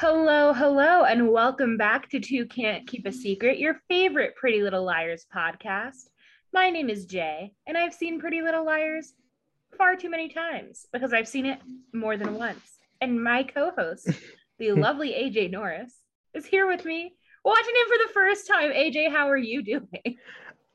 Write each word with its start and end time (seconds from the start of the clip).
Hello, 0.00 0.52
hello, 0.52 1.04
and 1.04 1.28
welcome 1.28 1.76
back 1.76 2.08
to 2.10 2.20
Two 2.20 2.46
Can't 2.46 2.86
Keep 2.86 3.04
a 3.06 3.12
Secret, 3.12 3.58
your 3.58 3.80
favorite 3.88 4.36
Pretty 4.36 4.62
Little 4.62 4.84
Liars 4.84 5.26
podcast. 5.34 6.08
My 6.52 6.70
name 6.70 6.88
is 6.88 7.04
Jay, 7.04 7.52
and 7.66 7.76
I've 7.76 7.92
seen 7.92 8.20
Pretty 8.20 8.40
Little 8.40 8.64
Liars 8.64 9.14
far 9.78 9.96
too 9.96 10.10
many 10.10 10.28
times 10.28 10.86
because 10.92 11.12
I've 11.14 11.28
seen 11.28 11.46
it 11.46 11.60
more 11.94 12.16
than 12.16 12.34
once. 12.34 12.78
And 13.00 13.22
my 13.22 13.44
co 13.44 13.70
host, 13.76 14.10
the 14.58 14.72
lovely 14.74 15.10
AJ 15.10 15.50
Norris, 15.52 15.94
is 16.34 16.44
here 16.44 16.66
with 16.66 16.84
me, 16.84 17.14
watching 17.44 17.74
him 17.74 17.86
for 17.88 18.06
the 18.06 18.12
first 18.12 18.46
time. 18.46 18.72
AJ, 18.72 19.10
how 19.10 19.30
are 19.30 19.36
you 19.36 19.62
doing? 19.62 20.16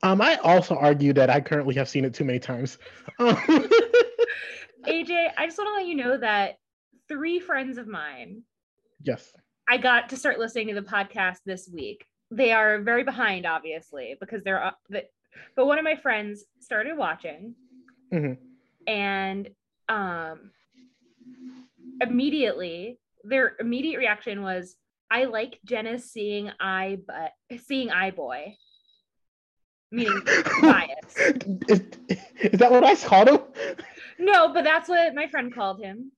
Um, 0.02 0.20
I 0.20 0.36
also 0.36 0.74
argue 0.74 1.12
that 1.14 1.30
I 1.30 1.40
currently 1.40 1.74
have 1.76 1.88
seen 1.88 2.04
it 2.04 2.14
too 2.14 2.24
many 2.24 2.38
times. 2.38 2.78
AJ, 3.20 3.70
I 5.38 5.46
just 5.46 5.58
want 5.58 5.68
to 5.68 5.74
let 5.74 5.86
you 5.86 5.94
know 5.94 6.18
that 6.18 6.56
three 7.08 7.38
friends 7.40 7.78
of 7.78 7.86
mine 7.86 8.42
yes. 9.02 9.32
I 9.68 9.78
got 9.78 10.10
to 10.10 10.16
start 10.16 10.38
listening 10.38 10.68
to 10.68 10.74
the 10.74 10.82
podcast 10.82 11.38
this 11.46 11.70
week. 11.72 12.04
They 12.30 12.52
are 12.52 12.80
very 12.80 13.02
behind, 13.04 13.46
obviously, 13.46 14.16
because 14.20 14.42
they're. 14.44 14.72
But, 14.90 15.06
but 15.56 15.66
one 15.66 15.78
of 15.78 15.84
my 15.84 15.96
friends 15.96 16.44
started 16.60 16.96
watching, 16.96 17.54
Mhm. 18.12 18.36
And 18.86 19.48
um, 19.88 20.50
immediately 22.00 22.98
their 23.24 23.56
immediate 23.58 23.98
reaction 23.98 24.42
was, 24.42 24.76
"I 25.10 25.24
like 25.24 25.58
Jenna's 25.64 26.10
seeing 26.10 26.50
eye, 26.60 26.98
but 27.06 27.32
seeing 27.62 27.90
eye 27.90 28.10
boy." 28.10 28.56
Meaning 29.90 30.22
bias. 30.62 31.16
is, 31.68 31.82
is 32.40 32.58
that 32.58 32.70
what 32.72 32.82
I 32.82 32.96
called 32.96 33.28
him? 33.28 33.38
No, 34.18 34.52
but 34.52 34.64
that's 34.64 34.88
what 34.88 35.14
my 35.14 35.28
friend 35.28 35.54
called 35.54 35.80
him. 35.80 36.10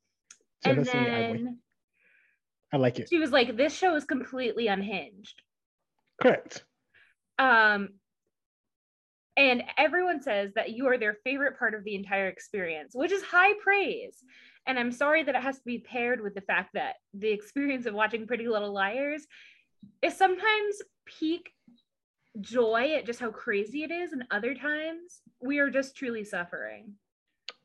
And 0.64 0.84
Jenna 0.84 1.04
boy. 1.04 1.10
then 1.10 1.58
I 2.72 2.78
like 2.78 2.98
it. 2.98 3.08
she 3.08 3.18
was 3.18 3.30
like, 3.30 3.56
"This 3.56 3.76
show 3.76 3.94
is 3.96 4.04
completely 4.04 4.66
unhinged." 4.68 5.42
Correct. 6.20 6.64
Um, 7.38 7.90
and 9.36 9.62
everyone 9.76 10.22
says 10.22 10.52
that 10.54 10.70
you 10.70 10.86
are 10.86 10.98
their 10.98 11.18
favorite 11.24 11.58
part 11.58 11.74
of 11.74 11.84
the 11.84 11.94
entire 11.94 12.28
experience, 12.28 12.94
which 12.94 13.12
is 13.12 13.22
high 13.22 13.52
praise. 13.62 14.24
And 14.66 14.78
I'm 14.78 14.90
sorry 14.90 15.22
that 15.22 15.34
it 15.34 15.42
has 15.42 15.58
to 15.58 15.64
be 15.64 15.78
paired 15.78 16.20
with 16.20 16.34
the 16.34 16.40
fact 16.40 16.70
that 16.74 16.96
the 17.14 17.30
experience 17.30 17.86
of 17.86 17.94
watching 17.94 18.26
Pretty 18.26 18.48
Little 18.48 18.72
Liars 18.72 19.26
is 20.02 20.16
sometimes 20.16 20.82
peak 21.04 21.50
joy 22.40 22.94
at 22.96 23.06
just 23.06 23.20
how 23.20 23.30
crazy 23.30 23.82
it 23.84 23.90
is, 23.90 24.12
and 24.12 24.24
other 24.30 24.54
times 24.54 25.22
we 25.40 25.58
are 25.58 25.70
just 25.70 25.96
truly 25.96 26.24
suffering. 26.24 26.94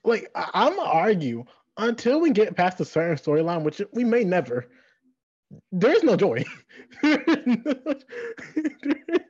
Like 0.03 0.29
I'm 0.35 0.75
gonna 0.75 0.89
argue 0.89 1.45
until 1.77 2.19
we 2.19 2.31
get 2.31 2.55
past 2.55 2.79
a 2.81 2.85
certain 2.85 3.17
storyline, 3.17 3.63
which 3.63 3.81
we 3.93 4.03
may 4.03 4.23
never. 4.23 4.67
There 5.71 5.93
is 5.93 6.03
no 6.03 6.15
joy. 6.15 6.43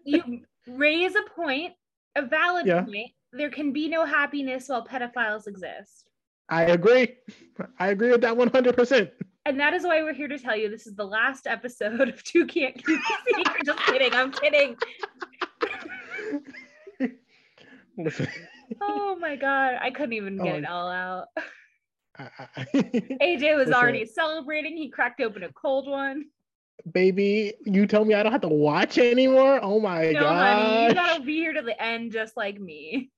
You 0.03 0.41
raise 0.67 1.15
a 1.15 1.21
point, 1.35 1.73
a 2.15 2.21
valid 2.23 2.65
Yeah. 2.67 2.81
point. 2.83 3.11
There 3.33 3.49
can 3.49 3.71
be 3.71 3.87
no 3.87 4.05
happiness 4.05 4.67
while 4.67 4.85
pedophiles 4.85 5.47
exist. 5.47 6.09
I 6.49 6.63
agree. 6.63 7.15
I 7.79 7.89
agree 7.89 8.11
with 8.11 8.21
that 8.21 8.35
100. 8.35 8.75
percent 8.75 9.11
And 9.45 9.57
that 9.59 9.73
is 9.73 9.83
why 9.83 10.03
we're 10.03 10.13
here 10.13 10.27
to 10.27 10.37
tell 10.37 10.55
you 10.55 10.69
this 10.69 10.85
is 10.85 10.95
the 10.95 11.05
last 11.05 11.47
episode 11.47 12.09
of 12.09 12.21
Two 12.23 12.45
Can't 12.45 12.75
Keep 12.75 12.99
a 12.99 13.33
Secret. 13.35 13.65
Just 13.65 13.79
kidding. 13.85 14.13
I'm 14.13 14.31
kidding. 14.31 14.75
Oh 18.79 19.17
my 19.19 19.35
God. 19.35 19.77
I 19.81 19.91
couldn't 19.91 20.13
even 20.13 20.39
oh, 20.39 20.43
get 20.45 20.55
Oh. 20.55 20.57
it 20.59 20.65
all 20.65 20.87
out. 20.89 21.27
I- 22.17 22.29
I- 22.55 22.65
AJ 23.21 23.55
was 23.57 23.69
already 23.69 24.05
celebrating. 24.05 24.77
He 24.77 24.89
cracked 24.89 25.19
open 25.21 25.43
a 25.43 25.51
cold 25.51 25.89
one. 25.89 26.25
Baby, 26.91 27.53
you 27.65 27.85
tell 27.87 28.03
me 28.05 28.13
I 28.13 28.23
don't 28.23 28.31
have 28.31 28.41
to 28.41 28.47
watch 28.47 28.97
anymore. 28.97 29.59
Oh 29.61 29.79
my 29.79 30.11
no, 30.11 30.27
honey, 30.27 30.83
you 30.83 30.93
god! 30.93 30.95
gotta 30.95 31.23
be 31.23 31.35
here 31.35 31.53
to 31.53 31.61
the 31.61 31.81
end 31.81 32.11
just 32.11 32.35
like 32.37 32.59
me. 32.59 33.11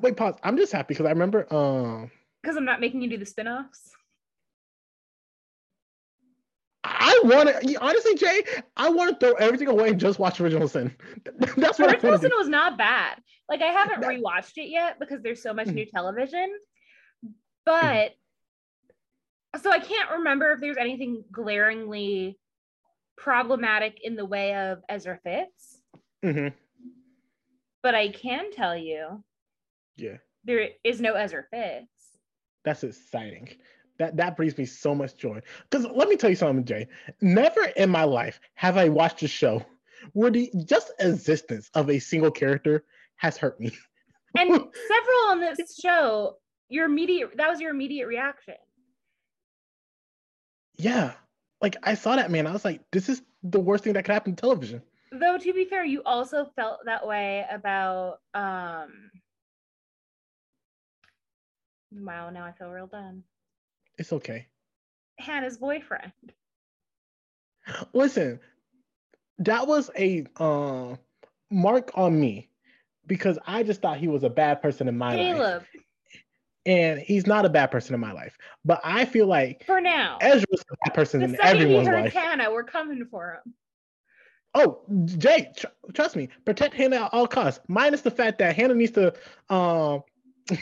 Wait, 0.00 0.16
pause. 0.16 0.34
I'm 0.42 0.56
just 0.56 0.72
happy 0.72 0.94
because 0.94 1.06
I 1.06 1.10
remember. 1.10 1.46
Um, 1.52 2.10
Because 2.42 2.56
I'm 2.56 2.64
not 2.64 2.80
making 2.80 3.02
you 3.02 3.10
do 3.10 3.18
the 3.18 3.26
spin-offs. 3.26 3.90
I 6.84 7.20
want 7.24 7.48
to 7.48 7.76
honestly, 7.80 8.14
Jay. 8.16 8.42
I 8.76 8.88
want 8.88 9.20
to 9.20 9.26
throw 9.26 9.34
everything 9.36 9.68
away 9.68 9.90
and 9.90 10.00
just 10.00 10.18
watch 10.18 10.40
Original 10.40 10.66
Sin. 10.68 10.94
That's 11.56 11.78
what 11.78 11.90
I 11.90 11.92
Original 11.92 12.18
Sin 12.18 12.32
was 12.36 12.48
not 12.48 12.76
bad. 12.76 13.18
Like 13.48 13.62
I 13.62 13.66
haven't 13.66 14.00
That- 14.00 14.10
rewatched 14.10 14.56
it 14.56 14.68
yet 14.68 14.98
because 14.98 15.22
there's 15.22 15.42
so 15.42 15.52
much 15.54 15.68
Mhm. 15.68 15.74
new 15.74 15.86
television. 15.86 16.52
But 17.64 18.12
so 19.62 19.70
I 19.70 19.78
can't 19.78 20.10
remember 20.12 20.52
if 20.52 20.60
there's 20.60 20.76
anything 20.78 21.22
glaringly 21.30 22.38
problematic 23.16 23.98
in 24.02 24.16
the 24.16 24.24
way 24.24 24.54
of 24.54 24.78
Ezra 24.88 25.18
Fitz, 25.24 25.80
hmm 26.22 26.48
but 27.82 27.94
I 27.94 28.08
can 28.10 28.52
tell 28.52 28.76
you 28.76 29.22
Yeah, 29.96 30.18
there 30.44 30.68
is 30.84 31.00
no 31.00 31.14
Ezra 31.14 31.44
Fitz. 31.50 32.16
that's 32.64 32.84
exciting. 32.84 33.48
That 33.98 34.16
that 34.16 34.36
brings 34.36 34.56
me 34.56 34.64
so 34.64 34.94
much 34.94 35.16
joy. 35.16 35.40
Because 35.70 35.86
let 35.86 36.08
me 36.08 36.16
tell 36.16 36.30
you 36.30 36.36
something, 36.36 36.64
Jay. 36.64 36.88
Never 37.20 37.64
in 37.76 37.90
my 37.90 38.04
life 38.04 38.40
have 38.54 38.76
I 38.76 38.88
watched 38.88 39.22
a 39.22 39.28
show 39.28 39.64
where 40.12 40.30
the 40.30 40.50
just 40.64 40.92
existence 40.98 41.70
of 41.74 41.90
a 41.90 41.98
single 41.98 42.30
character 42.30 42.84
has 43.16 43.36
hurt 43.36 43.60
me. 43.60 43.72
And 44.36 44.48
several 44.48 45.22
on 45.28 45.40
this 45.40 45.78
show, 45.80 46.36
your 46.68 46.86
immediate 46.86 47.36
that 47.36 47.50
was 47.50 47.60
your 47.60 47.70
immediate 47.70 48.06
reaction. 48.06 48.54
Yeah, 50.76 51.12
like 51.62 51.76
I 51.82 51.94
saw 51.94 52.16
that 52.16 52.30
man. 52.30 52.46
I 52.46 52.52
was 52.52 52.64
like, 52.64 52.82
this 52.90 53.08
is 53.08 53.22
the 53.42 53.60
worst 53.60 53.84
thing 53.84 53.94
that 53.94 54.04
could 54.04 54.12
happen 54.12 54.34
to 54.34 54.40
television. 54.40 54.82
Though 55.12 55.38
to 55.38 55.52
be 55.52 55.64
fair, 55.64 55.84
you 55.84 56.02
also 56.04 56.50
felt 56.56 56.80
that 56.84 57.06
way 57.06 57.46
about 57.50 58.20
um 58.34 59.10
Wow, 61.94 62.30
now 62.30 62.44
I 62.44 62.52
feel 62.52 62.68
real 62.68 62.86
dumb. 62.86 63.24
It's 63.98 64.12
okay. 64.12 64.46
Hannah's 65.18 65.58
boyfriend. 65.58 66.12
Listen, 67.92 68.40
that 69.38 69.66
was 69.66 69.90
a 69.96 70.24
uh, 70.36 70.96
mark 71.50 71.90
on 71.94 72.18
me 72.18 72.48
because 73.06 73.38
I 73.46 73.62
just 73.62 73.82
thought 73.82 73.98
he 73.98 74.08
was 74.08 74.24
a 74.24 74.30
bad 74.30 74.62
person 74.62 74.88
in 74.88 74.96
my 74.96 75.14
life, 75.14 75.36
Caleb, 75.36 75.62
and 76.66 77.00
he's 77.00 77.26
not 77.26 77.44
a 77.44 77.48
bad 77.48 77.70
person 77.70 77.94
in 77.94 78.00
my 78.00 78.12
life. 78.12 78.36
But 78.64 78.80
I 78.84 79.04
feel 79.04 79.26
like 79.26 79.64
for 79.66 79.80
now. 79.80 80.18
Ezra's 80.20 80.64
a 80.70 80.76
bad 80.84 80.94
person 80.94 81.22
in 81.22 81.36
everyone's 81.42 81.88
life. 81.88 82.12
Hannah, 82.12 82.50
we're 82.50 82.64
coming 82.64 83.04
for 83.10 83.40
him. 83.44 83.54
Oh, 84.54 84.82
Jay, 85.06 85.50
tr- 85.56 85.66
trust 85.94 86.14
me, 86.14 86.28
protect 86.44 86.74
Hannah 86.74 87.04
at 87.04 87.14
all 87.14 87.26
costs. 87.26 87.60
Minus 87.68 88.02
the 88.02 88.10
fact 88.10 88.38
that 88.38 88.54
Hannah 88.54 88.74
needs 88.74 88.92
to. 88.92 89.14
Um, 89.48 90.02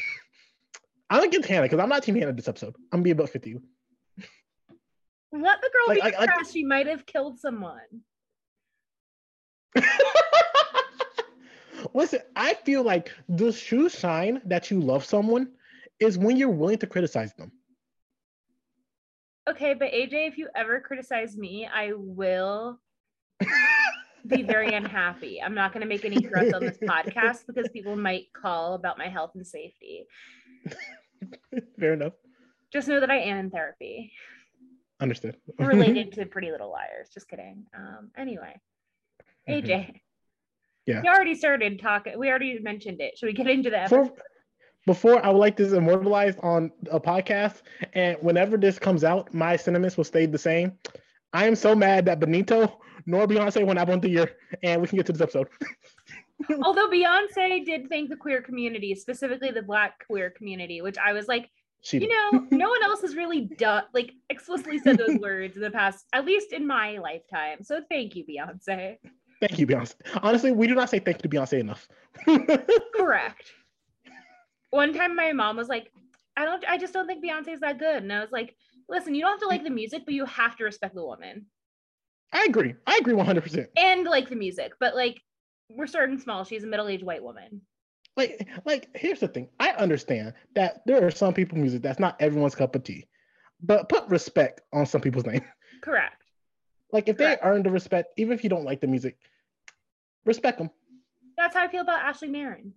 I'm 1.10 1.28
to 1.28 1.42
Hannah 1.42 1.62
because 1.62 1.80
I'm 1.80 1.88
not 1.88 2.04
team 2.04 2.14
Hannah 2.14 2.32
this 2.32 2.46
episode. 2.46 2.74
I'm 2.92 2.98
gonna 3.00 3.02
be 3.02 3.10
about 3.10 3.30
50. 3.30 3.58
Let 5.32 5.60
the 5.60 5.70
girl 5.72 5.88
Like- 5.88 5.96
be 5.96 6.02
like- 6.18 6.18
like- 6.36 6.46
She 6.52 6.64
might 6.64 6.86
have 6.86 7.04
killed 7.04 7.38
someone. 7.40 7.80
Listen, 11.94 12.20
I 12.36 12.54
feel 12.54 12.82
like 12.82 13.10
the 13.28 13.52
true 13.52 13.88
sign 13.88 14.40
that 14.44 14.70
you 14.70 14.80
love 14.80 15.04
someone 15.04 15.48
is 16.00 16.18
when 16.18 16.36
you're 16.36 16.48
willing 16.48 16.78
to 16.78 16.86
criticize 16.86 17.32
them. 17.34 17.52
Okay, 19.48 19.74
but 19.74 19.90
AJ, 19.92 20.28
if 20.28 20.38
you 20.38 20.48
ever 20.54 20.80
criticize 20.80 21.36
me, 21.36 21.68
I 21.72 21.92
will 21.94 22.78
be 24.26 24.42
very 24.42 24.74
unhappy. 24.74 25.40
I'm 25.42 25.54
not 25.54 25.72
going 25.72 25.80
to 25.82 25.88
make 25.88 26.04
any 26.04 26.20
threats 26.20 26.52
on 26.52 26.60
this 26.60 26.78
podcast 26.82 27.46
because 27.46 27.68
people 27.72 27.96
might 27.96 28.32
call 28.32 28.74
about 28.74 28.98
my 28.98 29.08
health 29.08 29.32
and 29.34 29.46
safety. 29.46 30.06
Fair 31.78 31.94
enough. 31.94 32.12
Just 32.72 32.86
know 32.86 33.00
that 33.00 33.10
I 33.10 33.16
am 33.18 33.38
in 33.38 33.50
therapy 33.50 34.12
Understood. 35.00 35.36
related 35.58 36.12
to 36.14 36.26
Pretty 36.26 36.50
Little 36.52 36.70
Liars. 36.70 37.08
Just 37.12 37.28
kidding. 37.28 37.64
Um, 37.76 38.10
anyway, 38.16 38.60
AJ, 39.48 39.64
Mm-hmm. 39.64 39.96
Yeah. 40.86 41.02
we 41.02 41.08
already 41.08 41.34
started 41.34 41.80
talking. 41.80 42.18
We 42.18 42.28
already 42.30 42.58
mentioned 42.60 43.00
it. 43.00 43.16
Should 43.18 43.26
we 43.26 43.32
get 43.32 43.46
into 43.48 43.70
the 43.70 43.78
before, 43.84 44.04
episode? 44.04 44.20
Before 44.86 45.24
I 45.24 45.30
would 45.30 45.38
like 45.38 45.56
this 45.56 45.72
immortalized 45.72 46.38
on 46.42 46.72
a 46.90 47.00
podcast, 47.00 47.62
and 47.92 48.16
whenever 48.20 48.56
this 48.56 48.78
comes 48.78 49.04
out, 49.04 49.32
my 49.34 49.56
sentiments 49.56 49.96
will 49.96 50.04
stay 50.04 50.26
the 50.26 50.38
same. 50.38 50.72
I 51.32 51.46
am 51.46 51.54
so 51.54 51.74
mad 51.74 52.06
that 52.06 52.20
Benito 52.20 52.80
nor 53.06 53.26
Beyonce 53.26 53.64
went 53.64 53.78
album 53.78 53.96
of 53.96 54.02
the 54.02 54.10
year, 54.10 54.36
and 54.62 54.80
we 54.80 54.88
can 54.88 54.96
get 54.96 55.06
to 55.06 55.12
this 55.12 55.20
episode. 55.20 55.48
Although 56.62 56.88
Beyonce 56.88 57.64
did 57.64 57.88
thank 57.88 58.08
the 58.08 58.16
queer 58.16 58.40
community, 58.40 58.94
specifically 58.94 59.50
the 59.50 59.62
black 59.62 60.06
queer 60.06 60.30
community, 60.30 60.80
which 60.80 60.96
I 60.98 61.12
was 61.12 61.28
like, 61.28 61.50
She 61.82 61.98
you 61.98 62.08
know, 62.08 62.46
no 62.50 62.68
one 62.68 62.82
else 62.82 63.02
has 63.02 63.14
really 63.14 63.42
done 63.42 63.84
like 63.92 64.12
explicitly 64.30 64.78
said 64.78 64.98
those 64.98 65.16
words 65.20 65.56
in 65.56 65.62
the 65.62 65.70
past, 65.70 66.06
at 66.12 66.24
least 66.24 66.52
in 66.52 66.66
my 66.66 66.98
lifetime. 66.98 67.62
So 67.62 67.82
thank 67.90 68.16
you, 68.16 68.24
Beyonce. 68.24 68.96
Thank 69.40 69.58
you, 69.58 69.66
Beyonce. 69.66 69.94
Honestly, 70.22 70.50
we 70.50 70.66
do 70.66 70.74
not 70.74 70.90
say 70.90 70.98
thank 70.98 71.22
you 71.22 71.28
to 71.30 71.36
Beyonce 71.36 71.60
enough. 71.60 71.88
Correct. 72.94 73.52
One 74.70 74.94
time 74.94 75.16
my 75.16 75.32
mom 75.32 75.56
was 75.56 75.68
like, 75.68 75.92
I 76.36 76.44
don't 76.44 76.64
I 76.68 76.78
just 76.78 76.92
don't 76.92 77.06
think 77.06 77.24
Beyonce's 77.24 77.60
that 77.60 77.78
good. 77.78 78.02
And 78.02 78.12
I 78.12 78.20
was 78.20 78.32
like, 78.32 78.56
listen, 78.88 79.14
you 79.14 79.22
don't 79.22 79.32
have 79.32 79.40
to 79.40 79.48
like 79.48 79.64
the 79.64 79.70
music, 79.70 80.02
but 80.04 80.14
you 80.14 80.24
have 80.26 80.56
to 80.56 80.64
respect 80.64 80.94
the 80.94 81.04
woman. 81.04 81.46
I 82.32 82.46
agree. 82.48 82.74
I 82.86 82.98
agree 82.98 83.14
100%. 83.14 83.66
And 83.76 84.04
like 84.04 84.28
the 84.28 84.36
music, 84.36 84.72
but 84.78 84.94
like 84.94 85.20
we're 85.68 85.86
starting 85.86 86.18
small. 86.18 86.44
She's 86.44 86.64
a 86.64 86.66
middle-aged 86.66 87.04
white 87.04 87.22
woman. 87.22 87.62
Like, 88.16 88.48
like 88.64 88.88
here's 88.94 89.20
the 89.20 89.28
thing. 89.28 89.48
I 89.58 89.70
understand 89.70 90.34
that 90.54 90.82
there 90.86 91.04
are 91.06 91.10
some 91.10 91.32
people 91.34 91.58
music 91.58 91.82
that's 91.82 92.00
not 92.00 92.20
everyone's 92.20 92.54
cup 92.54 92.74
of 92.74 92.84
tea, 92.84 93.06
but 93.62 93.88
put 93.88 94.08
respect 94.08 94.60
on 94.72 94.86
some 94.86 95.00
people's 95.00 95.26
name. 95.26 95.42
Correct. 95.82 96.22
Like 96.92 97.08
if 97.08 97.16
Correct. 97.16 97.42
they 97.42 97.48
earn 97.48 97.62
the 97.62 97.70
respect, 97.70 98.12
even 98.16 98.32
if 98.32 98.42
you 98.42 98.50
don't 98.50 98.64
like 98.64 98.80
the 98.80 98.86
music, 98.86 99.16
respect 100.24 100.58
them. 100.58 100.70
That's 101.36 101.56
how 101.56 101.64
I 101.64 101.68
feel 101.68 101.82
about 101.82 102.02
Ashley 102.02 102.28
Marin. 102.28 102.74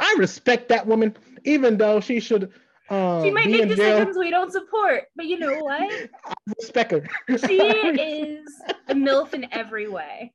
I 0.00 0.14
respect 0.18 0.68
that 0.68 0.86
woman, 0.86 1.16
even 1.44 1.76
though 1.76 2.00
she 2.00 2.20
should. 2.20 2.52
Um, 2.90 3.24
She 3.24 3.30
might 3.30 3.46
be 3.46 3.58
make 3.58 3.68
decisions 3.68 4.16
we 4.18 4.30
don't 4.30 4.52
support, 4.52 5.04
but 5.16 5.26
you 5.26 5.38
know 5.38 5.58
what? 5.60 5.82
I 6.26 6.34
respect 6.58 6.92
her. 6.92 7.08
She 7.28 7.60
is 7.60 8.46
a 8.88 8.94
MILF 8.94 9.32
in 9.34 9.46
every 9.52 9.88
way. 9.88 10.32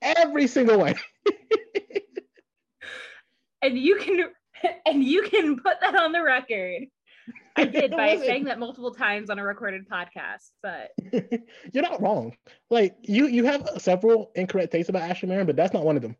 every 0.00 0.46
single 0.48 0.78
way. 0.80 0.94
And 3.62 3.78
you 3.78 3.96
can 3.96 4.24
and 4.86 5.04
you 5.04 5.22
can 5.22 5.56
put 5.56 5.74
that 5.80 5.94
on 5.94 6.12
the 6.12 6.22
record. 6.22 6.86
I 7.56 7.64
did 7.64 7.90
by 7.96 8.16
saying 8.16 8.44
that 8.44 8.58
multiple 8.58 8.92
times 8.94 9.30
on 9.30 9.38
a 9.38 9.44
recorded 9.44 9.88
podcast, 9.88 10.50
but 10.62 10.90
You're 11.72 11.82
not 11.82 12.02
wrong. 12.02 12.36
Like 12.70 12.96
you, 13.02 13.26
you 13.28 13.44
have 13.44 13.68
several 13.78 14.32
incorrect 14.34 14.72
takes 14.72 14.88
about 14.88 15.02
Ashley 15.02 15.28
Marin, 15.28 15.46
but 15.46 15.56
that's 15.56 15.72
not 15.72 15.84
one 15.84 15.96
of 15.96 16.02
them. 16.02 16.16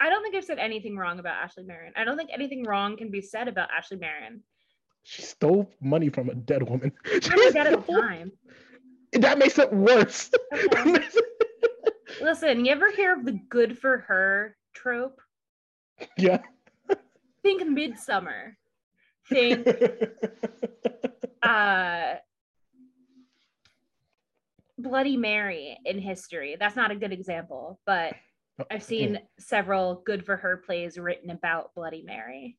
I 0.00 0.10
don't 0.10 0.22
think 0.22 0.34
I've 0.36 0.44
said 0.44 0.58
anything 0.58 0.96
wrong 0.96 1.18
about 1.18 1.34
Ashley 1.42 1.64
Marin. 1.64 1.92
I 1.96 2.04
don't 2.04 2.16
think 2.16 2.30
anything 2.32 2.62
wrong 2.64 2.96
can 2.96 3.10
be 3.10 3.20
said 3.20 3.48
about 3.48 3.68
Ashley 3.76 3.96
Marin. 3.96 4.42
She 5.02 5.22
stole 5.22 5.68
money 5.80 6.08
from 6.08 6.28
a 6.28 6.34
dead 6.34 6.62
woman. 6.68 6.92
She 7.22 7.34
was 7.34 7.52
dead 7.52 7.66
at 7.72 7.86
the 7.86 7.92
time. 7.92 8.32
That 9.12 9.38
makes 9.38 9.58
it 9.58 9.72
worse. 9.72 10.30
Okay. 10.54 10.84
makes 10.92 11.16
it- 11.16 11.24
Listen, 12.20 12.64
you 12.64 12.72
ever 12.72 12.90
hear 12.92 13.14
of 13.14 13.24
the 13.24 13.38
good 13.48 13.78
for 13.78 13.98
her 14.08 14.56
trope? 14.74 15.20
yeah. 16.16 16.38
Think 17.42 17.62
Midsommar. 17.62 18.54
Think 19.28 19.66
uh 21.42 22.14
Bloody 24.78 25.16
Mary 25.16 25.78
in 25.84 25.98
history. 25.98 26.56
That's 26.58 26.76
not 26.76 26.90
a 26.90 26.96
good 26.96 27.12
example, 27.12 27.80
but 27.84 28.14
I've 28.70 28.82
seen 28.82 29.20
several 29.38 30.02
good 30.04 30.26
for 30.26 30.36
her 30.36 30.56
plays 30.56 30.98
written 30.98 31.30
about 31.30 31.74
Bloody 31.74 32.02
Mary. 32.02 32.56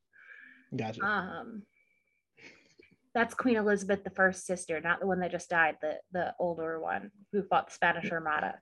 Gotcha. 0.76 1.04
Um 1.04 1.64
that's 3.14 3.34
Queen 3.34 3.58
Elizabeth 3.58 4.04
the 4.04 4.12
first 4.12 4.46
sister, 4.46 4.80
not 4.82 5.00
the 5.00 5.08
one 5.08 5.20
that 5.20 5.32
just 5.32 5.50
died, 5.50 5.78
the 5.82 5.98
the 6.12 6.34
older 6.40 6.80
one 6.80 7.12
who 7.32 7.44
fought 7.44 7.68
the 7.68 7.74
Spanish 7.74 8.12
Armada. 8.12 8.60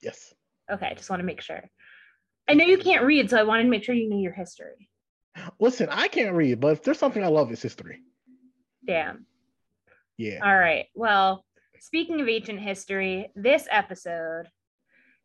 yes. 0.00 0.32
Okay, 0.70 0.86
I 0.86 0.94
just 0.94 1.10
want 1.10 1.20
to 1.20 1.26
make 1.26 1.42
sure. 1.42 1.62
I 2.48 2.54
know 2.54 2.64
you 2.64 2.78
can't 2.78 3.04
read, 3.04 3.28
so 3.28 3.38
I 3.38 3.42
wanted 3.42 3.64
to 3.64 3.68
make 3.68 3.84
sure 3.84 3.94
you 3.94 4.08
knew 4.08 4.22
your 4.22 4.32
history. 4.32 4.88
Listen, 5.58 5.88
I 5.90 6.08
can't 6.08 6.34
read, 6.34 6.60
but 6.60 6.72
if 6.72 6.82
there's 6.82 6.98
something 6.98 7.22
I 7.22 7.28
love, 7.28 7.50
it's 7.50 7.62
history. 7.62 8.00
Damn. 8.86 9.26
Yeah. 10.16 10.40
All 10.42 10.56
right. 10.56 10.86
Well, 10.94 11.44
speaking 11.80 12.20
of 12.20 12.28
ancient 12.28 12.60
history, 12.60 13.30
this 13.34 13.66
episode 13.70 14.44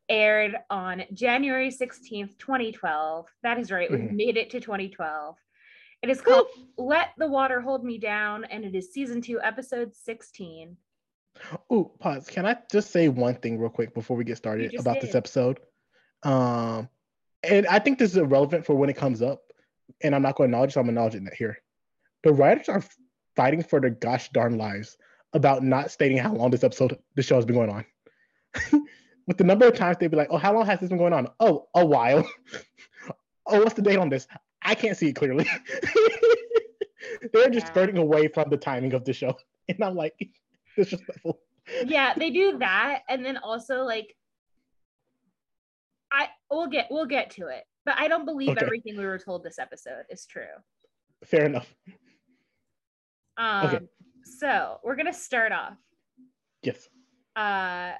aired 0.09 0.55
on 0.69 1.03
January 1.13 1.69
16th, 1.69 2.37
2012. 2.37 3.27
That 3.43 3.59
is 3.59 3.71
right. 3.71 3.89
We 3.89 3.97
Mhm. 3.97 4.11
made 4.13 4.37
it 4.37 4.49
to 4.51 4.59
2012. 4.59 5.37
It 6.01 6.09
is 6.09 6.21
called 6.21 6.47
Let 6.77 7.09
the 7.17 7.27
Water 7.27 7.61
Hold 7.61 7.83
Me 7.83 7.97
Down, 7.97 8.45
and 8.45 8.63
it 8.65 8.73
is 8.73 8.91
season 8.93 9.21
two, 9.21 9.39
episode 9.41 9.93
16. 9.95 10.77
Ooh, 11.71 11.91
pause. 11.99 12.27
Can 12.27 12.45
I 12.45 12.57
just 12.71 12.91
say 12.91 13.07
one 13.09 13.35
thing 13.35 13.59
real 13.59 13.69
quick 13.69 13.93
before 13.93 14.17
we 14.17 14.23
get 14.23 14.37
started 14.37 14.73
about 14.79 14.99
this 15.01 15.15
episode? 15.15 15.59
Um, 16.23 16.89
and 17.43 17.67
I 17.67 17.79
think 17.79 17.99
this 17.99 18.11
is 18.11 18.17
irrelevant 18.17 18.65
for 18.65 18.75
when 18.75 18.89
it 18.89 18.95
comes 18.97 19.21
up, 19.21 19.41
and 20.01 20.15
I'm 20.15 20.21
not 20.21 20.35
going 20.35 20.49
to 20.49 20.55
acknowledge, 20.55 20.73
so 20.73 20.81
I'm 20.81 20.89
acknowledging 20.89 21.25
that 21.25 21.33
here. 21.33 21.57
The 22.23 22.33
writers 22.33 22.67
are 22.69 22.83
fighting 23.35 23.63
for 23.63 23.79
their 23.79 23.89
gosh 23.91 24.29
darn 24.29 24.57
lives 24.57 24.97
about 25.33 25.63
not 25.63 25.91
stating 25.91 26.17
how 26.17 26.33
long 26.33 26.49
this 26.49 26.63
episode, 26.63 26.97
the 27.15 27.21
show 27.21 27.35
has 27.35 27.45
been 27.45 27.55
going 27.55 27.69
on. 27.69 27.85
With 29.29 29.37
the 29.37 29.43
number 29.43 29.67
of 29.67 29.75
times 29.75 29.97
they'd 29.99 30.09
be 30.09 30.17
like, 30.17 30.29
"Oh, 30.31 30.37
how 30.37 30.51
long 30.55 30.65
has 30.65 30.79
this 30.79 30.89
been 30.89 30.97
going 30.97 31.13
on?" 31.13 31.27
Oh, 31.39 31.67
a 31.75 31.85
while. 31.85 32.27
oh, 33.45 33.59
what's 33.59 33.75
the 33.75 33.81
date 33.83 33.99
on 33.99 34.09
this? 34.09 34.27
I 34.63 34.73
can't 34.73 34.97
see 34.97 35.09
it 35.09 35.13
clearly. 35.15 35.45
They're 37.33 37.49
just 37.51 37.67
Yeah. 37.67 37.71
skirting 37.71 37.97
away 37.99 38.27
from 38.27 38.49
the 38.49 38.57
timing 38.57 38.93
of 38.93 39.05
the 39.05 39.13
show, 39.13 39.37
and 39.69 39.83
I'm 39.83 39.95
like, 39.95 40.15
disrespectful. 40.75 41.39
Yeah, 41.85 42.15
they 42.17 42.31
do 42.31 42.57
that. 42.57 43.03
And 43.07 43.23
then 43.23 43.37
also 43.37 43.83
like 43.83 44.15
I 46.11 46.29
we'll 46.49 46.65
get 46.67 46.87
we'll 46.89 47.05
get 47.05 47.29
to 47.31 47.47
it. 47.49 47.65
But 47.85 47.99
I 47.99 48.07
don't 48.07 48.25
believe 48.25 48.49
Okay. 48.49 48.65
everything 48.65 48.97
we 48.97 49.05
were 49.05 49.19
told 49.19 49.43
this 49.43 49.59
episode 49.59 50.05
is 50.09 50.25
true. 50.25 50.55
Fair 51.23 51.45
enough. 51.45 51.71
Um 53.37 53.87
so 54.23 54.79
we're 54.83 54.95
gonna 54.95 55.13
start 55.13 55.51
off. 55.51 55.77
Yes. 56.63 56.89
Uh 57.35 57.91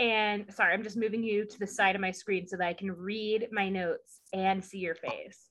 and 0.00 0.46
sorry, 0.52 0.72
I'm 0.72 0.82
just 0.82 0.96
moving 0.96 1.22
you 1.22 1.44
to 1.44 1.58
the 1.58 1.66
side 1.66 1.94
of 1.94 2.00
my 2.00 2.10
screen 2.10 2.46
so 2.48 2.56
that 2.56 2.66
I 2.66 2.72
can 2.72 2.90
read 2.90 3.48
my 3.52 3.68
notes 3.68 4.20
and 4.32 4.64
see 4.64 4.78
your 4.78 4.94
face. 4.94 5.48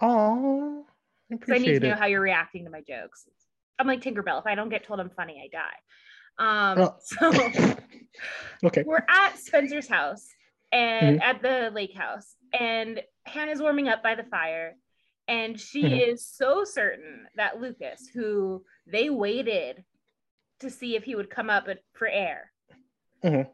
Oh, 0.00 0.86
I 1.32 1.36
So 1.46 1.54
I 1.54 1.58
need 1.58 1.80
to 1.80 1.88
know 1.88 1.94
it. 1.94 1.98
how 1.98 2.06
you're 2.06 2.20
reacting 2.20 2.64
to 2.64 2.70
my 2.70 2.80
jokes. 2.80 3.26
I'm 3.78 3.88
like 3.88 4.00
Tinkerbell. 4.00 4.38
If 4.38 4.46
I 4.46 4.54
don't 4.54 4.68
get 4.68 4.84
told 4.84 5.00
I'm 5.00 5.10
funny, 5.10 5.42
I 5.44 5.48
die. 5.52 6.72
Um, 6.72 6.78
Oh. 6.78 6.94
so 7.00 7.50
okay. 8.64 8.84
we're 8.86 9.04
at 9.08 9.36
Spencer's 9.36 9.88
house 9.88 10.28
and 10.70 11.18
Mm-hmm. 11.18 11.22
at 11.22 11.42
the 11.42 11.70
lake 11.74 11.94
house, 11.94 12.36
and 12.58 13.02
Hannah's 13.24 13.60
warming 13.60 13.88
up 13.88 14.02
by 14.02 14.14
the 14.14 14.22
fire, 14.24 14.76
and 15.28 15.58
she 15.60 15.82
Mhm. 15.82 16.12
is 16.12 16.24
so 16.24 16.64
certain 16.64 17.26
that 17.36 17.60
Lucas, 17.60 18.08
who 18.14 18.64
they 18.86 19.10
waited 19.10 19.84
to 20.60 20.70
see 20.70 20.94
if 20.96 21.02
he 21.04 21.14
would 21.16 21.28
come 21.28 21.50
up 21.50 21.66
for 21.94 22.06
air, 22.08 22.52
Mhm. 23.22 23.50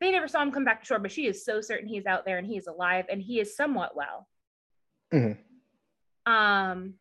They 0.00 0.10
never 0.10 0.28
saw 0.28 0.42
him 0.42 0.50
come 0.52 0.64
back 0.64 0.80
to 0.80 0.86
shore, 0.86 0.98
but 0.98 1.12
she 1.12 1.26
is 1.26 1.44
so 1.44 1.60
certain 1.60 1.86
he's 1.86 2.06
out 2.06 2.24
there 2.24 2.38
and 2.38 2.46
he 2.46 2.56
is 2.56 2.66
alive 2.66 3.04
and 3.10 3.20
he 3.20 3.38
is 3.40 3.54
somewhat 3.54 3.94
well. 3.94 4.26
Mhm. 5.12 5.36
Um, 6.26 6.94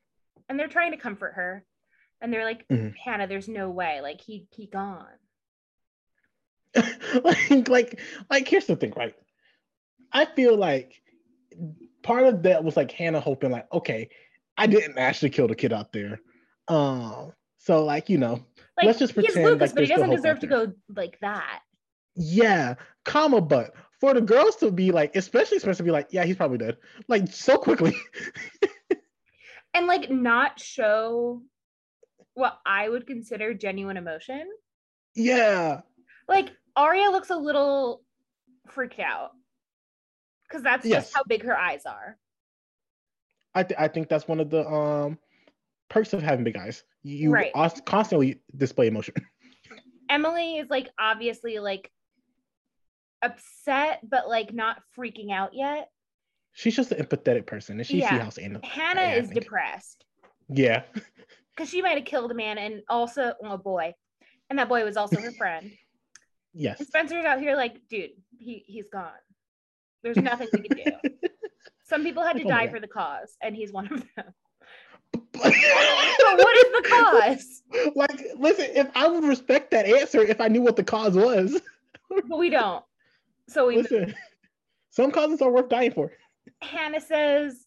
and 0.48 0.60
they're 0.60 0.68
trying 0.68 0.91
to 0.91 0.98
comfort 0.98 1.34
her, 1.36 1.63
and 2.22 2.34
they're 2.34 2.46
like, 2.46 2.68
Mhm. 2.68 2.96
Hannah, 2.98 3.27
there's 3.27 3.48
no 3.48 3.70
way, 3.70 4.01
like 4.01 4.20
he 4.22 4.48
he 4.51 4.65
gone. 4.68 5.08
like, 7.24 7.68
like, 7.68 8.00
like, 8.29 8.48
here's 8.48 8.68
the 8.68 8.75
thing, 8.75 8.94
right? 8.96 9.15
I 10.12 10.25
feel 10.25 10.56
like 10.56 11.01
part 12.03 12.25
of 12.25 12.44
that 12.44 12.63
was 12.63 12.77
like 12.77 12.91
Hannah 12.91 13.20
hoping, 13.20 13.51
like, 13.51 13.68
okay, 13.74 14.10
I 14.58 14.68
didn't 14.68 14.98
actually 14.98 15.29
kill 15.29 15.48
the 15.48 15.56
kid 15.56 15.74
out 15.74 15.94
there. 15.94 16.22
Um, 16.68 17.34
so 17.58 17.86
like, 17.86 18.10
you 18.10 18.18
know, 18.18 18.46
Like 18.77 18.86
Let's 18.86 19.00
just 19.00 19.13
pretend 19.13 19.38
he's 19.38 19.46
Lucas, 19.46 19.62
like 19.62 19.75
but 19.75 19.84
he 19.84 19.89
doesn't 19.89 20.10
deserve 20.10 20.39
to 20.41 20.48
go 20.48 20.74
like 20.96 21.20
that. 21.22 21.62
Yeah, 22.16 22.75
comma, 23.06 23.42
but 23.42 23.74
for 24.00 24.13
the 24.13 24.22
girls 24.22 24.56
to 24.58 24.72
be 24.72 24.92
like, 24.92 25.16
especially 25.16 25.60
supposed 25.60 25.78
to 25.78 25.84
be 25.84 25.92
like, 25.92 26.08
yeah, 26.12 26.25
he's 26.25 26.36
probably 26.36 26.58
dead, 26.58 26.78
like 27.08 27.28
so 27.32 27.58
quickly. 27.58 27.94
and 29.74 29.88
like 29.88 30.10
not 30.10 30.60
show 30.60 31.42
what 32.34 32.60
I 32.66 32.88
would 32.89 33.06
consider 33.08 33.54
genuine 33.54 33.98
emotion. 33.98 34.50
yeah, 35.16 35.82
Like 36.28 36.50
Aria 36.75 37.10
looks 37.10 37.30
a 37.30 37.36
little 37.36 38.04
freaked 38.70 39.00
out 39.00 39.32
because 40.48 40.63
that's 40.63 40.86
Yes. 40.86 41.06
just 41.06 41.16
how 41.16 41.24
big 41.28 41.44
her 41.44 41.58
eyes 41.58 41.86
are. 41.86 42.18
I, 43.56 43.63
th- 43.63 43.80
I 43.80 43.88
think 43.88 44.08
that's 44.10 44.28
one 44.28 44.39
of 44.39 44.50
the 44.50 44.66
um 44.70 45.18
perks 45.89 46.13
of 46.13 46.22
having 46.22 46.44
big 46.46 46.56
eyes. 46.56 46.84
You 47.04 47.32
Right. 47.32 47.51
constantly 47.86 48.42
display 48.56 48.88
emotion. 48.88 49.16
Emily 50.10 50.58
is 50.58 50.70
like 50.70 50.89
obviously 51.00 51.60
like 51.60 51.92
upset, 53.21 53.99
but 54.07 54.27
like 54.27 54.53
not 54.53 54.77
freaking 54.97 55.31
out 55.31 55.53
yet. 55.53 55.89
She's 56.53 56.75
just 56.75 56.91
an 56.91 57.03
empathetic 57.05 57.45
person, 57.45 57.77
and 57.77 57.85
she 57.88 57.93
see 57.93 57.99
Yeah. 57.99 58.23
how 58.23 58.31
Anna. 58.41 58.59
Hannah 58.63 59.01
I 59.01 59.13
is 59.15 59.29
think. 59.29 59.41
depressed 59.41 60.05
Yeah, 60.49 60.83
because 61.55 61.69
she 61.69 61.81
might 61.81 61.97
have 61.97 62.05
killed 62.05 62.31
a 62.31 62.33
man 62.35 62.57
and 62.57 62.81
also 62.89 63.33
a 63.43 63.57
boy, 63.57 63.93
and 64.49 64.57
that 64.59 64.67
boy 64.69 64.83
was 64.83 64.97
also 64.97 65.19
her 65.19 65.31
friend. 65.31 65.71
Yes. 66.51 66.79
And 66.79 66.88
Spencer's 66.88 67.25
out 67.25 67.39
here 67.39 67.55
like, 67.55 67.75
dude, 67.91 68.09
he 68.39 68.63
he's 68.65 68.89
gone. 68.89 69.11
There's 70.01 70.17
nothing 70.17 70.47
we 70.51 70.67
can 70.67 70.77
do. 70.77 71.09
Some 71.88 72.03
people 72.03 72.23
had 72.23 72.38
to 72.38 72.43
Oh 72.43 72.47
die 72.47 72.67
for 72.69 72.79
the 72.79 72.88
cause, 72.88 73.38
and 73.39 73.55
he's 73.55 73.71
one 73.71 73.85
of 73.85 74.03
them. 74.15 74.33
But 75.13 75.53
what 76.38 76.57
is 76.57 76.71
the 76.73 76.89
cause? 76.89 77.61
like, 77.95 78.19
listen, 78.38 78.65
if 78.73 78.88
I 78.95 79.07
would 79.07 79.23
respect 79.23 79.69
that 79.71 79.85
answer 79.85 80.21
if 80.21 80.41
I 80.41 80.47
knew 80.47 80.61
what 80.63 80.75
the 80.75 80.83
cause 80.83 81.15
was. 81.15 81.61
But 82.09 82.39
we 82.39 82.49
don't. 82.49 82.83
So 83.50 83.68
we 83.68 83.77
Listen, 83.77 84.13
some 84.91 85.12
causes 85.12 85.41
are 85.41 85.51
worth 85.51 85.70
dying 85.70 85.91
for. 85.91 86.12
Hannah 86.62 87.01
says, 87.01 87.65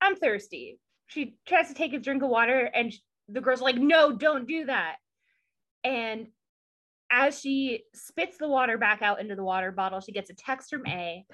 I'm 0.00 0.16
thirsty. 0.16 0.78
She 1.06 1.36
tries 1.46 1.68
to 1.68 1.74
take 1.74 1.94
a 1.94 1.98
drink 1.98 2.22
of 2.22 2.28
water, 2.28 2.70
and 2.74 2.92
sh- 2.92 2.98
the 3.28 3.40
girl's 3.40 3.60
like, 3.60 3.76
No, 3.76 4.12
don't 4.16 4.46
do 4.46 4.66
that. 4.66 4.96
And 5.84 6.28
as 7.10 7.40
she 7.40 7.84
spits 7.94 8.36
the 8.38 8.48
water 8.48 8.76
back 8.76 9.00
out 9.02 9.20
into 9.20 9.34
the 9.34 9.44
water 9.44 9.72
bottle, 9.72 10.00
she 10.00 10.12
gets 10.12 10.30
a 10.30 10.34
text 10.34 10.70
from 10.70 10.86
A, 10.86 11.24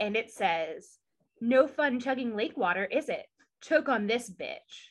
and 0.00 0.16
it 0.16 0.30
says, 0.32 0.98
No 1.40 1.68
fun 1.68 2.00
chugging 2.00 2.34
lake 2.34 2.56
water, 2.56 2.84
is 2.84 3.08
it? 3.08 3.26
Choke 3.62 3.88
on 3.88 4.06
this 4.06 4.30
bitch. 4.30 4.88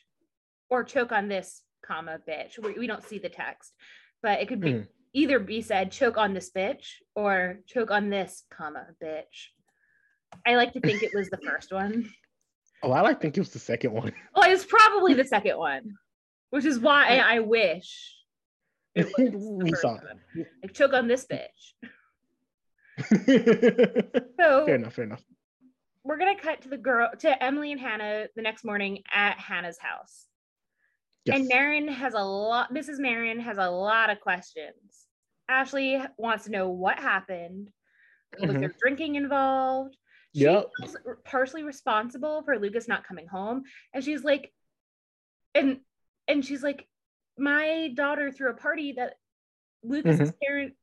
Or 0.70 0.82
choke 0.84 1.12
on 1.12 1.28
this, 1.28 1.62
comma, 1.84 2.18
bitch. 2.28 2.58
We, 2.58 2.72
we 2.78 2.86
don't 2.86 3.04
see 3.04 3.18
the 3.18 3.28
text, 3.28 3.72
but 4.22 4.40
it 4.40 4.48
could 4.48 4.60
be 4.60 4.72
Mhm. 4.72 4.86
Either 5.14 5.38
be 5.38 5.62
said, 5.62 5.92
choke 5.92 6.18
on 6.18 6.34
this 6.34 6.50
bitch, 6.50 6.96
or 7.14 7.60
choke 7.66 7.90
on 7.90 8.10
this, 8.10 8.42
comma, 8.50 8.86
bitch. 9.02 9.48
I 10.46 10.56
like 10.56 10.72
to 10.74 10.80
think 10.80 11.02
it 11.02 11.14
was 11.14 11.30
the 11.30 11.38
first 11.38 11.72
one. 11.72 12.10
Oh, 12.82 12.92
I 12.92 13.00
like 13.00 13.20
think 13.20 13.36
it 13.36 13.40
was 13.40 13.50
the 13.50 13.58
second 13.58 13.92
one. 13.92 14.12
Well, 14.34 14.44
oh, 14.48 14.50
it's 14.50 14.64
probably 14.64 15.14
the 15.14 15.24
second 15.24 15.56
one, 15.56 15.94
which 16.50 16.64
is 16.66 16.78
why 16.78 17.16
I, 17.18 17.36
I 17.36 17.40
wish 17.40 18.14
it 18.94 19.06
we 19.34 19.72
saw 19.72 19.94
one. 19.94 20.20
Like 20.62 20.74
choke 20.74 20.92
on 20.92 21.08
this 21.08 21.26
bitch. 21.26 21.72
So 24.38 24.66
fair 24.66 24.74
enough, 24.76 24.94
fair 24.94 25.04
enough. 25.04 25.24
we're 26.04 26.18
gonna 26.18 26.38
cut 26.38 26.62
to 26.62 26.68
the 26.68 26.76
girl 26.76 27.08
to 27.20 27.42
Emily 27.42 27.72
and 27.72 27.80
Hannah 27.80 28.26
the 28.36 28.42
next 28.42 28.64
morning 28.64 29.02
at 29.12 29.38
Hannah's 29.38 29.78
house. 29.78 30.26
Yes. 31.24 31.38
And 31.38 31.48
Marin 31.48 31.88
has 31.88 32.14
a 32.14 32.22
lot, 32.22 32.72
Mrs. 32.72 32.98
Marin 32.98 33.40
has 33.40 33.56
a 33.58 33.70
lot 33.70 34.10
of 34.10 34.20
questions. 34.20 35.06
Ashley 35.48 36.00
wants 36.18 36.44
to 36.44 36.50
know 36.50 36.68
what 36.68 36.98
happened. 36.98 37.70
Was 38.38 38.50
Mhm. 38.50 38.60
there 38.60 38.74
drinking 38.80 39.14
involved? 39.14 39.96
She 40.34 40.42
Yep. 40.42 40.70
feels 40.78 40.96
partially 41.24 41.62
responsible 41.62 42.42
for 42.42 42.58
Lucas 42.58 42.88
not 42.88 43.04
coming 43.04 43.26
home. 43.26 43.64
And 43.92 44.04
she's 44.04 44.24
like, 44.24 44.52
and 45.54 45.80
and 46.26 46.44
she's 46.44 46.62
like, 46.62 46.88
my 47.36 47.88
daughter 47.94 48.30
threw 48.32 48.50
a 48.50 48.54
party 48.54 48.92
that 48.92 49.18
Lucas's 49.82 50.32
parents 50.42 50.76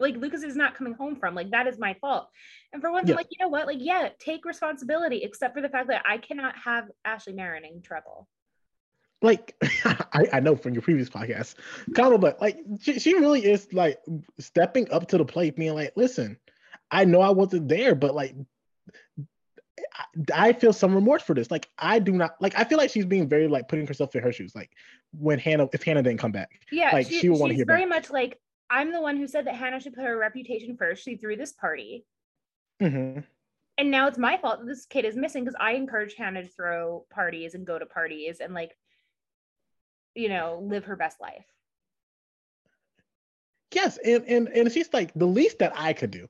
like 0.00 0.16
Lucas 0.16 0.42
is 0.42 0.56
not 0.56 0.74
coming 0.74 0.94
home 0.94 1.14
from. 1.16 1.34
Like 1.34 1.50
that 1.50 1.66
is 1.68 1.78
my 1.78 1.94
fault. 1.94 2.30
And 2.72 2.82
for 2.82 2.90
once, 2.90 3.08
Yeah. 3.08 3.14
I'm 3.14 3.16
like, 3.18 3.28
you 3.30 3.36
know 3.38 3.48
what? 3.48 3.66
Like, 3.66 3.78
yeah, 3.80 4.08
take 4.18 4.44
responsibility, 4.44 5.22
except 5.22 5.54
for 5.54 5.60
the 5.60 5.68
fact 5.68 5.88
that 5.88 6.02
I 6.06 6.18
cannot 6.18 6.56
have 6.58 6.90
Ashley 7.04 7.32
Marin 7.32 7.64
in 7.64 7.80
trouble. 7.82 8.28
Like 9.22 9.54
I, 9.84 10.26
I 10.34 10.40
know 10.40 10.56
from 10.56 10.72
your 10.74 10.82
previous 10.82 11.08
podcast, 11.10 11.54
Kama, 11.94 12.18
but 12.18 12.40
like 12.40 12.58
she, 12.80 12.98
she 12.98 13.14
really 13.14 13.44
is 13.44 13.72
like 13.72 13.98
stepping 14.38 14.90
up 14.90 15.08
to 15.08 15.18
the 15.18 15.24
plate, 15.24 15.56
being 15.56 15.74
like, 15.74 15.92
listen, 15.96 16.38
I 16.90 17.04
know 17.04 17.20
I 17.20 17.30
wasn't 17.30 17.68
there, 17.68 17.94
but 17.94 18.14
like 18.14 18.34
I, 19.94 20.48
I 20.48 20.52
feel 20.52 20.72
some 20.72 20.94
remorse 20.94 21.22
for 21.22 21.34
this. 21.34 21.50
Like 21.50 21.68
I 21.78 21.98
do 21.98 22.12
not 22.12 22.32
like 22.40 22.54
I 22.58 22.64
feel 22.64 22.78
like 22.78 22.90
she's 22.90 23.06
being 23.06 23.28
very 23.28 23.48
like 23.48 23.68
putting 23.68 23.86
herself 23.86 24.14
in 24.14 24.22
her 24.22 24.32
shoes. 24.32 24.54
Like 24.54 24.70
when 25.12 25.38
Hannah 25.38 25.68
if 25.72 25.82
Hannah 25.82 26.02
didn't 26.02 26.20
come 26.20 26.32
back. 26.32 26.50
Yeah, 26.70 26.90
Like, 26.92 27.06
she 27.08 27.28
would 27.28 27.38
wanna 27.40 27.52
she's 27.52 27.58
hear 27.58 27.66
very 27.66 27.82
back. 27.82 27.88
much 27.88 28.10
like 28.10 28.38
I'm 28.70 28.92
the 28.92 29.00
one 29.00 29.16
who 29.16 29.26
said 29.26 29.46
that 29.46 29.56
Hannah 29.56 29.80
should 29.80 29.94
put 29.94 30.04
her 30.04 30.16
reputation 30.16 30.76
first. 30.76 31.04
She 31.04 31.16
threw 31.16 31.36
this 31.36 31.52
party. 31.52 32.04
Mhm. 32.80 33.24
and 33.76 33.90
now 33.90 34.06
it's 34.06 34.16
my 34.16 34.38
fault 34.38 34.60
that 34.60 34.66
this 34.66 34.86
kid 34.86 35.04
is 35.04 35.14
missing 35.16 35.44
because 35.44 35.56
I 35.60 35.72
encouraged 35.72 36.16
Hannah 36.16 36.42
to 36.42 36.48
throw 36.48 37.04
parties 37.10 37.54
and 37.54 37.66
go 37.66 37.78
to 37.78 37.84
parties 37.84 38.40
and 38.40 38.54
like, 38.54 38.74
you 40.14 40.28
know, 40.28 40.60
live 40.62 40.84
her 40.84 40.96
best 40.96 41.20
life. 41.20 41.46
Yes, 43.74 43.98
and, 44.04 44.24
and 44.26 44.48
and 44.48 44.72
she's 44.72 44.92
like 44.92 45.12
the 45.14 45.26
least 45.26 45.60
that 45.60 45.72
I 45.76 45.92
could 45.92 46.10
do, 46.10 46.28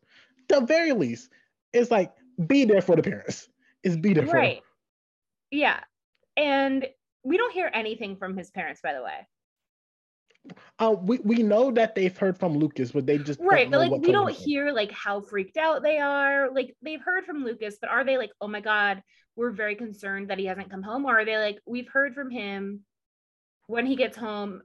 the 0.49 0.61
very 0.61 0.93
least, 0.93 1.31
is 1.73 1.91
like 1.91 2.13
be 2.47 2.65
there 2.65 2.83
for 2.83 2.97
the 2.97 3.03
parents. 3.03 3.49
Is 3.83 3.97
be 3.97 4.13
there 4.13 4.25
for 4.25 4.33
them. 4.33 4.37
Right. 4.37 4.63
Yeah. 5.51 5.81
And 6.37 6.87
we 7.23 7.37
don't 7.37 7.53
hear 7.53 7.71
anything 7.73 8.17
from 8.17 8.37
his 8.37 8.51
parents, 8.51 8.81
by 8.83 8.93
the 8.93 9.03
way. 9.03 9.27
Uh, 10.79 10.95
we 11.01 11.19
we 11.19 11.43
know 11.43 11.71
that 11.71 11.95
they've 11.95 12.17
heard 12.17 12.39
from 12.39 12.59
Lucas, 12.59 12.93
but 12.93 13.07
they 13.07 13.19
just 13.19 13.41
Right. 13.41 13.71
But 13.71 13.91
like 13.91 14.03
we 14.03 14.13
don't 14.13 14.33
hear 14.33 14.73
like 14.73 14.93
how 14.93 15.21
freaked 15.21 15.57
out 15.57 15.83
they 15.83 15.99
are. 15.99 16.51
Like 16.53 16.77
they've 16.83 17.01
heard 17.01 17.25
from 17.25 17.45
Lucas, 17.45 17.77
but 17.81 17.91
are 17.91 18.05
they 18.05 18.19
like, 18.19 18.31
oh 18.41 18.49
my 18.49 18.61
God, 18.61 19.03
we're 19.37 19.51
very 19.51 19.77
concerned 19.77 20.29
that 20.29 20.39
he 20.39 20.47
hasn't 20.47 20.71
come 20.71 20.83
home? 20.83 21.05
Or 21.05 21.21
are 21.21 21.25
they 21.25 21.39
like, 21.39 21.59
we've 21.67 21.89
heard 21.89 22.15
from 22.15 22.31
him 22.31 22.81
when 23.71 23.87
he 23.87 23.95
gets 23.95 24.17
home, 24.17 24.63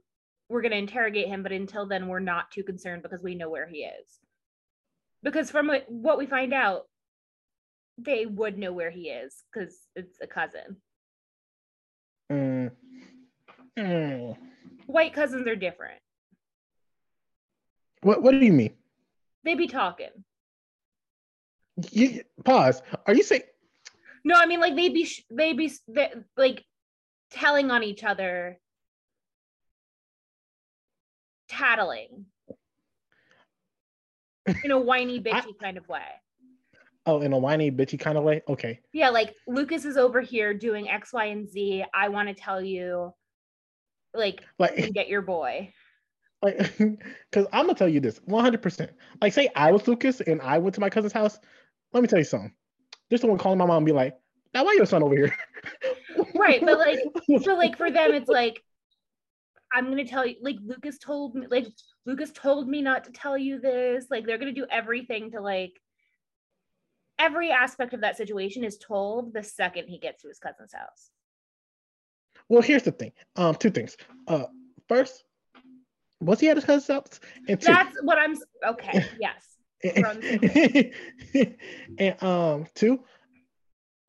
we're 0.48 0.62
going 0.62 0.72
to 0.72 0.78
interrogate 0.78 1.28
him, 1.28 1.42
but 1.44 1.52
until 1.52 1.86
then, 1.86 2.08
we're 2.08 2.18
not 2.18 2.50
too 2.50 2.64
concerned 2.64 3.02
because 3.02 3.22
we 3.22 3.36
know 3.36 3.48
where 3.48 3.66
he 3.66 3.78
is. 3.78 4.18
Because 5.22 5.50
from 5.50 5.70
what- 5.88 6.18
we 6.18 6.26
find 6.26 6.52
out, 6.52 6.88
they 7.98 8.26
would 8.26 8.58
know 8.58 8.72
where 8.72 8.90
he 8.90 9.08
is 9.08 9.44
because 9.52 9.78
it's 9.94 10.18
a 10.20 10.26
cousin. 10.26 10.76
Mm. 12.30 12.72
Mm. 13.78 14.36
White 14.86 15.14
cousins 15.14 15.46
are 15.46 15.56
different. 15.56 16.00
What 18.02 18.22
what 18.22 18.32
do 18.32 18.44
you 18.44 18.52
mean? 18.52 18.74
They 19.44 19.54
be 19.54 19.68
talking. 19.68 20.10
You, 21.90 22.22
pause. 22.44 22.82
Are 23.06 23.14
you 23.14 23.22
saying 23.22 23.42
No, 24.24 24.34
I 24.36 24.46
mean 24.46 24.60
like 24.60 24.76
they 24.76 24.90
be 24.90 25.04
sh- 25.04 25.24
they 25.30 25.52
be 25.54 25.72
they, 25.88 26.12
like 26.36 26.64
telling 27.30 27.70
on 27.70 27.82
each 27.82 28.04
other, 28.04 28.58
tattling 31.48 32.26
in 34.64 34.70
a 34.70 34.78
whiny 34.78 35.20
bitchy 35.22 35.58
kind 35.60 35.76
of 35.78 35.88
way. 35.88 36.02
oh 37.06 37.20
in 37.20 37.32
a 37.32 37.38
whiny 37.38 37.70
bitchy 37.70 37.98
kind 37.98 38.18
of 38.18 38.24
way? 38.24 38.42
Okay. 38.48 38.80
Yeah, 38.92 39.10
like 39.10 39.34
Lucas 39.46 39.84
is 39.84 39.96
over 39.96 40.20
here 40.20 40.54
doing 40.54 40.88
X, 40.88 41.12
Y, 41.12 41.24
and 41.26 41.48
Z. 41.48 41.84
I 41.94 42.08
want 42.08 42.28
to 42.28 42.34
tell 42.34 42.62
you, 42.62 43.12
like, 44.14 44.42
Like 44.58 44.92
get 44.92 45.08
your 45.08 45.22
boy. 45.22 45.72
like 46.42 46.58
because 46.78 47.46
I'm 47.52 47.66
gonna 47.66 47.74
tell 47.74 47.88
you 47.88 48.00
this 48.00 48.18
100. 48.24 48.60
percent 48.62 48.90
Like 49.22 49.32
say 49.32 49.48
I 49.56 49.72
was 49.72 49.88
Lucas 49.88 50.20
and 50.20 50.40
I 50.42 50.58
went 50.58 50.74
to 50.74 50.80
my 50.80 50.90
cousin's 50.90 51.12
house. 51.12 51.38
Let 51.92 52.02
me 52.02 52.08
tell 52.08 52.18
you 52.18 52.24
something. 52.24 52.52
There's 53.08 53.20
someone 53.20 53.38
calling 53.38 53.58
my 53.58 53.66
mom 53.66 53.78
and 53.78 53.86
be 53.86 53.92
like, 53.92 54.14
"Now 54.52 54.64
why 54.64 54.74
your 54.76 54.84
son 54.86 55.02
over 55.02 55.14
here?" 55.16 55.36
Right, 56.34 56.60
but 56.60 56.78
like 56.78 56.98
so 57.42 57.54
like 57.54 57.76
for 57.78 57.90
them 57.90 58.12
it's 58.12 58.28
like 58.28 58.62
i'm 59.76 59.88
gonna 59.88 60.04
tell 60.04 60.26
you 60.26 60.36
like 60.42 60.56
lucas 60.64 60.98
told 60.98 61.34
me 61.34 61.46
like 61.50 61.66
lucas 62.06 62.32
told 62.32 62.68
me 62.68 62.80
not 62.82 63.04
to 63.04 63.12
tell 63.12 63.36
you 63.36 63.60
this 63.60 64.06
like 64.10 64.26
they're 64.26 64.38
gonna 64.38 64.52
do 64.52 64.66
everything 64.70 65.30
to 65.30 65.40
like 65.40 65.72
every 67.18 67.50
aspect 67.50 67.94
of 67.94 68.00
that 68.00 68.16
situation 68.16 68.64
is 68.64 68.78
told 68.78 69.32
the 69.32 69.42
second 69.42 69.86
he 69.88 69.98
gets 69.98 70.22
to 70.22 70.28
his 70.28 70.38
cousin's 70.38 70.72
house 70.72 71.10
Well, 72.48 72.62
here's 72.62 72.82
the 72.82 72.92
thing. 72.92 73.12
Um, 73.34 73.54
two 73.56 73.70
things. 73.70 73.96
Uh, 74.28 74.44
first, 74.88 75.24
was 76.20 76.38
he 76.38 76.48
at 76.48 76.56
his 76.56 76.64
cousin's 76.64 76.88
house? 76.88 77.20
And 77.48 77.60
two, 77.60 77.72
that's 77.72 77.96
what 78.02 78.18
i'm 78.18 78.34
okay 78.72 79.04
yes 79.20 79.56
we're 79.84 80.08
on 80.08 80.20
the 80.20 80.92
and, 81.34 81.56
and 81.98 82.22
um, 82.22 82.66
two, 82.74 83.00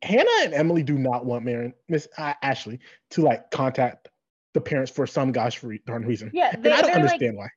Hannah 0.01 0.43
and 0.43 0.53
Emily 0.53 0.83
do 0.83 0.97
not 0.97 1.25
want 1.25 1.43
Marin, 1.43 1.74
Miss 1.89 2.07
uh, 2.17 2.33
Ashley, 2.41 2.79
to 3.12 3.21
like 3.21 3.51
contact 3.51 4.09
the 4.54 4.62
parents 4.62 4.92
for 4.92 5.06
some 5.08 5.32
gosh 5.32 5.62
darn 5.86 6.06
reason. 6.06 6.32
yeah 6.34 6.56
they, 6.56 6.72
I 6.72 6.82
don't 6.82 6.86
they're 6.88 6.96
like 6.96 6.96
understand 7.13 7.38
why. 7.38 7.48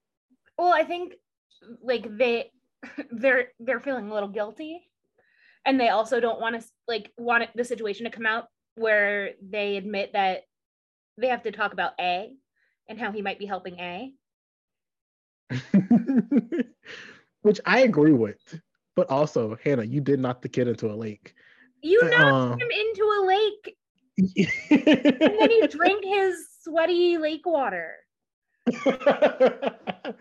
well 0.59 0.73
i 0.73 0.83
think 0.85 1.15
like 1.83 2.07
they 2.19 2.51
they're 3.11 3.49
they're 3.61 3.81
feeling 3.81 4.11
a 4.11 4.15
little 4.15 4.29
guilty 4.29 4.81
and 5.67 5.79
they 5.79 5.89
also 5.89 6.21
don't 6.21 6.41
want 6.41 6.61
to 6.61 6.67
like 6.89 7.11
want 7.19 7.45
the 7.55 7.65
situation 7.65 8.05
to 8.05 8.11
come 8.11 8.27
out 8.27 8.47
where 8.77 9.31
they 9.43 9.77
admit 9.77 10.13
that 10.15 10.43
they 11.19 11.29
have 11.29 11.43
to 11.43 11.53
talk 11.53 11.73
about 11.73 11.93
a 12.01 12.31
and 12.89 12.99
how 12.99 13.13
he 13.13 13.21
might 13.23 13.39
be 13.39 13.47
helping 13.47 13.79
a 13.79 14.13
Which 17.43 17.59
I 17.65 17.81
agree 17.81 18.13
with, 18.13 18.37
but 18.95 19.09
also 19.11 19.57
Hannah, 19.65 19.83
you 19.85 20.01
did 20.01 20.21
knock 20.21 20.43
the 20.43 20.49
kid 20.49 20.69
into 20.69 20.91
a 20.91 20.95
lake. 20.95 21.35
you 21.83 22.01
knocked 22.05 22.21
Uh, 22.23 22.53
him 22.57 22.71
into 22.71 23.03
a 23.03 23.21
lake 23.27 23.77
and 24.71 25.39
then 25.41 25.51
he 25.51 25.67
drank 25.69 26.05
his 26.05 26.47
sweaty 26.63 27.19
lake 27.19 27.47
water 27.47 27.95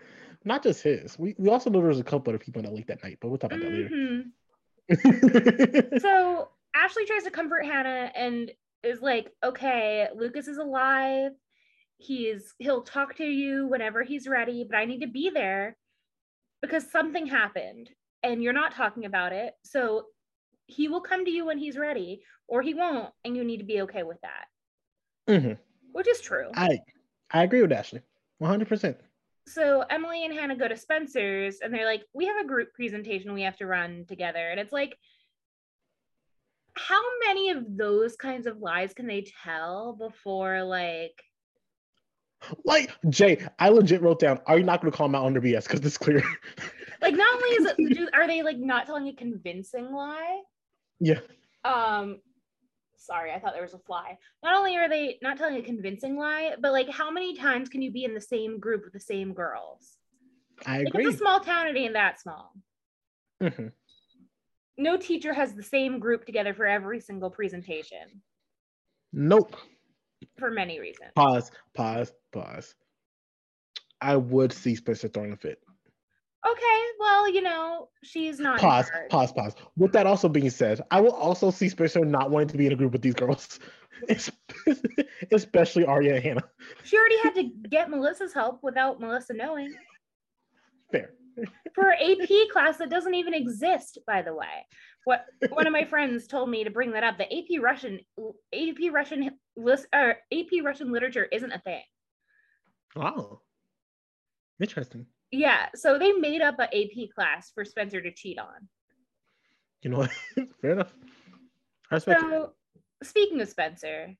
Not 0.44 0.62
just 0.62 0.82
his. 0.82 1.18
We, 1.18 1.34
we 1.38 1.50
also 1.50 1.68
know 1.68 1.80
there 1.80 1.88
was 1.88 2.00
a 2.00 2.04
couple 2.04 2.30
other 2.30 2.38
people 2.38 2.60
in 2.60 2.64
that 2.64 2.74
lake 2.74 2.86
that 2.86 3.02
night, 3.02 3.18
but 3.20 3.28
we'll 3.28 3.36
talk 3.36 3.52
about 3.52 3.60
that 3.60 3.70
later. 3.70 3.90
Mhm. 3.90 4.30
so 6.00 6.48
ashley 6.74 7.04
tries 7.04 7.22
to 7.22 7.30
comfort 7.30 7.64
hannah 7.64 8.10
and 8.16 8.50
is 8.82 9.00
like 9.00 9.30
okay 9.44 10.08
lucas 10.16 10.48
is 10.48 10.56
alive 10.56 11.30
he's 11.98 12.54
he'll 12.58 12.82
talk 12.82 13.14
to 13.14 13.24
you 13.24 13.68
whenever 13.68 14.02
he's 14.02 14.26
ready 14.26 14.64
but 14.68 14.76
i 14.76 14.84
need 14.84 15.00
to 15.00 15.06
be 15.06 15.30
there 15.30 15.76
because 16.60 16.90
something 16.90 17.26
happened 17.26 17.90
and 18.22 18.42
you're 18.42 18.52
not 18.52 18.74
talking 18.74 19.04
about 19.04 19.32
it. 19.32 19.54
So 19.64 20.06
he 20.66 20.88
will 20.88 21.00
come 21.00 21.24
to 21.24 21.30
you 21.30 21.46
when 21.46 21.58
he's 21.58 21.78
ready 21.78 22.22
or 22.46 22.62
he 22.62 22.74
won't 22.74 23.12
and 23.24 23.36
you 23.36 23.44
need 23.44 23.58
to 23.58 23.64
be 23.64 23.82
okay 23.82 24.02
with 24.02 24.18
that. 24.22 24.46
Mhm. 25.28 25.58
Which 25.92 26.08
is 26.08 26.20
true. 26.20 26.50
I 26.54 26.80
I 27.32 27.44
agree 27.44 27.62
with 27.62 27.72
Ashley. 27.72 28.00
100%. 28.42 28.96
so 29.46 29.84
Emily 29.90 30.24
and 30.24 30.32
Hannah 30.32 30.56
go 30.56 30.66
to 30.68 30.76
Spencer's 30.76 31.58
and 31.60 31.72
they're 31.74 31.84
like, 31.84 32.04
we 32.14 32.26
have 32.26 32.38
a 32.42 32.46
group 32.46 32.72
presentation 32.74 33.34
we 33.34 33.42
have 33.42 33.56
to 33.58 33.66
run 33.66 34.04
together. 34.08 34.48
And 34.50 34.58
it's 34.58 34.72
like, 34.72 34.96
how 36.74 37.00
many 37.26 37.50
of 37.50 37.76
those 37.76 38.16
kinds 38.16 38.46
of 38.46 38.58
lies 38.58 38.94
can 38.94 39.06
they 39.06 39.26
tell 39.44 39.92
before 39.92 40.62
like 40.64 41.20
Like 42.64 42.90
Jay, 43.10 43.46
I 43.58 43.68
legit 43.68 44.00
wrote 44.02 44.18
down, 44.20 44.40
are 44.46 44.58
you 44.58 44.64
not 44.64 44.80
gonna 44.80 44.92
call 44.92 45.06
him 45.06 45.14
out 45.14 45.26
under 45.26 45.40
BS? 45.40 45.64
Because 45.64 45.80
it's 45.84 45.98
clear. 45.98 46.22
like 47.02 47.14
not 47.14 47.34
only 47.34 47.48
is 47.48 47.66
it 47.66 47.76
do, 47.96 48.08
are 48.14 48.26
they 48.26 48.42
like 48.42 48.58
not 48.58 48.86
telling 48.86 49.08
a 49.08 49.12
convincing 49.14 49.92
lie? 49.92 50.40
yeah. 51.00 51.20
Um 51.64 52.20
sorry, 53.00 53.32
I 53.32 53.40
thought 53.40 53.54
there 53.54 53.62
was 53.62 53.74
a 53.74 53.78
fly. 53.78 54.18
Not 54.42 54.56
only 54.56 54.76
are 54.76 54.88
they 54.88 55.18
not 55.22 55.38
telling 55.38 55.56
a 55.56 55.62
convincing 55.62 56.16
lie, 56.16 56.54
but 56.60 56.72
like 56.72 56.88
how 56.88 57.10
many 57.10 57.34
times 57.34 57.68
can 57.68 57.82
you 57.82 57.90
be 57.90 58.04
in 58.04 58.14
the 58.14 58.20
same 58.20 58.60
group 58.60 58.84
with 58.84 58.92
the 58.92 59.00
same 59.00 59.32
girls? 59.32 59.96
I 60.66 60.78
Like 60.80 60.88
agree. 60.88 61.06
it's 61.06 61.14
a 61.16 61.18
small 61.18 61.40
town, 61.40 61.66
it 61.68 61.76
ain't 61.76 61.94
that 61.94 62.20
small. 62.20 62.52
Mhm. 63.40 63.72
no 64.76 64.96
teacher 64.98 65.32
has 65.32 65.54
the 65.54 65.62
same 65.62 65.98
group 65.98 66.26
together 66.26 66.52
for 66.52 66.66
every 66.66 67.00
single 67.00 67.30
presentation 67.30 68.22
Nope. 69.12 69.56
for 70.38 70.50
many 70.50 70.78
reasons. 70.78 71.10
Pause, 71.16 71.50
pause, 71.74 72.12
pause. 72.32 72.74
I 74.00 74.16
would 74.16 74.52
see 74.52 74.74
Spencer 74.76 75.08
throwing 75.08 75.32
a 75.32 75.36
fit. 75.36 75.62
Okay, 76.46 76.82
well, 76.98 77.30
you 77.30 77.42
know, 77.42 77.88
she's 78.02 78.40
not. 78.40 78.60
Pause, 78.60 78.90
pause, 79.10 79.32
pause. 79.32 79.54
With 79.76 79.92
that 79.92 80.06
also 80.06 80.28
being 80.28 80.48
said, 80.48 80.80
I 80.90 81.00
will 81.00 81.12
also 81.12 81.50
see 81.50 81.68
Spencer 81.68 82.02
not 82.04 82.30
wanting 82.30 82.48
to 82.48 82.56
be 82.56 82.66
in 82.66 82.72
a 82.72 82.76
group 82.76 82.92
with 82.92 83.02
these 83.02 83.14
girls, 83.14 83.60
especially 85.32 85.84
Aria 85.84 86.14
and 86.14 86.24
Hannah. 86.24 86.44
She 86.82 86.96
already 86.96 87.18
had 87.22 87.34
to 87.34 87.50
get 87.68 87.90
Melissa's 87.90 88.32
help 88.32 88.60
without 88.62 89.00
Melissa 89.00 89.34
knowing. 89.34 89.74
Fair. 90.90 91.10
For 91.74 91.92
AP 91.92 92.28
class 92.52 92.78
that 92.78 92.88
doesn't 92.88 93.14
even 93.14 93.34
exist, 93.34 93.98
by 94.06 94.22
the 94.22 94.34
way. 94.34 94.66
What 95.04 95.26
one 95.50 95.66
of 95.66 95.72
my 95.72 95.84
friends 95.84 96.26
told 96.26 96.50
me 96.50 96.64
to 96.64 96.70
bring 96.70 96.92
that 96.92 97.04
up. 97.04 97.18
The 97.18 97.24
AP 97.24 97.62
Russian, 97.62 98.00
AP 98.52 98.92
Russian 98.92 99.30
list, 99.56 99.86
or 99.94 100.16
AP 100.32 100.64
Russian 100.64 100.90
literature 100.90 101.26
isn't 101.30 101.52
a 101.52 101.58
thing. 101.58 101.82
Wow. 102.96 103.40
Interesting. 104.60 105.06
Yeah, 105.32 105.68
so 105.74 105.98
they 105.98 106.12
made 106.12 106.42
up 106.42 106.56
a 106.58 106.64
AP 106.64 107.10
class 107.14 107.50
for 107.54 107.64
Spencer 107.64 108.00
to 108.00 108.12
cheat 108.12 108.38
on. 108.38 108.68
You 109.82 109.90
know 109.90 109.98
what? 109.98 110.10
Fair 110.60 110.72
enough. 110.72 110.92
I 111.90 111.94
respect 111.94 112.22
it. 112.22 112.30
So, 112.30 112.52
speaking 113.02 113.40
of 113.40 113.48
Spencer, 113.48 114.14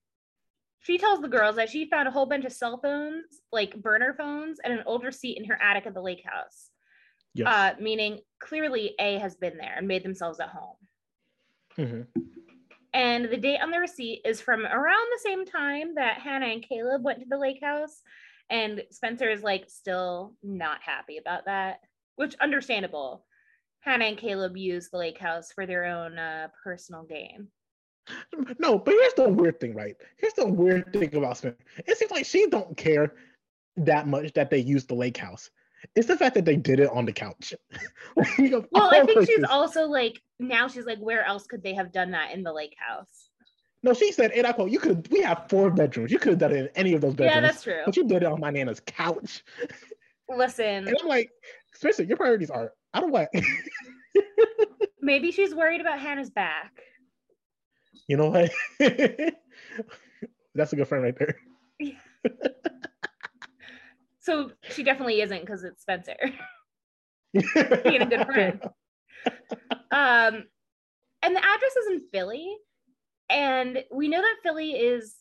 she 0.80 0.98
tells 0.98 1.20
the 1.20 1.28
girls 1.28 1.56
that 1.56 1.68
she 1.68 1.88
found 1.90 2.08
a 2.08 2.10
whole 2.10 2.26
bunch 2.26 2.44
of 2.44 2.52
cell 2.52 2.78
phones, 2.78 3.24
like 3.52 3.80
burner 3.82 4.14
phones, 4.16 4.58
and 4.64 4.72
an 4.72 4.82
old 4.86 5.04
receipt 5.04 5.36
in 5.36 5.44
her 5.44 5.60
attic 5.62 5.86
at 5.86 5.94
the 5.94 6.00
lake 6.00 6.22
house. 6.24 6.70
Yes. 7.34 7.48
Uh, 7.48 7.80
meaning 7.80 8.20
clearly 8.40 8.94
A 8.98 9.18
has 9.18 9.36
been 9.36 9.56
there 9.56 9.74
and 9.76 9.86
made 9.86 10.02
themselves 10.02 10.40
at 10.40 10.48
home. 10.48 10.76
Mm-hmm. 11.78 12.20
And 12.92 13.26
the 13.26 13.36
date 13.36 13.60
on 13.62 13.70
the 13.70 13.78
receipt 13.78 14.22
is 14.24 14.40
from 14.40 14.64
around 14.64 15.06
the 15.12 15.20
same 15.22 15.44
time 15.44 15.94
that 15.94 16.18
Hannah 16.18 16.46
and 16.46 16.66
Caleb 16.66 17.04
went 17.04 17.20
to 17.20 17.26
the 17.28 17.38
lake 17.38 17.60
house. 17.62 18.02
And 18.50 18.83
Spencer 18.90 19.30
is 19.30 19.42
like 19.42 19.71
still 19.71 20.35
not 20.42 20.83
happy 20.83 21.19
about 21.19 21.47
that, 21.47 21.80
which 22.16 22.35
understandable. 22.40 23.25
Hannah 23.80 24.07
and 24.07 24.19
Caleb 24.19 24.57
use 24.57 24.90
the 24.90 24.99
lake 24.99 25.19
house 25.19 25.52
for 25.52 25.64
their 25.66 25.87
own 25.87 26.19
uh, 26.19 26.49
personal 26.62 27.04
gain. 27.04 27.49
No, 28.59 28.78
but 28.78 28.93
here's 28.93 29.15
the 29.15 29.28
weird 29.28 29.60
thing, 29.60 29.75
right? 29.75 29.97
Here's 30.17 30.34
the 30.34 30.47
weird 30.47 30.93
thing 30.93 31.15
about 31.15 31.39
Smith. 31.39 31.54
It 31.86 31.97
seems 31.97 32.10
like 32.10 32.26
she 32.26 32.47
don't 32.49 32.76
care 32.76 33.15
that 33.76 34.08
much 34.08 34.32
that 34.34 34.50
they 34.50 34.58
used 34.58 34.89
the 34.89 34.95
lake 34.95 35.17
house. 35.17 35.50
It's 35.95 36.08
the 36.08 36.17
fact 36.17 36.34
that 36.34 36.45
they 36.45 36.56
did 36.56 36.80
it 36.80 36.91
on 36.91 37.06
the 37.06 37.13
couch. 37.13 37.54
Well, 38.73 38.91
I 38.93 39.06
think 39.06 39.26
she's 39.26 39.45
also 39.45 39.86
like 39.86 40.21
now 40.39 40.69
she's 40.69 40.84
like, 40.84 40.99
where 40.99 41.25
else 41.25 41.47
could 41.47 41.63
they 41.63 41.75
have 41.75 41.93
done 41.93 42.10
that 42.10 42.32
in 42.32 42.43
the 42.43 42.52
lake 42.52 42.76
house? 42.76 43.29
No, 43.82 43.95
she 43.95 44.12
said, 44.12 44.32
and 44.32 44.47
I 44.47 44.52
quote, 44.52 44.71
you 44.71 44.78
could 44.78 45.08
we 45.10 45.23
have 45.23 45.47
four 45.49 45.71
bedrooms. 45.71 46.12
You 46.12 46.19
could 46.19 46.30
have 46.30 46.38
done 46.38 46.52
it 46.52 46.56
in 46.58 46.69
any 46.75 46.95
of 46.95 47.00
those 47.00 47.14
bedrooms. 47.14 47.34
Yeah, 47.34 47.40
that's 47.40 47.62
true. 47.62 47.80
But 47.86 47.97
you 47.97 48.06
did 48.06 48.23
it 48.23 48.26
on 48.26 48.38
my 48.40 48.50
nana's 48.50 48.80
couch. 48.86 49.43
Listen, 50.28 50.86
And 50.86 50.97
I'm 51.00 51.08
like, 51.08 51.30
Spencer, 51.75 52.02
your 52.04 52.16
priorities 52.16 52.50
are 52.50 52.73
out 52.95 53.04
of 53.04 53.10
whack. 53.10 53.30
maybe 55.00 55.32
she's 55.32 55.54
worried 55.54 55.80
about 55.80 55.99
Hannah's 55.99 56.30
back. 56.30 56.73
you 58.06 58.16
know 58.16 58.28
what? 58.28 58.50
that's 60.54 60.73
a 60.73 60.76
good 60.76 60.86
friend 60.88 61.02
right 61.04 61.19
there. 61.19 61.36
So 64.23 64.52
she 64.69 64.82
definitely 64.82 65.23
isn't 65.23 65.40
because 65.40 65.64
it's 65.64 65.80
Spencer. 65.80 66.14
Being 67.32 68.02
a 68.02 68.06
good 68.06 68.26
friend. 68.26 68.60
Um, 69.90 70.45
and 71.23 71.34
the 71.34 71.43
address 71.43 71.76
is 71.76 71.86
in 71.93 72.00
Philly, 72.12 72.54
and 73.30 73.84
we 73.90 74.08
know 74.08 74.21
that 74.21 74.36
Philly 74.43 74.73
is 74.73 75.16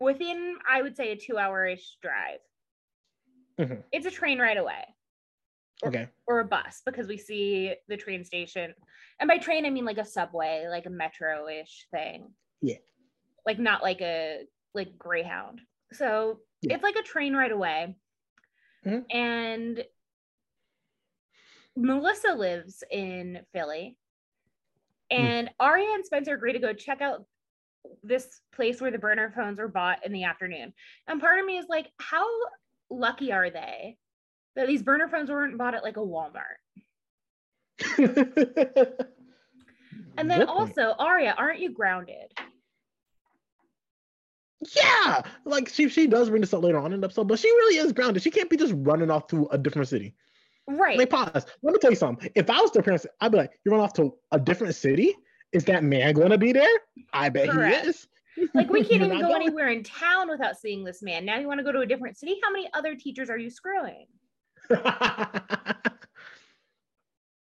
within, 0.00 0.58
I 0.68 0.82
would 0.82 0.96
say, 0.96 1.12
a 1.12 1.16
two-hour-ish 1.16 1.98
drive. 2.02 2.40
Mhm. 3.58 3.84
It's 3.92 4.06
a 4.06 4.10
train 4.10 4.38
right 4.40 4.56
away, 4.56 4.84
Okay. 5.84 6.08
or 6.26 6.40
a 6.40 6.44
bus, 6.44 6.82
because 6.84 7.06
we 7.06 7.16
see 7.16 7.74
the 7.86 7.96
train 7.96 8.24
station. 8.24 8.74
And 9.20 9.28
by 9.28 9.38
train, 9.38 9.64
I 9.64 9.70
mean 9.70 9.84
like 9.84 9.98
a 9.98 10.04
subway, 10.04 10.66
like 10.68 10.86
a 10.86 10.90
metro-ish 10.90 11.86
thing. 11.92 12.34
Yeah. 12.60 12.78
Like 13.46 13.58
not 13.58 13.82
like 13.82 14.00
a 14.00 14.46
like 14.74 14.98
Greyhound. 14.98 15.60
So 15.92 16.40
Yeah. 16.62 16.74
it's 16.74 16.82
like 16.82 16.96
a 16.96 17.02
train 17.02 17.34
right 17.36 17.52
away. 17.52 17.94
Mhm. 18.84 19.06
And 19.14 19.86
Melissa 21.76 22.34
lives 22.34 22.82
in 22.90 23.46
Philly. 23.52 23.98
Mm. 25.12 25.18
And 25.18 25.50
Aria 25.60 25.92
and 25.94 26.04
Spencer 26.04 26.34
agree 26.34 26.52
to 26.52 26.58
go 26.58 26.72
check 26.72 27.00
out 27.00 27.24
this 28.02 28.40
place 28.54 28.80
where 28.80 28.90
the 28.90 28.98
burner 28.98 29.32
phones 29.34 29.58
were 29.58 29.68
bought 29.68 30.04
in 30.04 30.12
the 30.12 30.24
afternoon. 30.24 30.72
And 31.06 31.20
part 31.20 31.38
of 31.38 31.46
me 31.46 31.58
is 31.58 31.66
like, 31.68 31.90
how 31.98 32.26
lucky 32.90 33.32
are 33.32 33.50
they 33.50 33.96
that 34.56 34.66
these 34.66 34.82
burner 34.82 35.08
phones 35.08 35.30
weren't 35.30 35.58
bought 35.58 35.74
at 35.74 35.82
like 35.82 35.96
a 35.96 36.00
Walmart? 36.00 36.58
And 40.18 40.30
then 40.30 40.42
also, 40.44 40.94
Aria, 40.98 41.34
aren't 41.36 41.60
you 41.60 41.70
grounded? 41.70 42.32
Yeah, 44.76 45.22
like 45.44 45.68
she 45.68 45.88
she 45.88 46.06
does 46.06 46.30
bring 46.30 46.40
this 46.40 46.54
up 46.54 46.62
later 46.62 46.78
on 46.78 46.92
in 46.92 47.00
the 47.00 47.06
episode, 47.06 47.26
but 47.26 47.38
she 47.38 47.48
really 47.48 47.78
is 47.78 47.92
grounded. 47.92 48.22
She 48.22 48.30
can't 48.30 48.50
be 48.50 48.56
just 48.56 48.74
running 48.76 49.10
off 49.10 49.26
to 49.28 49.48
a 49.50 49.58
different 49.58 49.88
city. 49.88 50.14
Right. 50.68 50.96
Like 50.98 51.10
pause. 51.10 51.44
Let 51.62 51.72
me 51.72 51.78
tell 51.80 51.90
you 51.90 51.96
something. 51.96 52.30
If 52.34 52.48
I 52.48 52.60
was 52.60 52.70
their 52.70 52.82
parents, 52.82 53.06
I'd 53.20 53.32
be 53.32 53.38
like, 53.38 53.50
"You're 53.64 53.72
running 53.72 53.84
off 53.84 53.92
to 53.94 54.14
a 54.30 54.38
different 54.38 54.74
city? 54.74 55.14
Is 55.52 55.64
that 55.64 55.82
man 55.84 56.14
going 56.14 56.30
to 56.30 56.38
be 56.38 56.52
there? 56.52 56.70
I 57.12 57.28
bet 57.28 57.50
Correct. 57.50 57.84
he 57.84 57.90
is." 57.90 58.06
Like 58.54 58.70
we 58.70 58.80
can't 58.84 59.02
even 59.04 59.20
go 59.20 59.28
going. 59.28 59.42
anywhere 59.42 59.68
in 59.68 59.82
town 59.82 60.30
without 60.30 60.56
seeing 60.56 60.84
this 60.84 61.02
man. 61.02 61.24
Now 61.24 61.38
you 61.38 61.46
want 61.48 61.58
to 61.58 61.64
go 61.64 61.72
to 61.72 61.80
a 61.80 61.86
different 61.86 62.16
city? 62.16 62.38
How 62.42 62.50
many 62.52 62.68
other 62.74 62.94
teachers 62.94 63.28
are 63.28 63.38
you 63.38 63.50
screwing? 63.50 64.06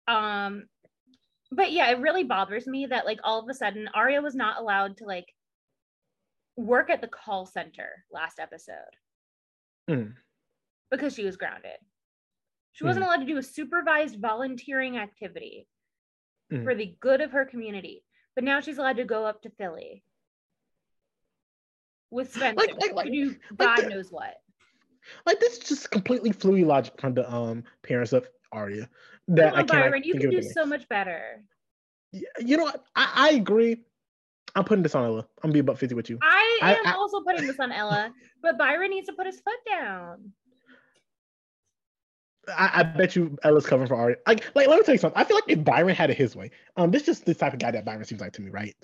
Um, 0.08 0.64
but 1.52 1.72
yeah, 1.72 1.92
it 1.92 2.00
really 2.00 2.24
bothers 2.24 2.66
me 2.68 2.88
that 2.88 3.06
like 3.06 3.20
all 3.24 3.40
of 3.40 3.50
a 3.50 3.54
sudden 3.54 3.88
Aria 3.94 4.22
was 4.22 4.36
not 4.36 4.60
allowed 4.60 4.98
to 4.98 5.06
like 5.06 5.28
work 6.58 6.90
at 6.90 7.02
the 7.02 7.08
call 7.08 7.46
center 7.46 7.90
last 8.12 8.40
episode 8.40 8.76
Mm. 9.90 10.14
because 10.92 11.14
she 11.16 11.26
was 11.26 11.38
grounded. 11.38 11.78
She 12.74 12.84
wasn't 12.86 13.06
allowed 13.06 13.18
to 13.18 13.26
do 13.26 13.38
a 13.38 13.44
supervised 13.44 14.20
volunteering 14.20 14.98
activity 14.98 15.68
Mm. 16.52 16.64
for 16.64 16.74
the 16.74 16.96
good 17.00 17.22
of 17.22 17.32
her 17.32 17.46
community. 17.46 18.04
But 18.36 18.44
now 18.44 18.60
she's 18.62 18.78
allowed 18.78 18.98
to 18.98 19.04
go 19.06 19.26
up 19.26 19.42
to 19.44 19.50
Philly 19.52 20.04
with 22.10 22.34
Spencer 22.34 22.56
like- 22.56 22.94
like- 22.96 23.06
to 23.06 23.12
do 23.12 23.36
God 23.56 23.78
the- 23.78 23.90
knows 23.90 24.12
what. 24.12 24.42
like 25.26 25.40
this 25.40 25.54
is 25.54 25.60
just 25.60 25.92
completely 25.92 26.32
fluey 26.32 26.66
logic 26.66 27.00
from 27.00 27.14
the 27.14 27.32
um 27.32 27.64
parents 27.84 28.14
of 28.14 28.28
Aria. 28.52 28.90
That 29.28 29.50
Come 29.52 29.58
I 29.58 29.62
on, 29.62 29.68
Byron, 29.68 30.04
you 30.04 30.16
can 30.20 30.30
do 30.32 30.42
so 30.42 30.66
much 30.66 30.88
better. 30.90 31.44
You 32.12 32.58
know 32.58 32.64
what? 32.64 32.84
I, 32.96 33.12
I 33.16 33.30
agree. 33.36 33.86
I'm 34.56 34.64
putting 34.64 34.82
this 34.82 34.96
on 34.96 35.06
Ella. 35.06 35.20
I'm 35.44 35.50
gonna 35.50 35.54
be 35.54 35.60
about 35.60 35.78
50 35.78 35.94
with 35.94 36.10
you. 36.10 36.18
I 36.24 36.60
I- 36.64 36.76
am 36.76 36.88
I- 36.88 36.94
also 36.94 37.22
putting 37.22 37.46
this 37.46 37.60
on 37.60 37.72
Ella, 37.72 38.12
but 38.42 38.58
Byron 38.58 38.90
needs 38.90 39.06
to 39.08 39.14
put 39.14 39.28
his 39.28 39.40
foot 39.42 39.60
down. 39.68 40.34
I, 42.58 42.80
I 42.80 42.84
bet 42.84 43.16
you 43.16 43.38
Ella's 43.44 43.66
covering 43.66 43.88
for 43.88 43.96
Aria. 43.96 44.18
Like, 44.28 44.46
like, 44.56 44.68
let 44.68 44.78
me 44.78 44.84
tell 44.84 44.96
you 44.96 45.00
something. 45.00 45.20
I 45.20 45.24
feel 45.24 45.38
like 45.38 45.46
if 45.48 45.64
Byron 45.64 45.96
had 45.96 46.10
it 46.10 46.18
his 46.18 46.36
way, 46.36 46.52
um, 46.78 46.92
this 46.92 47.04
is 47.04 47.06
just 47.08 47.26
the 47.26 47.34
type 47.34 47.54
of 47.54 47.60
guy 47.60 47.72
that 47.72 47.86
Byron 47.86 48.04
seems 48.06 48.22
like 48.22 48.34
to 48.34 48.42
me, 48.42 48.50
right? 48.50 48.76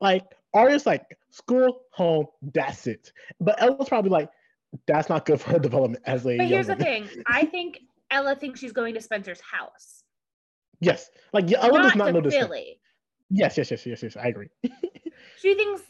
Like, 0.00 0.24
Aria's 0.54 0.86
like 0.86 1.18
school, 1.30 1.82
home, 1.92 2.26
that's 2.42 2.86
it. 2.86 3.12
But 3.40 3.60
Ella's 3.62 3.88
probably 3.88 4.10
like, 4.10 4.30
that's 4.86 5.08
not 5.08 5.26
good 5.26 5.40
for 5.40 5.50
her 5.50 5.58
development 5.58 6.02
as 6.06 6.26
a. 6.26 6.36
But 6.36 6.46
here's 6.46 6.68
the 6.68 6.76
thing 6.76 7.08
I 7.26 7.44
think 7.44 7.80
Ella 8.10 8.36
thinks 8.36 8.60
she's 8.60 8.72
going 8.72 8.94
to 8.94 9.00
Spencer's 9.00 9.40
house. 9.40 10.04
Yes. 10.80 11.10
Like 11.32 11.50
Ella 11.52 11.78
not 11.78 11.82
does 11.82 11.96
not 11.96 12.14
know 12.14 12.20
this. 12.20 12.34
Philly. 12.34 12.80
Yes, 13.30 13.56
yes, 13.56 13.70
yes, 13.70 13.86
yes, 13.86 14.02
yes. 14.02 14.16
I 14.16 14.28
agree. 14.28 14.48
She 15.40 15.54
thinks 15.54 15.82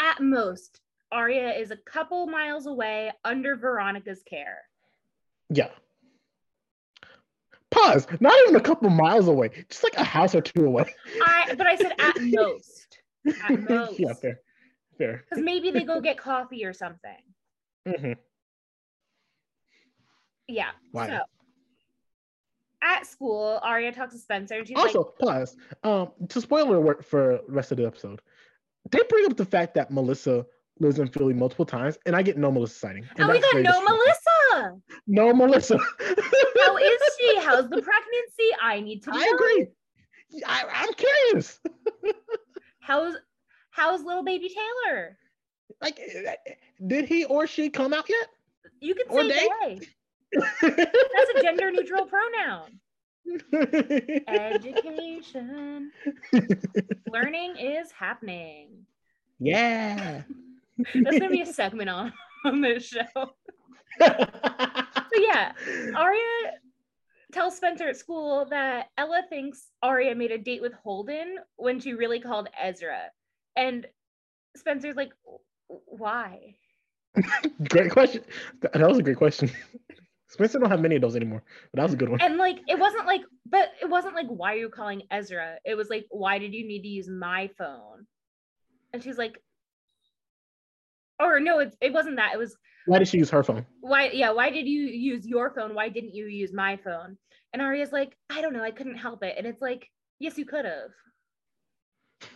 at 0.00 0.20
most 0.20 0.80
Aria 1.12 1.52
is 1.54 1.70
a 1.70 1.76
couple 1.76 2.26
miles 2.26 2.66
away 2.66 3.12
under 3.24 3.54
Veronica's 3.54 4.22
care. 4.28 4.58
yeah. 5.50 5.68
Pause. 7.76 8.06
Not 8.20 8.34
even 8.44 8.56
a 8.56 8.60
couple 8.60 8.88
miles 8.90 9.28
away. 9.28 9.50
Just 9.68 9.82
like 9.84 9.94
a 9.96 10.04
house 10.04 10.34
or 10.34 10.40
two 10.40 10.64
away. 10.66 10.92
I 11.22 11.54
but 11.56 11.66
I 11.66 11.76
said 11.76 11.92
at 11.98 12.14
most. 12.20 12.98
At 13.48 13.60
most. 13.70 13.98
yeah, 13.98 14.12
fair. 14.14 14.40
Fair. 14.98 15.24
Because 15.28 15.44
maybe 15.44 15.70
they 15.70 15.82
go 15.84 16.00
get 16.08 16.16
coffee 16.18 16.64
or 16.64 16.72
something. 16.72 17.16
Mm-hmm. 17.86 18.12
Yeah. 20.48 20.70
Why? 20.92 21.08
So 21.08 21.20
at 22.82 23.06
school, 23.06 23.58
Aria 23.62 23.92
talks 23.92 24.14
to 24.14 24.20
Spencer 24.20 24.54
and 24.58 24.68
she's 24.68 24.76
Also, 24.76 25.04
pause. 25.20 25.56
Um, 25.82 26.12
to 26.28 26.40
spoiler 26.40 26.76
alert 26.76 27.04
for 27.04 27.40
the 27.46 27.52
rest 27.52 27.72
of 27.72 27.78
the 27.78 27.86
episode, 27.86 28.20
they 28.90 29.00
bring 29.08 29.26
up 29.26 29.36
the 29.36 29.44
fact 29.44 29.74
that 29.74 29.90
Melissa 29.90 30.46
lives 30.78 30.98
in 30.98 31.08
Philly 31.08 31.32
multiple 31.34 31.64
times, 31.64 31.98
and 32.06 32.14
I 32.14 32.22
get 32.22 32.36
no 32.36 32.52
Melissa 32.52 32.78
sighting. 32.78 33.02
like, 33.02 33.18
and 33.18 33.30
Oh 33.30 33.32
god, 33.32 33.42
very 33.52 33.62
no 33.64 33.72
distracting. 33.72 33.96
Melissa. 34.56 34.80
No 35.06 35.32
Melissa. 35.32 35.78
How 35.78 36.76
is 36.76 37.00
she? 37.18 37.38
How's 37.40 37.68
the 37.68 37.82
pregnancy? 37.82 38.50
I 38.62 38.80
need 38.80 39.02
to 39.04 39.10
know. 39.10 39.18
I 39.18 39.32
agree. 39.34 39.66
I, 40.46 40.64
I'm 40.74 40.92
curious. 40.94 41.58
How's 42.80 43.14
how's 43.70 44.02
little 44.02 44.24
baby 44.24 44.48
Taylor? 44.48 45.16
Like, 45.80 45.98
did 46.86 47.06
he 47.06 47.24
or 47.24 47.46
she 47.46 47.70
come 47.70 47.92
out 47.92 48.08
yet? 48.08 48.28
You 48.80 48.94
can 48.94 49.06
Or 49.08 49.22
say 49.22 49.28
they? 49.28 49.78
they. 49.78 49.86
That's 50.62 51.30
a 51.36 51.42
gender 51.42 51.70
neutral 51.70 52.06
pronoun. 52.06 52.80
Education. 54.28 55.90
Learning 57.10 57.56
is 57.56 57.90
happening. 57.92 58.86
yeah. 59.38 60.22
That's 60.94 61.18
gonna 61.18 61.30
be 61.30 61.40
a 61.42 61.46
segment 61.46 61.88
on, 61.88 62.12
on 62.44 62.60
this 62.60 62.86
show. 62.86 63.02
So 65.16 65.22
yeah, 65.22 65.52
Aria 65.96 66.52
tells 67.32 67.56
Spencer 67.56 67.88
at 67.88 67.96
school 67.96 68.46
that 68.50 68.88
Ella 68.98 69.22
thinks 69.28 69.68
Aria 69.82 70.14
made 70.14 70.30
a 70.30 70.38
date 70.38 70.60
with 70.60 70.72
Holden 70.74 71.36
when 71.56 71.80
she 71.80 71.94
really 71.94 72.20
called 72.20 72.48
Ezra. 72.60 73.04
And 73.56 73.86
Spencer's 74.56 74.96
like, 74.96 75.12
why? 75.68 76.56
great 77.68 77.90
question. 77.90 78.22
That 78.60 78.88
was 78.88 78.98
a 78.98 79.02
great 79.02 79.16
question. 79.16 79.50
Spencer 80.28 80.58
don't 80.58 80.70
have 80.70 80.80
many 80.80 80.96
of 80.96 81.02
those 81.02 81.16
anymore, 81.16 81.42
but 81.72 81.78
that 81.78 81.82
was 81.84 81.94
a 81.94 81.96
good 81.96 82.08
one. 82.08 82.20
And 82.20 82.36
like 82.36 82.58
it 82.66 82.78
wasn't 82.78 83.06
like, 83.06 83.22
but 83.48 83.70
it 83.80 83.88
wasn't 83.88 84.14
like, 84.14 84.26
why 84.26 84.54
are 84.54 84.58
you 84.58 84.68
calling 84.68 85.02
Ezra? 85.10 85.56
It 85.64 85.76
was 85.76 85.88
like, 85.88 86.04
why 86.10 86.38
did 86.38 86.52
you 86.52 86.66
need 86.66 86.82
to 86.82 86.88
use 86.88 87.08
my 87.08 87.48
phone? 87.56 88.06
And 88.92 89.02
she's 89.02 89.18
like, 89.18 89.40
or 91.20 91.40
no, 91.40 91.58
it, 91.60 91.76
it 91.80 91.92
wasn't 91.92 92.16
that. 92.16 92.32
It 92.34 92.38
was 92.38 92.56
Why 92.86 92.98
did 92.98 93.08
she 93.08 93.18
use 93.18 93.30
her 93.30 93.42
phone? 93.42 93.66
why 93.80 94.10
yeah 94.10 94.32
why 94.32 94.50
did 94.50 94.66
you 94.66 94.82
use 94.82 95.26
your 95.26 95.52
phone? 95.54 95.74
Why 95.74 95.88
didn't 95.88 96.14
you 96.14 96.26
use 96.26 96.52
my 96.52 96.76
phone? 96.76 97.16
And 97.52 97.62
aria's 97.62 97.92
like 97.92 98.14
i 98.28 98.40
don't 98.42 98.52
know 98.52 98.62
i 98.62 98.70
couldn't 98.70 98.96
help 98.96 99.22
it. 99.22 99.34
And 99.38 99.46
it's 99.46 99.62
like 99.62 99.88
yes 100.18 100.36
you 100.38 100.44
could 100.44 100.64
have. 100.64 100.90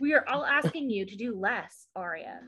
We 0.00 0.12
are 0.14 0.24
all 0.28 0.44
asking 0.44 0.90
you 0.90 1.06
to 1.06 1.16
do 1.16 1.38
less 1.38 1.86
aria. 1.94 2.40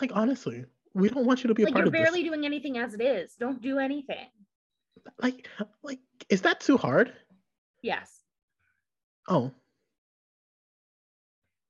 Like 0.00 0.12
honestly, 0.14 0.64
we 0.94 1.08
don't 1.08 1.26
want 1.26 1.42
you 1.42 1.48
to 1.48 1.54
be 1.54 1.62
a 1.62 1.66
like 1.66 1.74
part 1.74 1.86
you're 1.86 1.92
barely 1.92 2.22
doing 2.22 2.44
anything 2.44 2.78
as 2.78 2.94
it 2.94 3.00
is. 3.00 3.34
Don't 3.38 3.60
do 3.60 3.78
anything. 3.78 4.28
Like, 5.20 5.48
like, 5.82 6.00
is 6.28 6.42
that 6.42 6.60
too 6.60 6.76
hard? 6.76 7.12
yes. 7.82 8.20
Oh, 9.28 9.52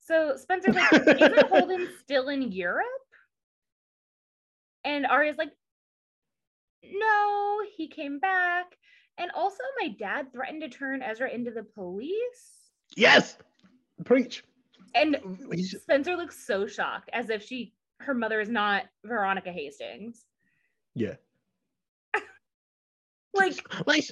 so 0.09 0.37
spencer's 0.37 0.75
like 0.75 0.93
isn't 1.07 1.49
holden 1.49 1.89
still 2.01 2.29
in 2.29 2.51
europe? 2.51 2.85
And 4.85 5.07
aria's 5.07 5.37
like 5.37 5.53
no 6.83 7.61
he 7.77 7.89
came 7.89 8.19
back. 8.19 8.67
And 9.19 9.31
also 9.33 9.59
my 9.81 9.89
dad 9.99 10.33
threatened 10.33 10.63
to 10.63 10.69
turn 10.69 11.03
ezra 11.03 11.31
into 11.31 11.51
the 11.51 11.63
police. 11.63 12.71
Yes, 12.97 13.37
preach. 14.05 14.45
and 14.95 15.19
Spencer 15.61 16.17
looks 16.17 16.45
so 16.47 16.67
shocked, 16.67 17.11
as 17.13 17.29
if 17.29 17.45
she 17.45 17.75
her 18.01 18.15
mother 18.15 18.41
is 18.41 18.49
not 18.49 18.85
Veronica 19.05 19.53
Hastings. 19.53 20.25
Yeah, 20.95 21.15
Like, 23.35 23.87
like, 23.87 24.05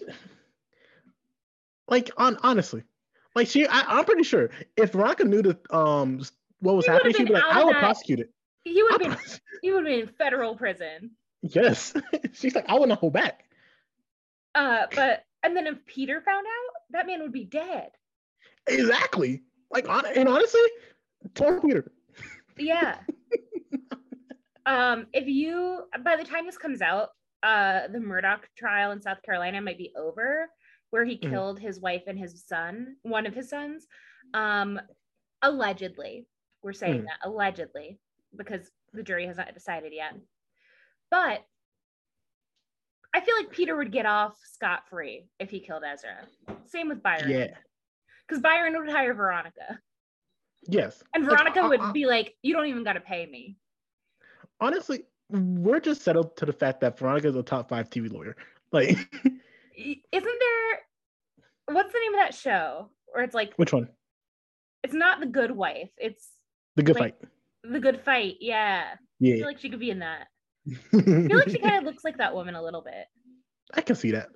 like 1.88 2.11
on 2.16 2.37
honestly, 2.42 2.82
like 3.37 3.46
she, 3.46 3.66
I, 3.68 3.83
I'm 3.87 4.05
pretty 4.05 4.25
sure 4.25 4.51
if 4.77 4.90
Veronica 4.92 5.25
knew 5.25 5.42
that 5.42 5.59
um 5.72 6.20
what 6.61 6.75
was 6.75 6.87
He 6.87 6.90
happening, 6.92 7.14
she'd 7.14 7.29
be 7.29 7.35
like, 7.35 7.44
I 7.44 7.62
that- 7.64 7.79
prosecute 7.79 8.18
it. 8.20 8.31
he 8.64 8.83
would 8.83 8.92
have 8.92 9.01
been 9.01 9.16
he 9.62 9.70
would 9.70 9.87
have 9.87 9.92
been 9.92 10.09
in 10.09 10.14
federal 10.14 10.57
prison. 10.57 11.12
yes, 11.42 11.94
she's 12.33 12.55
like, 12.57 12.64
I 12.68 12.77
would 12.79 12.88
not 12.88 12.99
hold 12.99 13.12
back. 13.12 13.44
Uh, 14.55 14.87
but 14.94 15.25
and 15.44 15.55
then 15.57 15.66
if 15.66 15.85
Peter 15.87 16.20
found 16.22 16.46
out, 16.46 16.75
that 16.90 17.07
man 17.07 17.20
would 17.22 17.33
be 17.33 17.44
dead. 17.44 17.90
Exactly. 18.66 19.42
Like 19.70 19.88
on 19.88 20.05
and 20.16 20.29
honestly, 20.29 20.61
Tom 21.35 21.61
Peter. 21.61 21.92
Yeah. 22.59 22.96
um, 24.66 25.07
if 25.12 25.27
you 25.29 25.83
by 26.03 26.16
the 26.16 26.25
time 26.25 26.46
this 26.46 26.57
comes 26.59 26.81
out, 26.81 27.11
uh 27.42 27.88
the 27.88 27.99
Murdaugh 27.99 28.40
trial 28.57 28.92
in 28.92 29.01
South 29.03 29.22
Carolina 29.22 29.61
might 29.61 29.79
be 29.79 29.92
over, 29.96 30.49
where 30.90 31.05
he 31.05 31.18
Mhm. 31.18 31.31
killed 31.31 31.61
his 31.61 31.81
wife 31.81 32.05
and 32.07 32.18
his 32.18 32.44
son, 32.46 32.96
one 33.03 33.27
of 33.27 33.35
his 33.35 33.49
sons. 33.49 33.87
Um, 34.35 34.81
allegedly. 35.42 36.27
We're 36.62 36.72
saying 36.72 37.03
Mhm. 37.03 37.07
that 37.07 37.18
allegedly 37.25 37.99
because 38.35 38.70
the 38.92 39.03
jury 39.03 39.27
has 39.27 39.37
not 39.37 39.53
decided 39.55 39.92
yet. 39.92 40.14
But 41.11 41.44
I 43.14 43.20
feel 43.20 43.37
like 43.37 43.51
Peter 43.51 43.77
would 43.77 43.92
get 43.92 44.05
off 44.07 44.38
scot 44.44 44.88
free 44.88 45.29
if 45.38 45.51
he 45.51 45.61
killed 45.61 45.85
Ezra. 45.85 46.27
Same 46.66 46.88
with 46.88 47.03
Byron. 47.03 47.31
Yeah. 47.31 47.57
Because 48.27 48.42
Byron 48.42 48.77
would 48.79 48.90
hire 48.90 49.14
Veronica. 49.14 49.81
Yes. 50.68 51.03
And 51.14 51.25
Veronica 51.25 51.61
uh, 51.62 51.68
would 51.68 51.81
uh, 51.81 51.92
be 51.92 52.07
like, 52.07 52.37
you 52.42 52.53
don't 52.53 52.66
even 52.66 52.83
got 52.85 52.94
to 52.94 53.01
pay 53.01 53.25
me. 53.27 53.57
honestly, 54.61 55.05
we're 55.31 55.81
just 55.81 56.03
settled 56.03 56.37
to 56.37 56.46
the 56.46 56.53
fact 56.53 56.81
that 56.81 56.99
Veronica 56.99 57.29
is 57.29 57.37
a 57.37 57.42
top 57.42 57.68
five 57.68 57.88
TV 57.90 58.09
lawyer. 58.11 58.37
Like, 58.72 58.96
Isn't 59.77 60.03
there, 60.12 60.81
what's 61.75 61.93
the 61.93 61.99
name 62.01 62.15
of 62.15 62.21
that 62.21 62.35
show? 62.35 62.91
Where 63.07 63.25
it's 63.25 63.35
like, 63.35 63.53
which 63.57 63.73
one? 63.73 63.89
it's 64.83 64.95
not 64.95 65.21
The 65.21 65.27
Good 65.27 65.51
Wife, 65.51 65.91
it's 65.99 66.29
The 66.77 66.83
Good 66.83 66.97
Like- 66.99 67.19
Fight. 67.21 67.31
The 67.69 67.81
Good 67.81 68.01
Fight. 68.05 68.37
Yeah. 68.41 68.85
I 68.95 68.97
Yeah. 69.19 69.37
feel 69.37 69.47
like 69.47 69.59
she 69.59 69.69
could 69.71 69.81
be 69.81 69.91
in 69.91 69.99
that. 69.99 70.29
I 70.95 71.01
feel 71.03 71.37
like 71.37 71.49
she 71.51 71.59
kind 71.62 71.77
of 71.77 71.85
looks 71.85 72.05
like 72.05 72.19
that 72.19 72.35
woman 72.35 72.55
a 72.55 72.62
little 72.62 72.83
bit. 72.83 73.07
I 73.75 73.81
can 73.81 73.97
see 73.97 74.12
that. 74.12 74.29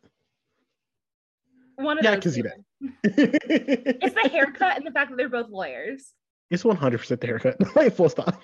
One 1.77 1.97
of 1.99 2.05
Yeah, 2.05 2.13
I 2.13 2.17
can 2.19 2.33
see 2.33 2.43
women. 2.43 2.65
it's 3.05 3.45
It's 4.05 4.15
the 4.21 4.29
haircut 4.29 4.77
and 4.77 4.87
the 4.87 4.91
fact 4.91 5.11
that 5.11 5.17
they're 5.17 5.29
both 5.29 5.49
lawyers. 5.49 6.13
It's 6.51 6.65
100% 6.65 7.21
the 7.21 7.27
haircut. 7.27 7.57
like, 7.77 7.95
full 7.95 8.09
stop. 8.09 8.43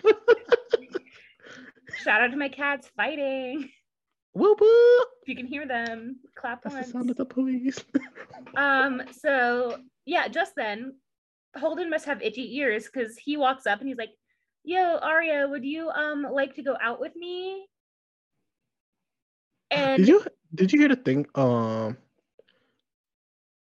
Shout 2.04 2.20
out 2.22 2.30
to 2.30 2.36
my 2.36 2.48
cats 2.48 2.88
fighting. 2.96 3.70
Whoop 4.36 4.60
whoop. 4.60 5.08
If 5.22 5.28
you 5.28 5.34
can 5.34 5.46
hear 5.46 5.66
them, 5.66 6.16
clap 6.34 6.62
That's 6.62 6.76
the 6.76 6.84
sound 6.84 7.10
of 7.10 7.16
the 7.16 7.24
police. 7.24 7.82
Um, 8.56 9.02
so 9.10 9.78
yeah, 10.04 10.28
just 10.28 10.54
then, 10.56 10.94
Holden 11.56 11.88
must 11.88 12.04
have 12.04 12.22
itchy 12.22 12.56
ears 12.58 12.84
because 12.84 13.16
he 13.16 13.36
walks 13.38 13.66
up 13.66 13.80
and 13.80 13.88
he's 13.88 13.96
like, 13.96 14.12
Yo, 14.62 14.98
Aria, 14.98 15.46
would 15.48 15.64
you 15.64 15.88
um 15.88 16.26
like 16.30 16.54
to 16.56 16.62
go 16.62 16.76
out 16.82 17.00
with 17.00 17.16
me? 17.16 17.66
And 19.70 19.96
did 19.96 20.08
you 20.08 20.22
did 20.54 20.72
you 20.72 20.80
hear 20.80 20.88
the 20.88 20.96
thing? 20.96 21.26
Um. 21.34 21.96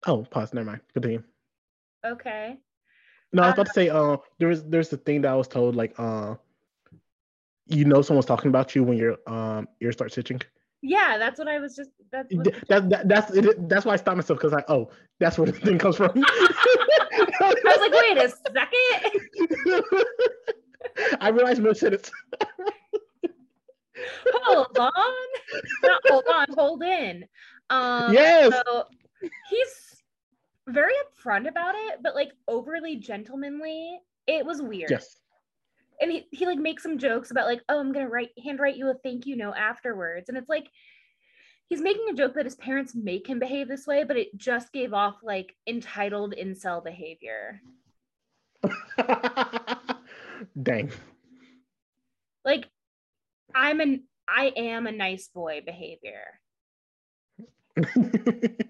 Oh, 0.08 0.24
pause. 0.24 0.54
Never 0.54 0.66
mind. 0.66 0.82
Continue. 0.94 1.22
okay. 2.04 2.58
No, 3.34 3.44
I 3.44 3.48
was 3.48 3.52
Uh, 3.52 3.62
about 3.62 3.66
to 3.68 3.74
say. 3.74 3.90
Uh, 3.90 4.18
there 4.40 4.50
was 4.50 4.64
there's 4.64 4.90
the 4.90 4.98
thing 4.98 5.22
that 5.22 5.32
I 5.32 5.36
was 5.36 5.48
told 5.48 5.76
like 5.76 5.94
uh, 6.00 6.36
you 7.68 7.86
know 7.86 8.02
someone's 8.02 8.26
talking 8.26 8.50
about 8.50 8.76
you 8.76 8.84
when 8.84 8.98
your 8.98 9.18
um 9.28 9.68
ears 9.80 9.96
start 9.96 10.18
itching. 10.18 10.42
Yeah, 10.88 11.18
that's 11.18 11.40
what 11.40 11.48
I 11.48 11.58
was 11.58 11.76
just 11.76 11.90
that's 12.12 12.30
That, 12.70 12.90
that 12.90 13.08
that's 13.08 13.32
it, 13.32 13.68
that's 13.68 13.86
why 13.86 13.94
I 13.94 13.96
stopped 13.96 14.18
myself 14.18 14.38
because 14.40 14.54
I 14.54 14.64
oh 14.68 14.92
that's 15.20 15.36
where 15.38 15.48
the 15.48 15.52
thing 15.52 15.80
comes 15.80 15.96
from. 15.96 16.12
I 16.16 17.54
was 17.64 17.80
like, 17.80 17.92
wait 17.92 18.18
a 18.18 18.30
second. 18.30 20.06
I 21.22 21.30
realized 21.30 21.62
mid 21.62 21.76
sentence. 21.76 22.12
Hold 24.44 24.78
on. 24.78 24.92
Not 25.82 26.02
hold 26.08 26.26
on, 26.32 26.46
hold 26.56 26.84
in. 26.84 27.26
Um 27.72 28.14
Yes. 28.14 28.54
so 28.54 28.84
he's 29.50 30.04
very 30.68 30.94
upfront 30.94 31.48
about 31.48 31.74
it, 31.76 32.04
but 32.04 32.14
like 32.14 32.32
overly 32.48 32.98
gentlemanly. 32.98 34.00
It 34.28 34.46
was 34.46 34.62
weird. 34.62 34.92
Yes. 34.92 35.18
And 36.02 36.12
he, 36.12 36.28
he 36.32 36.46
like 36.46 36.60
makes 36.60 36.84
some 36.84 36.98
jokes 36.98 37.32
about 37.32 37.46
like 37.46 37.62
oh 37.70 37.80
i'm 37.80 37.92
gonna 37.92 38.10
write 38.10 38.30
handwrite 38.44 38.76
you 38.76 38.90
a 38.90 38.94
thank 38.96 39.26
you 39.26 39.36
note 39.36 39.56
afterwards 39.56 40.30
and 40.30 40.38
it's 40.38 40.50
like 40.50 40.68
he's 41.68 41.82
making 41.82 42.06
a 42.10 42.14
joke 42.14 42.36
that 42.36 42.46
his 42.46 42.56
parents 42.56 42.96
make 42.96 43.28
him 43.28 43.40
behave 43.40 43.68
this 43.68 43.88
way, 43.88 44.04
but 44.04 44.18
it 44.18 44.38
just 44.38 44.72
gave 44.72 44.94
off 44.94 45.16
like 45.24 45.56
entitled 45.68 46.36
incel 46.40 46.84
behavior. 46.84 47.62
Dang. 50.62 50.92
Like 52.44 52.68
I'm 53.54 53.80
an 53.80 54.04
I 54.28 54.54
am 54.56 54.88
a 54.88 54.92
nice 54.92 55.28
boy 55.28 55.62
behavior. 55.66 56.40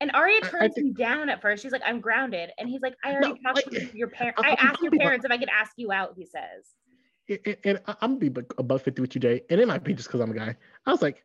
And 0.00 0.10
Aria 0.14 0.40
turns 0.40 0.76
him 0.76 0.94
down 0.94 1.28
at 1.28 1.42
first. 1.42 1.62
She's 1.62 1.72
like, 1.72 1.82
"I'm 1.84 2.00
grounded," 2.00 2.50
and 2.58 2.68
he's 2.68 2.80
like, 2.80 2.96
"I 3.04 3.12
already 3.12 3.38
no, 3.42 3.52
talked 3.52 3.70
to 3.70 3.96
your 3.96 4.08
parents. 4.08 4.40
I 4.42 4.52
asked 4.54 4.80
your 4.80 4.92
parents 4.92 5.26
if 5.26 5.30
I 5.30 5.36
could 5.36 5.50
ask 5.50 5.72
you 5.76 5.92
out." 5.92 6.14
He 6.16 6.26
says. 6.26 6.74
And, 7.28 7.56
and 7.64 7.80
I'm 7.86 8.18
gonna 8.18 8.30
be 8.30 8.42
above 8.58 8.82
fifty 8.82 9.02
with 9.02 9.14
you, 9.14 9.20
Jay, 9.20 9.42
and 9.50 9.60
it 9.60 9.68
might 9.68 9.84
be 9.84 9.94
just 9.94 10.08
because 10.08 10.20
I'm 10.20 10.30
a 10.30 10.34
guy. 10.34 10.56
I 10.86 10.90
was 10.90 11.02
like, 11.02 11.22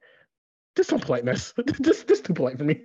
"This 0.75 0.87
some 0.87 0.99
politeness. 0.99 1.53
this 1.79 2.03
this 2.03 2.21
too 2.21 2.33
polite 2.33 2.57
for 2.57 2.65
me." 2.65 2.81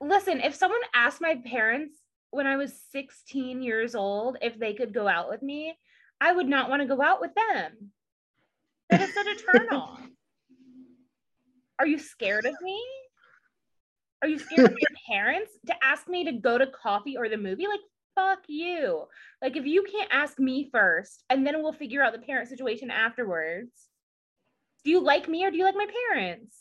Listen, 0.00 0.40
if 0.40 0.54
someone 0.54 0.80
asked 0.94 1.22
my 1.22 1.36
parents 1.46 1.94
when 2.30 2.46
I 2.46 2.56
was 2.56 2.78
16 2.92 3.62
years 3.62 3.94
old 3.94 4.36
if 4.42 4.58
they 4.58 4.74
could 4.74 4.92
go 4.92 5.08
out 5.08 5.30
with 5.30 5.40
me, 5.40 5.78
I 6.20 6.32
would 6.32 6.48
not 6.48 6.68
want 6.68 6.82
to 6.82 6.88
go 6.88 7.00
out 7.00 7.20
with 7.20 7.30
them. 7.34 7.90
That 8.90 9.00
is 9.00 9.14
such 9.14 9.26
a 9.26 9.34
turn 9.34 9.68
on. 9.70 10.10
Are 11.78 11.86
you 11.86 11.98
scared 11.98 12.44
of 12.44 12.54
me? 12.60 12.82
Are 14.24 14.26
you 14.26 14.38
scared 14.38 14.72
of 14.72 14.78
your 14.78 14.88
parents 15.06 15.52
to 15.66 15.74
ask 15.84 16.08
me 16.08 16.24
to 16.24 16.32
go 16.32 16.56
to 16.56 16.66
coffee 16.68 17.14
or 17.14 17.28
the 17.28 17.36
movie? 17.36 17.66
Like, 17.66 17.80
fuck 18.14 18.38
you. 18.48 19.04
Like, 19.42 19.54
if 19.54 19.66
you 19.66 19.84
can't 19.84 20.08
ask 20.10 20.38
me 20.38 20.70
first 20.72 21.22
and 21.28 21.46
then 21.46 21.62
we'll 21.62 21.74
figure 21.74 22.02
out 22.02 22.14
the 22.14 22.20
parent 22.20 22.48
situation 22.48 22.90
afterwards, 22.90 23.70
do 24.82 24.90
you 24.90 25.00
like 25.00 25.28
me 25.28 25.44
or 25.44 25.50
do 25.50 25.58
you 25.58 25.64
like 25.64 25.74
my 25.74 25.86
parents? 26.08 26.56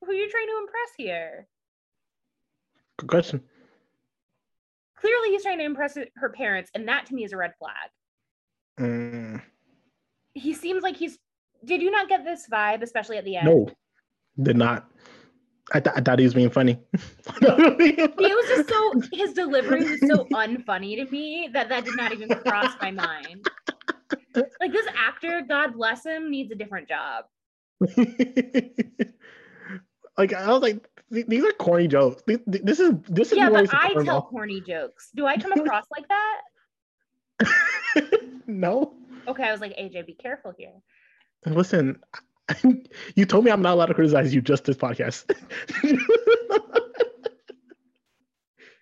Who 0.00 0.10
are 0.10 0.14
you 0.14 0.28
trying 0.28 0.48
to 0.48 0.58
impress 0.58 0.90
here? 0.96 1.46
Good 2.96 3.08
question. 3.08 3.42
Clearly, 4.96 5.28
he's 5.28 5.44
trying 5.44 5.58
to 5.58 5.64
impress 5.64 5.96
her 6.16 6.30
parents, 6.30 6.68
and 6.74 6.88
that 6.88 7.06
to 7.06 7.14
me 7.14 7.22
is 7.22 7.32
a 7.32 7.36
red 7.36 7.54
flag. 7.60 7.90
Mm. 8.80 9.42
He 10.34 10.52
seems 10.52 10.82
like 10.82 10.96
he's. 10.96 11.16
Did 11.64 11.80
you 11.80 11.92
not 11.92 12.08
get 12.08 12.24
this 12.24 12.48
vibe, 12.52 12.82
especially 12.82 13.18
at 13.18 13.24
the 13.24 13.36
end? 13.36 13.46
No, 13.46 13.68
did 14.42 14.56
not. 14.56 14.90
I, 15.72 15.80
th- 15.80 15.94
I 15.96 16.00
thought 16.00 16.18
he 16.18 16.24
was 16.24 16.34
being 16.34 16.50
funny. 16.50 16.78
he 17.40 17.44
was 17.46 18.48
just 18.48 18.68
so 18.68 19.00
his 19.12 19.32
delivery 19.34 19.84
was 19.84 20.00
so 20.00 20.24
unfunny 20.32 20.96
to 20.96 21.10
me 21.10 21.50
that 21.52 21.68
that 21.68 21.84
did 21.84 21.96
not 21.96 22.12
even 22.12 22.28
cross 22.28 22.72
my 22.80 22.90
mind. 22.90 23.46
Like 24.60 24.72
this 24.72 24.86
actor, 24.96 25.42
God 25.46 25.74
bless 25.74 26.04
him, 26.04 26.30
needs 26.30 26.50
a 26.52 26.54
different 26.54 26.88
job. 26.88 27.26
like 30.16 30.32
I 30.32 30.48
was 30.48 30.62
like, 30.62 30.88
these 31.10 31.44
are 31.44 31.52
corny 31.52 31.88
jokes. 31.88 32.22
This 32.26 32.80
is 32.80 32.94
this 33.08 33.32
is 33.32 33.38
yeah, 33.38 33.50
but 33.50 33.68
I 33.72 33.94
tell 34.04 34.22
corny 34.22 34.60
jokes. 34.60 35.10
Do 35.14 35.26
I 35.26 35.36
come 35.36 35.52
across 35.52 35.84
like 35.90 36.06
that? 36.08 36.40
no. 38.46 38.94
Okay, 39.26 39.44
I 39.44 39.52
was 39.52 39.60
like, 39.60 39.76
AJ, 39.76 40.06
be 40.06 40.14
careful 40.14 40.54
here. 40.56 40.72
Listen, 41.44 42.00
you 43.14 43.24
told 43.26 43.44
me 43.44 43.50
I'm 43.50 43.62
not 43.62 43.74
allowed 43.74 43.86
to 43.86 43.94
criticize 43.94 44.34
you 44.34 44.40
just 44.40 44.64
this 44.64 44.76
podcast. 44.76 45.24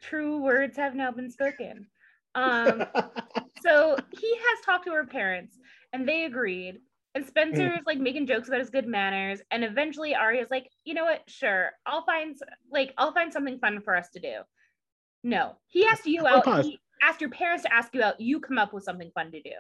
True 0.03 0.41
words 0.41 0.77
have 0.77 0.95
now 0.95 1.11
been 1.11 1.31
spoken. 1.31 1.87
Um, 2.35 2.85
so 3.63 3.97
he 4.19 4.37
has 4.37 4.65
talked 4.65 4.87
to 4.87 4.93
her 4.93 5.07
parents 5.07 5.57
and 5.93 6.09
they 6.09 6.25
agreed. 6.25 6.79
And 7.15 7.27
Spencer 7.27 7.73
is 7.75 7.87
like 7.87 7.99
making 7.99 8.27
jokes 8.27 8.49
about 8.49 8.61
his 8.61 8.69
good 8.69 8.87
manners. 8.87 9.41
And 9.51 9.65
eventually 9.65 10.15
Aria's 10.15 10.51
like, 10.51 10.69
you 10.85 10.93
know 10.93 11.05
what? 11.05 11.23
Sure. 11.27 11.71
I'll 11.87 12.05
find 12.05 12.37
like 12.71 12.93
I'll 12.99 13.13
find 13.13 13.33
something 13.33 13.59
fun 13.59 13.81
for 13.81 13.97
us 13.97 14.11
to 14.11 14.21
do. 14.21 14.35
No. 15.25 15.57
He 15.67 15.87
asked 15.87 16.07
you 16.07 16.27
out. 16.27 16.63
He 16.63 16.79
asked 17.03 17.23
your 17.23 17.31
parents 17.31 17.65
to 17.65 17.73
ask 17.73 17.95
you 17.95 18.03
out. 18.03 18.21
You 18.21 18.39
come 18.39 18.59
up 18.59 18.75
with 18.75 18.85
something 18.85 19.11
fun 19.15 19.33
to 19.33 19.41
do. 19.41 19.51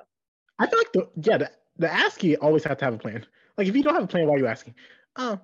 I 0.58 0.66
feel 0.66 0.78
like 0.78 0.92
the 0.92 1.30
yeah, 1.30 1.38
the, 1.38 1.50
the 1.78 1.92
ASCII 1.92 2.36
always 2.36 2.64
have 2.64 2.78
to 2.78 2.84
have 2.84 2.94
a 2.94 2.98
plan. 2.98 3.24
Like 3.56 3.68
if 3.68 3.76
you 3.76 3.82
don't 3.82 3.94
have 3.94 4.04
a 4.04 4.08
plan, 4.08 4.26
why 4.26 4.34
are 4.34 4.38
you 4.38 4.46
asking? 4.46 4.74
Um, 5.16 5.40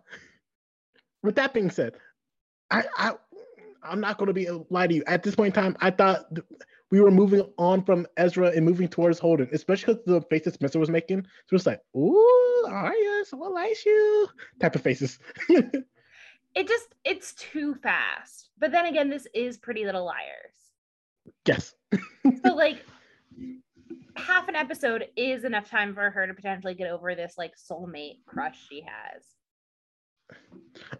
with 1.22 1.36
that 1.36 1.54
being 1.54 1.70
said, 1.70 1.94
I, 2.70 2.84
I 2.96 3.12
I'm 3.82 4.00
not 4.00 4.18
going 4.18 4.28
to 4.28 4.32
be 4.32 4.46
a 4.46 4.58
lie 4.70 4.86
to 4.86 4.94
you. 4.94 5.02
At 5.06 5.22
this 5.22 5.34
point 5.34 5.56
in 5.56 5.62
time, 5.62 5.76
I 5.80 5.90
thought 5.90 6.26
we 6.90 7.00
were 7.00 7.10
moving 7.10 7.42
on 7.58 7.82
from 7.84 8.06
Ezra 8.16 8.48
and 8.48 8.64
moving 8.64 8.88
towards 8.88 9.18
Holden, 9.18 9.48
especially 9.52 9.94
because 9.94 10.04
the 10.06 10.20
faces 10.28 10.54
Spencer 10.54 10.78
was 10.78 10.90
making. 10.90 11.26
So 11.46 11.56
it's 11.56 11.66
like, 11.66 11.80
ooh, 11.96 12.66
Aria, 12.68 13.24
someone 13.24 13.54
likes 13.54 13.84
you, 13.84 14.28
type 14.60 14.76
of 14.76 14.82
faces. 14.82 15.18
it 15.48 16.68
just 16.68 16.94
it's 17.04 17.34
too 17.34 17.74
fast. 17.76 18.50
But 18.58 18.72
then 18.72 18.86
again, 18.86 19.10
this 19.10 19.26
is 19.34 19.58
Pretty 19.58 19.84
Little 19.84 20.04
Liars. 20.04 20.54
Yes. 21.46 21.74
so 22.44 22.54
like 22.54 22.84
half 24.16 24.48
an 24.48 24.56
episode 24.56 25.06
is 25.16 25.44
enough 25.44 25.68
time 25.70 25.94
for 25.94 26.10
her 26.10 26.26
to 26.26 26.34
potentially 26.34 26.74
get 26.74 26.90
over 26.90 27.14
this 27.14 27.34
like 27.38 27.52
soulmate 27.56 28.24
crush 28.26 28.58
she 28.68 28.82
has. 28.82 29.24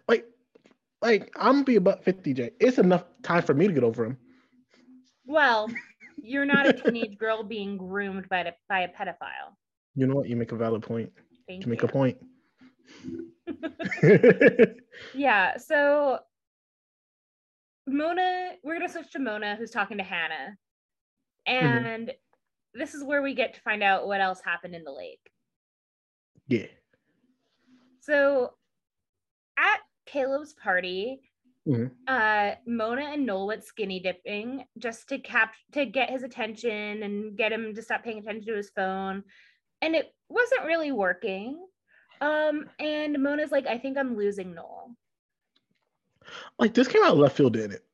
Like, 0.07 0.25
like 1.01 1.31
I'm 1.35 1.53
gonna 1.53 1.63
be 1.63 1.75
about 1.75 2.03
50, 2.03 2.33
J. 2.33 2.51
It's 2.59 2.77
enough 2.77 3.05
time 3.23 3.43
for 3.43 3.53
me 3.53 3.67
to 3.67 3.73
get 3.73 3.83
over 3.83 4.05
him. 4.05 4.17
Well, 5.25 5.69
you're 6.21 6.45
not 6.45 6.67
a 6.67 6.73
teenage 6.73 7.17
girl 7.17 7.43
being 7.43 7.77
groomed 7.77 8.29
by, 8.29 8.43
the, 8.43 8.53
by 8.69 8.81
a 8.81 8.87
pedophile. 8.87 9.55
You 9.95 10.07
know 10.07 10.15
what? 10.15 10.29
You 10.29 10.35
make 10.35 10.51
a 10.51 10.55
valid 10.55 10.81
point. 10.81 11.11
Thank 11.47 11.65
you, 11.65 11.67
you 11.67 11.71
make 11.71 11.83
a 11.83 11.87
point. 11.87 12.17
yeah. 15.13 15.57
So 15.57 16.19
Mona, 17.87 18.51
we're 18.63 18.75
gonna 18.75 18.89
switch 18.89 19.11
to 19.11 19.19
Mona, 19.19 19.55
who's 19.55 19.71
talking 19.71 19.97
to 19.97 20.03
Hannah, 20.03 20.57
mm-hmm. 21.47 21.65
and 21.65 22.07
mm-hmm 22.07 22.22
this 22.73 22.93
is 22.93 23.03
where 23.03 23.21
we 23.21 23.33
get 23.33 23.53
to 23.53 23.61
find 23.61 23.83
out 23.83 24.07
what 24.07 24.21
else 24.21 24.41
happened 24.43 24.75
in 24.75 24.83
the 24.83 24.91
lake. 24.91 25.19
Yeah. 26.47 26.67
So 28.01 28.53
at 29.57 29.79
Caleb's 30.05 30.53
party, 30.53 31.21
mm-hmm. 31.67 31.87
uh, 32.07 32.55
Mona 32.67 33.03
and 33.13 33.25
Noel 33.25 33.47
went 33.47 33.63
skinny 33.63 33.99
dipping 33.99 34.65
just 34.77 35.07
to 35.09 35.19
cap 35.19 35.53
to 35.73 35.85
get 35.85 36.09
his 36.09 36.23
attention 36.23 37.03
and 37.03 37.37
get 37.37 37.51
him 37.51 37.73
to 37.75 37.81
stop 37.81 38.03
paying 38.03 38.19
attention 38.19 38.45
to 38.47 38.57
his 38.57 38.71
phone. 38.75 39.23
And 39.81 39.95
it 39.95 40.13
wasn't 40.29 40.65
really 40.65 40.91
working. 40.91 41.65
Um, 42.21 42.69
and 42.79 43.21
Mona's 43.21 43.51
like, 43.51 43.67
I 43.67 43.77
think 43.77 43.97
I'm 43.97 44.17
losing 44.17 44.53
Noel. 44.53 44.95
Like 46.57 46.73
this 46.73 46.87
came 46.87 47.03
out 47.03 47.17
left 47.17 47.37
field, 47.37 47.53
didn't 47.53 47.73
it? 47.73 47.85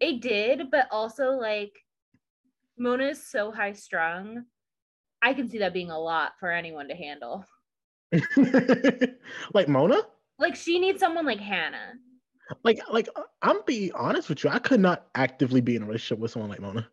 It 0.00 0.20
did, 0.20 0.70
but 0.70 0.88
also 0.90 1.30
like 1.30 1.72
Mona 2.78 3.04
is 3.04 3.26
so 3.26 3.50
high 3.50 3.72
strung. 3.72 4.44
I 5.20 5.34
can 5.34 5.48
see 5.48 5.58
that 5.58 5.72
being 5.72 5.90
a 5.90 5.98
lot 5.98 6.32
for 6.40 6.50
anyone 6.50 6.88
to 6.88 6.94
handle. 6.94 7.44
like 9.54 9.68
Mona? 9.68 9.98
Like 10.38 10.56
she 10.56 10.78
needs 10.78 11.00
someone 11.00 11.24
like 11.26 11.40
Hannah. 11.40 11.94
Like, 12.64 12.80
like 12.90 13.08
I'm 13.40 13.60
be 13.66 13.92
honest 13.92 14.28
with 14.28 14.44
you, 14.44 14.50
I 14.50 14.58
could 14.58 14.80
not 14.80 15.06
actively 15.14 15.60
be 15.60 15.76
in 15.76 15.82
a 15.82 15.86
relationship 15.86 16.18
with 16.18 16.30
someone 16.30 16.50
like 16.50 16.60
Mona. 16.60 16.88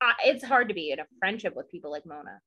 Uh, 0.00 0.12
it's 0.24 0.44
hard 0.44 0.68
to 0.68 0.74
be 0.74 0.90
in 0.90 1.00
a 1.00 1.06
friendship 1.18 1.54
with 1.56 1.70
people 1.70 1.90
like 1.90 2.06
Mona. 2.06 2.40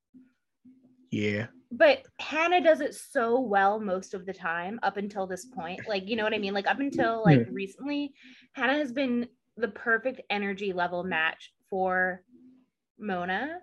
Yeah. 1.12 1.47
But 1.71 2.03
Hannah 2.19 2.62
does 2.62 2.81
it 2.81 2.95
so 2.95 3.39
well 3.39 3.79
most 3.79 4.13
of 4.13 4.25
the 4.25 4.34
time 4.34 4.79
up 4.84 4.97
until 4.97 5.27
this 5.27 5.45
point. 5.45 5.81
Like, 5.88 6.08
you 6.08 6.15
know 6.15 6.23
what 6.23 6.34
I 6.34 6.38
mean? 6.38 6.53
Like 6.53 6.67
up 6.67 6.79
until 6.79 7.23
like 7.23 7.47
recently, 7.51 8.13
Hannah 8.53 8.75
has 8.75 8.91
been 8.91 9.27
the 9.58 9.67
perfect 9.69 10.21
energy 10.29 10.73
level 10.73 11.03
match 11.03 11.53
for 11.69 12.23
Mona. 12.99 13.60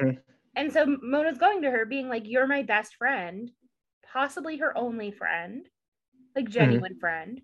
Mm. 0.00 0.18
And 0.56 0.72
so 0.72 0.96
Mona's 1.02 1.38
going 1.38 1.62
to 1.62 1.70
her 1.70 1.86
being 1.86 2.08
like, 2.08 2.24
You're 2.26 2.46
my 2.46 2.62
best 2.62 2.96
friend, 2.96 3.50
possibly 4.12 4.58
her 4.58 4.76
only 4.76 5.10
friend, 5.10 5.66
like 6.36 6.46
mm-hmm. 6.46 6.52
genuine 6.52 6.92
mm-hmm. 6.92 7.00
friend. 7.00 7.40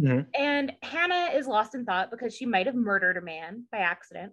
Mm-hmm. 0.00 0.20
And 0.34 0.72
Hannah 0.82 1.30
is 1.34 1.46
lost 1.46 1.74
in 1.74 1.84
thought 1.84 2.10
because 2.10 2.34
she 2.34 2.46
might 2.46 2.66
have 2.66 2.74
murdered 2.74 3.16
a 3.16 3.22
man 3.22 3.64
by 3.70 3.78
accident. 3.78 4.32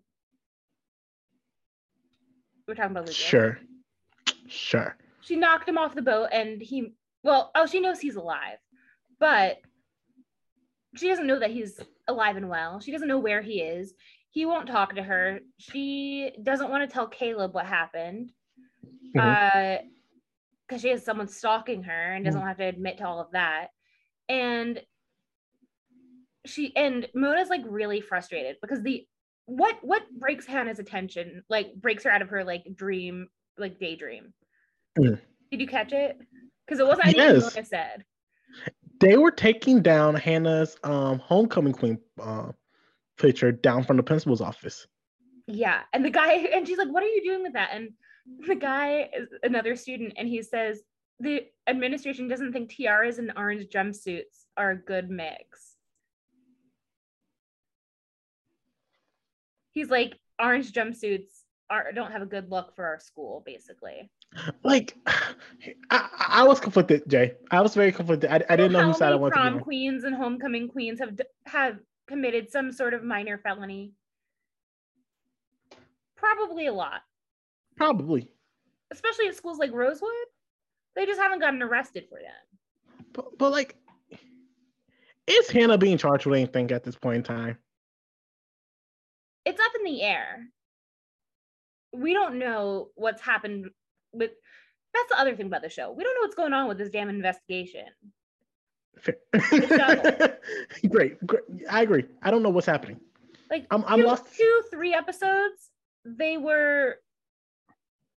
We're 2.68 2.76
talking 2.76 2.92
about 2.92 3.06
Lucas. 3.06 3.16
Sure. 3.16 3.60
Sure. 4.48 4.96
She 5.22 5.36
knocked 5.36 5.68
him 5.68 5.78
off 5.78 5.96
the 5.96 6.02
boat 6.02 6.30
and 6.32 6.62
he, 6.62 6.94
well, 7.24 7.52
oh, 7.54 7.66
she 7.66 7.82
knows 7.82 8.00
he's 8.00 8.16
alive, 8.16 8.58
but 9.20 9.58
she 10.96 11.10
doesn't 11.10 11.28
know 11.28 11.40
that 11.40 11.52
he's 11.52 11.80
alive 12.08 12.38
and 12.38 12.50
well. 12.50 12.80
She 12.80 12.92
doesn't 12.92 13.08
know 13.08 13.20
where 13.20 13.42
he 13.42 13.62
is 13.62 13.94
he 14.38 14.46
won't 14.46 14.68
talk 14.68 14.94
to 14.94 15.02
her. 15.02 15.40
She 15.58 16.32
doesn't 16.44 16.70
want 16.70 16.88
to 16.88 16.94
tell 16.94 17.08
Caleb 17.08 17.56
what 17.56 17.66
happened. 17.66 18.32
Mm-hmm. 19.16 19.20
Uh 19.20 19.78
because 20.68 20.82
she 20.82 20.90
has 20.90 21.04
someone 21.04 21.28
stalking 21.28 21.82
her 21.82 22.14
and 22.14 22.24
doesn't 22.24 22.40
mm-hmm. 22.40 22.48
have 22.48 22.58
to 22.58 22.66
admit 22.66 23.00
to 23.00 23.08
all 23.08 23.20
of 23.20 23.32
that. 23.32 23.70
And 24.30 24.80
she 26.46 26.72
and 26.76 27.08
Mona's 27.16 27.50
like 27.50 27.64
really 27.66 28.00
frustrated 28.00 28.58
because 28.62 28.84
the 28.84 29.08
what 29.48 29.78
what 29.82 30.04
breaks 30.20 30.46
Hannah's 30.46 30.78
attention, 30.78 31.44
like 31.50 31.74
breaks 31.74 32.04
her 32.04 32.12
out 32.12 32.22
of 32.22 32.30
her 32.30 32.44
like 32.44 32.64
dream, 32.76 33.30
like 33.58 33.80
daydream. 33.80 34.34
Mm. 35.00 35.20
Did 35.50 35.62
you 35.62 35.68
catch 35.68 35.94
it? 35.94 36.16
Because 36.64 36.80
it 36.80 36.86
wasn't 36.86 37.08
anything 37.08 37.42
yes. 37.42 37.56
Mona 37.56 37.66
said. 37.66 38.06
They 39.00 39.18
were 39.18 39.32
taking 39.32 39.82
down 39.82 40.14
Hannah's 40.14 40.78
um, 40.84 41.18
homecoming 41.18 41.74
queen 41.74 41.98
uh, 42.22 42.52
picture 43.18 43.52
down 43.52 43.84
from 43.84 43.98
the 43.98 44.04
principal's 44.04 44.42
office. 44.42 44.88
Yeah. 45.48 45.82
And 45.94 46.04
the 46.04 46.10
guy, 46.10 46.34
and 46.34 46.68
she's 46.68 46.78
like, 46.78 46.90
What 46.92 47.04
are 47.04 47.08
you 47.08 47.24
doing 47.24 47.44
with 47.44 47.54
that? 47.54 47.70
And 47.74 47.92
the 48.46 48.56
guy 48.56 49.10
is 49.18 49.30
another 49.44 49.76
student, 49.76 50.14
and 50.18 50.28
he 50.28 50.42
says, 50.42 50.82
The 51.20 51.44
administration 51.68 52.28
doesn't 52.28 52.54
think 52.54 52.70
tiaras 52.70 53.18
and 53.18 53.32
orange 53.36 53.68
jumpsuits 53.74 54.46
are 54.58 54.72
a 54.72 54.78
good 54.78 55.10
mix. 55.10 55.76
He's 59.72 59.90
like, 59.90 60.18
Orange 60.42 60.72
jumpsuits 60.72 61.30
are 61.70 61.92
don't 61.92 62.12
have 62.12 62.22
a 62.22 62.26
good 62.26 62.50
look 62.50 62.76
for 62.76 62.86
our 62.86 63.00
school, 63.00 63.44
basically. 63.46 64.10
Like, 64.64 64.96
I, 65.90 66.10
I 66.30 66.44
was 66.44 66.60
conflicted, 66.60 67.04
Jay. 67.08 67.34
I 67.52 67.62
was 67.62 67.74
very 67.74 67.92
conflicted. 67.92 68.30
I, 68.30 68.44
I 68.50 68.56
didn't 68.56 68.74
know 68.74 68.80
How 68.80 68.88
whose 68.88 68.98
side 68.98 69.14
I 69.14 69.16
wanted 69.16 69.36
to 69.36 69.42
be 69.42 69.50
prom 69.50 69.60
queens 69.62 70.04
and 70.04 70.16
homecoming 70.16 70.68
queens 70.68 71.00
have 71.00 71.20
have 71.46 71.78
committed 72.08 72.50
some 72.52 72.72
sort 72.72 72.94
of 72.94 73.04
minor 73.04 73.38
felony? 73.38 73.94
Probably 76.16 76.66
a 76.68 76.74
lot, 76.74 77.02
Probably. 77.76 78.32
especially 78.92 79.28
at 79.28 79.36
schools 79.36 79.60
like 79.60 79.72
Rosewood. 79.72 80.12
They 80.96 81.06
just 81.06 81.22
haven't 81.22 81.40
gotten 81.40 81.62
arrested 81.62 82.06
for 82.10 82.18
that. 82.20 83.04
But, 83.14 83.38
but 83.38 83.52
like, 83.52 83.76
is 85.28 85.50
Hannah 85.52 85.78
being 85.78 85.98
charged 85.98 86.26
with 86.26 86.38
anything 86.40 86.72
at 86.72 86.84
this 86.84 86.96
point 86.96 87.18
in 87.18 87.24
time? 87.24 87.58
It's 89.46 89.62
up 89.62 89.72
in 89.78 89.84
the 89.86 90.02
air. 90.02 90.48
We 91.94 92.14
don't 92.14 92.40
know 92.40 92.90
what's 92.96 93.22
happened 93.22 93.70
with. 94.12 94.32
That's 94.94 95.10
the 95.10 95.20
other 95.20 95.36
thing 95.36 95.46
about 95.46 95.62
the 95.62 95.70
show. 95.70 95.92
We 95.92 96.04
don't 96.04 96.16
know 96.16 96.22
what's 96.22 96.36
going 96.36 96.54
on 96.54 96.68
with 96.68 96.78
this 96.80 96.90
damn 96.90 97.10
investigation. 97.10 97.86
Fair. 99.00 99.18
great, 100.90 101.26
great. 101.26 101.44
I 101.70 101.82
agree. 101.84 102.06
I 102.22 102.32
don't 102.32 102.44
know 102.44 102.50
what's 102.50 102.68
happening. 102.68 103.00
Like 103.50 103.66
I'm- 103.72 103.84
I'm 103.88 104.00
two, 104.00 104.06
lost. 104.06 104.36
two, 104.36 104.62
three 104.72 104.94
episodes, 104.94 105.70
they 106.06 106.38
were 106.38 106.96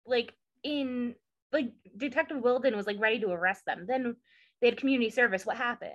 like 0.06 0.34
in 0.62 1.14
like 1.52 1.72
Detective 1.96 2.42
Wilden 2.42 2.76
was 2.76 2.86
like 2.86 2.98
ready 3.00 3.18
to 3.20 3.30
arrest 3.30 3.64
them. 3.66 3.86
Then 3.86 4.16
they 4.60 4.68
had 4.68 4.76
community 4.76 5.10
service. 5.10 5.44
What 5.46 5.56
happened? 5.56 5.92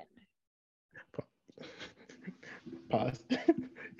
Pause. 2.90 3.24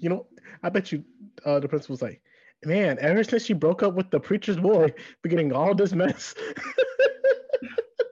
you 0.00 0.08
know, 0.08 0.26
I 0.62 0.68
bet 0.70 0.92
you 0.92 1.04
uh, 1.44 1.60
the 1.60 1.68
principal's 1.68 2.02
like, 2.02 2.20
man, 2.64 2.98
ever 3.00 3.22
since 3.24 3.44
she 3.44 3.52
broke 3.52 3.82
up 3.82 3.94
with 3.94 4.10
the 4.10 4.20
preacher's 4.20 4.56
boy, 4.56 4.92
we're 5.22 5.30
getting 5.30 5.52
all 5.52 5.74
this 5.74 5.92
mess. 5.92 6.34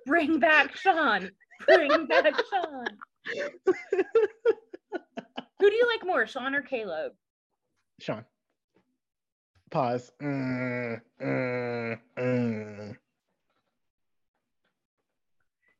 Bring 0.06 0.38
back 0.38 0.76
Sean. 0.76 1.30
Bring 1.66 2.06
back 2.06 2.34
Sean. 2.50 2.86
Who 5.58 5.70
do 5.70 5.74
you 5.74 5.86
like 5.86 6.06
more, 6.06 6.26
Sean 6.26 6.54
or 6.54 6.62
Caleb? 6.62 7.12
Sean. 8.00 8.24
Pause. 9.70 10.12
Mm, 10.22 11.00
mm, 11.20 11.98
mm. 12.18 12.96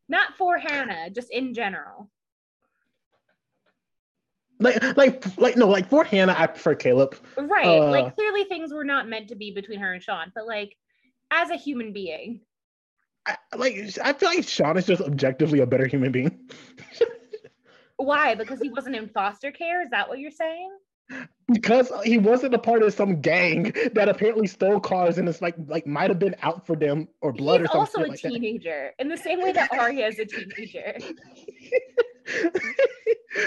Not 0.09 0.37
for 0.37 0.59
Hannah, 0.59 1.11
just 1.11 1.31
in 1.31 1.53
general. 1.55 2.11
Like, 4.59 4.97
like, 4.97 5.39
like, 5.39 5.57
no, 5.57 5.69
like 5.69 5.89
for 5.91 6.05
Hannah, 6.05 6.35
I 6.37 6.47
prefer 6.47 6.75
Caleb. 6.75 7.17
Right. 7.37 7.67
Uh, 7.67 7.91
like 7.91 8.15
clearly 8.15 8.45
things 8.45 8.73
were 8.73 8.85
not 8.85 9.09
meant 9.09 9.29
to 9.29 9.35
be 9.37 9.51
between 9.51 9.81
her 9.81 9.93
and 9.93 10.03
Sean, 10.03 10.33
but 10.35 10.47
like 10.47 10.75
as 11.31 11.51
a 11.51 11.57
human 11.57 11.93
being. 11.93 12.41
I, 13.27 13.37
like, 13.57 13.77
I 14.03 14.12
feel 14.12 14.29
like 14.29 14.47
Sean 14.47 14.77
is 14.77 14.87
just 14.87 15.03
objectively 15.03 15.61
a 15.61 15.67
better 15.67 15.87
human 15.87 16.12
being. 16.12 16.39
Why? 17.97 18.35
Because 18.35 18.61
he 18.61 18.69
wasn't 18.69 18.97
in 18.97 19.09
foster 19.09 19.51
care? 19.51 19.83
Is 19.83 19.91
that 19.91 20.09
what 20.09 20.19
you're 20.19 20.31
saying? 20.31 20.71
because 21.53 21.93
he 22.05 22.19
wasn't 22.19 22.53
a 22.53 22.59
part 22.59 22.83
of 22.83 22.93
some 22.93 23.21
gang 23.21 23.73
that 23.93 24.09
apparently 24.09 24.47
stole 24.47 24.81
cars 24.81 25.19
and 25.19 25.29
it's 25.29 25.41
like 25.41 25.55
like 25.69 25.87
might 25.87 26.11
have 26.11 26.19
been 26.19 26.35
out 26.43 26.67
for 26.67 26.75
them 26.75 27.07
or 27.21 27.33
blood 27.33 27.61
He's 27.61 27.71
or 27.71 27.77
also 27.77 27.99
something 27.99 28.09
a 28.09 28.12
like 28.12 28.21
that. 28.23 28.29
teenager, 28.31 28.93
in 28.99 29.09
the 29.09 29.17
same 29.17 29.41
way 29.41 29.53
that 29.53 29.73
Aria 29.73 30.09
is 30.09 30.19
a 30.19 30.25
teenager. 30.25 30.97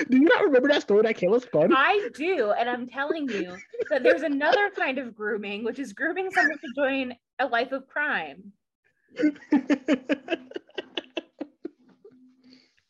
Do 0.10 0.18
you 0.18 0.24
not 0.24 0.44
remember 0.44 0.70
that 0.70 0.84
story 0.84 1.02
that 1.02 1.18
Caleb 1.18 1.42
spun? 1.44 1.74
I 1.76 2.08
do, 2.14 2.52
and 2.52 2.70
I'm 2.70 2.88
telling 2.88 3.28
you 3.28 3.58
that 3.90 4.04
there's 4.04 4.22
another 4.22 4.70
kind 4.70 4.98
of 4.98 5.14
grooming, 5.14 5.66
which 5.66 5.80
is 5.80 5.92
grooming 5.92 6.32
someone 6.32 6.58
to 6.60 6.68
join 6.76 7.16
a 7.40 7.48
life 7.48 7.74
of 7.74 7.88
crime. 7.88 8.54
And 9.18 9.40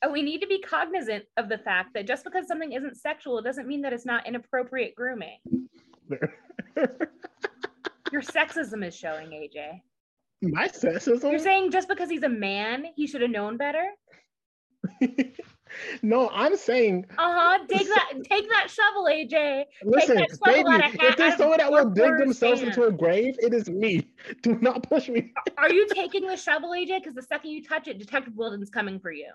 oh, 0.03 0.11
we 0.11 0.21
need 0.21 0.41
to 0.41 0.47
be 0.47 0.59
cognizant 0.59 1.25
of 1.37 1.49
the 1.49 1.57
fact 1.57 1.93
that 1.93 2.07
just 2.07 2.23
because 2.23 2.47
something 2.47 2.73
isn't 2.73 2.97
sexual 2.97 3.39
it 3.39 3.43
doesn't 3.43 3.67
mean 3.67 3.81
that 3.81 3.93
it's 3.93 4.05
not 4.05 4.27
inappropriate 4.27 4.95
grooming. 4.95 5.39
Your 8.11 8.21
sexism 8.21 8.85
is 8.85 8.95
showing, 8.95 9.27
AJ. 9.27 9.81
My 10.41 10.67
sexism? 10.67 11.31
You're 11.31 11.39
saying 11.39 11.71
just 11.71 11.87
because 11.87 12.09
he's 12.09 12.23
a 12.23 12.29
man, 12.29 12.85
he 12.95 13.05
should 13.07 13.21
have 13.21 13.29
known 13.29 13.57
better? 13.57 13.85
no, 16.01 16.29
I'm 16.29 16.55
saying 16.55 17.05
Uh-huh. 17.17 17.59
Take 17.69 17.87
that 17.87 18.13
take 18.23 18.49
that 18.49 18.69
shovel, 18.69 19.05
AJ. 19.05 19.65
listen, 19.83 20.17
that 20.17 20.37
baby, 20.43 20.67
out 20.69 20.85
of 20.85 20.95
if 20.95 21.17
there's 21.17 21.35
someone 21.37 21.57
that 21.59 21.71
will 21.71 21.89
dig 21.89 22.17
themselves 22.17 22.61
into 22.61 22.83
a 22.83 22.91
grave, 22.91 23.35
it 23.39 23.53
is 23.53 23.69
me. 23.69 24.11
Do 24.41 24.57
not 24.61 24.83
push 24.83 25.09
me. 25.09 25.33
Are 25.57 25.71
you 25.71 25.87
taking 25.93 26.25
the 26.25 26.37
shovel, 26.37 26.71
AJ? 26.71 26.99
Because 26.99 27.13
the 27.13 27.23
second 27.23 27.51
you 27.51 27.63
touch 27.63 27.87
it, 27.87 27.99
Detective 27.99 28.33
Wilden's 28.35 28.69
coming 28.69 28.99
for 28.99 29.11
you. 29.11 29.31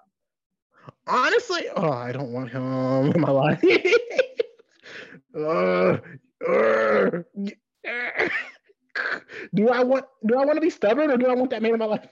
Honestly, 1.07 1.67
oh, 1.77 1.91
I 1.91 2.13
don't 2.13 2.33
want 2.33 2.51
him 2.51 3.13
in 3.13 3.21
my 3.21 3.31
life. 3.31 3.63
uh, 5.37 5.99
uh, 6.47 7.11
do 9.55 9.69
I 9.69 9.83
want 9.83 10.05
do 10.27 10.37
I 10.37 10.45
want 10.45 10.57
to 10.57 10.61
be 10.61 10.71
stubborn 10.71 11.11
or 11.11 11.17
do 11.17 11.27
I 11.27 11.35
want 11.35 11.51
that 11.51 11.63
man 11.63 11.73
in 11.73 11.79
my 11.79 11.87
life? 11.87 12.07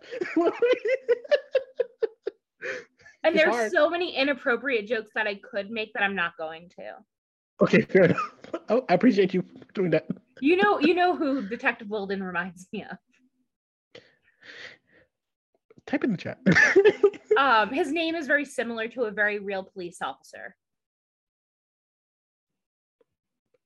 And 3.25 3.37
there's 3.37 3.55
hard. 3.55 3.73
so 3.73 3.89
many 3.89 4.17
inappropriate 4.17 4.87
jokes 4.87 5.11
that 5.15 5.27
I 5.27 5.37
could 5.37 5.71
make 5.71 5.93
that 5.95 6.03
I'm 6.03 6.17
not 6.17 6.37
going 6.37 6.69
to. 6.79 6.95
okay, 7.63 7.83
fair 7.83 8.05
enough. 8.05 8.35
Oh, 8.69 8.85
I 8.89 8.95
appreciate 8.95 9.33
you 9.33 9.43
doing 9.75 9.91
that. 9.93 10.07
You 10.41 10.57
know, 10.57 10.79
you 10.79 10.93
know 10.95 11.17
who 11.17 11.49
Detective 11.49 11.89
Wilden 11.89 12.23
reminds 12.23 12.69
me 12.71 12.85
of. 12.91 12.99
Type 15.87 16.05
in 16.05 16.13
the 16.13 16.19
chat. 16.19 16.39
Um, 17.39 17.71
his 17.73 17.91
name 17.91 18.15
is 18.15 18.27
very 18.27 18.45
similar 18.45 18.89
to 18.89 19.05
a 19.05 19.11
very 19.11 19.39
real 19.39 19.63
police 19.65 20.03
officer. 20.03 20.55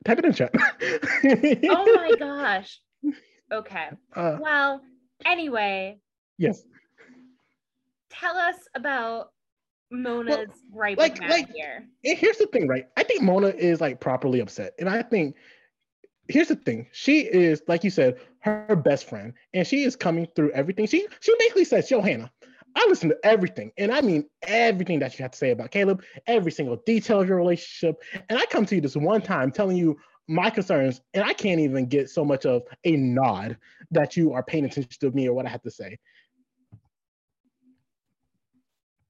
Type 0.04 0.20
it 0.20 0.24
in 0.24 0.30
the 0.30 0.36
chat. 0.36 0.52
Oh 1.68 1.94
my 1.96 2.12
gosh. 2.16 2.80
Okay. 3.52 3.88
Uh, 4.14 4.38
Well, 4.40 4.82
anyway, 5.24 5.98
yes. 6.38 6.62
tell 8.10 8.36
us 8.36 8.54
about 8.76 9.30
Mona's 9.90 10.48
right 10.72 10.98
like- 10.98 11.20
like- 11.20 11.50
here. 11.52 11.86
And 12.04 12.18
here's 12.18 12.38
the 12.38 12.46
thing, 12.46 12.66
right? 12.66 12.86
I 12.96 13.02
think 13.02 13.22
Mona 13.22 13.48
is 13.48 13.80
like 13.80 14.00
properly 14.00 14.40
upset. 14.40 14.74
And 14.78 14.88
I 14.88 15.02
think 15.02 15.36
here's 16.28 16.48
the 16.48 16.56
thing. 16.56 16.88
She 16.92 17.20
is, 17.20 17.62
like 17.68 17.84
you 17.84 17.90
said, 17.90 18.18
her 18.40 18.76
best 18.76 19.08
friend. 19.08 19.32
And 19.54 19.66
she 19.66 19.84
is 19.84 19.96
coming 19.96 20.26
through 20.34 20.50
everything. 20.52 20.86
She 20.86 21.06
she 21.20 21.34
basically 21.38 21.64
says, 21.64 21.90
Yo, 21.90 22.00
Hannah, 22.00 22.30
I 22.74 22.86
listen 22.88 23.08
to 23.10 23.18
everything. 23.24 23.72
And 23.78 23.92
I 23.92 24.00
mean 24.00 24.28
everything 24.42 24.98
that 25.00 25.18
you 25.18 25.22
have 25.22 25.32
to 25.32 25.38
say 25.38 25.50
about 25.50 25.70
Caleb, 25.70 26.02
every 26.26 26.52
single 26.52 26.76
detail 26.84 27.20
of 27.20 27.28
your 27.28 27.38
relationship. 27.38 28.02
And 28.28 28.38
I 28.38 28.44
come 28.46 28.66
to 28.66 28.74
you 28.74 28.80
this 28.80 28.96
one 28.96 29.22
time 29.22 29.50
telling 29.50 29.76
you 29.76 29.98
my 30.28 30.50
concerns, 30.50 31.00
and 31.14 31.24
I 31.24 31.32
can't 31.32 31.60
even 31.60 31.86
get 31.86 32.10
so 32.10 32.24
much 32.24 32.44
of 32.46 32.62
a 32.84 32.96
nod 32.96 33.56
that 33.92 34.16
you 34.16 34.32
are 34.32 34.42
paying 34.42 34.64
attention 34.64 34.98
to 35.00 35.10
me 35.12 35.28
or 35.28 35.34
what 35.34 35.46
I 35.46 35.50
have 35.50 35.62
to 35.62 35.70
say. 35.70 35.98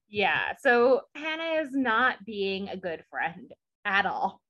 Yeah. 0.09 0.53
So 0.59 1.01
Hannah 1.15 1.61
is 1.61 1.73
not 1.73 2.23
being 2.25 2.69
a 2.69 2.77
good 2.77 3.03
friend 3.09 3.53
at 3.85 4.05
all. 4.05 4.41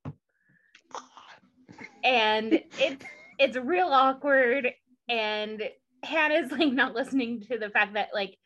And 2.04 2.62
it's 2.80 3.06
it's 3.40 3.58
real 3.58 3.88
awkward. 3.88 4.72
And 5.10 5.62
Hannah's 6.04 6.52
like 6.52 6.72
not 6.72 6.94
listening 6.94 7.42
to 7.50 7.58
the 7.58 7.70
fact 7.70 7.94
that 7.94 8.10
like 8.14 8.38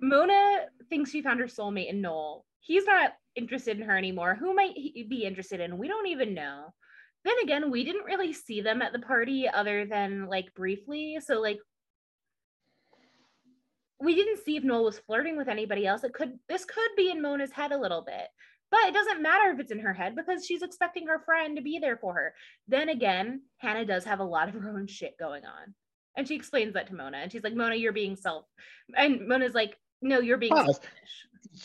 Mona 0.00 0.66
thinks 0.88 1.10
she 1.10 1.22
found 1.22 1.40
her 1.40 1.46
soulmate 1.46 1.90
in 1.90 2.00
Noel. 2.00 2.44
He's 2.60 2.86
not 2.86 3.12
interested 3.36 3.78
in 3.78 3.86
her 3.86 3.96
anymore. 3.96 4.36
Who 4.38 4.54
might 4.54 4.72
he 4.74 5.06
be 5.08 5.24
interested 5.24 5.60
in? 5.60 5.78
We 5.78 5.88
don't 5.88 6.08
even 6.08 6.34
know. 6.34 6.72
Then 7.24 7.34
again, 7.42 7.70
we 7.70 7.84
didn't 7.84 8.04
really 8.04 8.32
see 8.32 8.60
them 8.62 8.80
at 8.80 8.92
the 8.92 8.98
party 8.98 9.48
other 9.48 9.84
than 9.84 10.26
like 10.26 10.54
briefly. 10.54 11.18
So 11.20 11.40
like 11.40 11.58
we 14.00 14.14
didn't 14.14 14.44
see 14.44 14.56
if 14.56 14.64
Noel 14.64 14.84
was 14.84 14.98
flirting 14.98 15.36
with 15.36 15.48
anybody 15.48 15.86
else. 15.86 16.04
It 16.04 16.14
could 16.14 16.38
this 16.48 16.64
could 16.64 16.90
be 16.96 17.10
in 17.10 17.22
Mona's 17.22 17.52
head 17.52 17.72
a 17.72 17.78
little 17.78 18.02
bit. 18.02 18.28
But 18.70 18.80
it 18.86 18.94
doesn't 18.94 19.22
matter 19.22 19.50
if 19.50 19.58
it's 19.58 19.72
in 19.72 19.80
her 19.80 19.92
head 19.92 20.14
because 20.14 20.46
she's 20.46 20.62
expecting 20.62 21.08
her 21.08 21.18
friend 21.18 21.56
to 21.56 21.62
be 21.62 21.78
there 21.80 21.96
for 21.96 22.14
her. 22.14 22.34
Then 22.68 22.88
again, 22.88 23.42
Hannah 23.58 23.84
does 23.84 24.04
have 24.04 24.20
a 24.20 24.24
lot 24.24 24.48
of 24.48 24.54
her 24.60 24.70
own 24.70 24.86
shit 24.86 25.18
going 25.18 25.44
on. 25.44 25.74
And 26.16 26.26
she 26.26 26.34
explains 26.34 26.74
that 26.74 26.88
to 26.88 26.94
Mona. 26.94 27.18
And 27.18 27.30
she's 27.32 27.42
like, 27.42 27.54
Mona, 27.54 27.76
you're 27.76 27.92
being 27.92 28.16
self. 28.16 28.44
And 28.96 29.26
Mona's 29.26 29.54
like, 29.54 29.76
No, 30.02 30.20
you're 30.20 30.38
being 30.38 30.54
selfish. 30.54 30.88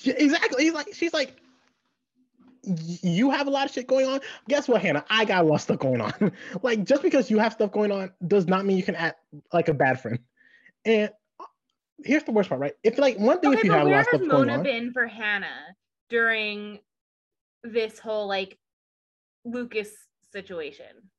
Exactly. 0.05 0.63
He's 0.63 0.73
like, 0.73 0.93
she's 0.93 1.13
like, 1.13 1.35
you 2.63 3.29
have 3.29 3.45
a 3.45 3.49
lot 3.51 3.67
of 3.67 3.73
shit 3.73 3.85
going 3.85 4.07
on. 4.07 4.19
Guess 4.49 4.67
what, 4.67 4.81
Hannah? 4.81 5.05
I 5.09 5.25
got 5.25 5.43
a 5.43 5.47
lot 5.47 5.55
of 5.55 5.61
stuff 5.61 5.79
going 5.79 6.01
on. 6.01 6.31
like, 6.63 6.83
just 6.83 7.03
because 7.03 7.29
you 7.29 7.37
have 7.37 7.53
stuff 7.53 7.71
going 7.71 7.91
on 7.91 8.11
does 8.25 8.47
not 8.47 8.65
mean 8.65 8.77
you 8.77 8.83
can 8.83 8.95
act 8.95 9.19
like 9.53 9.67
a 9.67 9.73
bad 9.73 10.01
friend. 10.01 10.19
And 10.83 11.11
here's 12.03 12.23
the 12.23 12.31
worst 12.31 12.49
part, 12.49 12.61
right? 12.61 12.73
If 12.83 12.97
like 12.97 13.17
one 13.17 13.39
thing, 13.39 13.51
Okay, 13.51 13.59
if 13.59 13.63
you 13.65 13.71
have 13.71 13.87
a 13.87 13.89
lot 13.89 13.99
of 13.99 14.07
has 14.07 14.07
stuff 14.07 14.21
going 14.29 14.47
Mona 14.47 14.57
on, 14.59 14.63
been 14.63 14.91
for 14.91 15.07
Hannah 15.07 15.75
during 16.09 16.79
this 17.63 17.99
whole 17.99 18.27
like 18.27 18.57
Lucas 19.45 19.89
situation? 20.31 21.09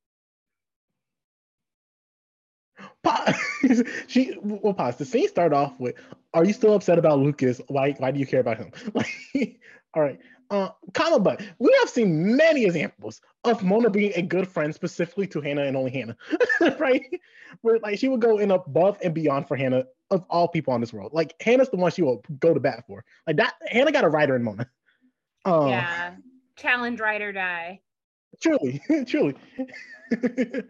pause. 3.02 3.34
she 4.06 4.36
well, 4.42 4.74
pause. 4.74 4.96
The 4.96 5.04
scene 5.04 5.28
start 5.28 5.52
off 5.52 5.78
with, 5.78 5.94
"Are 6.34 6.44
you 6.44 6.52
still 6.52 6.74
upset 6.74 6.98
about 6.98 7.18
Lucas? 7.18 7.60
Why? 7.68 7.92
Why 7.92 8.10
do 8.10 8.18
you 8.18 8.26
care 8.26 8.40
about 8.40 8.58
him?" 8.58 8.70
Like, 8.94 9.60
all 9.94 10.02
right. 10.02 10.18
Uh, 10.50 10.68
comma, 10.94 11.18
but 11.18 11.42
we 11.58 11.74
have 11.80 11.88
seen 11.88 12.36
many 12.36 12.64
examples 12.64 13.20
of 13.44 13.64
Mona 13.64 13.90
being 13.90 14.12
a 14.14 14.22
good 14.22 14.46
friend 14.46 14.74
specifically 14.74 15.26
to 15.28 15.40
Hannah 15.40 15.62
and 15.62 15.76
only 15.76 15.90
Hannah, 15.90 16.16
right? 16.78 17.02
Where 17.62 17.78
like 17.80 17.98
she 17.98 18.08
would 18.08 18.20
go 18.20 18.38
in 18.38 18.52
above 18.52 18.98
and 19.02 19.12
beyond 19.12 19.48
for 19.48 19.56
Hannah 19.56 19.84
of 20.10 20.24
all 20.30 20.46
people 20.46 20.72
on 20.72 20.80
this 20.80 20.92
world. 20.92 21.12
Like 21.12 21.34
Hannah's 21.40 21.68
the 21.68 21.76
one 21.76 21.90
she 21.90 22.02
will 22.02 22.22
go 22.38 22.54
to 22.54 22.60
bat 22.60 22.84
for. 22.86 23.04
Like 23.26 23.36
that, 23.36 23.54
Hannah 23.66 23.92
got 23.92 24.04
a 24.04 24.08
writer 24.08 24.36
in 24.36 24.42
Mona. 24.42 24.68
Uh, 25.44 25.66
yeah. 25.68 26.14
Challenge 26.56 27.00
ride 27.00 27.22
or 27.22 27.32
die. 27.32 27.80
truly, 28.40 28.80
truly. 29.06 29.34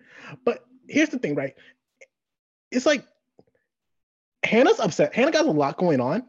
but 0.44 0.64
here's 0.88 1.10
the 1.10 1.18
thing, 1.18 1.34
right? 1.34 1.54
It's 2.70 2.86
like 2.86 3.04
Hannah's 4.42 4.80
upset. 4.80 5.14
Hannah 5.14 5.32
got 5.32 5.46
a 5.46 5.50
lot 5.50 5.76
going 5.76 6.00
on, 6.00 6.24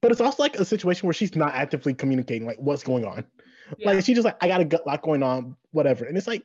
but 0.00 0.12
it's 0.12 0.20
also 0.20 0.42
like 0.42 0.56
a 0.56 0.64
situation 0.64 1.06
where 1.06 1.14
she's 1.14 1.34
not 1.34 1.54
actively 1.54 1.94
communicating 1.94 2.46
like 2.46 2.58
what's 2.58 2.82
going 2.82 3.04
on. 3.04 3.24
Yeah. 3.76 3.92
Like 3.92 4.04
she's 4.04 4.16
just 4.16 4.24
like, 4.24 4.36
I 4.40 4.48
got 4.48 4.60
a 4.60 4.64
gut- 4.64 4.86
lot 4.86 5.02
going 5.02 5.22
on, 5.22 5.56
whatever. 5.72 6.04
And 6.04 6.16
it's 6.16 6.26
like, 6.26 6.44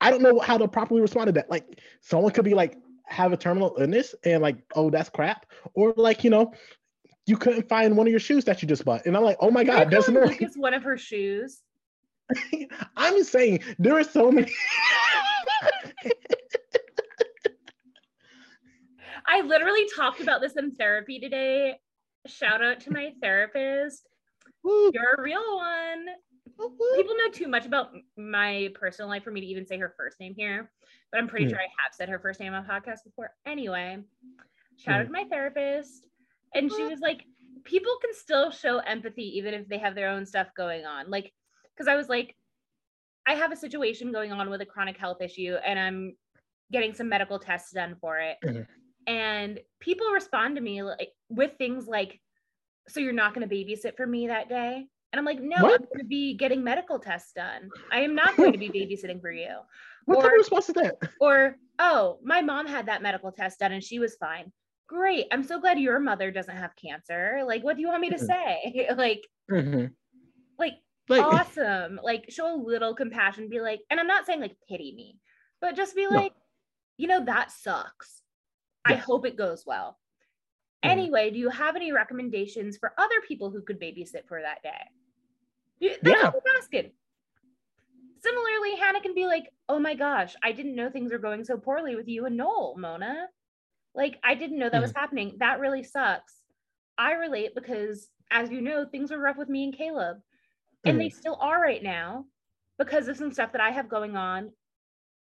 I 0.00 0.10
don't 0.10 0.22
know 0.22 0.40
how 0.40 0.58
to 0.58 0.68
properly 0.68 1.00
respond 1.00 1.26
to 1.28 1.32
that. 1.32 1.50
Like 1.50 1.80
someone 2.00 2.32
could 2.32 2.44
be 2.44 2.54
like 2.54 2.76
have 3.04 3.32
a 3.32 3.36
terminal 3.36 3.76
illness 3.78 4.14
and 4.24 4.42
like, 4.42 4.56
oh, 4.74 4.90
that's 4.90 5.10
crap. 5.10 5.46
Or 5.74 5.92
like, 5.96 6.24
you 6.24 6.30
know, 6.30 6.52
you 7.26 7.36
couldn't 7.36 7.68
find 7.68 7.96
one 7.96 8.06
of 8.06 8.10
your 8.10 8.20
shoes 8.20 8.44
that 8.46 8.62
you 8.62 8.68
just 8.68 8.84
bought. 8.84 9.06
And 9.06 9.16
I'm 9.16 9.22
like, 9.22 9.36
oh 9.40 9.50
my 9.50 9.64
God, 9.64 9.90
that's 9.90 10.08
annoying. 10.08 10.30
Lucas 10.30 10.56
one 10.56 10.74
of 10.74 10.82
her 10.82 10.96
shoes. 10.96 11.60
I'm 12.96 13.16
just 13.16 13.30
saying 13.30 13.60
there 13.78 13.96
are 13.98 14.04
so 14.04 14.30
many. 14.30 14.52
I 19.26 19.40
literally 19.42 19.86
talked 19.96 20.20
about 20.20 20.40
this 20.40 20.56
in 20.56 20.72
therapy 20.72 21.20
today. 21.20 21.78
Shout 22.26 22.62
out 22.62 22.80
to 22.80 22.92
my 22.92 23.12
therapist. 23.20 24.08
Woo, 24.62 24.90
You're 24.92 25.14
a 25.18 25.22
real 25.22 25.56
one. 25.56 26.06
woo. 26.58 26.70
People 26.96 27.16
know 27.16 27.30
too 27.32 27.48
much 27.48 27.66
about 27.66 27.92
my 28.16 28.70
personal 28.74 29.08
life 29.08 29.24
for 29.24 29.30
me 29.30 29.40
to 29.40 29.46
even 29.46 29.66
say 29.66 29.76
her 29.78 29.94
first 29.96 30.20
name 30.20 30.34
here, 30.36 30.70
but 31.10 31.18
I'm 31.18 31.26
pretty 31.28 31.46
Mhm. 31.46 31.50
sure 31.50 31.58
I 31.60 31.68
have 31.82 31.92
said 31.94 32.08
her 32.08 32.18
first 32.18 32.38
name 32.40 32.54
on 32.54 32.64
podcast 32.64 33.04
before. 33.04 33.34
Anyway, 33.46 34.02
shout 34.76 35.00
out 35.00 35.06
to 35.06 35.12
my 35.12 35.24
therapist. 35.24 36.06
And 36.54 36.70
she 36.70 36.84
was 36.84 37.00
like, 37.00 37.26
people 37.64 37.96
can 38.00 38.12
still 38.14 38.50
show 38.50 38.78
empathy 38.78 39.36
even 39.38 39.54
if 39.54 39.66
they 39.68 39.78
have 39.78 39.94
their 39.94 40.08
own 40.08 40.26
stuff 40.26 40.48
going 40.56 40.84
on. 40.84 41.10
Like, 41.10 41.32
because 41.74 41.88
I 41.88 41.96
was 41.96 42.08
like, 42.08 42.36
I 43.26 43.34
have 43.34 43.52
a 43.52 43.56
situation 43.56 44.12
going 44.12 44.32
on 44.32 44.50
with 44.50 44.60
a 44.60 44.66
chronic 44.66 44.96
health 44.96 45.22
issue 45.22 45.56
and 45.64 45.78
I'm 45.78 46.16
getting 46.70 46.92
some 46.94 47.08
medical 47.08 47.38
tests 47.38 47.72
done 47.72 47.96
for 48.00 48.18
it. 48.18 48.38
And 49.06 49.60
people 49.80 50.06
respond 50.12 50.56
to 50.56 50.62
me 50.62 50.82
like 50.82 51.10
with 51.28 51.52
things 51.58 51.86
like, 51.86 52.20
so 52.88 53.00
you're 53.00 53.12
not 53.12 53.34
going 53.34 53.48
to 53.48 53.54
babysit 53.54 53.96
for 53.96 54.06
me 54.06 54.28
that 54.28 54.48
day? 54.48 54.86
And 55.12 55.18
I'm 55.18 55.24
like, 55.24 55.40
no, 55.40 55.56
What? 55.62 55.80
I'm 55.80 55.86
going 55.86 55.98
to 55.98 56.04
be 56.04 56.34
getting 56.34 56.64
medical 56.64 56.98
tests 56.98 57.32
done. 57.34 57.68
I 57.90 58.00
am 58.00 58.14
not 58.14 58.36
going 58.36 58.52
to 58.52 58.58
be 58.58 58.68
babysitting 58.70 59.20
for 59.20 59.30
you. 59.30 59.56
What 60.06 60.18
Or- 60.18 60.26
of 60.26 60.32
response 60.32 60.68
is 60.68 60.74
that? 60.76 60.96
Or, 61.20 61.56
oh, 61.78 62.18
my 62.24 62.40
mom 62.42 62.66
had 62.66 62.86
that 62.86 63.02
medical 63.02 63.30
test 63.30 63.58
done 63.60 63.72
and 63.72 63.84
she 63.84 63.98
was 63.98 64.16
fine. 64.16 64.50
Great. 64.88 65.26
I'm 65.30 65.42
so 65.42 65.60
glad 65.60 65.78
your 65.78 66.00
mother 66.00 66.30
doesn't 66.30 66.56
have 66.56 66.74
cancer. 66.76 67.42
Like, 67.46 67.62
what 67.62 67.76
do 67.76 67.82
you 67.82 67.88
want 67.88 68.00
me 68.00 68.10
to 68.10 68.16
Mhm. 68.16 68.26
say? 68.26 68.88
like, 68.96 69.26
Mhm. 69.50 69.92
like, 70.58 70.74
Like, 71.08 71.24
awesome. 71.24 72.00
Like, 72.02 72.26
show 72.30 72.54
a 72.54 72.56
little 72.56 72.94
compassion. 72.94 73.48
Be 73.48 73.60
like, 73.60 73.80
and 73.90 74.00
I'm 74.00 74.06
not 74.06 74.24
saying 74.26 74.40
like 74.40 74.56
pity 74.68 74.94
me, 74.96 75.18
but 75.60 75.76
just 75.76 75.94
be 75.94 76.04
No. 76.04 76.10
like, 76.16 76.32
you 76.96 77.06
know, 77.06 77.24
that 77.24 77.50
sucks. 77.50 78.21
I 78.84 78.94
hope 78.94 79.26
it 79.26 79.36
goes 79.36 79.64
well. 79.66 79.98
Mhm. 80.84 80.90
Anyway, 80.90 81.30
do 81.30 81.38
you 81.38 81.48
have 81.48 81.76
any 81.76 81.92
recommendations 81.92 82.76
for 82.76 82.92
other 82.98 83.20
people 83.26 83.50
who 83.50 83.62
could 83.62 83.80
babysit 83.80 84.26
for 84.26 84.40
that 84.40 84.62
day? 84.62 84.90
That's 85.80 85.98
Yeah. 86.02 86.30
what 86.30 86.42
I'm 86.46 86.56
asking. 86.56 86.92
Similarly, 88.18 88.76
Hannah 88.76 89.00
can 89.00 89.14
be 89.14 89.26
like, 89.26 89.52
oh 89.68 89.78
my 89.78 89.94
gosh, 89.94 90.36
I 90.42 90.52
didn't 90.52 90.76
know 90.76 90.90
things 90.90 91.12
were 91.12 91.18
going 91.18 91.44
so 91.44 91.58
poorly 91.58 91.96
with 91.96 92.08
you 92.08 92.26
and 92.26 92.36
Noel, 92.36 92.76
Mona. 92.76 93.28
Like, 93.94 94.18
I 94.22 94.34
didn't 94.34 94.58
know 94.58 94.70
that 94.70 94.80
was 94.80 94.92
happening. 94.92 95.36
That 95.38 95.60
really 95.60 95.82
sucks. 95.82 96.44
I 96.96 97.12
relate 97.12 97.54
because, 97.54 98.08
as 98.30 98.50
you 98.50 98.60
know, 98.60 98.86
things 98.86 99.10
were 99.10 99.18
rough 99.18 99.36
with 99.36 99.48
me 99.48 99.64
and 99.64 99.74
Caleb. 99.74 100.22
And 100.84 101.00
they 101.00 101.10
still 101.10 101.36
are 101.40 101.60
right 101.60 101.82
now 101.82 102.26
because 102.78 103.06
of 103.08 103.16
some 103.16 103.32
stuff 103.32 103.52
that 103.52 103.60
I 103.60 103.70
have 103.70 103.88
going 103.88 104.16
on 104.16 104.52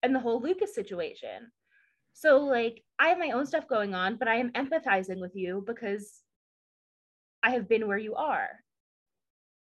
and 0.03 0.15
the 0.15 0.21
whole 0.21 0.41
Lucas 0.41 0.75
situation. 0.75 1.53
So, 2.19 2.39
like, 2.39 2.83
I 2.99 3.09
have 3.09 3.19
my 3.19 3.33
own 3.33 3.45
stuff 3.45 3.69
going 3.69 3.95
on, 3.95 4.17
but 4.17 4.27
I 4.27 4.37
am 4.37 4.51
empathizing 4.53 5.21
with 5.21 5.37
you 5.37 5.63
because 5.67 6.23
I 7.43 7.51
have 7.51 7.69
been 7.69 7.87
where 7.87 7.99
you 7.99 8.15
are. 8.15 8.49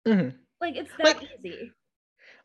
Mhm. 0.07 0.33
Like, 0.61 0.77
it's 0.77 0.89
that 1.03 1.17
Like- 1.17 1.29
easy. 1.43 1.73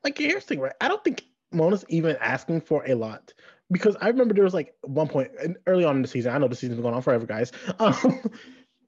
like 0.03 0.19
here's 0.19 0.43
the 0.43 0.49
thing, 0.49 0.59
right? 0.61 0.73
I 0.81 0.89
don't 0.89 1.03
think 1.05 1.23
Mona's 1.53 1.85
even 1.89 2.17
asking 2.17 2.63
for 2.63 2.85
a 2.91 2.95
lot 2.95 3.33
because 3.71 3.95
I 4.01 4.09
remember 4.09 4.35
there 4.35 4.43
was 4.43 4.53
like 4.53 4.75
one 4.83 5.07
point 5.07 5.31
early 5.69 5.85
on 5.85 5.95
in 5.95 6.03
the 6.03 6.09
season. 6.09 6.35
I 6.35 6.39
know 6.39 6.49
the 6.49 6.57
season's 6.57 6.79
been 6.79 6.83
going 6.83 6.95
on 6.97 7.03
forever, 7.03 7.25
guys. 7.27 7.53
Um, 7.79 8.21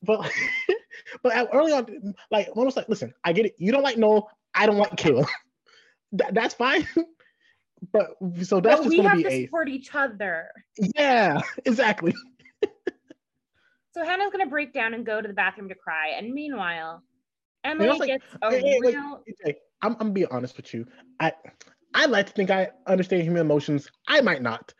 but 0.02 0.28
but 1.22 1.48
early 1.52 1.70
on, 1.72 2.14
like 2.32 2.48
Mona's 2.56 2.76
like, 2.76 2.88
listen, 2.88 3.14
I 3.22 3.32
get 3.32 3.46
it. 3.46 3.54
You 3.58 3.70
don't 3.70 3.84
like 3.84 3.96
Noel. 3.96 4.28
I 4.54 4.66
don't 4.66 4.76
like 4.78 4.96
Caleb. 4.96 5.28
that, 6.12 6.34
that's 6.34 6.54
fine. 6.54 6.84
But 7.92 8.10
so 8.42 8.60
that's 8.60 8.80
But 8.80 8.84
just 8.84 8.88
we 8.88 8.98
have 8.98 9.18
to 9.22 9.28
a 9.28 9.44
support 9.44 9.68
each 9.68 9.94
other. 9.94 10.48
yeah, 10.96 11.40
exactly. 11.64 12.14
So 13.94 14.04
Hannah's 14.04 14.30
gonna 14.32 14.46
break 14.46 14.72
down 14.72 14.94
and 14.94 15.04
go 15.04 15.20
to 15.20 15.28
the 15.28 15.34
bathroom 15.34 15.68
to 15.68 15.74
cry. 15.74 16.10
And 16.16 16.32
meanwhile, 16.32 17.02
Emily 17.64 17.88
also, 17.88 18.00
like, 18.00 18.08
gets 18.08 18.24
a 18.42 18.50
hey, 18.50 18.78
real 18.80 19.22
I'm 19.82 19.96
I'm 20.00 20.12
being 20.12 20.28
honest 20.30 20.56
with 20.56 20.72
you. 20.72 20.86
I 21.20 21.32
I 21.94 22.06
like 22.06 22.26
to 22.26 22.32
think 22.32 22.50
I 22.50 22.70
understand 22.86 23.22
human 23.22 23.40
emotions. 23.42 23.88
I 24.08 24.20
might 24.20 24.42
not. 24.42 24.72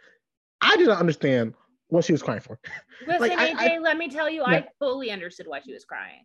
I 0.62 0.76
did 0.76 0.86
not 0.86 0.98
understand 0.98 1.55
what 1.88 2.05
she 2.05 2.12
was 2.12 2.22
crying 2.22 2.40
for. 2.40 2.59
listen, 3.07 3.38
I- 3.38 3.53
AJ, 3.53 3.57
I- 3.59 3.78
let 3.78 3.98
me 3.98 4.09
tell 4.09 4.30
you, 4.30 4.40
Yeah. 4.42 4.59
I 4.61 4.68
fully 4.78 5.11
understood 5.11 5.46
why 5.46 5.61
she 5.61 5.72
was 5.72 5.84
crying. 5.84 6.24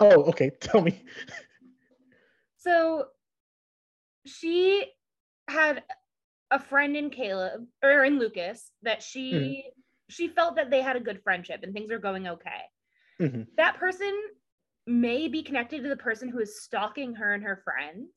Oh, 0.00 0.24
okay. 0.24 0.50
Tell 0.60 0.80
me. 0.80 1.04
So 2.56 3.06
she 4.26 4.86
had 5.48 5.82
a 6.50 6.58
friend 6.58 6.96
in 6.96 7.10
Caleb 7.10 7.66
or 7.82 8.04
in 8.04 8.18
Lucas 8.18 8.70
that 8.82 9.02
she 9.02 9.32
Mm-hmm. 9.34 9.80
she 10.10 10.28
felt 10.28 10.56
that 10.56 10.70
they 10.70 10.80
had 10.80 10.96
a 10.96 11.00
good 11.00 11.22
friendship 11.22 11.60
and 11.62 11.74
things 11.74 11.90
are 11.90 11.98
going 11.98 12.26
okay. 12.26 12.62
Mhm. 13.20 13.46
That 13.56 13.76
person 13.76 14.14
may 14.86 15.28
be 15.28 15.42
connected 15.42 15.82
to 15.82 15.88
the 15.90 15.96
person 15.96 16.28
who 16.30 16.38
is 16.38 16.62
stalking 16.62 17.14
her 17.14 17.34
and 17.34 17.42
her 17.42 17.60
friends. 17.64 18.10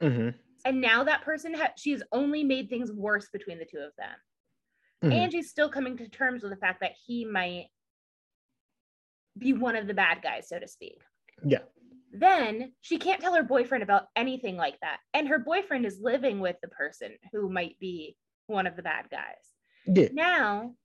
hmm 0.00 0.30
And 0.64 0.80
now 0.80 1.04
that 1.04 1.22
person 1.22 1.52
ha- 1.52 1.74
she's 1.76 2.02
only 2.12 2.42
made 2.44 2.70
things 2.70 2.90
worse 2.90 3.28
between 3.30 3.58
the 3.58 3.66
two 3.66 3.78
of 3.78 3.92
them. 3.98 4.16
Mhm. 5.10 5.12
And 5.24 5.32
she's 5.32 5.50
still 5.50 5.68
coming 5.68 5.98
to 5.98 6.08
terms 6.08 6.42
with 6.42 6.52
the 6.52 6.56
fact 6.56 6.80
that 6.80 6.92
he 7.06 7.26
might 7.26 7.66
be 9.36 9.52
one 9.52 9.76
of 9.76 9.86
the 9.86 9.92
bad 9.94 10.22
guys, 10.22 10.48
so 10.48 10.58
to 10.58 10.66
speak. 10.68 11.02
Yeah. 11.44 11.64
Then 12.14 12.72
she 12.80 12.98
can't 12.98 13.20
tell 13.20 13.34
her 13.34 13.42
boyfriend 13.42 13.82
about 13.82 14.04
anything 14.14 14.56
like 14.56 14.78
that. 14.80 15.00
And 15.12 15.26
her 15.28 15.40
boyfriend 15.40 15.84
is 15.84 15.98
living 16.00 16.38
with 16.38 16.56
the 16.62 16.68
person 16.68 17.16
who 17.32 17.48
might 17.48 17.76
be 17.80 18.16
one 18.46 18.68
of 18.68 18.76
the 18.76 18.82
bad 18.82 19.10
guys. 19.10 19.24
Yeah. 19.86 20.08
Now, 20.12 20.76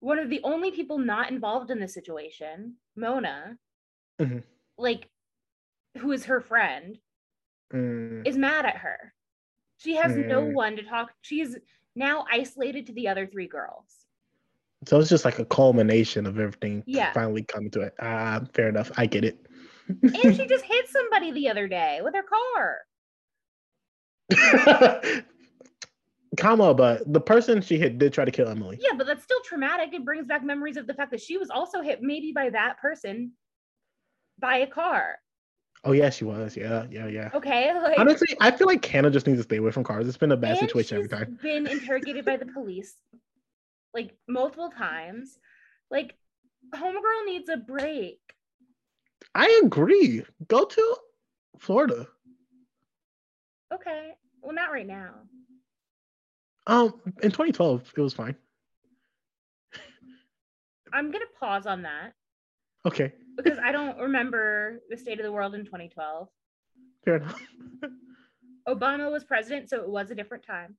one 0.00 0.18
of 0.18 0.30
the 0.30 0.40
only 0.42 0.70
people 0.70 0.98
not 0.98 1.30
involved 1.30 1.70
in 1.70 1.78
the 1.78 1.88
situation, 1.88 2.78
Mona, 2.96 3.58
Mhm. 4.18 4.42
like 4.78 5.10
who 5.98 6.10
is 6.12 6.24
her 6.24 6.40
friend, 6.40 6.98
Mm, 7.70 8.26
is 8.26 8.36
mad 8.36 8.66
at 8.66 8.76
her. 8.78 9.14
She 9.78 9.96
has 9.96 10.16
no 10.16 10.42
Mm. 10.42 10.52
one 10.52 10.76
to 10.76 10.82
talk. 10.82 11.12
She's 11.22 11.56
now 11.94 12.24
isolated 12.30 12.86
to 12.86 12.92
the 12.92 13.08
other 13.08 13.26
three 13.26 13.46
girls. 13.46 14.06
So 14.86 14.98
it's 14.98 15.08
just 15.10 15.24
like 15.24 15.38
a 15.38 15.44
culmination 15.44 16.26
of 16.26 16.38
everything 16.38 16.82
Yeah. 16.86 17.12
finally 17.12 17.44
coming 17.44 17.70
to 17.72 17.82
it. 17.82 17.94
Ah, 18.00 18.44
fair 18.52 18.68
enough. 18.68 18.90
I 18.96 19.06
get 19.06 19.24
it. 19.24 19.46
And 20.02 20.36
she 20.36 20.46
just 20.48 20.64
hit 20.64 20.88
somebody 20.88 21.32
the 21.32 21.48
other 21.48 21.68
day 21.68 22.00
with 22.02 22.14
her 22.14 22.22
car. 22.22 22.78
Comma, 26.38 26.72
but 26.72 27.12
the 27.12 27.20
person 27.20 27.60
she 27.60 27.78
hit 27.78 27.98
did 27.98 28.12
try 28.12 28.24
to 28.24 28.30
kill 28.30 28.48
Emily. 28.48 28.78
Yeah, 28.80 28.96
but 28.96 29.06
that's 29.06 29.22
still 29.22 29.40
traumatic. 29.44 29.92
It 29.92 30.04
brings 30.04 30.26
back 30.26 30.42
memories 30.42 30.76
of 30.76 30.86
the 30.86 30.94
fact 30.94 31.10
that 31.10 31.20
she 31.20 31.36
was 31.36 31.50
also 31.50 31.82
hit 31.82 32.00
maybe 32.02 32.32
by 32.32 32.48
that 32.50 32.78
person 32.80 33.32
by 34.38 34.58
a 34.58 34.66
car. 34.66 35.16
Oh 35.84 35.92
yeah, 35.92 36.10
she 36.10 36.24
was. 36.24 36.56
Yeah, 36.56 36.86
yeah, 36.90 37.06
yeah. 37.08 37.30
Okay. 37.34 37.74
Like, 37.74 37.98
Honestly, 37.98 38.28
I 38.40 38.50
feel 38.52 38.66
like 38.66 38.84
Hannah 38.84 39.10
just 39.10 39.26
needs 39.26 39.40
to 39.40 39.42
stay 39.42 39.56
away 39.56 39.72
from 39.72 39.84
cars. 39.84 40.08
It's 40.08 40.16
been 40.16 40.32
a 40.32 40.36
bad 40.36 40.58
situation 40.58 40.96
every 40.96 41.08
she's 41.08 41.18
time. 41.18 41.38
Been 41.42 41.66
interrogated 41.70 42.24
by 42.24 42.36
the 42.36 42.46
police 42.46 42.94
like 43.94 44.14
multiple 44.28 44.70
times. 44.70 45.38
Like, 45.90 46.14
homegirl 46.74 47.26
needs 47.26 47.48
a 47.48 47.56
break. 47.56 48.20
I 49.34 49.60
agree. 49.64 50.22
Go 50.48 50.64
to 50.64 50.96
Florida. 51.58 52.06
Okay. 53.72 54.10
Well, 54.42 54.54
not 54.54 54.72
right 54.72 54.86
now. 54.86 55.14
Um, 56.66 57.00
in 57.22 57.30
2012, 57.30 57.92
it 57.96 58.00
was 58.00 58.14
fine. 58.14 58.36
I'm 60.92 61.10
gonna 61.10 61.24
pause 61.40 61.66
on 61.66 61.82
that 61.82 62.12
Okay, 62.84 63.12
because 63.36 63.58
I 63.64 63.72
don't 63.72 63.98
remember 63.98 64.80
the 64.90 64.96
state 64.96 65.18
of 65.18 65.24
the 65.24 65.32
world 65.32 65.54
in 65.54 65.64
2012. 65.64 66.28
fair 67.04 67.16
enough. 67.16 67.40
Obama 68.68 69.10
was 69.10 69.24
president, 69.24 69.70
so 69.70 69.78
it 69.80 69.88
was 69.88 70.10
a 70.10 70.14
different 70.14 70.44
time. 70.44 70.76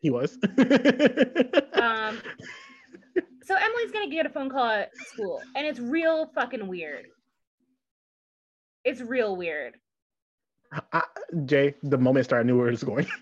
he 0.00 0.10
was. 0.10 0.36
Um, 1.74 2.18
so 3.44 3.56
Emily's 3.56 3.90
gonna 3.92 4.08
get 4.08 4.24
a 4.26 4.28
phone 4.30 4.48
call 4.50 4.64
at 4.66 4.96
school, 4.96 5.40
and 5.56 5.66
it's 5.66 5.78
real 5.80 6.26
fucking 6.34 6.66
weird. 6.68 7.06
It's 8.84 9.00
real 9.00 9.36
weird. 9.36 9.74
I, 10.92 11.02
Jay, 11.44 11.74
the 11.82 11.98
moment 11.98 12.24
started, 12.24 12.44
I 12.44 12.46
knew 12.46 12.58
where 12.58 12.68
it 12.68 12.72
was 12.72 12.84
going. 12.84 13.06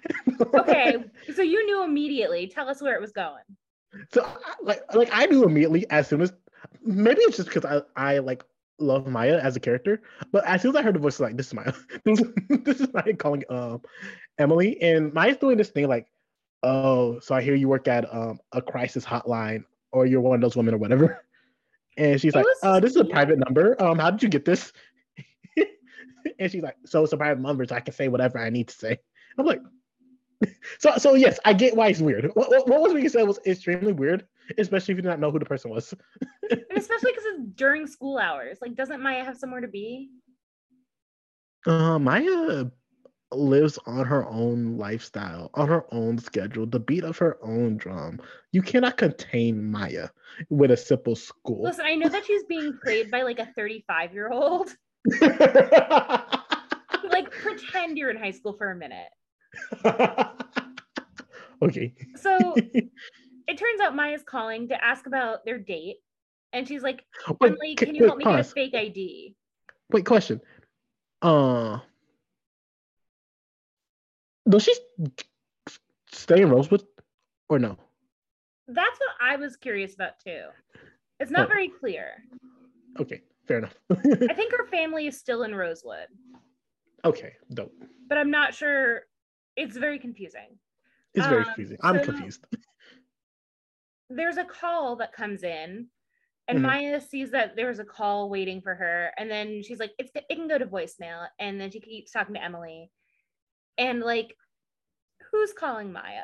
Okay, 0.55 0.97
so 1.35 1.43
you 1.43 1.67
knew 1.67 1.85
immediately. 1.85 2.47
Tell 2.47 2.69
us 2.69 2.81
where 2.81 2.95
it 2.95 3.01
was 3.01 3.13
going. 3.13 3.43
So 4.13 4.27
like 4.63 4.83
like 4.95 5.11
I 5.13 5.27
knew 5.27 5.45
immediately 5.45 5.85
as 5.91 6.09
soon 6.09 6.23
as 6.23 6.33
maybe 6.83 7.21
it's 7.23 7.37
just 7.37 7.49
because 7.53 7.65
I 7.65 7.83
I 8.15 8.19
like 8.19 8.43
love 8.79 9.07
Maya 9.07 9.39
as 9.43 9.57
a 9.57 9.61
character, 9.61 10.01
but 10.33 10.45
as 10.47 10.63
soon 10.63 10.71
as 10.71 10.77
I 10.77 10.83
heard 10.83 10.95
the 10.95 10.99
voice, 10.99 11.21
like 11.21 11.37
this 11.37 11.49
is 11.49 11.55
Maya, 11.55 11.73
this, 12.05 12.23
this 12.49 12.81
is 12.81 12.89
Maya 12.95 13.15
calling 13.17 13.45
um 13.51 13.83
Emily, 14.39 14.81
and 14.81 15.13
Maya's 15.13 15.37
doing 15.37 15.59
this 15.59 15.69
thing 15.71 15.89
like, 15.89 16.07
oh, 16.63 17.19
so 17.21 17.35
I 17.35 17.43
hear 17.43 17.55
you 17.55 17.69
work 17.69 17.87
at 17.89 18.13
um 18.15 18.39
a 18.53 18.63
crisis 18.63 19.05
hotline, 19.05 19.65
or 19.93 20.07
you're 20.07 20.21
one 20.23 20.37
of 20.37 20.41
those 20.41 20.57
women 20.57 20.75
or 20.75 20.79
whatever, 20.79 21.25
and 21.99 22.21
she's 22.21 22.35
It 22.35 22.39
like, 22.39 22.47
was 22.47 22.59
uh, 22.63 22.81
this 22.81 22.93
is 22.93 22.97
a 22.97 23.05
private 23.05 23.39
number. 23.39 23.81
Um, 23.83 23.99
how 23.99 24.11
did 24.11 24.23
you 24.23 24.29
get 24.29 24.45
this? 24.47 24.73
and 26.39 26.51
she's 26.51 26.63
like, 26.63 26.77
so 26.85 27.03
it's 27.03 27.13
a 27.13 27.17
private 27.17 27.41
number, 27.41 27.65
so 27.67 27.75
I 27.75 27.81
can 27.81 27.95
say 27.95 28.09
whatever 28.09 28.39
I 28.39 28.51
need 28.51 28.69
to 28.69 28.75
say. 28.75 28.99
I'm 29.39 29.47
like. 29.47 29.63
So, 30.79 30.97
so 30.97 31.13
yes, 31.13 31.39
I 31.45 31.53
get 31.53 31.77
why 31.77 31.89
it's 31.89 32.01
weird. 32.01 32.31
What, 32.33 32.49
what, 32.49 32.67
what 32.67 32.81
was 32.81 32.95
being 32.95 33.11
said 33.11 33.25
was 33.25 33.39
extremely 33.45 33.93
weird, 33.93 34.27
especially 34.57 34.93
if 34.93 34.97
you 34.97 35.03
did 35.03 35.09
not 35.09 35.21
know 35.21 35.31
who 35.31 35.39
the 35.39 35.45
person 35.45 35.71
was. 35.71 35.93
And 36.51 36.63
especially 36.75 37.13
because 37.13 37.25
it's 37.27 37.41
during 37.57 37.87
school 37.87 38.17
hours. 38.17 38.57
Like, 38.63 38.75
doesn't 38.75 39.03
Maya 39.03 39.23
have 39.23 39.37
somewhere 39.37 39.61
to 39.61 39.69
be? 39.69 40.09
Uh, 41.67 41.99
Maya 41.99 42.71
lives 43.33 43.79
on 43.87 44.05
her 44.05 44.27
own 44.27 44.77
lifestyle, 44.77 45.51
on 45.55 45.69
her 45.69 45.85
own 45.93 46.19
schedule, 46.19 46.67
the 46.67 46.81
beat 46.81 47.05
of 47.05 47.19
her 47.19 47.39
own 47.43 47.77
drum. 47.77 48.21
You 48.53 48.63
cannot 48.63 48.97
contain 48.97 49.71
Maya 49.71 50.09
with 50.49 50.71
a 50.71 50.77
simple 50.77 51.17
school. 51.17 51.63
Listen, 51.63 51.87
I 51.87 51.95
know 51.95 52.09
that 52.09 52.25
she's 52.25 52.45
being 52.45 52.79
played 52.83 53.11
by 53.11 53.23
like 53.23 53.39
a 53.39 53.53
35 53.57 54.15
year 54.15 54.31
old. 54.31 54.71
Like, 57.03 57.31
pretend 57.31 57.99
you're 57.99 58.11
in 58.11 58.17
high 58.17 58.31
school 58.31 58.53
for 58.53 58.71
a 58.71 58.77
minute. 58.77 59.09
okay. 61.63 61.93
So 62.17 62.55
it 63.49 63.59
turns 63.59 63.81
out 63.83 63.97
Maya's 63.97 64.23
calling 64.23 64.69
to 64.69 64.85
ask 64.85 65.07
about 65.07 65.45
their 65.45 65.59
date. 65.59 65.97
And 66.53 66.67
she's 66.69 66.83
like, 66.83 67.05
Emily, 67.43 67.75
ca- 67.75 67.87
can 67.87 67.95
you 67.95 68.03
wait, 68.03 68.09
help 68.09 68.19
me 68.19 68.25
get 68.25 68.39
a 68.39 68.45
fake 68.45 68.75
ID? 68.75 69.35
Wait, 69.91 70.05
question. 70.05 70.41
Uh, 71.23 71.79
does 74.49 74.63
she 74.65 74.75
stay 76.13 76.43
in 76.43 76.51
Rosewood 76.51 76.85
or 77.49 77.59
no? 77.59 77.77
That's 78.69 78.99
what 78.99 79.11
I 79.21 79.37
was 79.37 79.57
curious 79.57 79.95
about 79.95 80.21
too. 80.25 80.45
It's 81.19 81.31
not 81.31 81.47
Oh. 81.47 81.49
very 81.49 81.69
clear. 81.69 82.25
Okay, 82.99 83.23
fair 83.51 83.59
enough. 83.59 83.75
I 83.91 84.35
think 84.35 84.53
her 84.53 84.65
family 84.67 85.09
is 85.09 85.19
still 85.19 85.43
in 85.43 85.53
Rosewood, 85.57 86.07
okay, 87.05 87.33
dope. 87.53 87.73
but 88.09 88.17
I'm 88.17 88.31
not 88.31 88.55
sure. 88.55 89.03
It's 89.57 89.77
very 89.77 89.99
confusing. 89.99 90.57
It's 91.15 91.27
very 91.27 91.41
Um, 91.41 91.45
confusing. 91.47 91.77
I'm 91.83 91.99
so- 91.99 92.05
confused. 92.05 92.45
There's 94.09 94.37
a 94.37 94.45
call 94.45 94.95
that 94.97 95.13
comes 95.13 95.43
in, 95.43 95.89
and 96.47 96.59
Mhm. 96.59 96.63
Maya 96.63 97.01
sees 97.01 97.33
that 97.33 97.57
there's 97.57 97.79
a 97.81 97.85
call 97.85 98.29
waiting 98.31 98.61
for 98.61 98.75
her, 98.77 99.11
and 99.19 99.29
then 99.31 99.63
she's 99.65 99.79
like, 99.81 99.93
"It's 99.99 100.11
it 100.15 100.29
can 100.29 100.47
go 100.49 100.59
to 100.59 100.67
voicemail," 100.67 101.27
and 101.41 101.61
then 101.61 101.71
she 101.73 101.81
keeps 101.81 102.13
talking 102.13 102.35
to 102.35 102.43
Emily, 102.43 102.91
and 103.79 104.01
like, 104.01 104.37
who's 105.31 105.53
calling 105.53 105.93
Maya? 105.93 106.23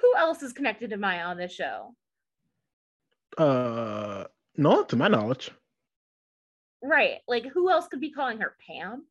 Who 0.00 0.14
else 0.16 0.42
is 0.42 0.52
connected 0.52 0.90
to 0.90 0.96
Maya 0.96 1.22
on 1.24 1.36
this 1.38 1.52
show? 1.52 1.94
Uh, 3.36 4.24
no, 4.56 4.82
to 4.84 4.96
my 4.96 5.08
knowledge. 5.08 5.50
Right, 6.82 7.18
like 7.26 7.46
who 7.46 7.70
else 7.70 7.88
could 7.88 8.00
be 8.00 8.10
calling 8.10 8.38
her? 8.38 8.54
Pam? 8.66 9.04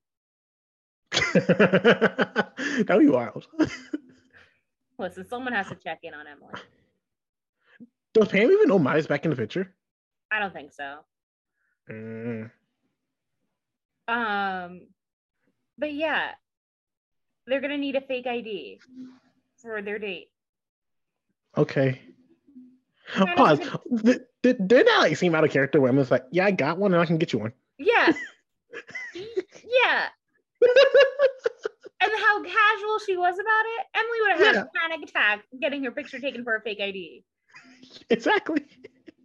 that 1.34 2.86
would 2.90 3.00
be 3.00 3.10
wild. 3.10 3.48
Listen, 5.00 5.28
someone 5.28 5.54
has 5.54 5.68
to 5.68 5.76
check 5.76 6.00
in 6.04 6.14
on 6.14 6.26
Emily. 6.28 6.54
Does 8.14 8.30
Pam 8.30 8.50
even 8.52 8.68
know 8.68 8.80
Maya's 8.80 9.06
back 9.08 9.26
in 9.26 9.32
the 9.32 9.38
picture? 9.38 9.74
I 10.32 10.40
don't 10.40 10.54
think 10.54 10.72
so. 10.74 11.00
Mm, 11.90 12.52
Um, 14.08 14.88
but 15.78 15.94
yeah, 15.94 16.32
they're 17.46 17.62
gonna 17.62 17.78
need 17.78 17.96
a 17.96 18.02
fake 18.02 18.28
ID 18.28 18.80
for 19.62 19.82
their 19.82 20.00
date. 20.00 20.30
okay. 21.58 22.02
Pause. 23.36 23.60
Did, 24.04 24.22
did, 24.44 24.68
did 24.68 24.88
that 24.88 24.98
like 25.00 25.18
seem 25.18 25.36
out 25.36 25.44
of 25.44 25.52
character 25.52 25.80
where 25.80 25.90
I'm 25.90 25.98
just 25.98 26.12
like, 26.12 26.26
yeah, 26.32 26.46
I 26.46 26.52
got 26.52 26.78
one 26.78 26.94
and 26.94 27.02
I 27.02 27.06
can 27.06 27.18
get 27.18 27.34
you 27.34 27.40
one. 27.40 27.54
Yeah, 27.78 28.12
yeah. 29.14 30.06
And 32.00 32.12
how 32.16 32.44
casual 32.44 33.00
she 33.06 33.18
was 33.18 33.36
about 33.36 33.66
it. 33.66 33.86
Emily 33.96 34.18
would 34.22 34.32
have 34.32 34.40
had 34.40 34.56
Yeah. 34.56 34.62
a 34.64 34.90
panic 34.90 35.10
attack 35.10 35.44
getting 35.60 35.84
her 35.84 35.92
picture 35.92 36.20
taken 36.20 36.44
for 36.44 36.56
a 36.56 36.62
fake 36.62 36.80
ID, 36.80 37.24
exactly. 38.10 38.64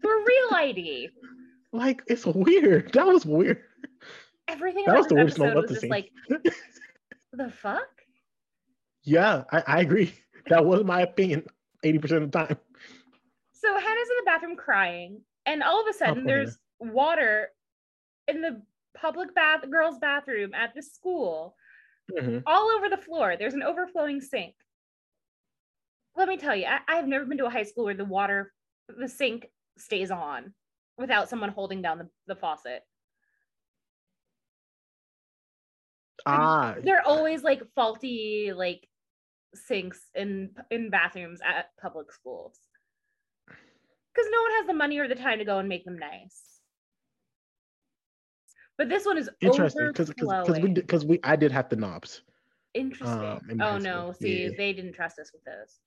for 0.01 0.11
a 0.14 0.24
real 0.24 0.49
ID. 0.55 1.11
Like 1.72 2.03
it's 2.07 2.24
weird. 2.26 2.93
That 2.93 3.07
was 3.07 3.26
weird. 3.26 3.62
Everything 4.49 4.85
That 4.87 4.97
was 4.97 5.07
the 5.07 5.14
weirdest 5.14 5.39
moment 5.39 5.57
was 5.57 5.68
the 5.68 5.74
just 5.74 5.89
like, 5.89 6.11
the 7.33 7.51
fuck? 7.51 7.89
Yeah, 9.05 9.45
I, 9.51 9.62
I 9.66 9.80
agree. 9.80 10.14
That 10.49 10.64
was 10.64 10.85
my 10.85 11.03
opinion 11.03 11.47
80% 11.85 12.03
of 12.12 12.30
the 12.30 12.39
time. 12.47 12.57
So 13.63 13.73
Hannah's 13.73 14.11
in 14.11 14.17
the 14.17 14.23
bathroom 14.27 14.57
crying, 14.57 15.21
and 15.47 15.63
all 15.63 15.81
of 15.81 15.87
a 15.87 15.93
sudden 15.97 16.25
poor 16.25 16.33
there's 16.33 16.59
water 16.81 17.49
in 18.27 18.41
the 18.41 18.61
public 18.97 19.33
bath 19.37 19.63
girls' 19.71 20.01
bathroom 20.01 20.53
at 20.53 20.75
the 20.75 20.83
school, 20.83 21.57
Mhm. 22.11 22.43
all 22.45 22.71
over 22.71 22.89
the 22.89 22.97
floor. 22.97 23.37
There's 23.37 23.55
an 23.55 23.63
overflowing 23.63 24.21
sink. 24.21 24.57
Let 26.17 26.29
me 26.29 26.37
tell 26.39 26.57
you, 26.57 26.67
I, 26.67 26.81
I've 26.89 27.07
never 27.07 27.25
been 27.25 27.39
to 27.39 27.47
a 27.47 27.51
high 27.51 27.63
school 27.63 27.85
where 27.85 27.95
the 27.95 28.05
water, 28.05 28.53
the 28.89 29.09
sink 29.09 29.49
stays 29.79 30.11
on 30.11 30.55
without 30.99 31.29
someone 31.29 31.51
holding 31.51 31.83
down 31.83 31.99
the, 31.99 32.11
the 32.27 32.37
faucet. 32.37 32.83
Ah, 36.27 36.75
They're 36.83 37.07
always 37.07 37.43
like 37.45 37.63
faulty 37.75 38.53
like 38.53 38.89
sinks 39.55 40.11
in 40.15 40.57
in 40.71 40.91
bathrooms 40.91 41.41
at 41.41 41.77
public 41.81 42.13
schools. 42.13 42.59
Because 44.15 44.29
no 44.31 44.43
one 44.43 44.51
has 44.53 44.67
the 44.67 44.75
money 44.75 44.99
or 44.99 45.09
the 45.09 45.15
time 45.15 45.39
to 45.39 45.45
go 45.45 45.59
and 45.59 45.69
make 45.69 45.85
them 45.85 45.99
nice. 45.99 46.43
But 48.79 48.89
this 48.89 49.05
one 49.07 49.17
is 49.19 49.31
interesting 49.41 49.89
because 49.89 50.09
because 50.09 50.59
we 50.61 50.69
because 50.73 51.05
we 51.05 51.21
I 51.23 51.37
did 51.37 51.53
have 51.53 51.69
the 51.69 51.77
knobs 51.77 52.23
Interesting. 52.75 53.19
um, 53.21 53.41
oh 53.61 53.79
no, 53.79 54.13
see, 54.19 54.45
Yeah. 54.45 54.51
they 54.57 54.73
didn't 54.73 54.95
trust 54.95 55.19
us 55.19 55.31
with 55.33 55.45
those. 55.45 55.79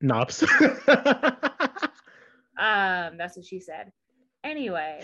knobs. 0.00 0.44
Um, 2.58 3.16
that's 3.16 3.36
what 3.36 3.46
she 3.46 3.60
said. 3.60 3.92
Anyway, 4.42 5.00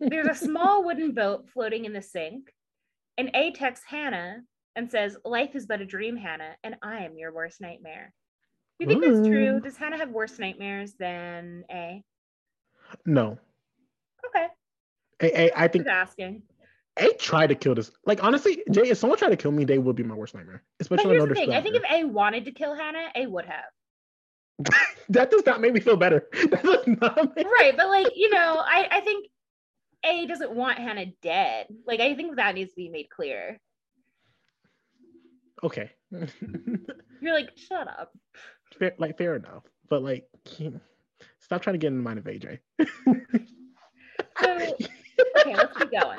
there's 0.00 0.26
a 0.26 0.34
small 0.34 0.82
wooden 0.82 1.12
boat 1.12 1.46
floating 1.52 1.84
in 1.84 1.92
the 1.92 2.00
sink, 2.00 2.50
and 3.18 3.30
A 3.34 3.52
texts 3.52 3.84
Hannah 3.86 4.40
and 4.76 4.90
says, 4.90 5.14
Life 5.22 5.54
is 5.54 5.66
but 5.66 5.82
a 5.82 5.84
dream, 5.84 6.16
Hannah, 6.16 6.56
and 6.64 6.76
I 6.82 7.04
am 7.04 7.18
your 7.18 7.34
worst 7.34 7.60
nightmare. 7.60 8.14
You 8.80 8.86
think 8.86 9.02
that's 9.04 9.28
true? 9.28 9.60
Mm. 9.60 9.62
Does 9.62 9.76
Hannah 9.76 9.98
have 9.98 10.08
worse 10.10 10.38
nightmares 10.38 10.94
than 10.94 11.64
A? 11.70 12.02
no, 13.04 13.38
Okay, 14.26 14.46
I, 15.20 15.44
I, 15.44 15.64
I 15.64 15.68
think 15.68 15.84
just 15.84 15.94
asking. 15.94 16.42
A 16.96 17.12
tried 17.14 17.48
to 17.48 17.54
kill 17.54 17.74
this. 17.74 17.90
Like 18.04 18.24
honestly, 18.24 18.62
Jay, 18.70 18.88
if 18.88 18.98
someone 18.98 19.18
tried 19.18 19.30
to 19.30 19.36
kill 19.36 19.52
me, 19.52 19.64
they 19.64 19.78
would 19.78 19.96
be 19.96 20.02
my 20.02 20.14
worst 20.14 20.34
nightmare. 20.34 20.62
But 20.78 20.84
Especially 20.84 21.16
I 21.16 21.18
here's 21.18 21.28
the 21.28 21.34
thing 21.34 21.52
I 21.52 21.60
think 21.60 21.76
if 21.76 21.84
A 21.90 22.04
wanted 22.04 22.44
to 22.46 22.52
kill 22.52 22.74
Hannah, 22.74 23.08
A 23.14 23.26
would 23.26 23.44
have. 23.44 24.74
that 25.10 25.30
does 25.30 25.44
not 25.46 25.60
make 25.60 25.72
me 25.72 25.80
feel 25.80 25.96
better. 25.96 26.28
That 26.50 26.62
does 26.62 26.86
not 26.86 27.36
make 27.36 27.46
Right, 27.46 27.74
but 27.76 27.88
like, 27.88 28.08
you 28.16 28.30
know, 28.30 28.62
I, 28.66 28.88
I 28.90 29.00
think 29.00 29.26
A 30.04 30.26
doesn't 30.26 30.52
want 30.52 30.78
Hannah 30.78 31.06
dead. 31.22 31.66
Like 31.86 32.00
I 32.00 32.14
think 32.14 32.36
that 32.36 32.54
needs 32.54 32.70
to 32.70 32.76
be 32.76 32.88
made 32.88 33.08
clear. 33.10 33.60
Okay. 35.62 35.90
You're 36.10 37.34
like, 37.34 37.50
shut 37.56 37.86
up. 37.86 38.12
Fair, 38.78 38.94
like 38.98 39.18
fair 39.18 39.36
enough, 39.36 39.64
but 39.88 40.02
like, 40.02 40.28
stop 41.38 41.62
trying 41.62 41.74
to 41.74 41.78
get 41.78 41.88
in 41.88 41.96
the 41.96 42.02
mind 42.02 42.18
of 42.18 42.24
AJ. 42.24 42.58
So 44.40 44.76
okay, 45.38 45.56
let's 45.56 45.76
keep 45.76 45.90
going. 45.92 46.18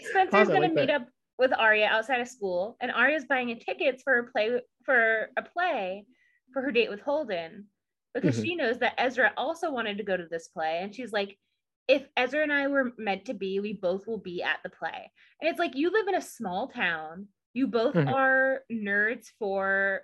Spencer's 0.00 0.48
gonna 0.48 0.60
like 0.60 0.72
meet 0.72 0.86
that. 0.86 1.02
up 1.02 1.08
with 1.38 1.52
Aria 1.56 1.86
outside 1.86 2.20
of 2.20 2.28
school, 2.28 2.76
and 2.80 2.90
Aria's 2.90 3.24
buying 3.24 3.56
tickets 3.58 4.02
for 4.02 4.18
a 4.18 4.24
play 4.24 4.60
for 4.84 5.28
a 5.36 5.42
play 5.42 6.06
for 6.52 6.62
her 6.62 6.72
date 6.72 6.90
with 6.90 7.00
Holden 7.00 7.66
because 8.14 8.36
Mhm. 8.36 8.44
she 8.44 8.56
knows 8.56 8.78
that 8.78 8.94
Ezra 8.98 9.32
also 9.36 9.70
wanted 9.70 9.98
to 9.98 10.04
go 10.04 10.16
to 10.16 10.26
this 10.26 10.48
play, 10.48 10.80
and 10.82 10.94
she's 10.94 11.12
like, 11.12 11.38
if 11.86 12.08
Ezra 12.16 12.42
and 12.42 12.52
I 12.52 12.66
were 12.66 12.92
meant 12.98 13.24
to 13.26 13.34
be, 13.34 13.60
we 13.60 13.72
both 13.74 14.06
will 14.06 14.18
be 14.18 14.42
at 14.42 14.58
the 14.62 14.70
play. 14.70 15.10
And 15.40 15.48
it's 15.48 15.58
like 15.58 15.76
you 15.76 15.90
live 15.90 16.08
in 16.08 16.14
a 16.16 16.22
small 16.22 16.68
town, 16.68 17.28
you 17.52 17.66
both 17.66 17.94
Mhm. 17.94 18.12
are 18.12 18.64
nerds 18.70 19.30
for 19.38 20.02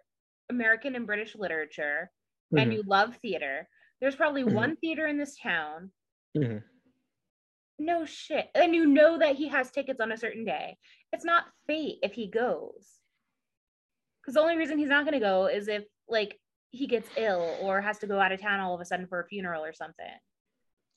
American 0.51 0.95
and 0.95 1.07
British 1.07 1.35
literature, 1.35 2.11
and 2.57 2.71
Mhm, 2.71 2.75
you 2.77 2.83
love 2.87 3.17
theater. 3.17 3.69
There's 4.01 4.17
probably 4.17 4.43
Mhm. 4.45 4.53
one 4.53 4.77
theater 4.77 5.07
in 5.07 5.17
this 5.19 5.37
town 5.39 5.93
mhm. 6.37 6.63
no 7.79 8.05
shit. 8.07 8.51
And 8.55 8.75
you 8.75 8.87
know 8.87 9.19
that 9.19 9.37
he 9.37 9.49
has 9.49 9.71
tickets 9.71 10.01
on 10.01 10.13
a 10.13 10.17
certain 10.17 10.45
day. 10.45 10.79
It's 11.13 11.25
not 11.25 11.45
fate 11.67 11.99
if 12.03 12.13
he 12.15 12.27
goes. 12.27 13.01
Because 14.21 14.35
the 14.35 14.41
only 14.41 14.57
reason 14.57 14.79
he's 14.79 14.89
not 14.89 15.05
going 15.05 15.13
to 15.13 15.21
go 15.21 15.47
is 15.47 15.69
if, 15.69 15.85
like, 16.09 16.41
he 16.71 16.87
gets 16.87 17.09
ill 17.17 17.57
or 17.61 17.81
has 17.81 17.99
to 17.99 18.07
go 18.07 18.19
out 18.19 18.33
of 18.33 18.41
town 18.41 18.61
all 18.61 18.75
of 18.75 18.81
a 18.81 18.85
sudden 18.85 19.07
for 19.07 19.21
a 19.21 19.27
funeral 19.29 19.65
or 19.65 19.73
something. 19.73 20.11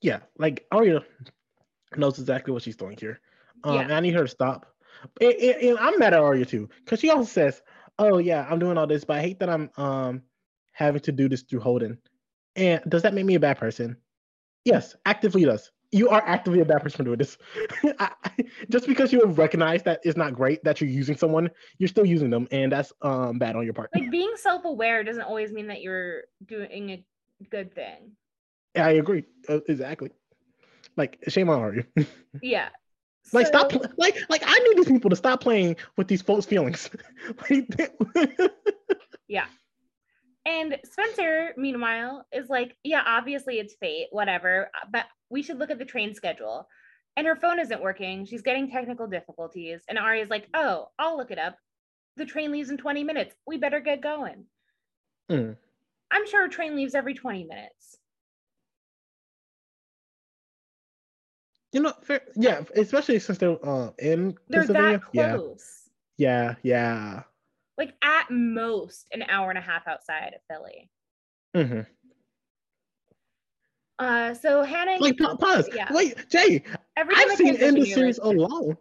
Yeah, 0.02 0.22
like 0.38 0.66
Aria 0.72 1.06
knows 1.98 2.18
exactly 2.20 2.54
what 2.54 2.64
she's 2.64 2.78
doing 2.78 2.98
here. 2.98 3.20
Um, 3.64 3.76
Yeah. 3.76 3.82
and 3.82 3.94
I 3.94 4.00
need 4.00 4.14
her 4.14 4.24
to 4.24 4.28
stop. 4.30 4.74
And, 5.22 5.34
and- 5.34 5.62
and 5.62 5.78
I'm 5.80 6.00
mad 6.00 6.14
at 6.14 6.22
Aria 6.22 6.46
too, 6.46 6.70
because 6.84 7.00
she 7.02 7.10
also 7.10 7.26
says, 7.30 7.62
"Oh 8.00 8.18
yeah, 8.18 8.48
I'm 8.50 8.60
doing 8.60 8.78
all 8.78 8.88
this, 8.88 9.04
but 9.06 9.18
I 9.18 9.22
hate 9.22 9.40
that 9.40 9.50
I'm 9.50 9.70
um 9.78 10.24
having 10.74 11.02
to 11.02 11.12
do 11.12 11.30
this 11.30 11.44
through 11.44 11.62
Holden." 11.62 12.00
And 12.56 12.82
does 12.90 13.04
that 13.04 13.14
make 13.14 13.26
me 13.26 13.36
a 13.36 13.40
bad 13.40 13.58
person? 13.60 13.98
Yes, 14.66 14.96
actively 15.06 15.46
does. 15.46 15.72
You 15.92 16.10
are 16.10 16.22
actively 16.26 16.60
a 16.62 16.66
bad 16.66 16.82
person 16.84 16.98
for 16.98 17.04
doing 17.04 17.18
this. 17.18 17.38
I, 18.00 18.12
I- 18.24 18.46
just 18.70 18.88
because 18.88 19.12
you 19.14 19.22
have 19.22 19.38
recognized 19.38 19.86
that 19.86 20.00
it's 20.04 20.18
not 20.18 20.34
great 20.36 20.64
that 20.64 20.82
you're 20.82 20.90
using 20.90 21.18
someone, 21.18 21.50
you're 21.80 21.88
still 21.88 22.06
using 22.06 22.30
them, 22.30 22.48
and 22.52 22.72
that's 22.72 22.94
um 23.02 23.40
bad 23.40 23.56
on 23.56 23.64
your 23.66 23.74
part. 23.74 23.90
Like, 23.94 24.12
being 24.12 24.34
self 24.36 24.66
aware 24.66 25.04
doesn't 25.04 25.24
always 25.24 25.52
mean 25.52 25.68
that 25.68 25.82
you're 25.82 26.24
doing 26.46 26.90
a 26.92 27.06
good 27.50 27.74
thing. 27.76 28.12
I 28.76 28.92
agree 28.92 29.26
uh, 29.50 29.60
exactly. 29.68 30.12
Like 30.98 31.20
shame 31.28 31.50
on 31.50 31.84
you. 31.96 32.06
Yeah. 32.42 32.70
Like 33.34 33.48
So- 33.48 33.68
stop, 33.68 33.74
like 33.98 34.18
like 34.30 34.44
I 34.46 34.58
need 34.60 34.78
these 34.78 34.88
people 34.88 35.10
to 35.10 35.16
stop 35.16 35.42
playing 35.42 35.76
with 35.98 36.08
these 36.08 36.22
folks' 36.22 36.46
feelings. 36.46 36.90
Yeah. 39.30 39.46
And 40.46 40.78
Spencer, 40.84 41.54
meanwhile, 41.56 42.26
is 42.34 42.50
like, 42.50 42.76
yeah, 42.84 43.04
obviously 43.06 43.60
it's 43.60 43.76
fate, 43.76 44.08
whatever, 44.12 44.72
but 44.92 45.06
we 45.30 45.44
should 45.44 45.60
look 45.60 45.70
at 45.70 45.78
the 45.78 45.86
train 45.86 46.16
schedule. 46.16 46.68
And 47.16 47.28
her 47.28 47.36
phone 47.36 47.60
isn't 47.60 47.82
working. 47.82 48.26
She's 48.26 48.42
getting 48.42 48.70
technical 48.72 49.06
difficulties. 49.06 49.82
And 49.88 49.98
Aria's 50.00 50.30
like, 50.30 50.48
oh, 50.54 50.88
I'll 50.98 51.18
look 51.18 51.32
it 51.32 51.38
up. 51.38 51.56
The 52.18 52.26
train 52.26 52.52
leaves 52.52 52.72
in 52.72 52.78
20 52.78 53.04
minutes. 53.04 53.36
We 53.46 53.58
better 53.58 53.80
get 53.80 54.02
going. 54.02 54.46
Mm. 55.30 55.56
I'm 56.12 56.28
sure 56.28 56.46
a 56.46 56.50
train 56.50 56.76
leaves 56.76 56.96
every 56.96 57.14
20 57.14 57.44
minutes. 57.44 57.99
You 61.72 61.82
know, 61.82 61.94
fair, 62.02 62.22
yeah, 62.36 62.62
especially 62.76 63.20
since 63.20 63.38
they're 63.38 63.58
uh, 63.66 63.92
in 64.00 64.36
They're 64.48 64.62
Pennsylvania. 64.62 65.02
that 65.14 65.36
close. 65.36 65.90
Yeah, 66.18 66.56
yeah, 66.64 66.96
yeah. 67.16 67.24
Like 67.78 67.96
at 68.04 68.30
most 68.30 69.08
an 69.14 69.24
hour 69.24 69.50
and 69.50 69.58
a 69.58 69.62
half 69.62 69.88
outside 69.88 70.34
of 70.36 70.42
Philly. 70.50 70.90
Mm-hmm. 71.56 71.82
Uh, 74.00 74.34
so 74.34 74.64
Hannah, 74.64 74.98
Like 75.00 75.18
pa- 75.18 75.36
pause. 75.36 75.70
Yeah. 75.74 75.92
Wait, 75.92 76.16
Jay, 76.30 76.64
every 76.98 77.16
time 77.16 77.30
I 77.30 77.32
I've 77.32 77.38
seen 77.38 77.56
in 77.56 77.76
the 77.76 77.86
series 77.86 78.20
like, 78.20 78.36
alone. 78.36 78.78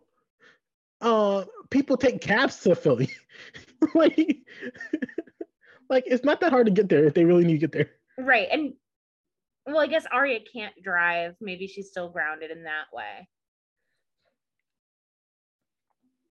Uh, 1.01 1.45
people 1.70 1.97
take 1.97 2.20
cabs 2.20 2.59
to 2.61 2.74
Philly. 2.74 3.11
like, 3.95 4.16
like 5.91 6.05
it's 6.07 6.24
not 6.24 6.41
that 6.41 6.51
hard 6.51 6.66
to 6.66 6.72
get 6.72 6.89
there 6.89 7.05
if 7.05 7.14
they 7.14 7.24
really 7.24 7.45
need 7.45 7.61
to 7.61 7.66
get 7.66 7.72
there. 7.72 7.91
Right. 8.18 8.49
And 8.51 8.74
well, 9.68 9.80
I 9.80 9.86
guess 9.86 10.06
Aria 10.10 10.40
can't 10.52 10.74
drive. 10.82 11.36
Maybe 11.40 11.66
she's 11.66 11.88
still 11.88 12.08
grounded 12.08 12.50
in 12.50 12.64
that 12.64 12.86
way. 12.92 13.28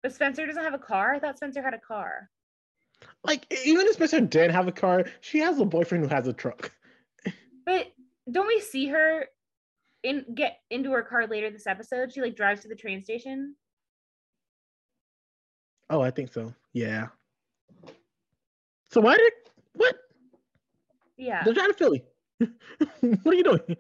But 0.03 0.13
Spencer 0.13 0.47
doesn't 0.47 0.63
have 0.63 0.75
a 0.75 0.79
car. 0.79 1.15
I 1.15 1.19
thought 1.19 1.37
Spencer 1.37 1.63
had 1.63 1.75
a 1.75 1.81
car. 1.81 2.31
Like, 3.25 3.47
even 3.67 3.87
if 3.87 3.95
Spencer 3.95 4.21
did 4.21 4.51
have 4.51 4.69
a 4.69 4.73
car, 4.73 5.05
she 5.21 5.39
has 5.39 5.59
a 5.59 5.65
boyfriend 5.65 6.05
who 6.05 6.15
has 6.15 6.27
a 6.27 6.33
truck. 6.33 6.73
But 7.67 7.89
don't 8.31 8.47
we 8.47 8.61
see 8.61 8.87
her 8.89 9.27
in 10.03 10.25
get 10.35 10.59
into 10.71 10.93
her 10.93 11.03
car 11.03 11.27
later 11.27 11.51
this 11.51 11.67
episode? 11.67 12.13
She 12.13 12.21
like 12.21 12.37
drives 12.37 12.61
to 12.63 12.69
the 12.69 12.77
train 12.77 13.03
station. 13.03 13.57
Oh, 15.91 16.01
I 16.01 16.11
think 16.11 16.33
so. 16.33 16.55
Yeah. 16.73 17.09
So 18.91 19.01
why 19.01 19.17
did 19.17 19.33
what? 19.75 19.97
Yeah. 21.17 21.43
They're 21.45 21.55
trying 21.55 21.71
to 21.71 21.75
Philly. 21.75 22.05
what 23.01 23.35
are 23.35 23.35
you 23.35 23.45
doing? 23.45 23.77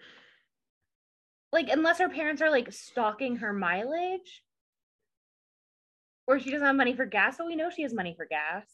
Like 1.52 1.68
unless 1.70 1.98
her 1.98 2.08
parents 2.08 2.42
are 2.42 2.50
like 2.50 2.72
stalking 2.72 3.36
her 3.36 3.52
mileage. 3.52 4.42
Or 6.26 6.40
she 6.40 6.50
doesn't 6.50 6.66
have 6.66 6.76
money 6.76 6.96
for 6.96 7.04
gas, 7.04 7.36
but 7.36 7.46
we 7.46 7.54
know 7.54 7.68
she 7.68 7.82
has 7.82 7.92
money 7.92 8.14
for 8.16 8.24
gas. 8.24 8.64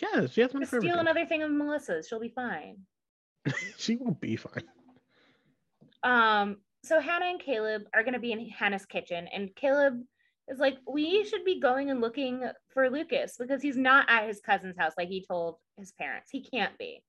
Yeah, 0.00 0.26
she 0.26 0.40
has 0.40 0.54
money 0.54 0.64
Just 0.64 0.70
for 0.70 0.80
steal 0.80 0.92
everything. 0.92 1.00
another 1.00 1.26
thing 1.26 1.42
of 1.42 1.50
Melissa's. 1.50 2.08
She'll 2.08 2.20
be 2.20 2.32
fine. 2.34 2.78
she 3.76 3.96
will 3.96 4.14
be 4.14 4.36
fine. 4.36 4.64
Um, 6.02 6.56
so 6.82 6.98
Hannah 6.98 7.26
and 7.26 7.40
Caleb 7.40 7.82
are 7.94 8.02
gonna 8.02 8.18
be 8.18 8.32
in 8.32 8.48
Hannah's 8.48 8.86
kitchen, 8.86 9.28
and 9.32 9.54
Caleb 9.54 10.00
is 10.48 10.58
like, 10.58 10.78
we 10.90 11.24
should 11.24 11.44
be 11.44 11.60
going 11.60 11.90
and 11.90 12.00
looking 12.00 12.42
for 12.72 12.88
Lucas 12.90 13.36
because 13.38 13.62
he's 13.62 13.76
not 13.76 14.06
at 14.08 14.26
his 14.26 14.40
cousin's 14.40 14.78
house 14.78 14.92
like 14.96 15.08
he 15.08 15.24
told 15.24 15.56
his 15.78 15.92
parents. 15.92 16.30
He 16.30 16.42
can't 16.42 16.76
be. 16.78 17.02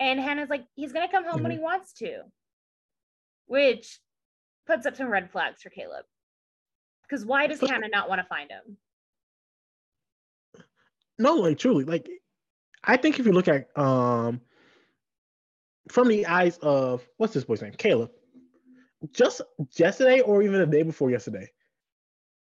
And 0.00 0.20
Hannah's 0.20 0.48
like, 0.48 0.64
he's 0.74 0.92
gonna 0.92 1.10
come 1.10 1.24
home 1.24 1.42
when 1.42 1.52
he 1.52 1.58
wants 1.58 1.92
to, 1.94 2.22
which 3.46 3.98
puts 4.66 4.86
up 4.86 4.96
some 4.96 5.08
red 5.08 5.30
flags 5.30 5.62
for 5.62 5.70
Caleb. 5.70 6.04
Because 7.02 7.24
why 7.24 7.46
does 7.46 7.56
Especially- 7.56 7.74
Hannah 7.74 7.88
not 7.88 8.08
want 8.08 8.20
to 8.20 8.26
find 8.26 8.50
him? 8.50 8.76
No, 11.18 11.34
like 11.36 11.58
truly, 11.58 11.84
like 11.84 12.08
I 12.84 12.96
think 12.96 13.18
if 13.18 13.26
you 13.26 13.32
look 13.32 13.48
at 13.48 13.76
um 13.76 14.40
from 15.90 16.06
the 16.08 16.26
eyes 16.26 16.58
of 16.58 17.06
what's 17.16 17.34
this 17.34 17.44
boy's 17.44 17.62
name, 17.62 17.72
Caleb, 17.72 18.10
just 19.12 19.40
yesterday 19.76 20.20
or 20.20 20.42
even 20.42 20.60
the 20.60 20.66
day 20.66 20.82
before 20.82 21.10
yesterday, 21.10 21.50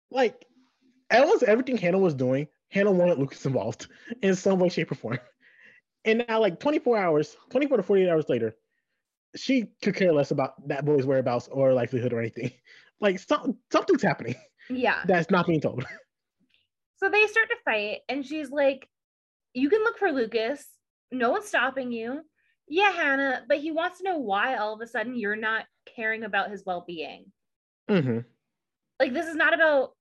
like 0.09 0.45
almost 1.11 1.43
everything 1.43 1.75
Hannah 1.77 1.97
was 1.97 2.13
doing, 2.13 2.47
Hannah 2.69 2.91
wanted 2.91 3.17
Lucas 3.19 3.45
involved 3.47 3.87
in 4.21 4.35
some 4.35 4.59
way, 4.59 4.69
shape, 4.69 4.91
or 4.91 4.95
form. 4.95 5.19
And 6.05 6.25
now, 6.27 6.39
like 6.39 6.59
24 6.59 6.97
hours, 6.97 7.37
24 7.51 7.77
to 7.77 7.83
48 7.83 8.09
hours 8.09 8.29
later, 8.29 8.55
she 9.35 9.67
could 9.83 9.95
care 9.95 10.11
less 10.13 10.31
about 10.31 10.67
that 10.67 10.85
boy's 10.85 11.05
whereabouts 11.05 11.47
or 11.51 11.73
livelihood 11.73 12.13
or 12.13 12.19
anything. 12.19 12.51
Like 12.99 13.17
some, 13.17 13.57
something's 13.71 14.03
happening 14.03 14.35
Yeah. 14.69 14.99
that's 15.07 15.31
not 15.31 15.47
being 15.47 15.59
told. 15.59 15.83
So 16.97 17.09
they 17.09 17.25
start 17.25 17.49
to 17.49 17.55
fight, 17.65 18.01
and 18.09 18.23
she's 18.23 18.51
like, 18.51 18.87
You 19.55 19.69
can 19.71 19.79
look 19.83 19.97
for 19.97 20.11
Lucas. 20.11 20.63
No 21.11 21.31
one's 21.31 21.47
stopping 21.47 21.91
you. 21.91 22.21
Yeah, 22.67 22.91
Hannah, 22.91 23.41
but 23.49 23.57
he 23.57 23.71
wants 23.71 23.97
to 23.97 24.03
know 24.03 24.19
why 24.19 24.55
all 24.57 24.75
of 24.75 24.81
a 24.81 24.87
sudden 24.87 25.15
you're 25.15 25.35
not 25.35 25.65
caring 25.95 26.23
about 26.23 26.51
his 26.51 26.63
well 26.63 26.85
being. 26.87 27.31
hmm 27.89 28.19
Like, 28.99 29.13
this 29.13 29.25
is 29.25 29.35
not 29.35 29.55
about 29.55 29.93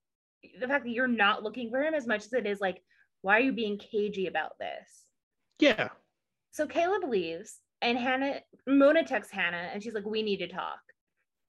the 0.60 0.68
fact 0.68 0.84
that 0.84 0.90
you're 0.90 1.08
not 1.08 1.42
looking 1.42 1.70
for 1.70 1.82
him 1.82 1.94
as 1.94 2.06
much 2.06 2.26
as 2.26 2.32
it 2.34 2.46
is 2.46 2.60
like, 2.60 2.82
why 3.22 3.38
are 3.38 3.40
you 3.40 3.52
being 3.52 3.78
cagey 3.78 4.26
about 4.26 4.58
this? 4.60 5.06
Yeah. 5.60 5.88
So 6.52 6.66
Caleb 6.66 7.08
leaves, 7.08 7.60
and 7.82 7.98
Hannah, 7.98 8.40
Mona 8.66 9.04
texts 9.04 9.32
Hannah, 9.32 9.70
and 9.72 9.82
she's 9.82 9.94
like, 9.94 10.04
We 10.04 10.22
need 10.22 10.38
to 10.38 10.48
talk. 10.48 10.80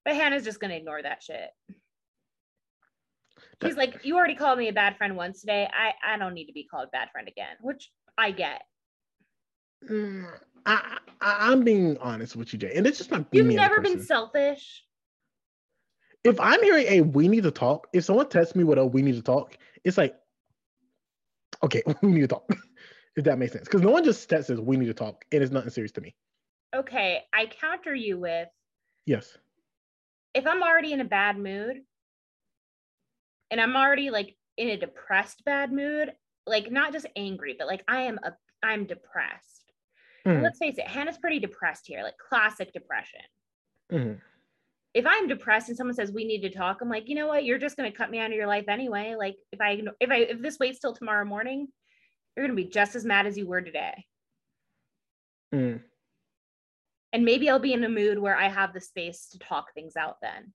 But 0.05 0.15
Hannah's 0.15 0.43
just 0.43 0.59
going 0.59 0.71
to 0.71 0.77
ignore 0.77 1.01
that 1.01 1.23
shit. 1.23 1.49
He's 3.63 3.77
like, 3.77 4.03
You 4.03 4.17
already 4.17 4.35
called 4.35 4.59
me 4.59 4.67
a 4.67 4.73
bad 4.73 4.97
friend 4.97 5.15
once 5.15 5.41
today. 5.41 5.67
I, 5.71 6.13
I 6.13 6.17
don't 6.17 6.33
need 6.33 6.47
to 6.47 6.53
be 6.53 6.65
called 6.65 6.91
bad 6.91 7.09
friend 7.11 7.27
again, 7.27 7.55
which 7.61 7.91
I 8.17 8.31
get. 8.31 8.61
Mm, 9.89 10.27
I, 10.65 10.97
I 11.21 11.51
I'm 11.51 11.63
being 11.63 11.97
honest 11.97 12.35
with 12.35 12.53
you, 12.53 12.59
Jay, 12.59 12.73
and 12.75 12.85
it's 12.85 12.97
just 12.97 13.11
not. 13.11 13.25
You've 13.31 13.47
me 13.47 13.55
as 13.55 13.59
a 13.59 13.61
never 13.61 13.81
been 13.81 14.03
selfish. 14.03 14.83
If 16.23 16.39
I'm 16.39 16.61
hearing 16.61 16.85
a 16.87 17.01
"we 17.01 17.27
need 17.27 17.43
to 17.43 17.51
talk," 17.51 17.87
if 17.93 18.05
someone 18.05 18.29
texts 18.29 18.55
me 18.55 18.63
with 18.63 18.77
a 18.77 18.85
"we 18.85 19.01
need 19.01 19.15
to 19.15 19.23
talk," 19.23 19.57
it's 19.83 19.97
like, 19.97 20.15
okay, 21.63 21.81
we 22.03 22.11
need 22.11 22.21
to 22.21 22.27
talk. 22.27 22.47
If 23.15 23.23
that 23.25 23.37
makes 23.37 23.53
sense, 23.53 23.65
because 23.67 23.81
no 23.81 23.91
one 23.91 24.03
just 24.03 24.29
says 24.29 24.49
"we 24.59 24.77
need 24.77 24.87
to 24.87 24.93
talk," 24.93 25.25
and 25.31 25.43
it's 25.43 25.51
nothing 25.51 25.69
serious 25.69 25.91
to 25.93 26.01
me. 26.01 26.15
Okay, 26.73 27.25
I 27.33 27.45
counter 27.47 27.93
you 27.95 28.17
with 28.19 28.49
Yes. 29.05 29.37
if 30.33 30.45
I'm 30.47 30.63
already 30.63 30.91
in 30.93 30.99
a 31.01 31.05
bad 31.05 31.37
mood 31.37 31.83
and 33.49 33.59
I'm 33.59 33.75
already 33.75 34.09
like 34.09 34.35
in 34.57 34.69
a 34.69 34.77
depressed 34.77 35.43
bad 35.45 35.71
mood, 35.71 36.13
like 36.45 36.71
not 36.71 36.93
just 36.93 37.05
angry, 37.15 37.55
but 37.57 37.67
like 37.67 37.83
I 37.87 38.03
am 38.03 38.19
a 38.23 38.33
I'm 38.63 38.85
depressed. 38.85 39.71
Mhm. 40.25 40.43
Let's 40.43 40.59
face 40.59 40.77
it, 40.77 40.87
Hannah's 40.87 41.17
pretty 41.17 41.39
depressed 41.39 41.87
here, 41.87 42.03
like 42.03 42.17
classic 42.17 42.73
depression. 42.73 43.21
Mhm. 43.89 44.21
If 44.93 45.05
I'm 45.05 45.27
depressed 45.27 45.69
and 45.69 45.77
someone 45.77 45.93
says 45.95 46.11
we 46.11 46.25
need 46.25 46.41
to 46.41 46.49
talk, 46.49 46.81
I'm 46.81 46.89
like, 46.89 47.07
you 47.07 47.15
know 47.15 47.27
what? 47.27 47.45
You're 47.45 47.57
just 47.57 47.77
gonna 47.77 47.91
cut 47.93 48.09
me 48.11 48.19
out 48.19 48.29
of 48.31 48.35
your 48.35 48.47
life 48.47 48.65
anyway. 48.67 49.15
Like 49.17 49.37
if 49.51 49.61
I 49.61 49.81
if 49.99 50.09
I 50.11 50.17
if 50.17 50.41
this 50.41 50.59
waits 50.59 50.79
till 50.79 50.93
tomorrow 50.93 51.25
morning, 51.25 51.67
you're 52.35 52.45
gonna 52.45 52.55
be 52.55 52.65
just 52.65 52.95
as 52.95 53.05
mad 53.05 53.25
as 53.27 53.37
you 53.37 53.47
were 53.47 53.61
today. 53.61 54.05
Mhm. 55.53 55.83
and 57.13 57.25
maybe 57.25 57.49
I'll 57.49 57.59
be 57.59 57.73
in 57.73 57.83
a 57.83 57.89
mood 57.89 58.17
where 58.17 58.37
I 58.37 58.47
have 58.47 58.73
the 58.73 58.79
space 58.79 59.27
to 59.31 59.39
talk 59.39 59.73
things 59.73 59.97
out 59.97 60.21
then. 60.21 60.53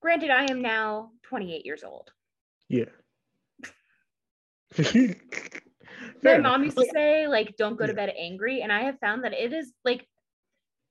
Granted, 0.00 0.30
I 0.30 0.44
am 0.44 0.62
now 0.62 1.10
28 1.24 1.66
years 1.66 1.82
old. 1.82 2.12
Yeah. 2.68 2.84
My 6.22 6.38
mom 6.38 6.64
used 6.64 6.76
to 6.76 6.88
say, 6.92 7.26
like, 7.26 7.56
don't 7.56 7.76
go 7.76 7.86
to 7.86 7.94
bed 7.94 8.12
angry. 8.16 8.62
And 8.62 8.72
I 8.72 8.82
have 8.82 9.00
found 9.00 9.24
that 9.24 9.32
it 9.32 9.52
is 9.52 9.72
like, 9.84 10.06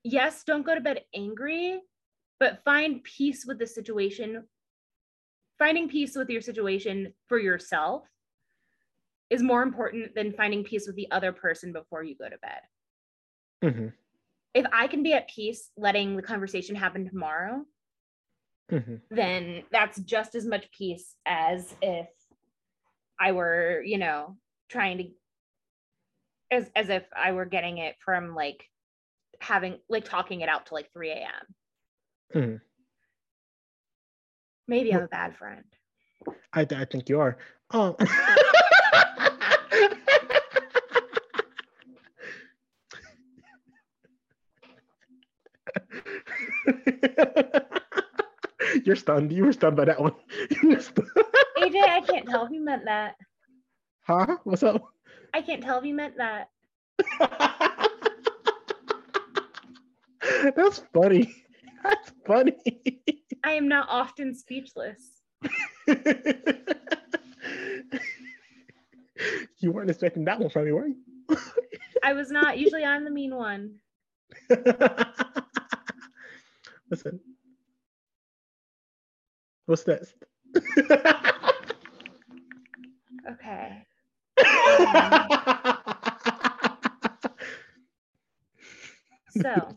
yes, 0.04 0.44
don't 0.44 0.66
go 0.66 0.76
to 0.76 0.82
bed 0.82 1.02
angry, 1.14 1.80
but 2.40 2.64
find 2.66 3.04
peace 3.04 3.46
with 3.46 3.60
the 3.60 3.68
situation. 3.68 4.44
Finding 5.60 5.88
peace 5.88 6.16
with 6.16 6.30
your 6.30 6.42
situation 6.42 7.14
for 7.28 7.40
yourself 7.40 8.04
is 9.30 9.42
more 9.42 9.64
important 9.64 10.14
than 10.16 10.34
finding 10.34 10.64
peace 10.64 10.86
with 10.88 10.96
the 10.96 11.10
other 11.12 11.32
person 11.32 11.74
before 11.74 12.04
you 12.04 12.16
go 12.16 12.30
to 12.30 12.38
bed. 12.38 12.62
Mhm. 13.64 13.94
If 14.54 14.66
I 14.72 14.88
can 14.88 15.04
be 15.04 15.14
at 15.14 15.28
peace 15.30 15.72
letting 15.76 16.16
the 16.16 16.22
conversation 16.22 16.76
happen 16.76 17.08
tomorrow, 17.10 17.66
Mhm. 18.72 19.02
then 19.10 19.66
that's 19.72 20.00
just 20.02 20.36
as 20.36 20.46
much 20.46 20.70
peace 20.72 21.16
as 21.26 21.76
if 21.82 22.08
I 23.20 23.32
were, 23.32 23.82
you 23.82 23.98
know, 23.98 24.38
trying 24.70 24.98
to 25.00 25.12
as 26.52 26.70
as 26.76 26.90
if 26.90 27.08
I 27.16 27.32
were 27.32 27.46
getting 27.46 27.80
it 27.80 27.96
from 28.00 28.36
like 28.36 28.70
having 29.42 29.80
like 29.90 30.06
talking 30.06 30.42
it 30.42 30.50
out 30.50 30.68
to 30.68 30.74
like 30.76 30.92
3 30.94 31.12
a.m. 31.12 31.56
Mhm. 32.34 32.62
Maybe 34.68 34.94
I'm 34.94 35.04
a 35.04 35.08
bad 35.08 35.36
friend. 35.38 35.66
I, 36.54 36.62
I 36.62 36.86
think 36.86 37.10
you 37.10 37.20
are. 37.20 37.38
Um, 37.72 37.96
You're 48.86 48.96
stunned. 48.96 49.32
You 49.32 49.46
were 49.46 49.54
stunned 49.54 49.78
by 49.78 49.86
that 49.86 50.02
one. 50.02 50.14
You 50.62 50.70
were 50.70 50.80
stunned. 50.80 51.10
AJ, 51.58 51.84
I 51.84 52.02
can't 52.02 52.28
tell 52.28 52.46
if 52.46 52.52
you 52.52 52.64
meant 52.64 52.86
that. 52.86 53.16
Huh? 54.02 54.38
What's 54.44 54.64
up? 54.64 54.84
I 55.34 55.42
can't 55.42 55.64
tell 55.64 55.80
if 55.80 55.86
you 55.86 55.94
meant 55.94 56.16
that. 56.18 56.50
That's 60.56 60.80
funny. 60.94 61.34
That's 61.84 62.12
funny. 62.26 62.54
I 63.44 63.52
am 63.52 63.68
not 63.68 63.88
often 63.90 64.34
speechless. 64.34 65.22
you 69.60 69.72
weren't 69.72 69.90
expecting 69.90 70.26
that 70.26 70.40
one 70.40 70.50
from 70.50 70.66
me, 70.66 70.72
were 70.72 70.88
you? 70.88 70.98
I 72.04 72.14
was 72.14 72.32
not. 72.32 72.58
Usually 72.58 72.84
I'm 72.84 73.04
the 73.04 73.12
mean 73.12 73.36
one. 73.36 73.76
Listen. 76.90 77.20
What's 79.66 79.88
next? 79.88 80.14
Okay. 83.32 83.86
So 89.42 89.72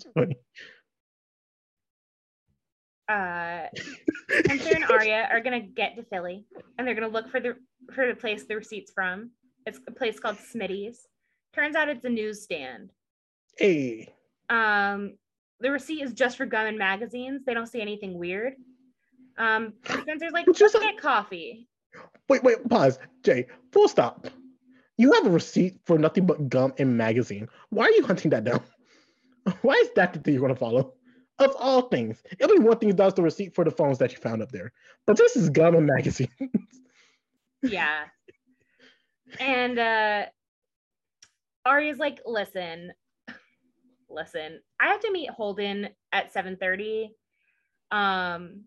uh 3.09 3.66
Spencer 4.28 4.74
and 4.76 4.84
Aria 4.84 5.28
are 5.32 5.40
gonna 5.40 5.61
get 5.61 5.96
to 5.96 6.04
Philly 6.04 6.44
and 6.76 6.86
they're 6.86 6.94
gonna 6.94 7.09
look 7.09 7.28
for 7.28 7.40
the 7.40 7.56
for 7.92 8.06
the 8.06 8.14
place 8.14 8.44
the 8.44 8.54
receipts 8.54 8.92
from. 8.92 9.30
It's 9.66 9.80
a 9.88 9.90
place 9.90 10.20
called 10.20 10.36
Smitty's. 10.36 11.09
Turns 11.54 11.74
out 11.74 11.88
it's 11.88 12.04
a 12.04 12.09
newsstand. 12.09 12.92
Hey. 13.56 14.12
Um, 14.48 15.14
the 15.61 15.70
receipt 15.70 16.02
is 16.02 16.12
just 16.12 16.36
for 16.36 16.46
gum 16.46 16.66
and 16.66 16.78
magazines. 16.78 17.42
They 17.44 17.54
don't 17.54 17.66
see 17.66 17.80
anything 17.80 18.18
weird. 18.18 18.54
Um, 19.36 19.74
Spencer's 19.84 20.32
like, 20.32 20.46
Which 20.46 20.61
is 20.61 20.74
let's 20.74 20.84
a- 20.84 20.88
get 20.92 21.00
coffee. 21.00 21.68
Wait, 22.28 22.42
wait, 22.42 22.68
pause. 22.68 22.98
Jay, 23.24 23.46
full 23.72 23.88
stop. 23.88 24.26
You 24.96 25.12
have 25.12 25.26
a 25.26 25.30
receipt 25.30 25.78
for 25.86 25.98
nothing 25.98 26.26
but 26.26 26.48
gum 26.48 26.72
and 26.78 26.96
magazine. 26.96 27.48
Why 27.70 27.84
are 27.84 27.90
you 27.92 28.04
hunting 28.04 28.30
that 28.32 28.44
down? 28.44 28.62
Why 29.62 29.74
is 29.74 29.90
that 29.96 30.12
the 30.12 30.18
thing 30.20 30.34
you're 30.34 30.40
going 30.42 30.52
to 30.54 30.59
follow? 30.59 30.94
Of 31.38 31.54
all 31.56 31.82
things, 31.82 32.20
every 32.40 32.59
one 32.59 32.78
thing 32.78 32.94
does 32.96 33.14
the 33.14 33.22
receipt 33.22 33.54
for 33.54 33.64
the 33.64 33.70
phones 33.70 33.98
that 33.98 34.11
you 34.11 34.18
found 34.18 34.42
up 34.42 34.50
there. 34.50 34.72
But 35.06 35.16
this 35.16 35.36
is 35.36 35.50
gum 35.50 35.74
and 35.76 35.86
magazines. 35.86 36.30
Yeah. 37.62 38.04
And 39.40 39.78
uh 39.78 40.26
Aria's 41.66 41.98
like, 41.98 42.20
listen, 42.24 42.92
listen, 44.11 44.61
I 44.80 44.88
have 44.88 45.00
to 45.00 45.12
meet 45.12 45.30
Holden 45.30 45.88
at 46.12 46.32
7:30. 46.32 47.11
Um, 47.90 48.64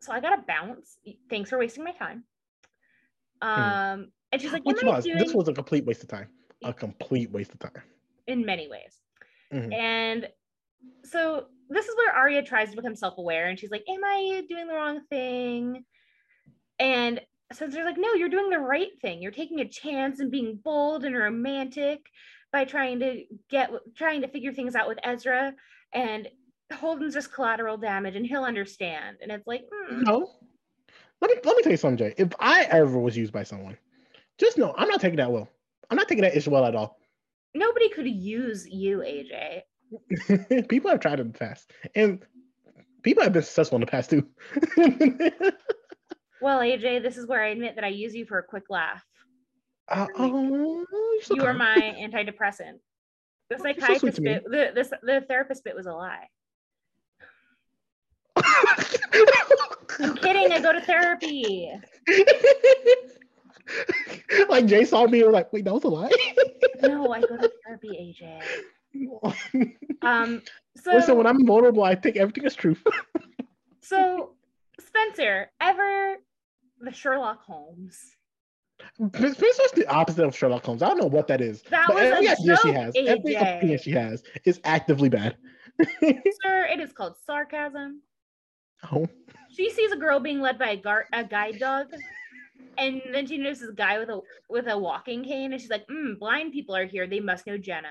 so 0.00 0.12
I 0.12 0.20
gotta 0.20 0.42
bounce. 0.46 0.98
Thanks 1.30 1.50
for 1.50 1.58
wasting 1.58 1.84
my 1.84 1.92
time. 1.92 2.24
Um, 3.42 4.12
and 4.32 4.40
she's 4.40 4.52
like, 4.52 4.64
Which 4.64 4.82
was, 4.82 5.04
doing 5.04 5.18
this 5.18 5.34
was 5.34 5.48
a 5.48 5.52
complete 5.52 5.84
waste 5.84 6.02
of 6.02 6.08
time. 6.08 6.28
A 6.64 6.72
complete 6.72 7.30
waste 7.30 7.52
of 7.52 7.58
time. 7.60 7.82
in 8.26 8.44
many 8.44 8.68
ways. 8.68 9.00
Mhm. 9.52 9.72
And 9.72 10.28
so 11.04 11.46
this 11.68 11.86
is 11.86 11.96
where 11.96 12.12
Aria 12.12 12.42
tries 12.42 12.70
to 12.70 12.76
become 12.76 12.96
self-aware 12.96 13.46
and 13.48 13.58
she's 13.58 13.70
like, 13.70 13.84
Am 13.88 14.04
I 14.04 14.44
doing 14.48 14.66
the 14.66 14.74
wrong 14.74 15.02
thing? 15.08 15.84
And 16.78 17.20
Spencer's 17.52 17.84
like, 17.84 17.98
No, 17.98 18.14
you're 18.14 18.28
doing 18.28 18.50
the 18.50 18.58
right 18.58 18.90
thing. 19.00 19.22
You're 19.22 19.30
taking 19.32 19.60
a 19.60 19.68
chance 19.68 20.18
and 20.18 20.30
being 20.30 20.56
bold 20.62 21.04
and 21.04 21.16
romantic 21.16 22.06
by 22.52 22.64
trying 22.64 23.00
to 23.00 23.24
get 23.50 23.70
trying 23.96 24.22
to 24.22 24.28
figure 24.28 24.52
things 24.52 24.74
out 24.74 24.88
with 24.88 24.98
Ezra. 25.02 25.54
And 25.92 26.28
Holden's 26.72 27.14
just 27.14 27.32
collateral 27.32 27.76
damage 27.76 28.16
and 28.16 28.26
he'll 28.26 28.44
understand. 28.44 29.18
And 29.22 29.30
it's 29.30 29.46
like, 29.46 29.62
hmm, 29.72 30.02
No. 30.02 30.30
Let 31.20 31.30
me 31.30 31.36
let 31.44 31.56
me 31.56 31.62
tell 31.62 31.72
you 31.72 31.78
something, 31.78 31.96
Jay. 31.98 32.14
If 32.18 32.32
I 32.40 32.64
ever 32.64 32.98
was 32.98 33.16
used 33.16 33.32
by 33.32 33.42
someone, 33.42 33.76
just 34.38 34.58
know 34.58 34.74
I'm 34.76 34.88
not 34.88 35.00
taking 35.00 35.16
that 35.16 35.32
well. 35.32 35.48
I'm 35.90 35.96
not 35.96 36.08
taking 36.08 36.22
that 36.22 36.36
issue 36.36 36.50
well 36.50 36.64
at 36.66 36.74
all. 36.74 36.98
nobody 37.54 37.88
could 37.88 38.06
use 38.06 38.66
you, 38.68 38.98
AJ. 38.98 39.62
people 40.68 40.90
have 40.90 41.00
tried 41.00 41.20
in 41.20 41.32
the 41.32 41.38
past, 41.38 41.70
and 41.94 42.22
people 43.02 43.22
have 43.22 43.32
been 43.32 43.42
successful 43.42 43.76
in 43.76 43.80
the 43.80 43.86
past 43.86 44.10
too. 44.10 44.28
Well, 46.40 46.60
AJ, 46.60 47.02
this 47.02 47.16
is 47.16 47.26
where 47.26 47.42
I 47.42 47.48
admit 47.48 47.76
that 47.76 47.84
I 47.84 47.88
use 47.88 48.14
you 48.14 48.26
for 48.26 48.38
a 48.38 48.42
quick 48.42 48.64
laugh. 48.68 49.02
Uh, 49.88 50.06
oh, 50.18 50.84
so 51.22 51.34
you 51.34 51.44
are 51.44 51.54
my 51.54 51.76
antidepressant. 51.76 52.78
The 53.50 53.56
so 53.58 53.64
psychiatrist 53.64 54.20
me. 54.20 54.34
bit, 54.34 54.44
the, 54.44 54.70
the, 54.74 54.98
the 55.02 55.20
therapist 55.26 55.64
bit 55.64 55.76
was 55.76 55.86
a 55.86 55.92
lie. 55.92 56.28
I'm 59.98 60.16
kidding. 60.16 60.52
I 60.52 60.60
go 60.60 60.72
to 60.72 60.80
therapy. 60.80 61.70
like 64.48 64.66
Jay 64.66 64.84
saw 64.84 65.06
me 65.06 65.20
and 65.20 65.28
was 65.28 65.34
like, 65.34 65.52
wait, 65.52 65.64
that 65.64 65.72
was 65.72 65.84
a 65.84 65.88
lie. 65.88 66.10
No, 66.82 67.12
I 67.12 67.20
go 67.20 67.36
to 67.36 67.50
therapy, 67.64 68.16
AJ. 68.22 68.42
Um, 70.02 70.42
so 70.76 70.92
Listen, 70.92 71.16
when 71.16 71.26
I'm 71.26 71.46
vulnerable, 71.46 71.82
I 71.82 71.96
think 71.96 72.16
everything 72.16 72.44
is 72.44 72.54
true. 72.54 72.76
so 73.82 74.30
Spencer, 74.80 75.50
ever 75.60 76.16
the 76.80 76.92
Sherlock 76.92 77.42
Holmes. 77.42 77.98
Spencer's 78.98 79.72
the 79.74 79.86
opposite 79.88 80.24
of 80.24 80.36
Sherlock 80.36 80.64
Holmes. 80.64 80.82
I 80.82 80.88
don't 80.88 80.98
know 80.98 81.06
what 81.06 81.26
that 81.28 81.40
is. 81.40 81.62
That 81.70 81.86
but 81.88 81.96
was 81.96 82.04
every 82.04 82.28
idea 82.28 82.36
she 82.36 82.44
joke, 82.46 82.74
has, 82.76 82.94
every 82.96 83.34
opinion 83.34 83.78
she 83.78 83.90
has 83.92 84.22
is 84.44 84.60
actively 84.64 85.08
bad. 85.08 85.36
Sir, 86.02 86.66
it 86.70 86.80
is 86.80 86.92
called 86.92 87.14
sarcasm. 87.26 88.02
oh. 88.92 89.06
She 89.50 89.70
sees 89.70 89.92
a 89.92 89.96
girl 89.96 90.20
being 90.20 90.40
led 90.40 90.58
by 90.58 90.70
a, 90.70 90.76
gar- 90.76 91.06
a 91.12 91.24
guide 91.24 91.58
dog, 91.58 91.86
and 92.76 93.00
then 93.12 93.26
she 93.26 93.38
notices 93.38 93.70
a 93.70 93.74
guy 93.74 93.98
with 93.98 94.10
a 94.10 94.20
with 94.50 94.66
a 94.68 94.78
walking 94.78 95.24
cane, 95.24 95.52
and 95.52 95.60
she's 95.60 95.70
like, 95.70 95.86
mm, 95.88 96.18
"Blind 96.18 96.52
people 96.52 96.76
are 96.76 96.84
here. 96.84 97.06
They 97.06 97.20
must 97.20 97.46
know 97.46 97.56
Jenna." 97.56 97.88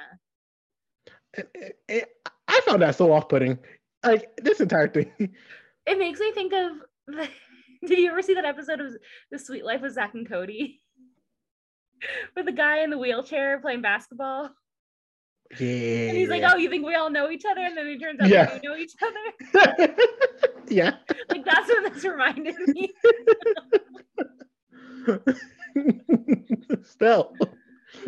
It- 1.33 1.49
it- 1.55 1.79
it- 1.87 2.09
I 2.47 2.61
found 2.65 2.81
that 2.83 2.95
so 2.95 3.11
off-putting. 3.11 3.57
Like 4.03 4.29
this 4.37 4.61
entire 4.61 4.87
thing. 4.87 5.11
It 5.87 5.99
makes 5.99 6.19
me 6.19 6.31
think 6.31 6.53
of. 6.53 6.71
The, 7.07 7.27
did 7.87 7.99
you 7.99 8.11
ever 8.11 8.21
see 8.21 8.33
that 8.35 8.45
episode 8.45 8.79
of 8.81 8.93
The 9.31 9.39
Sweet 9.39 9.65
Life 9.65 9.83
of 9.83 9.91
Zach 9.93 10.13
and 10.13 10.27
Cody, 10.27 10.81
with 12.35 12.45
the 12.45 12.51
guy 12.51 12.79
in 12.83 12.89
the 12.89 12.97
wheelchair 12.97 13.59
playing 13.59 13.81
basketball? 13.81 14.49
Yeah. 15.59 16.09
And 16.09 16.17
he's 16.17 16.29
like, 16.29 16.43
"Oh, 16.45 16.57
you 16.57 16.69
think 16.69 16.85
we 16.85 16.95
all 16.95 17.09
know 17.11 17.29
each 17.29 17.43
other?" 17.49 17.61
And 17.61 17.77
then 17.77 17.85
it 17.87 17.99
turns 17.99 18.19
out 18.19 18.29
Yeah. 18.29 18.51
we 18.61 18.67
know 18.67 18.75
each 18.75 18.93
other. 19.01 19.93
yeah. 20.67 20.95
Like 21.29 21.45
that's 21.45 21.67
what 21.69 21.93
this 21.93 22.03
reminded 22.03 22.55
me. 22.67 22.91
Still. 26.83 27.33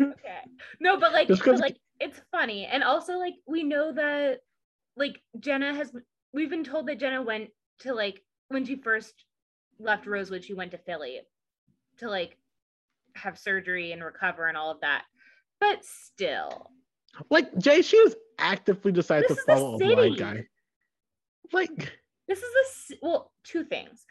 okay. 0.00 0.40
No, 0.80 0.98
but 0.98 1.12
like, 1.12 1.28
but 1.28 1.60
like 1.60 1.76
it's 2.00 2.20
funny. 2.32 2.66
And 2.66 2.82
also 2.82 3.18
like 3.18 3.34
we 3.46 3.62
know 3.62 3.92
that 3.92 4.40
like 4.96 5.20
Jenna 5.38 5.74
has 5.74 5.92
we've 6.32 6.50
been 6.50 6.64
told 6.64 6.88
that 6.88 6.98
Jenna 6.98 7.22
went 7.22 7.50
to 7.80 7.94
like 7.94 8.20
when 8.48 8.64
she 8.64 8.76
first 8.76 9.14
left 9.78 10.06
Rosewood, 10.06 10.44
she 10.44 10.54
went 10.54 10.70
to 10.72 10.78
Philly 10.78 11.20
to 11.98 12.08
like 12.08 12.36
have 13.14 13.38
surgery 13.38 13.92
and 13.92 14.02
recover 14.02 14.46
and 14.46 14.56
all 14.56 14.70
of 14.70 14.80
that. 14.80 15.04
But 15.60 15.84
still, 15.84 16.70
Like 17.30 17.56
Jay, 17.58 17.82
she 17.82 18.00
was 18.04 18.14
actively 18.38 18.92
decided 18.92 19.28
to 19.28 19.34
follow 19.46 19.74
a 19.74 19.78
blind 19.78 20.16
guy. 20.18 20.46
Like, 21.52 21.92
this 22.28 22.38
is 22.42 22.92
a 22.92 22.96
well, 23.02 23.32
two 23.42 23.64
things. 23.64 24.04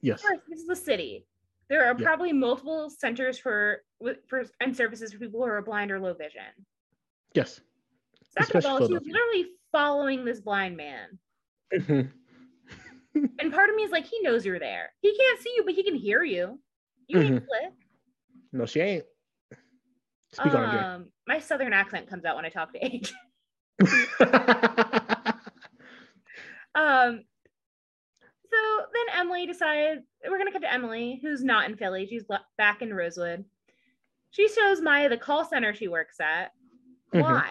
yes. 0.00 0.22
First, 0.22 0.40
this 0.48 0.60
is 0.60 0.66
the 0.66 0.76
city. 0.76 1.26
There 1.68 1.84
are 1.84 1.96
Yeah. 1.98 2.06
probably 2.06 2.32
multiple 2.32 2.88
centers 2.90 3.38
for 3.38 3.82
for 4.28 4.44
and 4.60 4.74
services 4.76 5.12
for 5.12 5.18
people 5.18 5.40
who 5.40 5.46
are 5.50 5.60
blind 5.62 5.90
or 5.90 5.98
low 6.00 6.14
vision. 6.14 6.42
Yes. 7.34 7.60
Second 8.22 8.42
of 8.42 8.56
Especially 8.56 8.70
all, 8.70 8.78
she's 8.78 8.86
Philadelphia. 8.88 9.12
literally 9.12 9.46
following 9.72 10.24
this 10.24 10.40
blind 10.40 10.76
man. 10.76 11.18
Mhm. 11.74 12.12
And 13.38 13.52
part 13.52 13.70
of 13.70 13.76
me 13.76 13.82
is 13.82 13.90
like, 13.90 14.06
he 14.06 14.20
knows 14.20 14.44
you're 14.44 14.58
there. 14.58 14.90
He 15.00 15.16
can't 15.16 15.40
see 15.40 15.52
you, 15.56 15.64
but 15.64 15.74
he 15.74 15.82
can 15.82 15.94
hear 15.94 16.22
you. 16.22 16.58
You 17.08 17.20
ain't 17.20 17.44
slick. 17.46 17.72
No, 18.52 18.66
she 18.66 18.80
ain't. 18.80 19.04
Speak 20.32 20.54
on 20.54 20.64
Um, 20.84 21.06
my 21.26 21.38
southern 21.38 21.72
accent 21.72 22.08
comes 22.08 22.24
out 22.24 22.36
when 22.36 22.44
I 22.44 22.48
talk 22.50 22.72
to 22.72 22.80
AJ. 22.80 23.12
Um, 26.74 27.24
so 28.52 28.58
then 28.92 29.18
Emily 29.18 29.46
decides 29.46 30.02
we're 30.28 30.36
gonna 30.36 30.52
cut 30.52 30.60
to 30.60 30.70
Emily, 30.72 31.18
who's 31.22 31.42
not 31.42 31.70
in 31.70 31.76
Philly. 31.76 32.06
She's 32.06 32.24
back 32.58 32.82
in 32.82 32.92
Rosewood. 32.92 33.46
She 34.30 34.46
shows 34.48 34.82
Maya 34.82 35.08
the 35.08 35.16
call 35.16 35.46
center 35.46 35.72
she 35.74 35.88
works 35.88 36.20
at. 36.20 36.52
Mhm. 37.14 37.22
Why? 37.22 37.50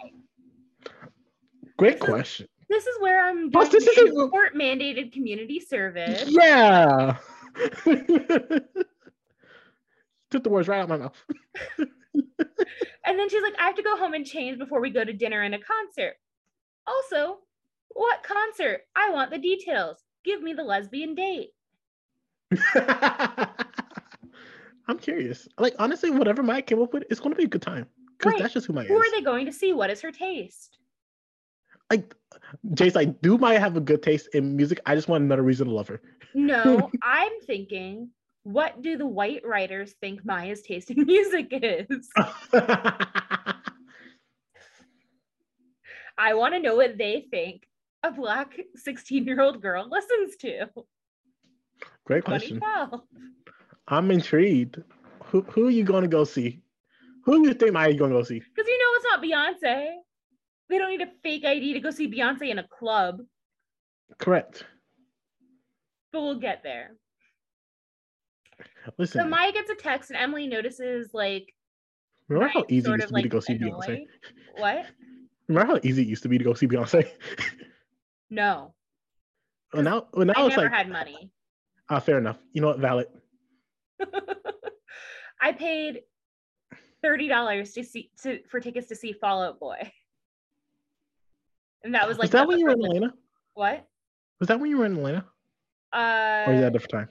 Great 1.78 2.00
question. 2.00 2.48
This 2.70 2.86
is 2.88 2.96
where 3.00 3.26
I'm 3.28 3.50
doing 3.50 3.70
this 3.70 3.88
isn't- 3.88 4.30
court 4.32 4.56
mandated 4.56 5.12
community 5.14 5.60
service. 5.60 6.24
Yeah. 6.28 7.18
Took 10.32 10.44
the 10.44 10.50
words 10.50 10.68
right 10.68 10.80
out 10.82 10.90
my 10.90 10.98
mouth. 10.98 11.16
And 13.08 13.20
then 13.20 13.30
she's 13.30 13.44
like, 13.44 13.54
I 13.60 13.66
have 13.68 13.76
to 13.76 13.84
go 13.84 13.96
home 13.98 14.14
and 14.16 14.26
change 14.26 14.58
before 14.58 14.82
we 14.82 14.90
go 14.90 15.04
to 15.04 15.14
dinner 15.14 15.42
and 15.44 15.54
a 15.54 15.60
concert. 15.60 16.16
Also, 16.88 17.38
what 17.90 18.24
concert? 18.24 18.82
I 18.96 19.12
want 19.12 19.30
the 19.30 19.38
details. 19.38 20.04
Give 20.24 20.42
me 20.42 20.54
the 20.54 20.64
lesbian 20.64 21.14
date. 21.14 21.50
I'm 24.88 24.98
curious. 25.00 25.48
Like 25.60 25.76
honestly, 25.78 26.10
whatever 26.10 26.42
Mike 26.42 26.66
came 26.68 26.82
up 26.82 26.94
with, 26.94 27.04
it's 27.12 27.20
gonna 27.20 27.36
be 27.36 27.44
a 27.44 27.48
good 27.48 27.62
time. 27.62 27.86
Because 28.18 28.34
Right. 28.34 28.42
that's 28.42 28.54
just 28.54 28.66
who 28.68 28.74
Maya 28.74 28.88
Who 28.88 29.00
is. 29.00 29.08
are 29.08 29.12
they 29.12 29.22
going 29.24 29.46
to 29.46 29.54
see? 29.54 29.74
What 29.74 29.90
is 29.92 30.02
her 30.02 30.12
taste? 30.12 30.80
Like 31.90 32.16
Jay's 32.74 32.96
like, 32.96 33.22
do 33.22 33.38
Maya 33.38 33.60
have 33.60 33.78
a 33.78 33.82
good 33.82 34.02
taste 34.02 34.30
in 34.34 34.56
music? 34.56 34.80
I 34.86 34.96
just 34.96 35.08
want 35.08 35.24
another 35.24 35.44
reason 35.44 35.68
to 35.68 35.74
love 35.74 35.88
her. 35.88 36.02
No, 36.34 36.90
I'm 37.02 37.32
thinking, 37.46 38.10
what 38.44 38.82
do 38.82 38.98
the 38.98 39.08
white 39.08 39.46
writers 39.46 39.96
think 40.02 40.26
Maya's 40.26 40.62
taste 40.62 40.92
in 40.92 41.06
music 41.06 41.50
is? 41.52 42.10
I 46.18 46.34
want 46.34 46.54
to 46.54 46.60
know 46.60 46.76
what 46.76 46.98
they 46.98 47.28
think 47.30 47.68
a 48.04 48.12
black 48.12 48.58
16 48.76 49.26
year 49.26 49.42
old 49.42 49.62
girl 49.62 49.88
listens 49.90 50.36
to. 50.38 50.68
Great 52.06 52.24
question. 52.24 52.62
I'm 53.88 54.12
intrigued. 54.12 54.82
Who 55.26 55.42
who 55.42 55.68
are 55.68 55.72
you 55.72 55.84
gonna 55.84 56.08
go 56.08 56.24
see? 56.24 56.62
Who 57.24 57.42
do 57.42 57.48
you 57.50 57.54
think 57.56 57.74
Maya's 57.74 58.00
gonna 58.00 58.14
go 58.14 58.24
see? 58.24 58.40
Because 58.40 58.68
you 58.68 58.78
know 58.78 58.92
it's 58.96 59.06
not 59.06 59.24
Beyonce. 59.24 59.96
They 60.70 60.78
don't 60.78 60.90
need 60.90 61.02
a 61.02 61.12
fake 61.24 61.46
ID 61.46 61.74
to 61.74 61.80
go 61.80 61.92
see 61.92 62.08
Beyonce 62.10 62.50
in 62.50 62.60
a 62.60 62.68
club, 62.68 63.22
Correct. 64.18 64.66
but 66.12 66.22
we'll 66.22 66.40
get 66.40 66.64
there. 66.64 66.92
Listen, 68.98 69.22
So 69.22 69.28
Maya 69.28 69.52
gets 69.52 69.70
a 69.70 69.76
text 69.76 70.10
and 70.12 70.18
Emily 70.18 70.48
notices 70.48 71.10
like 71.14 71.54
remember 72.30 72.50
how 72.54 72.66
easy 72.70 72.90
it 72.92 72.96
used 72.96 73.08
to 73.10 73.14
be 73.14 73.22
to 73.24 73.30
go 73.30 73.40
see 73.40 73.58
Beyonce? 73.58 74.06
What? 74.58 74.86
Remember 75.48 75.74
how 75.74 75.80
easy 75.84 76.02
it 76.04 76.08
used 76.08 76.24
to 76.24 76.30
be 76.30 76.38
to 76.38 76.44
go 76.44 76.54
see 76.54 76.68
Beyonce? 76.68 77.08
No, 78.32 78.74
well, 79.72 79.84
now, 79.84 80.08
well, 80.12 80.26
now 80.26 80.34
I 80.36 80.48
it's 80.48 80.58
never 80.58 80.64
like, 80.64 80.74
had 80.74 80.90
money. 80.90 81.30
ah, 81.92 82.00
fair 82.00 82.18
enough. 82.18 82.38
You 82.54 82.62
know 82.62 82.68
what? 82.70 82.80
Valid. 82.80 83.06
I 85.40 85.52
paid 85.52 86.02
thirty 87.04 87.28
dollars 87.28 87.74
to 87.74 87.84
see 87.84 88.10
to 88.24 88.40
for 88.50 88.60
tickets 88.60 88.88
to 88.88 88.96
see 88.96 89.14
Fall 89.14 89.44
Out 89.44 89.60
Boy, 89.60 89.92
and 91.86 91.94
that 91.94 92.08
was 92.08 92.18
like 92.18 92.24
was 92.26 92.32
that 92.32 92.48
when 92.48 92.58
you 92.60 92.66
were 92.66 92.72
in 92.72 92.84
Atlanta? 92.84 93.14
What? 93.54 93.88
Was 94.40 94.48
that 94.50 94.60
when 94.60 94.70
you 94.70 94.78
were 94.80 94.86
in 94.86 94.98
Atlanta? 94.98 95.26
Uh, 95.94 96.44
Or 96.48 96.54
is 96.54 96.60
that 96.62 96.68
a 96.68 96.72
different 96.72 96.92
time? 96.92 97.10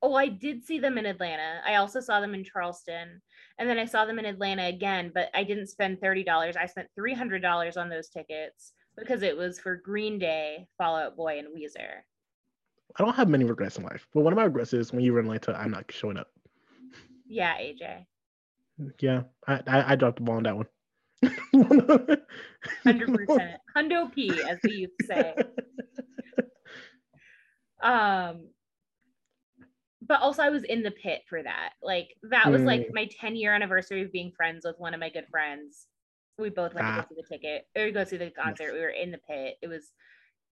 oh, 0.00 0.14
I 0.14 0.28
did 0.28 0.64
see 0.64 0.78
them 0.78 0.96
in 0.96 1.04
Atlanta. 1.06 1.60
I 1.66 1.74
also 1.74 1.98
saw 1.98 2.20
them 2.20 2.32
in 2.32 2.44
Charleston, 2.44 3.20
and 3.58 3.68
then 3.68 3.78
I 3.78 3.84
saw 3.84 4.04
them 4.04 4.20
in 4.20 4.24
Atlanta 4.24 4.66
again. 4.66 5.10
But 5.12 5.28
I 5.34 5.42
didn't 5.42 5.66
spend 5.66 6.00
thirty 6.00 6.22
dollars. 6.22 6.56
I 6.56 6.66
spent 6.66 6.88
three 6.94 7.12
hundred 7.12 7.42
dollars 7.42 7.76
on 7.76 7.88
those 7.90 8.08
tickets 8.08 8.72
because 8.96 9.22
it 9.22 9.36
was 9.36 9.58
for 9.58 9.76
Green 9.76 10.18
Day, 10.18 10.68
Fall 10.78 10.96
Out 10.96 11.16
Boy, 11.16 11.40
and 11.40 11.48
Weezer. 11.48 12.02
I 12.96 13.04
don't 13.04 13.14
have 13.14 13.28
many 13.28 13.44
regrets 13.44 13.76
in 13.76 13.84
life, 13.84 14.06
but 14.14 14.22
one 14.22 14.32
of 14.32 14.36
my 14.36 14.44
regrets 14.44 14.72
is 14.72 14.92
when 14.92 15.02
you 15.04 15.12
were 15.12 15.18
in 15.20 15.26
Atlanta, 15.26 15.60
I'm 15.60 15.70
not 15.70 15.84
showing 15.90 16.16
up. 16.16 16.28
Yeah, 17.26 17.54
AJ, 17.58 18.06
Yeah, 19.00 19.24
I 19.46 19.60
I, 19.66 19.92
I 19.92 19.96
dropped 19.96 20.16
the 20.16 20.22
ball 20.22 20.36
on 20.36 20.44
that 20.44 20.56
one. 20.56 20.66
Hundred 22.84 23.14
percent, 23.14 23.60
hundo 23.76 24.12
p, 24.14 24.30
as 24.48 24.58
we 24.64 24.70
used 24.72 24.92
to 25.00 25.06
say. 25.06 25.34
um 27.82 28.48
but 30.02 30.20
also 30.20 30.42
i 30.42 30.50
was 30.50 30.64
in 30.64 30.82
the 30.82 30.90
pit 30.90 31.22
for 31.28 31.42
that. 31.42 31.70
Like 31.82 32.08
that 32.30 32.50
was 32.50 32.62
like 32.62 32.82
Mm. 32.82 32.94
my 32.94 33.08
10 33.20 33.36
year 33.36 33.52
anniversary 33.54 34.02
of 34.02 34.12
being 34.12 34.32
friends 34.32 34.64
with 34.64 34.78
one 34.78 34.94
of 34.94 35.00
my 35.00 35.10
good 35.10 35.26
friends. 35.30 35.86
We 36.38 36.50
both 36.50 36.72
went 36.74 36.86
to 36.86 36.92
Ah. 36.92 37.00
go 37.02 37.06
see 37.08 37.20
the 37.20 37.28
ticket 37.36 37.66
or 37.76 37.90
go 37.90 38.04
see 38.04 38.16
the 38.16 38.30
concert. 38.30 38.72
We 38.72 38.80
were 38.80 38.88
in 38.90 39.10
the 39.10 39.18
pit. 39.18 39.58
It 39.60 39.66
was 39.68 39.92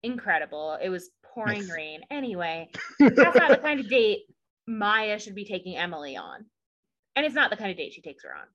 incredible. 0.03 0.79
It 0.83 0.89
was 0.89 1.11
pouring 1.23 1.61
Nice. 1.67 1.71
rain. 1.71 2.01
Anyway 2.11 2.71
that's 3.01 3.37
not 3.37 3.51
the 3.51 3.59
kind 3.59 3.81
of 3.81 3.89
date 3.89 4.25
maya 4.67 5.19
should 5.19 5.35
be 5.37 5.45
taking 5.45 5.77
emily 5.77 6.17
on. 6.17 6.45
And 7.15 7.25
it's 7.25 7.35
not 7.35 7.51
the 7.51 7.57
kind 7.57 7.71
of 7.71 7.77
date 7.77 7.93
she 7.95 8.03
takes 8.03 8.25
her 8.25 8.35
on 8.35 8.47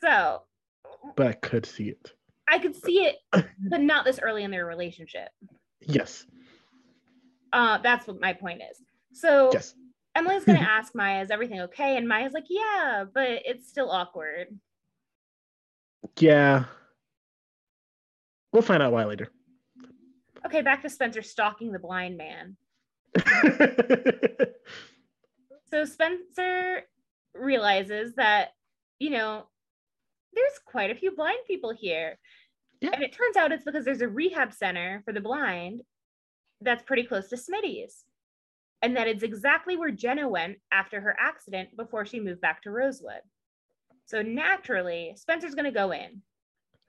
so 0.00 0.42
but 1.16 1.26
I 1.26 1.32
could 1.32 1.66
see 1.66 1.88
it. 1.88 2.12
i 2.48 2.58
could 2.58 2.74
see 2.74 3.04
it 3.04 3.16
but 3.68 3.80
not 3.80 4.04
this 4.04 4.18
early 4.22 4.44
in 4.44 4.50
their 4.50 4.66
relationship 4.66 5.28
Yes, 5.86 6.26
uh 7.52 7.78
that's 7.78 8.06
what 8.06 8.20
my 8.20 8.32
point 8.32 8.60
is 8.70 8.82
so 9.12 9.50
yes. 9.52 9.74
Emily's 10.14 10.44
gonna 10.44 10.58
ask 10.78 10.94
Maya, 10.94 11.22
is 11.22 11.30
everything 11.30 11.60
okay? 11.62 11.96
And 11.96 12.06
Maya's 12.06 12.32
like, 12.32 12.46
yeah, 12.50 13.04
but 13.14 13.42
it's 13.44 13.68
still 13.68 13.90
awkward. 13.90 14.48
Yeah. 16.18 16.64
We'll 18.52 18.62
find 18.62 18.82
out 18.82 18.92
why 18.92 19.04
later. 19.04 19.28
Okay, 20.44 20.62
back 20.62 20.82
to 20.82 20.90
Spencer 20.90 21.22
stalking 21.22 21.70
the 21.70 21.78
blind 21.78 22.16
man. 22.18 22.56
So 25.70 25.84
Spencer 25.84 26.82
realizes 27.34 28.14
that, 28.16 28.48
you 28.98 29.10
know, 29.10 29.44
there's 30.34 30.58
quite 30.64 30.90
a 30.90 30.94
few 30.94 31.14
blind 31.14 31.38
people 31.46 31.72
here. 31.72 32.18
Yeah. 32.80 32.90
And 32.94 33.02
it 33.02 33.12
turns 33.12 33.36
out 33.36 33.52
it's 33.52 33.64
because 33.64 33.84
there's 33.84 34.00
a 34.00 34.08
rehab 34.08 34.52
center 34.52 35.02
for 35.04 35.12
the 35.12 35.20
blind 35.20 35.82
that's 36.60 36.82
pretty 36.82 37.04
close 37.04 37.28
to 37.28 37.36
Smitty's. 37.36 38.04
And 38.82 38.96
that 38.96 39.08
it's 39.08 39.22
exactly 39.22 39.76
where 39.76 39.90
Jenna 39.90 40.28
went 40.28 40.56
after 40.72 41.00
her 41.00 41.14
accident 41.20 41.76
before 41.76 42.06
she 42.06 42.20
moved 42.20 42.40
back 42.40 42.62
to 42.62 42.70
Rosewood. 42.70 43.20
So 44.06 44.22
naturally, 44.22 45.12
Spencer's 45.16 45.54
going 45.54 45.66
to 45.66 45.70
go 45.70 45.90
in. 45.92 46.22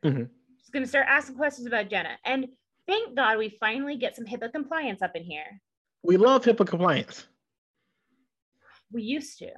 Mhm. 0.03 0.29
She's 0.59 0.69
going 0.69 0.83
to 0.83 0.89
start 0.89 1.07
asking 1.09 1.35
questions 1.35 1.67
about 1.67 1.89
Jenna. 1.89 2.17
And 2.25 2.47
thank 2.87 3.15
God 3.15 3.37
we 3.37 3.49
finally 3.59 3.97
get 3.97 4.15
some 4.15 4.25
HIPAA 4.25 4.51
compliance 4.51 5.01
up 5.01 5.15
in 5.15 5.23
here. 5.23 5.61
we 6.03 6.17
love 6.17 6.43
HIPAA 6.43 6.65
compliance. 6.65 7.27
We 8.91 9.03
used 9.03 9.37
to. 9.39 9.51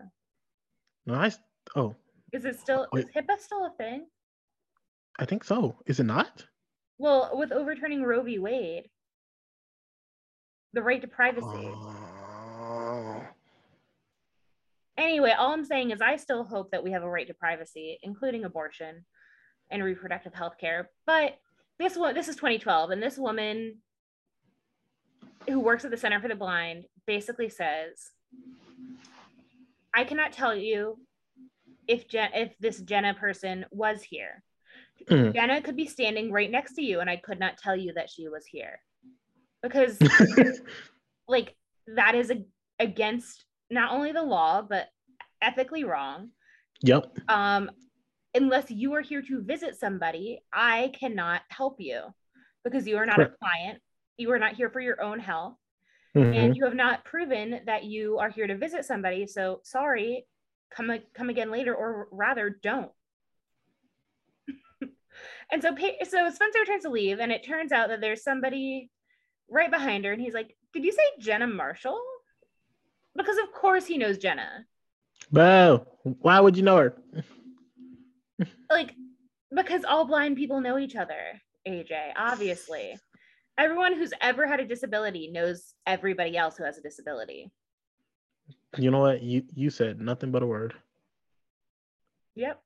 Nice. 1.05 1.37
Oh, 1.75 1.95
Is 2.33 2.45
it 2.45 2.59
still, 2.59 2.87
Wait. 2.91 3.05
is 3.05 3.11
HIPAA 3.15 3.39
still 3.39 3.65
a 3.65 3.71
thing? 3.77 4.07
I 5.19 5.25
think 5.25 5.43
so. 5.43 5.75
Is 5.85 5.99
it 5.99 6.05
not? 6.05 6.45
Well, 6.97 7.29
with 7.33 7.51
overturning 7.51 8.03
Roe 8.03 8.23
v. 8.23 8.39
Wade, 8.39 8.89
the 10.73 10.81
right 10.81 11.01
to 11.01 11.07
privacy. 11.07 11.45
Oh. 11.45 13.23
Anyway, 14.97 15.31
all 15.31 15.51
I'm 15.53 15.65
saying 15.65 15.91
is 15.91 16.01
I 16.01 16.15
still 16.15 16.43
hope 16.43 16.71
that 16.71 16.83
we 16.83 16.91
have 16.91 17.03
a 17.03 17.09
right 17.09 17.27
to 17.27 17.33
privacy, 17.33 17.99
including 18.03 18.43
abortion. 18.45 19.05
and 19.71 19.83
reproductive 19.83 20.33
health 20.33 20.57
care. 20.59 20.89
But 21.07 21.39
this 21.79 21.95
one, 21.95 22.13
this 22.13 22.27
is 22.27 22.35
2012, 22.35 22.91
and 22.91 23.01
this 23.01 23.17
woman 23.17 23.77
who 25.47 25.59
works 25.59 25.83
at 25.83 25.89
the 25.89 25.97
Center 25.97 26.19
for 26.19 26.27
the 26.27 26.35
Blind 26.35 26.85
basically 27.07 27.49
says, 27.49 28.11
I 29.95 30.03
cannot 30.03 30.31
tell 30.31 30.53
you 30.55 30.99
if 31.87 32.07
Jen, 32.07 32.29
if 32.33 32.57
this 32.59 32.79
Jenna 32.81 33.13
person 33.13 33.65
was 33.71 34.01
here. 34.03 34.43
Mhm. 35.05 35.33
Jenna 35.33 35.61
could 35.61 35.75
be 35.75 35.85
standing 35.87 36.31
right 36.31 36.49
next 36.49 36.73
to 36.75 36.81
you, 36.81 36.99
and 36.99 37.09
I 37.09 37.17
could 37.17 37.39
not 37.39 37.57
tell 37.57 37.75
you 37.75 37.93
that 37.93 38.09
she 38.09 38.27
was 38.29 38.45
here 38.45 38.79
because, 39.61 39.97
like, 41.27 41.55
that 41.87 42.15
is 42.15 42.31
a, 42.31 42.45
against 42.79 43.45
not 43.69 43.91
only 43.91 44.11
the 44.11 44.23
law 44.23 44.61
but 44.61 44.87
ethically 45.41 45.83
wrong. 45.83 46.29
yep. 46.81 47.05
Um, 47.27 47.69
unless 48.33 48.69
you 48.71 48.93
are 48.93 49.01
here 49.01 49.21
to 49.21 49.41
visit 49.41 49.75
somebody, 49.77 50.41
I 50.51 50.91
cannot 50.99 51.41
help 51.49 51.79
you 51.79 52.01
because 52.63 52.87
you 52.87 52.97
are 52.97 53.05
not 53.05 53.15
Correct. 53.17 53.35
a 53.35 53.37
client. 53.45 53.81
You 54.17 54.31
are 54.31 54.39
not 54.39 54.53
here 54.53 54.69
for 54.69 54.79
your 54.79 55.01
own 55.01 55.19
health, 55.19 55.57
Mhm. 56.15 56.35
and 56.35 56.55
you 56.55 56.63
have 56.65 56.75
not 56.75 57.03
proven 57.03 57.61
that 57.65 57.83
you 57.83 58.19
are 58.19 58.29
here 58.29 58.47
to 58.47 58.55
visit 58.57 58.85
somebody. 58.85 59.27
So 59.27 59.59
sorry, 59.63 60.25
come 60.75 60.91
come 61.13 61.29
again 61.29 61.51
later, 61.51 61.73
or 61.75 62.07
rather, 62.11 62.49
don't. 62.49 62.91
and 65.51 65.61
so, 65.61 65.75
so 66.03 66.29
Spencer 66.29 66.65
turns 66.65 66.83
to 66.83 66.89
leave, 66.89 67.19
and 67.19 67.31
it 67.31 67.45
turns 67.45 67.71
out 67.71 67.89
that 67.89 68.01
there's 68.01 68.23
somebody 68.23 68.89
right 69.49 69.71
behind 69.71 70.05
her, 70.05 70.11
and 70.11 70.21
he's 70.21 70.33
like, 70.33 70.55
"Did 70.73 70.83
you 70.83 70.91
say 70.91 71.03
Jenna 71.19 71.47
Marshall?" 71.47 72.01
Because 73.15 73.37
of 73.37 73.51
course 73.51 73.85
he 73.85 73.97
knows 73.97 74.17
Jenna. 74.17 74.65
Wow. 75.31 75.85
Why 76.03 76.39
would 76.39 76.57
you 76.57 76.63
know 76.63 76.77
her? 76.77 76.95
like 78.69 78.95
because 79.53 79.83
all 79.83 80.05
blind 80.05 80.35
people 80.35 80.61
know 80.61 80.77
each 80.77 80.95
other 80.95 81.39
aj 81.67 81.91
obviously 82.17 82.97
everyone 83.57 83.93
who's 83.93 84.13
ever 84.21 84.47
had 84.47 84.59
a 84.59 84.65
disability 84.65 85.29
knows 85.31 85.73
everybody 85.85 86.35
else 86.35 86.57
who 86.57 86.63
has 86.63 86.77
a 86.77 86.81
disability 86.81 87.51
You 88.77 88.91
know 88.91 88.99
what? 88.99 89.21
You 89.21 89.43
you 89.53 89.69
said 89.69 89.99
nothing 89.99 90.31
but 90.31 90.43
a 90.43 90.47
word. 90.47 90.73
yep 92.35 92.61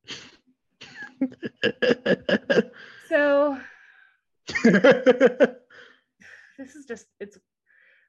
so 3.09 3.57
this 6.57 6.75
is 6.75 6.85
just 6.87 7.07
it's 7.19 7.37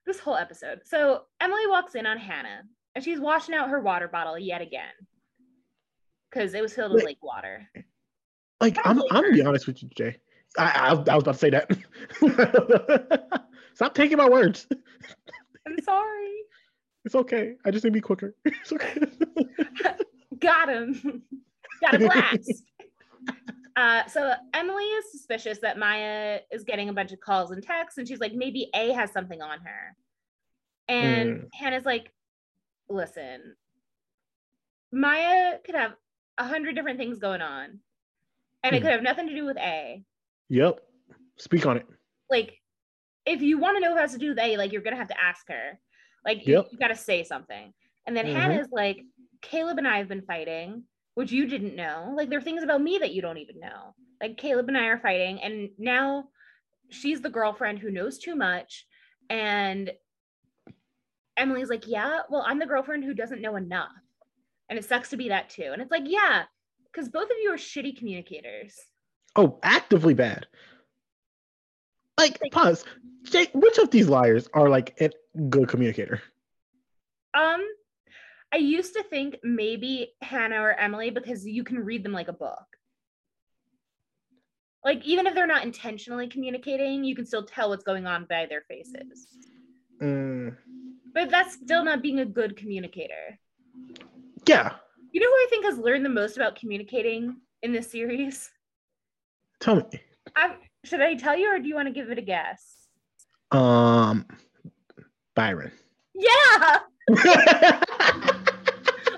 this 0.06 0.20
whole 0.20 0.36
episode 0.36 0.80
so 0.84 1.22
emily 1.40 1.66
walks 1.66 1.94
in 1.94 2.06
on 2.06 2.18
hannah 2.18 2.62
and 2.94 3.02
she's 3.02 3.18
washing 3.18 3.54
out 3.54 3.70
her 3.70 3.80
water 3.80 4.06
bottle 4.08 4.38
yet 4.38 4.60
again 4.60 4.92
because 6.30 6.54
it 6.54 6.62
was 6.62 6.72
filled 6.74 6.92
with 6.92 7.02
Wait. 7.02 7.06
lake 7.06 7.22
water 7.22 7.68
like 8.60 8.76
I'm 8.84 9.00
I'm 9.10 9.22
gonna 9.22 9.32
be 9.32 9.42
honest 9.42 9.66
with 9.66 9.82
you, 9.82 9.88
Jay. 9.96 10.16
I, 10.56 10.64
I, 10.64 10.88
I 10.88 10.92
was 10.92 11.22
about 11.22 11.24
to 11.24 11.34
say 11.34 11.50
that. 11.50 13.40
Stop 13.74 13.94
taking 13.94 14.16
my 14.16 14.28
words. 14.28 14.66
i'm 15.66 15.76
sorry 15.84 16.32
It's 17.08 17.14
okay. 17.14 17.54
I 17.64 17.70
just 17.70 17.84
need 17.84 17.88
to 17.88 17.94
be 17.94 18.02
quicker. 18.02 18.34
It's 18.44 18.70
okay. 18.70 19.00
got 20.40 20.68
him 20.68 21.22
got 21.80 21.94
a 21.94 21.98
blast 22.00 22.62
uh, 23.76 24.06
so 24.06 24.34
emily 24.52 24.84
is 24.84 25.10
suspicious 25.10 25.58
that 25.62 25.78
maya 25.78 26.40
is 26.52 26.64
getting 26.64 26.90
a 26.90 26.92
bunch 26.92 27.10
of 27.12 27.18
calls 27.20 27.50
and 27.50 27.62
texts 27.62 27.96
and 27.98 28.06
she's 28.06 28.20
like 28.20 28.34
maybe 28.34 28.68
a 28.74 28.92
has 28.92 29.10
something 29.10 29.40
on 29.40 29.58
her 29.60 29.96
and 30.88 31.30
Mm. 31.30 31.48
hannah's 31.54 31.84
like 31.86 32.12
listen 32.90 33.56
maya 34.92 35.54
could 35.64 35.74
have 35.74 35.94
a 36.36 36.44
hundred 36.44 36.74
different 36.76 36.98
things 36.98 37.18
going 37.18 37.40
on 37.42 37.80
and 38.62 38.76
it 38.76 38.78
Hmm. 38.80 38.84
could 38.84 38.92
have 38.92 39.02
nothing 39.02 39.28
to 39.28 39.34
do 39.34 39.44
with 39.46 39.56
a 39.56 40.04
yep. 40.50 40.80
Speak 41.38 41.64
on 41.66 41.78
it. 41.78 41.86
like 42.30 42.60
if 43.26 43.40
you 43.42 43.58
want 43.58 43.76
to 43.76 43.80
know 43.80 43.92
what 43.92 44.00
has 44.00 44.12
to 44.12 44.18
do 44.18 44.28
with 44.28 44.38
a 44.38 44.56
like 44.56 44.72
you're 44.72 44.82
gonna 44.82 44.96
have 44.96 45.08
to 45.08 45.20
ask 45.20 45.48
her 45.48 45.80
like 46.24 46.46
you, 46.46 46.54
Yep. 46.54 46.68
you 46.72 46.78
gotta 46.78 46.94
say 46.96 47.22
something 47.24 47.72
and 48.06 48.16
then 48.16 48.26
Mhm. 48.26 48.32
hannah's 48.34 48.68
like 48.70 49.02
caleb 49.42 49.78
and 49.78 49.86
i 49.88 49.98
have 49.98 50.08
been 50.08 50.22
fighting 50.22 50.84
which 51.14 51.32
you 51.32 51.46
didn't 51.46 51.74
know 51.76 52.12
like 52.16 52.28
there 52.28 52.38
are 52.38 52.42
things 52.42 52.62
about 52.62 52.80
me 52.82 52.98
that 52.98 53.12
you 53.12 53.22
don't 53.22 53.38
even 53.38 53.58
know 53.60 53.94
like 54.20 54.36
caleb 54.36 54.68
and 54.68 54.76
i 54.78 54.86
are 54.86 54.98
fighting 54.98 55.40
and 55.42 55.70
now 55.78 56.28
she's 56.90 57.20
the 57.20 57.30
girlfriend 57.30 57.78
who 57.78 57.90
knows 57.90 58.18
too 58.18 58.34
much 58.34 58.86
and 59.30 59.92
emily's 61.36 61.70
like 61.70 61.86
yeah 61.86 62.20
well 62.30 62.42
i'm 62.46 62.58
the 62.58 62.66
girlfriend 62.66 63.04
who 63.04 63.14
doesn't 63.14 63.40
know 63.42 63.56
enough 63.56 63.92
and 64.68 64.78
it 64.78 64.84
sucks 64.84 65.10
to 65.10 65.16
be 65.16 65.28
that 65.28 65.48
too 65.48 65.70
and 65.72 65.80
it's 65.82 65.90
like 65.90 66.04
yeah 66.06 66.44
because 66.90 67.08
both 67.08 67.30
of 67.30 67.36
you 67.42 67.50
are 67.52 67.56
shitty 67.56 67.96
communicators 67.96 68.76
Oh, 69.36 69.60
actively 69.62 70.14
bad. 70.14 70.46
Like, 72.18 72.40
Like- 72.42 72.50
pause. 72.50 72.84
Jake, 73.22 73.50
which 73.54 73.78
of 73.78 73.90
these 73.90 74.08
liars 74.08 74.48
are 74.52 74.68
like 74.68 75.00
a 75.00 75.10
good 75.48 75.68
communicator? 75.68 76.22
Um, 77.34 77.64
I 78.52 78.56
used 78.56 78.94
to 78.94 79.02
think 79.02 79.36
maybe 79.42 80.12
Hannah 80.22 80.60
or 80.62 80.72
Emily 80.72 81.10
because 81.10 81.46
you 81.46 81.64
can 81.64 81.78
read 81.84 82.02
them 82.02 82.12
like 82.12 82.28
a 82.28 82.32
book. 82.32 82.64
Like 84.84 85.04
even 85.04 85.26
if 85.26 85.34
they're 85.34 85.46
not 85.46 85.64
intentionally 85.64 86.28
communicating, 86.28 87.04
you 87.04 87.14
can 87.14 87.26
still 87.26 87.44
tell 87.44 87.68
what's 87.68 87.84
going 87.84 88.06
on 88.06 88.26
by 88.28 88.46
their 88.46 88.62
faces. 88.62 89.26
Mm, 90.00 90.56
But 91.12 91.30
that's 91.30 91.54
still 91.54 91.84
not 91.84 92.02
being 92.02 92.20
a 92.20 92.24
good 92.24 92.56
communicator. 92.56 93.38
yeah. 94.46 94.74
You 95.12 95.20
know 95.20 95.26
who 95.26 95.32
I 95.34 95.46
think 95.50 95.64
has 95.64 95.78
learned 95.78 96.04
the 96.04 96.10
most 96.10 96.36
about 96.36 96.54
communicating 96.54 97.36
in 97.62 97.72
this 97.72 97.90
series? 97.90 98.50
Tell 99.60 99.76
me. 99.76 99.84
i 100.36 100.54
should 100.84 101.00
I 101.00 101.14
tell 101.14 101.36
you 101.36 101.52
or 101.52 101.58
do 101.58 101.66
you 101.68 101.74
want 101.74 101.88
to 101.88 101.92
give 101.94 102.10
it 102.10 102.18
a 102.18 102.22
guess? 102.22 102.86
Um, 103.50 104.24
Byron. 105.38 105.70
Yeah, 106.16 106.78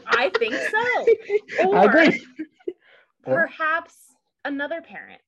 I 0.06 0.30
think 0.38 0.54
so. 0.54 1.66
Or 1.66 1.76
I 1.78 1.84
agree. 1.86 2.26
Perhaps 3.24 3.94
another 4.44 4.82
parent. 4.82 5.22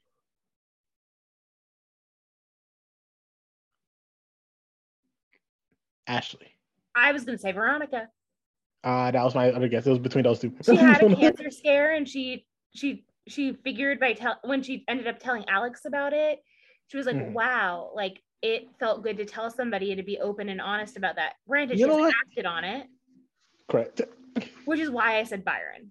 Ashley. 6.07 6.49
I 6.95 7.13
was 7.13 7.25
going 7.25 7.39
to 7.39 7.43
say 7.43 7.53
Veronica. 7.53 8.09
Uh, 8.85 9.11
that 9.13 9.25
was 9.25 9.35
my 9.35 9.51
other 9.51 9.69
guess. 9.69 9.87
It 9.87 9.91
was 9.91 9.99
between 9.99 10.25
those 10.25 10.41
two. 10.41 10.53
she 10.63 10.77
had 10.77 11.03
a 11.03 11.17
cancer 11.17 11.51
scare 11.51 11.95
and 11.95 12.07
she 12.07 12.45
she 12.77 13.07
she 13.27 13.55
figured 13.65 13.99
by 13.99 14.13
tell 14.13 14.39
when 14.45 14.63
she 14.63 14.85
ended 14.89 15.07
up 15.07 15.21
telling 15.21 15.47
Alex 15.49 15.87
about 15.87 16.13
it, 16.13 16.41
she 16.89 16.99
was 16.99 17.07
like, 17.07 17.17
Mhm. 17.17 17.33
wow, 17.33 17.93
like 17.95 18.21
it 18.43 18.69
felt 18.79 19.03
good 19.03 19.17
to 19.19 19.25
tell 19.25 19.51
somebody 19.51 19.93
and 19.93 19.99
to 19.99 20.03
be 20.05 20.19
open 20.19 20.49
and 20.49 20.61
honest 20.61 20.97
about 20.97 21.17
that. 21.17 21.35
Granted, 21.49 21.79
You 21.79 21.87
she 21.87 22.13
acted 22.27 22.45
on 22.45 22.65
it, 22.65 22.87
Correct. 23.71 24.01
which 24.65 24.81
is 24.81 24.91
why 24.91 25.19
I 25.19 25.23
said 25.25 25.45
Byron. 25.45 25.91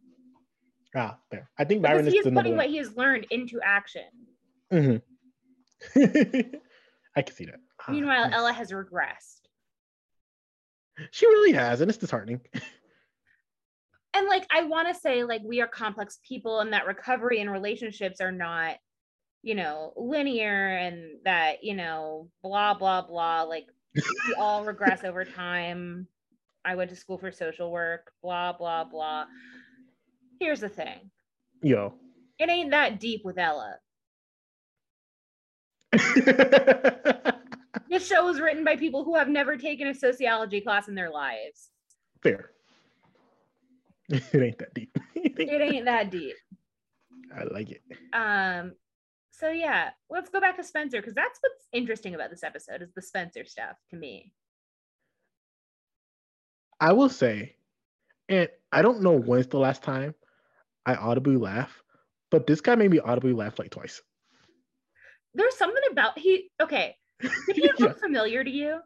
Ah, 0.96 1.18
there. 1.32 1.50
I 1.58 1.64
think 1.64 1.82
Because 1.82 1.94
Byron 1.94 2.08
is 2.08 2.14
he's 2.14 2.24
the 2.26 2.32
putting 2.32 2.58
what 2.58 2.68
he 2.70 2.78
has 2.78 2.96
learned 2.98 3.26
into 3.32 3.60
action. 3.64 4.04
hmm 4.70 4.98
I 7.16 7.22
can 7.24 7.36
see 7.36 7.46
that. 7.46 7.60
Ah, 7.88 7.92
Meanwhile, 7.92 8.26
yes. 8.26 8.34
Ella 8.34 8.54
has 8.54 8.72
regressed. 8.72 9.40
She 11.12 11.26
really 11.26 11.54
has, 11.54 11.82
and 11.82 11.90
it's 11.90 11.98
disheartening. 11.98 12.42
And 14.14 14.28
like 14.28 14.46
I 14.52 14.64
want 14.64 14.90
to 14.90 14.94
say, 14.94 15.24
like 15.24 15.42
we 15.44 15.62
are 15.62 15.68
complex 15.68 16.20
people 16.28 16.60
and 16.60 16.74
that 16.74 16.86
recovery 16.86 17.40
and 17.40 17.50
relationships 17.50 18.20
are 18.20 18.32
not, 18.32 18.76
you 19.44 19.56
know, 19.56 19.94
linear 19.96 20.78
and 20.78 21.18
that, 21.26 21.64
you 21.64 21.76
know, 21.76 22.30
blah, 22.44 22.74
blah, 22.74 23.02
blah. 23.02 23.44
Like 23.44 23.68
we 23.96 24.34
all 24.38 24.64
regress 24.66 25.04
over 25.04 25.26
time. 25.38 26.08
I 26.64 26.76
went 26.76 26.90
to 26.92 26.96
school 26.96 27.18
for 27.18 27.32
social 27.32 27.72
work, 27.72 28.12
blah, 28.22 28.54
blah, 28.54 28.84
blah. 28.84 29.26
Here's 30.40 30.60
the 30.60 30.70
thing 30.70 31.12
Yo. 31.62 31.94
it 32.40 32.50
ain't 32.50 32.72
that 32.72 33.00
deep 33.00 33.22
with 33.24 33.38
Ella. 33.38 33.78
This 37.92 38.08
show 38.08 38.26
was 38.26 38.40
written 38.40 38.64
by 38.64 38.78
people 38.78 39.04
who 39.04 39.18
have 39.18 39.28
never 39.28 39.58
taken 39.58 39.88
a 39.88 39.94
sociology 39.94 40.62
class 40.62 40.88
in 40.88 40.96
their 40.96 41.12
lives. 41.12 41.72
Fair. 42.24 42.52
It 44.10 44.42
ain't 44.42 44.58
that 44.60 44.74
deep. 44.74 44.98
It 45.14 45.62
ain't 45.62 45.86
that 45.86 46.10
deep. 46.10 46.36
I 47.38 47.44
like 47.44 47.70
it. 47.72 47.82
Um, 48.14 48.74
so 49.42 49.50
yeah, 49.50 49.90
let's 50.10 50.30
go 50.30 50.40
back 50.40 50.56
to 50.58 50.64
Spencer 50.64 51.02
because 51.02 51.16
that's 51.16 51.40
what's 51.42 51.68
interesting 51.74 52.14
about 52.14 52.30
this 52.30 52.44
episode 52.44 52.84
is 52.84 52.92
the 52.94 53.02
Spencer 53.02 53.44
stuff 53.44 53.76
to 53.90 53.96
me. 53.96 54.32
I 56.80 56.94
will 56.94 57.10
say, 57.10 57.56
and 58.30 58.48
I 58.72 58.84
don't 58.84 59.02
know 59.02 59.20
when's 59.20 59.48
the 59.48 59.58
last 59.58 59.82
time 59.82 60.14
I 60.86 60.94
audibly 60.94 61.38
laugh, 61.38 61.82
but 62.30 62.46
this 62.46 62.62
guy 62.62 62.76
made 62.76 62.92
me 62.92 63.00
audibly 63.00 63.34
laugh 63.34 63.58
like 63.58 63.72
twice. 63.72 64.02
There's 65.34 65.58
something 65.58 65.84
about 65.92 66.20
he 66.20 66.52
okay. 66.62 66.96
Did 67.48 67.56
he 67.56 67.64
Yeah. 67.80 67.86
look 67.88 68.00
familiar 68.00 68.44
to 68.44 68.50
you? 68.50 68.80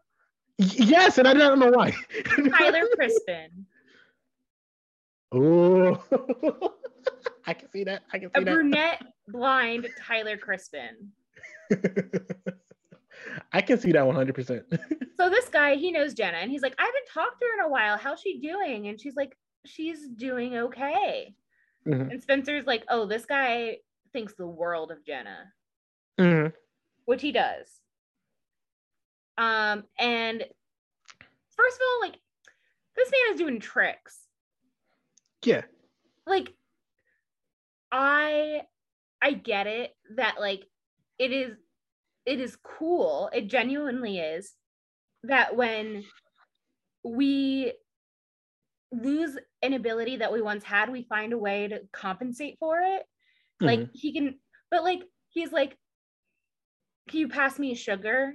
Yes, 0.57 1.17
and 1.17 1.27
I 1.27 1.33
don't 1.33 1.59
know 1.59 1.71
why. 1.71 1.93
Tyler 2.49 2.83
Crispen, 2.97 3.65
Oh, 5.33 6.01
I 7.47 7.53
can 7.53 7.69
see 7.71 7.83
that. 7.83 8.03
I 8.11 8.19
can 8.19 8.29
see 8.29 8.41
a 8.41 8.43
that. 8.43 8.51
brunette 8.53 9.03
blind 9.27 9.87
Tyler 10.01 10.37
Crispen. 10.37 11.09
I 13.51 13.61
can 13.61 13.79
see 13.79 13.91
that 13.91 14.03
100%. 14.03 14.63
so 15.17 15.29
this 15.29 15.49
guy, 15.49 15.75
he 15.75 15.91
knows 15.91 16.13
Jenna 16.13 16.37
and 16.37 16.51
he's 16.51 16.61
like, 16.61 16.75
I 16.77 16.83
haven't 16.83 17.07
talked 17.13 17.39
to 17.39 17.45
her 17.45 17.59
in 17.59 17.65
a 17.65 17.69
while. 17.69 17.97
How's 17.97 18.21
she 18.21 18.39
doing? 18.39 18.87
And 18.87 18.99
she's 18.99 19.15
like, 19.15 19.37
she's 19.65 20.07
doing 20.07 20.57
okay. 20.57 21.33
Mm-hmm. 21.87 22.11
And 22.11 22.21
Spencer's 22.21 22.65
like, 22.65 22.83
oh, 22.89 23.05
this 23.05 23.25
guy 23.25 23.77
thinks 24.13 24.33
the 24.33 24.47
world 24.47 24.91
of 24.91 25.05
Jenna, 25.05 25.51
mm-hmm. 26.19 26.49
which 27.05 27.21
he 27.21 27.31
does. 27.31 27.67
Um, 29.37 29.83
and 29.99 30.43
first 31.55 31.75
of 31.75 31.81
all, 31.81 32.01
like, 32.01 32.19
this 32.95 33.11
man 33.11 33.33
is 33.33 33.37
doing 33.37 33.59
tricks. 33.59 34.19
Yeah. 35.43 35.63
Like, 36.25 36.53
I 37.91 38.61
I 39.21 39.31
get 39.31 39.67
it 39.67 39.91
that 40.15 40.36
like 40.39 40.65
it 41.17 41.31
is 41.31 41.55
it 42.25 42.39
is 42.39 42.57
cool. 42.63 43.29
It 43.33 43.47
genuinely 43.47 44.19
is 44.19 44.53
that 45.23 45.55
when 45.55 46.03
we 47.03 47.73
lose 48.91 49.38
an 49.61 49.73
ability 49.73 50.17
that 50.17 50.33
we 50.33 50.41
once 50.41 50.63
had, 50.63 50.89
we 50.89 51.03
find 51.03 51.33
a 51.33 51.38
way 51.38 51.67
to 51.67 51.81
compensate 51.91 52.57
for 52.59 52.79
it. 52.79 53.03
Mm-hmm. 53.61 53.65
Like 53.65 53.89
he 53.93 54.13
can, 54.13 54.39
but 54.71 54.83
like 54.83 55.01
he's 55.29 55.51
like, 55.51 55.77
can 57.09 57.19
you 57.19 57.27
pass 57.27 57.59
me 57.59 57.75
sugar 57.75 58.33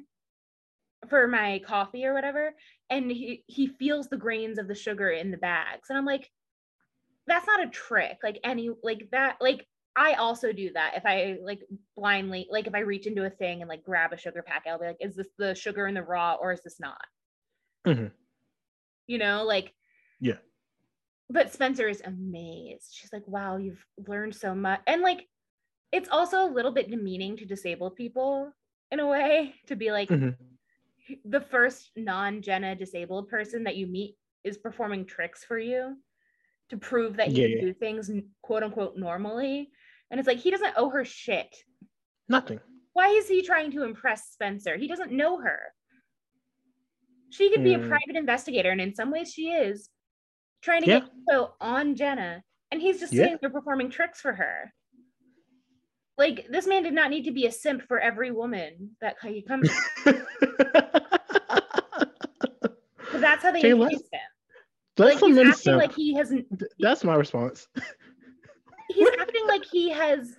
for 1.08 1.26
my 1.26 1.60
coffee 1.66 2.04
or 2.04 2.14
whatever? 2.14 2.54
And 2.88 3.10
he 3.10 3.42
he 3.46 3.66
feels 3.66 4.08
the 4.08 4.16
grains 4.16 4.58
of 4.58 4.68
the 4.68 4.74
sugar 4.74 5.10
in 5.10 5.30
the 5.30 5.36
bags, 5.36 5.88
and 5.88 5.98
I'm 5.98 6.06
like, 6.06 6.30
that's 7.30 7.46
not 7.46 7.64
a 7.64 7.70
trick. 7.70 8.18
Like 8.22 8.40
any 8.44 8.70
like 8.82 9.08
that 9.12 9.36
like 9.40 9.66
I 9.96 10.14
also 10.14 10.52
do 10.52 10.72
that 10.74 10.94
if 10.96 11.04
I 11.04 11.38
like 11.44 11.60
blindly, 11.96 12.46
like 12.50 12.66
if 12.66 12.74
I 12.74 12.80
reach 12.80 13.06
into 13.06 13.24
a 13.24 13.30
thing 13.30 13.60
and 13.60 13.68
like 13.68 13.84
grab 13.84 14.12
a 14.12 14.16
sugar 14.16 14.42
packet, 14.42 14.70
I'll 14.70 14.78
be 14.78 14.86
like, 14.86 14.96
is 15.00 15.16
this 15.16 15.28
the 15.36 15.54
sugar 15.54 15.86
in 15.86 15.94
the 15.94 16.02
raw 16.02 16.36
or 16.40 16.52
is 16.52 16.62
this 16.62 16.78
not? 16.78 17.04
Mm-hmm. 17.86 18.06
You 19.06 19.18
know, 19.18 19.44
like, 19.44 19.74
yeah. 20.20 20.38
But 21.28 21.52
Spencer 21.52 21.88
is 21.88 22.02
amazed. 22.04 22.90
She's 22.92 23.12
like, 23.12 23.26
wow, 23.26 23.56
you've 23.56 23.84
learned 24.06 24.34
so 24.34 24.54
much. 24.54 24.80
And 24.86 25.02
like, 25.02 25.26
it's 25.92 26.08
also 26.08 26.44
a 26.44 26.52
little 26.52 26.72
bit 26.72 26.90
demeaning 26.90 27.36
to 27.38 27.44
disabled 27.44 27.96
people 27.96 28.52
in 28.92 29.00
a 29.00 29.06
way 29.06 29.54
to 29.66 29.76
be 29.76 29.90
like, 29.90 30.08
mm-hmm. 30.08 30.30
the 31.24 31.40
first 31.40 31.90
non 31.96 32.42
Jenna 32.42 32.76
disabled 32.76 33.28
person 33.28 33.64
that 33.64 33.76
you 33.76 33.88
meet 33.88 34.16
is 34.44 34.56
performing 34.56 35.04
tricks 35.04 35.44
for 35.44 35.58
you 35.58 35.96
to 36.70 36.76
prove 36.76 37.16
that 37.16 37.28
he 37.28 37.42
yeah, 37.42 37.48
can 37.48 37.56
yeah. 37.56 37.64
do 37.64 37.74
things 37.74 38.10
quote 38.42 38.62
unquote 38.62 38.96
normally. 38.96 39.70
And 40.10 40.18
it's 40.18 40.26
like 40.26 40.38
he 40.38 40.50
doesn't 40.50 40.74
owe 40.76 40.90
her 40.90 41.04
shit. 41.04 41.54
Nothing. 42.28 42.60
Why 42.92 43.08
is 43.08 43.28
he 43.28 43.42
trying 43.42 43.70
to 43.72 43.84
impress 43.84 44.30
Spencer? 44.30 44.76
He 44.76 44.88
doesn't 44.88 45.12
know 45.12 45.40
her. 45.40 45.60
She 47.30 47.50
could 47.50 47.62
be 47.62 47.70
mm. 47.70 47.76
a 47.76 47.82
hmm. 47.82 47.88
private 47.88 48.16
investigator, 48.16 48.70
and 48.70 48.80
in 48.80 48.92
some 48.92 49.12
ways 49.12 49.32
she 49.32 49.50
is 49.50 49.88
trying 50.62 50.82
to 50.82 50.88
yeah. 50.88 50.98
get 51.00 51.10
info 51.28 51.54
on 51.60 51.94
Jenna, 51.94 52.42
and 52.72 52.80
he's 52.80 52.98
just 52.98 53.12
sitting 53.12 53.38
there 53.40 53.50
performing 53.50 53.88
tricks 53.88 54.20
for 54.20 54.32
her. 54.32 54.72
Like 56.18 56.46
this 56.50 56.66
man 56.66 56.82
did 56.82 56.92
not 56.92 57.10
need 57.10 57.24
to 57.26 57.30
be 57.30 57.46
a 57.46 57.52
simp 57.52 57.82
for 57.82 58.00
every 58.00 58.32
woman 58.32 58.96
that 59.00 59.16
he 59.22 59.42
comes. 59.42 59.70
Because 63.10 63.20
that's 63.22 63.42
how 63.42 63.52
they 63.52 63.60
Jay, 63.60 63.70
him. 63.70 63.88
That's 64.96 65.22
like 65.22 65.30
he's 65.32 65.38
acting 65.38 65.76
like 65.76 65.94
he 65.94 66.14
hasn't. 66.14 66.46
That's 66.78 67.04
my 67.04 67.14
response. 67.14 67.68
he's 68.88 69.08
acting 69.18 69.46
like 69.46 69.64
he 69.64 69.90
has 69.90 70.36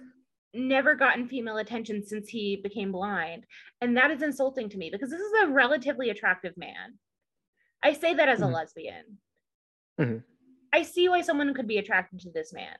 never 0.54 0.95
gotten 0.95 1.28
female 1.28 1.58
attention 1.58 2.06
since 2.06 2.28
he 2.28 2.58
became 2.62 2.91
blind, 2.91 3.45
and 3.82 3.95
that 3.97 4.12
is 4.12 4.22
insulting 4.22 4.70
to 4.70 4.78
me 4.78 4.89
because 4.91 5.10
this 5.10 5.22
is 5.22 5.43
a 5.43 5.47
relatively 5.47 6.10
attractive 6.10 6.56
man. 6.58 6.97
I 7.84 7.93
say 7.93 8.14
that 8.14 8.30
as 8.30 8.39
mm-hmm. 8.39 8.49
a 8.49 8.56
lesbian. 8.56 9.18
Mm-hmm. 9.99 10.18
I 10.74 10.84
see 10.84 11.10
why 11.10 11.22
someone 11.22 11.54
could 11.54 11.68
be 11.68 11.78
attracted 11.78 12.20
to 12.22 12.32
this 12.32 12.54
man. 12.54 12.76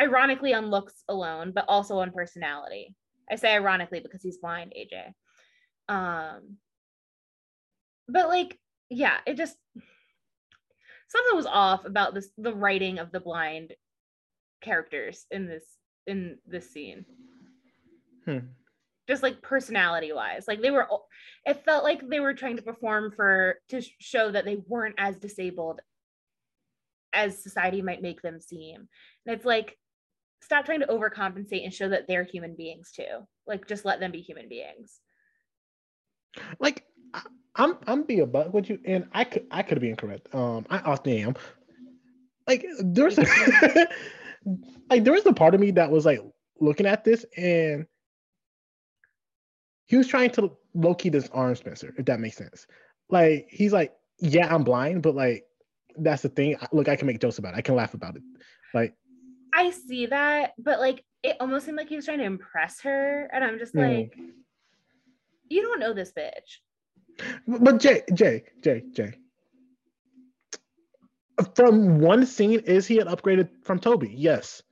Ironically, 0.00 0.54
on 0.54 0.70
looks 0.70 1.04
alone, 1.08 1.52
but 1.54 1.66
also 1.68 1.98
on 1.98 2.10
personality. 2.10 2.94
I 3.30 3.36
say 3.36 3.54
ironically 3.54 4.00
because 4.00 4.22
he's 4.22 4.38
blind, 4.38 4.72
AJ. 4.76 5.12
Um, 5.88 6.56
but 8.08 8.28
like, 8.28 8.58
yeah, 8.90 9.18
it 9.26 9.36
just 9.36 9.56
something 11.14 11.36
was 11.36 11.46
off 11.46 11.84
about 11.84 12.14
this 12.14 12.30
the 12.38 12.54
writing 12.54 12.98
of 12.98 13.12
the 13.12 13.20
blind 13.20 13.72
characters 14.60 15.26
in 15.30 15.46
this 15.46 15.64
in 16.06 16.38
this 16.46 16.70
scene. 16.70 17.04
Hmm. 18.24 18.38
Just 19.06 19.22
like 19.22 19.42
personality 19.42 20.12
wise, 20.12 20.48
like 20.48 20.62
they 20.62 20.70
were, 20.70 20.88
it 21.44 21.62
felt 21.66 21.84
like 21.84 22.08
they 22.08 22.20
were 22.20 22.32
trying 22.32 22.56
to 22.56 22.62
perform 22.62 23.12
for 23.14 23.56
to 23.68 23.82
show 24.00 24.30
that 24.30 24.46
they 24.46 24.56
weren't 24.66 24.94
as 24.96 25.16
disabled 25.18 25.80
as 27.12 27.42
society 27.42 27.82
might 27.82 28.00
make 28.00 28.22
them 28.22 28.40
seem. 28.40 28.88
And 29.26 29.36
it's 29.36 29.44
like, 29.44 29.76
stop 30.42 30.64
trying 30.64 30.80
to 30.80 30.86
overcompensate 30.86 31.64
and 31.64 31.72
show 31.72 31.90
that 31.90 32.08
they're 32.08 32.24
human 32.24 32.54
beings 32.56 32.92
too. 32.96 33.26
Like, 33.46 33.68
just 33.68 33.84
let 33.84 34.00
them 34.00 34.10
be 34.10 34.22
human 34.22 34.48
beings. 34.48 35.00
Like, 36.58 36.84
I'm 37.56 37.76
I'm 37.86 38.02
be 38.02 38.20
a 38.20 38.26
buck 38.26 38.52
with 38.52 38.68
you, 38.68 38.78
and 38.84 39.06
I 39.12 39.24
could 39.24 39.46
I 39.50 39.62
could 39.62 39.80
be 39.80 39.90
incorrect. 39.90 40.34
Um, 40.34 40.66
I 40.70 40.78
often 40.78 41.12
am. 41.12 41.34
Like 42.46 42.66
there's 42.80 43.18
a, 43.18 43.22
like 44.90 45.04
there 45.04 45.12
was 45.12 45.24
a 45.26 45.32
part 45.32 45.54
of 45.54 45.60
me 45.60 45.70
that 45.72 45.90
was 45.90 46.04
like 46.04 46.20
looking 46.60 46.86
at 46.86 47.04
this, 47.04 47.24
and 47.36 47.86
he 49.86 49.96
was 49.96 50.08
trying 50.08 50.30
to 50.30 50.50
low 50.74 50.94
key 50.94 51.10
disarm 51.10 51.54
Spencer, 51.54 51.94
if 51.96 52.04
that 52.06 52.20
makes 52.20 52.36
sense. 52.36 52.66
Like 53.08 53.46
he's 53.50 53.72
like, 53.72 53.92
yeah, 54.18 54.52
I'm 54.52 54.64
blind, 54.64 55.02
but 55.02 55.14
like 55.14 55.44
that's 55.96 56.22
the 56.22 56.28
thing. 56.28 56.56
Look, 56.72 56.88
I 56.88 56.96
can 56.96 57.06
make 57.06 57.20
jokes 57.20 57.38
about 57.38 57.54
it. 57.54 57.58
I 57.58 57.62
can 57.62 57.76
laugh 57.76 57.94
about 57.94 58.16
it. 58.16 58.22
Like 58.72 58.94
I 59.52 59.70
see 59.70 60.06
that, 60.06 60.54
but 60.58 60.80
like 60.80 61.04
it 61.22 61.36
almost 61.38 61.66
seemed 61.66 61.78
like 61.78 61.88
he 61.88 61.96
was 61.96 62.04
trying 62.04 62.18
to 62.18 62.24
impress 62.24 62.80
her, 62.80 63.30
and 63.32 63.44
I'm 63.44 63.58
just 63.58 63.74
like, 63.74 64.14
mm. 64.18 64.30
you 65.48 65.62
don't 65.62 65.78
know 65.78 65.94
this 65.94 66.12
bitch. 66.12 66.58
But 67.46 67.78
Jay, 67.78 68.02
Jay, 68.12 68.44
Jay, 68.62 68.82
Jay. 68.92 69.14
From 71.54 71.98
one 71.98 72.26
scene, 72.26 72.60
is 72.60 72.86
he 72.86 73.00
an 73.00 73.08
upgraded 73.08 73.48
from 73.62 73.78
Toby? 73.78 74.12
Yes. 74.16 74.62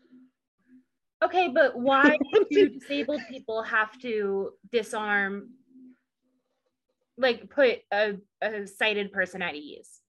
Okay, 1.23 1.48
but 1.48 1.78
why 1.78 2.19
do 2.51 2.69
disabled 2.69 3.20
people 3.28 3.62
have 3.62 3.98
to 4.01 4.51
disarm, 4.70 5.51
like 7.16 7.48
put 7.51 7.81
a, 7.93 8.16
a 8.40 8.66
sighted 8.66 9.12
person 9.12 9.43
at 9.43 9.55
ease? 9.55 10.01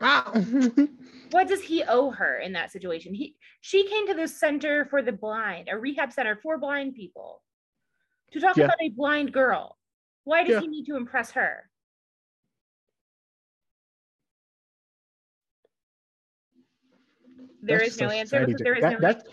Wow. 0.00 0.32
what 1.30 1.48
does 1.48 1.62
he 1.62 1.84
owe 1.84 2.10
her 2.10 2.38
in 2.38 2.52
that 2.54 2.72
situation? 2.72 3.14
He 3.14 3.36
she 3.60 3.86
came 3.88 4.06
to 4.08 4.14
the 4.14 4.28
center 4.28 4.86
for 4.86 5.02
the 5.02 5.12
blind, 5.12 5.68
a 5.70 5.78
rehab 5.78 6.12
center 6.12 6.38
for 6.42 6.58
blind 6.58 6.94
people, 6.94 7.42
to 8.32 8.40
talk 8.40 8.56
yeah. 8.56 8.64
about 8.64 8.82
a 8.82 8.90
blind 8.90 9.32
girl. 9.32 9.76
Why 10.24 10.42
does 10.42 10.54
yeah. 10.54 10.60
he 10.60 10.68
need 10.68 10.86
to 10.86 10.96
impress 10.96 11.30
her? 11.32 11.68
There 17.62 17.80
is 17.80 17.98
no 17.98 18.10
answer 18.10 18.46
there 18.58 18.74
is 18.74 18.82
that, 18.82 18.92
no 18.92 18.98
that's, 19.00 19.24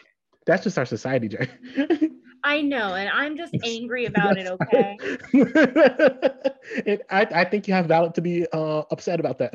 that's 0.45 0.63
just 0.63 0.77
our 0.77 0.85
society, 0.85 1.27
Jay. 1.27 1.49
I 2.43 2.61
know, 2.61 2.95
and 2.95 3.09
I'm 3.09 3.37
just 3.37 3.55
angry 3.63 4.05
about 4.07 4.37
it, 4.37 4.47
okay? 4.47 4.97
and 6.85 7.01
I, 7.09 7.41
I 7.41 7.45
think 7.45 7.67
you 7.67 7.73
have 7.73 7.85
valid 7.85 8.15
to 8.15 8.21
be 8.21 8.47
uh, 8.51 8.83
upset 8.89 9.19
about 9.19 9.39
that. 9.39 9.53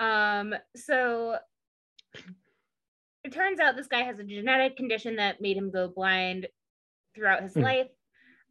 um, 0.00 0.54
so 0.74 1.38
it 3.24 3.32
turns 3.32 3.60
out 3.60 3.76
this 3.76 3.86
guy 3.86 4.02
has 4.02 4.18
a 4.18 4.24
genetic 4.24 4.76
condition 4.76 5.16
that 5.16 5.40
made 5.40 5.56
him 5.56 5.70
go 5.70 5.88
blind 5.88 6.48
throughout 7.14 7.42
his 7.42 7.54
mm. 7.54 7.62
life. 7.62 7.88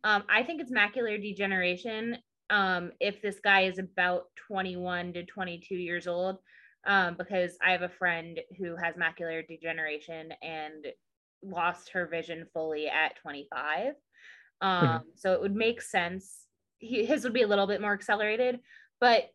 Um, 0.06 0.24
I 0.30 0.44
think 0.44 0.62
it's 0.62 0.72
macular 0.72 1.20
degeneration. 1.20 2.20
Um, 2.52 2.92
if 3.00 3.24
this 3.24 3.40
guy 3.40 3.62
is 3.62 3.80
about 3.80 4.26
21 4.48 5.14
to 5.14 5.26
22 5.26 5.76
years 5.76 6.06
old, 6.06 6.38
um, 6.86 7.16
because 7.18 7.58
I 7.66 7.72
have 7.72 7.82
a 7.82 7.90
friend 7.90 8.40
who 8.60 8.76
has 8.76 8.96
macular 8.96 9.46
degeneration 9.46 10.32
and 10.44 10.86
lost 11.42 11.90
her 11.90 12.06
vision 12.06 12.46
fully 12.54 12.88
at 12.88 13.16
25. 13.18 13.96
Um, 14.62 14.88
mm-hmm. 14.88 14.98
So 15.16 15.34
it 15.34 15.42
would 15.42 15.56
make 15.56 15.82
sense. 15.82 16.46
He, 16.78 17.04
his 17.04 17.24
would 17.24 17.34
be 17.34 17.42
a 17.42 17.48
little 17.48 17.66
bit 17.66 17.82
more 17.82 17.94
accelerated, 17.94 18.60
but 19.02 19.32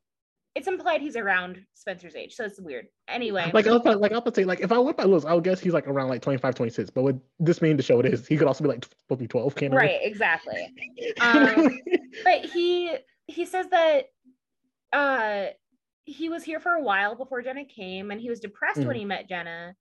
it's 0.54 0.66
implied 0.66 1.00
he's 1.00 1.16
around 1.16 1.64
Spencer's 1.74 2.16
age, 2.16 2.34
so 2.34 2.44
it's 2.44 2.60
weird. 2.60 2.86
Anyway, 3.06 3.50
like 3.54 3.66
I 3.66 3.72
was 3.76 3.84
like 3.84 4.12
I 4.12 4.18
was 4.18 4.34
say 4.34 4.44
like 4.44 4.60
if 4.60 4.72
I 4.72 4.78
went 4.78 4.96
by 4.96 5.04
looks, 5.04 5.24
I 5.24 5.32
would 5.32 5.44
guess 5.44 5.60
he's 5.60 5.72
like 5.72 5.86
around 5.86 6.08
like 6.08 6.22
25, 6.22 6.54
26. 6.54 6.90
But 6.90 7.02
with 7.02 7.20
this 7.38 7.62
mean 7.62 7.76
to 7.76 7.82
show 7.82 8.00
it 8.00 8.06
is, 8.06 8.26
he 8.26 8.36
could 8.36 8.48
also 8.48 8.64
be 8.64 8.68
like 8.68 8.84
supposed 8.84 9.08
to 9.08 9.16
be 9.16 9.28
12, 9.28 9.54
can't 9.54 9.74
Right, 9.74 10.00
exactly. 10.02 10.72
um, 11.20 11.78
but 12.24 12.44
he 12.44 12.96
he 13.26 13.46
says 13.46 13.66
that 13.70 14.06
uh 14.92 15.46
he 16.04 16.28
was 16.28 16.42
here 16.42 16.58
for 16.58 16.72
a 16.72 16.82
while 16.82 17.14
before 17.14 17.42
Jenna 17.42 17.64
came, 17.64 18.10
and 18.10 18.20
he 18.20 18.28
was 18.28 18.40
depressed 18.40 18.80
mm. 18.80 18.86
when 18.86 18.96
he 18.96 19.04
met 19.04 19.28
Jenna, 19.28 19.76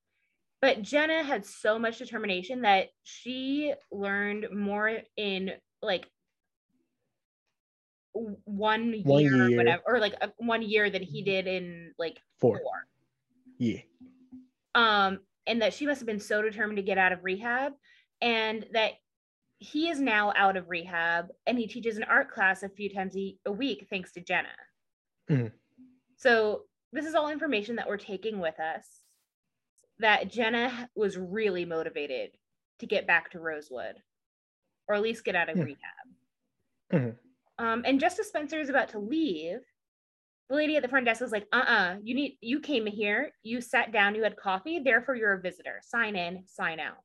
But 0.62 0.84
Jenna 0.84 1.24
had 1.24 1.46
so 1.46 1.80
much 1.80 1.98
determination 1.98 2.62
that 2.62 2.90
she 3.04 3.74
learned 3.92 4.48
more 4.54 5.00
in 5.18 5.52
like 5.82 6.08
one 8.14 8.94
year, 8.94 9.04
One 9.06 9.26
or 9.26 9.48
year. 9.50 9.58
whatever, 9.58 9.84
or 9.86 10.00
like 10.00 10.14
a, 10.22 10.32
one 10.38 10.62
year 10.62 10.90
than 10.90 11.02
he 11.04 11.22
did 11.22 11.48
in 11.48 11.94
like 11.98 12.20
Four. 12.40 12.60
four. 12.60 12.88
Yeah. 13.58 13.80
um, 14.76 15.20
and 15.48 15.62
that 15.62 15.74
she 15.74 15.86
must 15.86 16.00
have 16.00 16.08
been 16.08 16.20
so 16.20 16.42
determined 16.42 16.78
to 16.78 16.84
get 16.84 16.98
out 16.98 17.12
of 17.12 17.24
rehab, 17.24 17.74
and 18.22 18.66
that 18.74 18.94
he 19.60 19.90
is 19.90 20.00
now 20.00 20.32
out 20.38 20.56
of 20.56 20.70
rehab 20.70 21.28
and 21.46 21.58
he 21.58 21.68
teaches 21.68 21.98
an 21.98 22.04
art 22.04 22.32
class 22.32 22.64
a 22.64 22.70
few 22.70 22.90
times 22.94 23.16
a, 23.18 23.36
a 23.46 23.52
week 23.52 23.88
thanks 23.90 24.14
to 24.14 24.22
Jenna. 24.22 24.48
Mhm. 25.30 25.52
So 26.16 26.64
this 26.94 27.06
is 27.06 27.14
all 27.14 27.30
information 27.30 27.76
that 27.76 27.88
we're 27.88 27.98
taking 27.98 28.40
with 28.40 28.58
us. 28.60 29.02
That 30.00 30.30
Jenna 30.32 30.90
was 30.96 31.18
really 31.18 31.66
motivated 31.66 32.32
to 32.80 32.86
get 32.86 33.06
back 33.06 33.32
to 33.32 33.40
Rosewood, 33.40 33.96
or 34.88 34.96
at 34.96 35.02
least 35.02 35.26
get 35.26 35.36
out 35.36 35.50
of 35.50 35.56
Hmm. 35.58 35.64
rehab. 35.64 36.08
Mhm. 36.94 37.18
Um, 37.60 37.84
and 37.86 38.00
just 38.00 38.20
as 38.20 38.28
Spencer 38.28 38.60
is 38.60 38.70
about 38.70 38.90
to 38.90 39.00
leave, 39.00 39.60
the 40.50 40.56
lady 40.56 40.76
at 40.78 40.82
the 40.82 40.88
front 40.88 41.06
desk 41.06 41.22
was 41.22 41.32
like, 41.32 41.46
"Uh-uh, 41.52 41.98
you 42.04 42.16
need 42.16 42.38
you 42.42 42.60
came 42.60 42.86
here, 42.88 43.32
you 43.44 43.62
sat 43.62 43.92
down, 43.92 44.16
you 44.16 44.24
had 44.24 44.36
coffee, 44.36 44.80
therefore 44.80 45.16
you're 45.16 45.34
a 45.34 45.42
visitor. 45.42 45.80
Sign 45.84 46.16
in, 46.16 46.44
sign 46.48 46.80
out." 46.80 46.98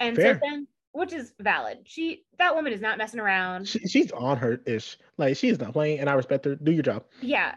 And 0.00 0.16
Fair. 0.16 0.34
so 0.34 0.40
then, 0.42 0.66
which 0.92 1.12
is 1.12 1.32
valid. 1.40 1.78
She 1.84 2.24
that 2.38 2.54
woman 2.54 2.72
is 2.72 2.80
not 2.80 2.98
messing 2.98 3.20
around. 3.20 3.68
She, 3.68 3.78
she's 3.86 4.10
on 4.10 4.38
her 4.38 4.60
ish. 4.66 4.98
Like 5.18 5.36
she's 5.36 5.60
not 5.60 5.72
playing, 5.72 6.00
and 6.00 6.10
I 6.10 6.14
respect 6.14 6.46
her. 6.46 6.56
Do 6.56 6.72
your 6.72 6.82
job. 6.82 7.04
Yeah, 7.20 7.54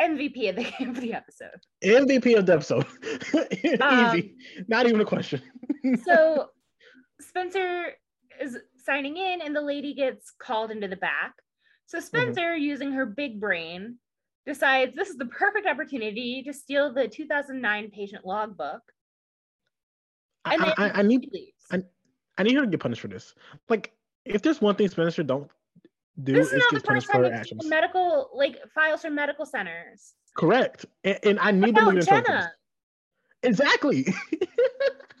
MVP 0.00 0.48
of 0.50 0.56
the 0.56 0.72
of 0.88 1.00
the 1.00 1.12
episode. 1.12 1.60
MVP 1.84 2.38
of 2.38 2.46
the 2.46 2.54
episode. 2.54 2.86
Um, 3.80 4.16
Easy. 4.16 4.34
Not 4.68 4.86
even 4.86 5.00
a 5.00 5.04
question. 5.04 5.42
So 6.04 6.48
Spencer 7.20 7.92
is 8.40 8.58
signing 8.88 9.16
in, 9.16 9.40
and 9.42 9.54
the 9.54 9.60
lady 9.60 9.94
gets 9.94 10.32
called 10.38 10.70
into 10.70 10.88
the 10.88 10.96
back. 10.96 11.34
So 11.86 12.00
Spencer, 12.00 12.56
using 12.56 12.92
her 12.92 13.06
big 13.06 13.40
brain, 13.40 13.96
decides 14.46 14.94
this 14.94 15.08
is 15.10 15.16
the 15.16 15.26
perfect 15.26 15.66
opportunity 15.66 16.42
to 16.46 16.52
steal 16.52 16.92
the 16.92 17.06
2009 17.08 17.90
patient 17.90 18.24
logbook. 18.26 18.80
I, 20.44 20.54
And 20.54 20.62
then 20.62 20.72
I, 20.78 20.90
I 20.90 21.02
need. 21.02 21.30
I- 21.70 21.82
I 22.40 22.44
need 22.44 22.54
her 22.54 22.60
to 22.60 22.68
get 22.68 22.78
punished 22.78 23.00
for 23.00 23.08
this. 23.08 23.34
Like, 23.68 23.92
if 24.24 24.42
there's 24.42 24.60
one 24.60 24.76
thing 24.76 24.86
Spencer 24.88 25.24
don't 25.24 25.50
do, 26.22 26.34
this 26.34 26.46
is 26.46 26.52
is 26.52 26.58
not 26.60 26.74
the 26.82 26.86
first 26.86 27.10
time 27.10 27.22
her 27.24 27.28
it's 27.30 27.36
actions. 27.40 27.66
medical 27.66 28.30
like 28.32 28.58
files 28.72 29.02
from 29.02 29.16
medical 29.16 29.44
centers. 29.44 30.14
Correct. 30.36 30.86
And, 31.02 31.18
and 31.24 31.38
I 31.40 31.50
need 31.50 31.74
to 31.74 31.82
About 31.82 31.94
look 31.96 32.08
at 32.08 32.24
this. 32.24 32.28
Jenna. 32.28 32.52
Exactly. 33.42 34.06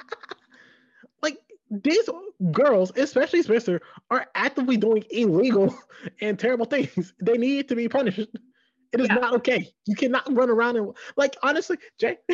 these 1.70 2.08
girls, 2.52 2.92
especially 2.96 3.42
Spencer, 3.42 3.80
are 4.10 4.26
actively 4.34 4.76
doing 4.76 5.04
illegal 5.10 5.74
and 6.20 6.38
terrible 6.38 6.66
things. 6.66 7.12
They 7.20 7.36
need 7.36 7.68
to 7.68 7.76
be 7.76 7.88
punished. 7.88 8.20
It 8.20 9.00
is 9.00 9.08
Yeah. 9.08 9.14
not 9.16 9.34
okay. 9.34 9.68
You 9.86 9.94
cannot 9.96 10.32
run 10.34 10.50
around 10.50 10.76
and 10.76 10.96
like 11.16 11.36
honestly, 11.42 11.76
Jay. 11.98 12.16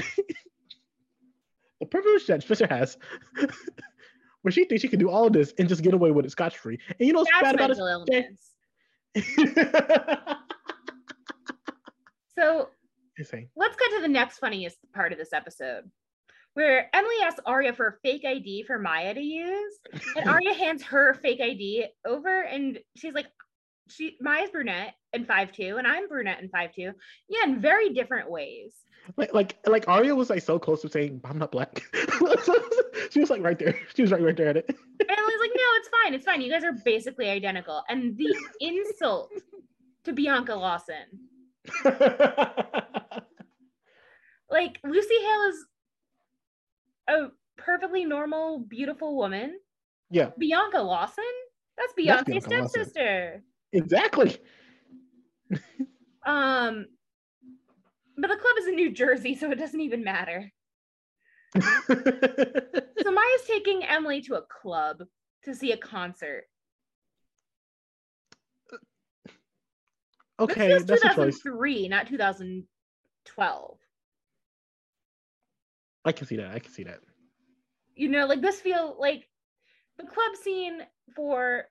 the 1.81 1.87
privilege 1.91 2.27
that 2.27 2.43
Spencer 2.43 2.67
has, 2.69 2.97
where 4.43 4.53
she 4.53 4.65
thinks 4.65 4.83
she 4.83 4.89
can 4.89 4.99
do 5.01 5.11
all 5.11 5.27
of 5.27 5.33
this 5.33 5.53
and 5.59 5.69
just 5.69 5.83
get 5.83 5.95
away 5.95 6.11
with 6.13 6.25
it 6.27 6.31
scotch 6.31 6.59
free. 6.59 6.79
And 6.99 7.07
you 7.07 7.13
know 7.13 7.21
what's 7.21 7.31
That's 7.41 7.57
bad 7.59 7.73
about 7.75 8.07
it? 8.09 8.37
So 12.39 12.69
Insane. 13.17 13.49
let's 13.57 13.77
get 13.77 13.91
to 13.97 14.01
the 14.03 14.09
next 14.09 14.39
funniest 14.39 14.79
part 14.93 15.13
of 15.13 15.19
this 15.19 15.33
episode, 15.33 15.91
where 16.55 16.89
Emily 16.95 17.17
asks 17.23 17.41
Aria 17.45 17.73
for 17.73 17.87
a 17.89 17.95
fake 18.03 18.25
ID 18.25 18.65
for 18.65 18.79
Maya 18.79 19.13
to 19.13 19.21
use, 19.21 19.75
and 20.17 20.29
Aria 20.29 20.55
hands 20.59 20.83
her 20.85 21.15
fake 21.15 21.41
ID 21.41 21.87
over, 22.07 22.43
and 22.43 22.79
she's 22.97 23.13
like, 23.13 23.27
"She 23.89 24.17
Maya's 24.21 24.51
brunette 24.51 24.95
and 25.13 25.27
five 25.27 25.53
two, 25.53 25.77
and 25.77 25.87
I'm 25.87 26.09
brunette 26.09 26.41
and 26.41 26.51
five 26.51 26.73
two. 26.75 26.93
Yeah, 27.29 27.45
in 27.45 27.61
very 27.61 27.91
different 27.91 28.31
ways." 28.31 28.73
Like, 29.19 29.35
like, 29.35 29.57
like 29.67 29.87
Aria 29.87 30.15
was 30.15 30.31
like 30.31 30.43
so 30.43 30.59
close 30.59 30.81
to 30.83 30.89
saying, 30.89 31.21
"I'm 31.25 31.39
not 31.39 31.53
black." 31.53 31.83
she 33.11 33.21
was 33.21 33.31
like 33.31 33.43
right 33.43 33.59
there. 33.59 33.79
She 33.95 34.03
was 34.03 34.13
right, 34.13 34.23
right 34.23 34.37
there 34.37 34.49
at 34.49 34.57
it. 34.57 34.67
And 34.69 35.11
Emily's 35.11 35.41
like, 35.41 35.51
"No, 35.55 35.63
it's 35.77 35.89
fine, 35.89 36.15
it's 36.15 36.25
fine. 36.25 36.41
You 36.41 36.51
guys 36.51 36.65
are 36.65 36.73
basically 36.85 37.29
identical." 37.29 37.83
And 37.89 38.17
the 38.17 38.35
insult 38.61 39.33
to 40.05 40.13
Bianca 40.13 40.55
Lawson, 40.55 41.29
like 44.51 44.79
Lucy 44.85 45.15
Hale 45.21 45.51
is 45.51 45.67
a 47.09 47.29
perfectly 47.57 48.05
normal, 48.05 48.59
beautiful 48.61 49.17
woman. 49.17 49.59
yeah, 50.11 50.31
Bianca 50.39 50.81
Lawson? 50.83 51.25
That's 51.77 51.93
Beyonce's 51.93 52.25
Bianca 52.25 52.51
Lawson. 52.51 52.85
stepsister. 52.85 53.43
exactly. 53.73 54.37
Um, 56.27 56.87
but 58.17 58.29
the 58.29 58.37
club 58.37 58.57
is 58.61 58.67
in 58.67 58.77
New 58.77 58.93
Jersey, 58.93 59.35
so 59.35 59.51
it 59.51 59.59
doesn't 59.59 59.81
even 59.81 60.05
matter. 60.05 60.51
So 63.05 63.11
Maya's 63.11 63.43
taking 63.47 63.85
Emily 63.85 64.23
to 64.23 64.37
a 64.37 64.43
club 64.43 65.03
to 65.45 65.55
see 65.55 65.73
a 65.73 65.77
concert. 65.77 66.45
okay, 70.41 70.69
this 70.69 70.85
that's 70.85 71.03
feels 71.03 71.13
a 71.13 71.17
choice. 71.17 71.39
2003, 71.43 71.89
not 71.89 72.07
2012. 72.07 73.79
I 76.05 76.13
can 76.13 76.27
see 76.27 76.37
that. 76.37 76.51
I 76.51 76.59
can 76.59 76.73
see 76.73 76.85
that. 76.85 77.01
You 77.95 78.09
know, 78.09 78.27
like 78.27 78.41
this 78.41 78.61
feel 78.61 78.97
like 78.99 79.29
the 79.99 80.05
club 80.05 80.37
scene 80.43 80.81
for 81.15 81.65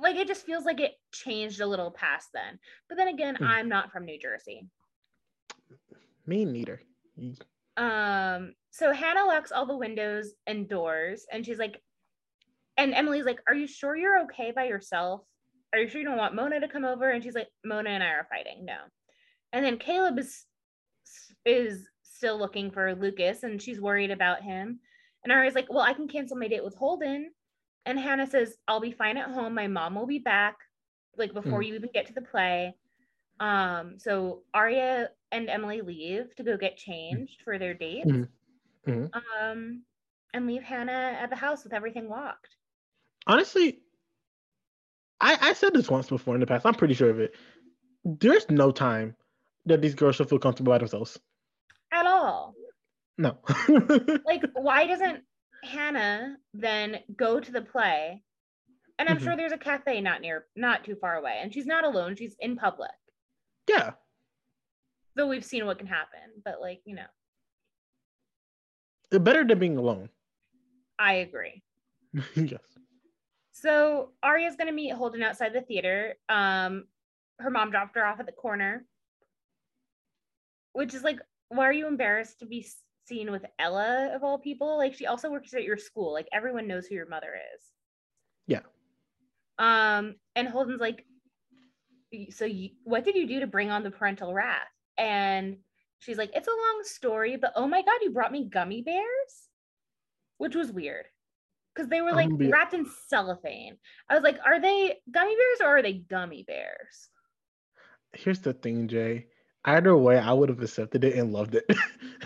like 0.00 0.16
it 0.16 0.26
just 0.26 0.46
feels 0.46 0.64
like 0.64 0.80
it 0.80 0.92
changed 1.12 1.60
a 1.60 1.66
little 1.66 1.90
past 1.90 2.28
then. 2.32 2.58
But 2.88 2.96
then 2.96 3.08
again, 3.08 3.36
Hmm. 3.36 3.44
I'm 3.44 3.68
not 3.68 3.92
from 3.92 4.04
New 4.04 4.18
Jersey. 4.18 4.68
Me 6.26 6.44
neither. 6.44 6.80
Um, 7.76 8.54
so 8.70 8.92
Hannah 8.92 9.26
locks 9.26 9.52
all 9.52 9.66
the 9.66 9.76
windows 9.76 10.32
and 10.46 10.68
doors, 10.68 11.26
and 11.30 11.44
she's 11.44 11.58
like, 11.58 11.82
and 12.76 12.92
Emily's 12.94 13.24
like, 13.26 13.40
Are 13.46 13.54
you 13.54 13.66
sure 13.66 13.96
you're 13.96 14.22
okay 14.24 14.50
by 14.50 14.64
yourself? 14.64 15.22
Are 15.72 15.78
you 15.78 15.88
sure 15.88 16.00
you 16.00 16.06
don't 16.06 16.16
want 16.16 16.34
Mona 16.34 16.60
to 16.60 16.68
come 16.68 16.84
over? 16.84 17.10
And 17.10 17.22
she's 17.22 17.34
like, 17.34 17.48
Mona 17.64 17.90
and 17.90 18.02
I 18.02 18.08
are 18.08 18.26
fighting. 18.30 18.64
No. 18.64 18.76
And 19.52 19.64
then 19.64 19.78
Caleb 19.78 20.18
is 20.18 20.44
is 21.44 21.86
still 22.16 22.38
looking 22.38 22.70
for 22.70 22.94
Lucas 22.94 23.42
and 23.42 23.60
she's 23.60 23.80
worried 23.80 24.10
about 24.10 24.42
him. 24.42 24.80
And 25.24 25.32
Aria's 25.32 25.54
like, 25.54 25.68
Well, 25.70 25.80
I 25.80 25.92
can 25.94 26.08
cancel 26.08 26.36
my 26.36 26.48
date 26.48 26.64
with 26.64 26.74
Holden. 26.74 27.32
And 27.84 27.98
Hannah 27.98 28.26
says, 28.26 28.56
I'll 28.66 28.80
be 28.80 28.90
fine 28.92 29.16
at 29.16 29.30
home. 29.30 29.54
My 29.54 29.68
mom 29.68 29.94
will 29.94 30.06
be 30.06 30.18
back, 30.18 30.56
like 31.16 31.32
before 31.32 31.62
you 31.62 31.74
even 31.74 31.90
get 31.94 32.06
to 32.06 32.12
the 32.14 32.22
play. 32.22 32.74
Um, 33.38 33.98
so 33.98 34.42
Aria 34.54 35.10
and 35.30 35.48
Emily 35.48 35.82
leave 35.82 36.34
to 36.36 36.42
go 36.42 36.56
get 36.56 36.76
changed 36.76 37.42
for 37.42 37.58
their 37.58 37.74
date. 37.74 38.06
Mhm. 38.06 38.28
Mhm. 38.86 39.10
Um, 39.40 39.84
and 40.32 40.46
leave 40.46 40.62
Hannah 40.62 41.16
at 41.20 41.30
the 41.30 41.36
house 41.36 41.64
with 41.64 41.72
everything 41.72 42.08
locked. 42.08 42.56
Honestly, 43.26 43.82
I 45.20 45.36
I 45.40 45.52
said 45.52 45.74
this 45.74 45.90
once 45.90 46.08
before 46.08 46.34
in 46.34 46.40
the 46.40 46.46
past. 46.46 46.66
I'm 46.66 46.74
pretty 46.74 46.94
sure 46.94 47.10
of 47.10 47.20
it. 47.20 47.34
There's 48.04 48.48
no 48.50 48.70
time 48.70 49.16
that 49.66 49.82
these 49.82 49.94
girls 49.94 50.16
should 50.16 50.28
feel 50.28 50.38
comfortable 50.38 50.72
by 50.72 50.78
themselves. 50.78 51.18
No. 53.18 53.38
Like, 54.24 54.42
why 54.54 54.86
doesn't 54.86 55.22
Hannah 55.64 56.36
then 56.54 57.00
go 57.16 57.40
to 57.40 57.50
the 57.52 57.62
play? 57.62 58.22
And 58.98 59.08
I'm 59.08 59.18
Mhm. 59.18 59.22
sure 59.22 59.36
there's 59.36 59.52
a 59.52 59.58
cafe 59.58 60.00
not 60.00 60.20
near, 60.20 60.46
not 60.56 60.84
too 60.84 60.96
far 60.96 61.16
away. 61.16 61.38
And 61.40 61.52
she's 61.52 61.66
not 61.66 61.84
alone, 61.84 62.16
she's 62.16 62.36
in 62.40 62.56
public. 62.56 62.90
yeah. 63.68 63.92
Though 65.16 65.28
we've 65.28 65.44
seen 65.44 65.64
what 65.64 65.78
can 65.78 65.86
happen. 65.86 66.42
But 66.44 66.60
like, 66.60 66.82
you 66.84 66.94
know, 66.94 67.06
Better 69.18 69.44
than 69.44 69.58
being 69.58 69.76
alone. 69.78 70.10
I 70.98 71.14
agree. 71.14 71.62
yes. 72.34 72.60
So 73.52 74.12
Aria's 74.22 74.56
gonna 74.56 74.72
meet 74.72 74.92
Holden 74.92 75.22
outside 75.22 75.54
the 75.54 75.62
theater. 75.62 76.16
Um, 76.28 76.86
her 77.38 77.50
mom 77.50 77.70
dropped 77.70 77.96
her 77.96 78.04
off 78.04 78.20
at 78.20 78.26
the 78.26 78.32
corner, 78.32 78.84
which 80.72 80.92
is 80.92 81.02
like, 81.02 81.20
why 81.48 81.64
are 81.66 81.72
you 81.72 81.86
embarrassed 81.86 82.40
to 82.40 82.46
be 82.46 82.66
s- 83.06 83.08
seen 83.08 83.30
with 83.30 83.44
Ella 83.58 84.10
of 84.14 84.22
all 84.24 84.38
people? 84.38 84.76
Like, 84.76 84.94
she 84.94 85.06
also 85.06 85.30
works 85.30 85.54
at 85.54 85.64
your 85.64 85.76
school. 85.76 86.12
Like, 86.12 86.28
everyone 86.32 86.66
knows 86.66 86.86
who 86.86 86.94
your 86.94 87.08
mother 87.08 87.34
is. 87.54 87.62
Yeah. 88.46 88.60
Um, 89.58 90.16
and 90.34 90.48
Holden's 90.48 90.80
like, 90.80 91.04
so 92.30 92.44
you, 92.44 92.70
what 92.84 93.04
did 93.04 93.16
you 93.16 93.26
do 93.26 93.40
to 93.40 93.46
bring 93.46 93.70
on 93.70 93.82
the 93.82 93.90
parental 93.90 94.32
wrath? 94.32 94.60
And 94.98 95.58
she's 95.98 96.18
like, 96.18 96.30
it's 96.34 96.48
a 96.48 96.50
long 96.50 96.80
story, 96.84 97.36
but 97.36 97.52
oh 97.56 97.66
my 97.66 97.82
god, 97.82 97.98
you 98.02 98.10
brought 98.10 98.32
me 98.32 98.48
gummy 98.48 98.82
bears, 98.82 99.48
which 100.38 100.54
was 100.54 100.70
weird 100.70 101.06
because 101.74 101.88
they 101.90 102.00
were 102.00 102.12
like 102.12 102.28
Gummy- 102.30 102.48
wrapped 102.48 102.74
in 102.74 102.86
cellophane. 103.08 103.76
I 104.08 104.14
was 104.14 104.22
like, 104.22 104.38
are 104.44 104.60
they 104.60 104.96
gummy 105.10 105.34
bears 105.36 105.60
or 105.62 105.78
are 105.78 105.82
they 105.82 105.94
gummy 105.94 106.44
bears? 106.46 107.08
Here's 108.12 108.40
the 108.40 108.52
thing, 108.54 108.88
Jay. 108.88 109.26
Either 109.66 109.96
way, 109.96 110.16
I 110.18 110.32
would 110.32 110.48
have 110.48 110.62
accepted 110.62 111.04
it 111.04 111.16
and 111.16 111.32
loved 111.32 111.56
it. 111.56 111.66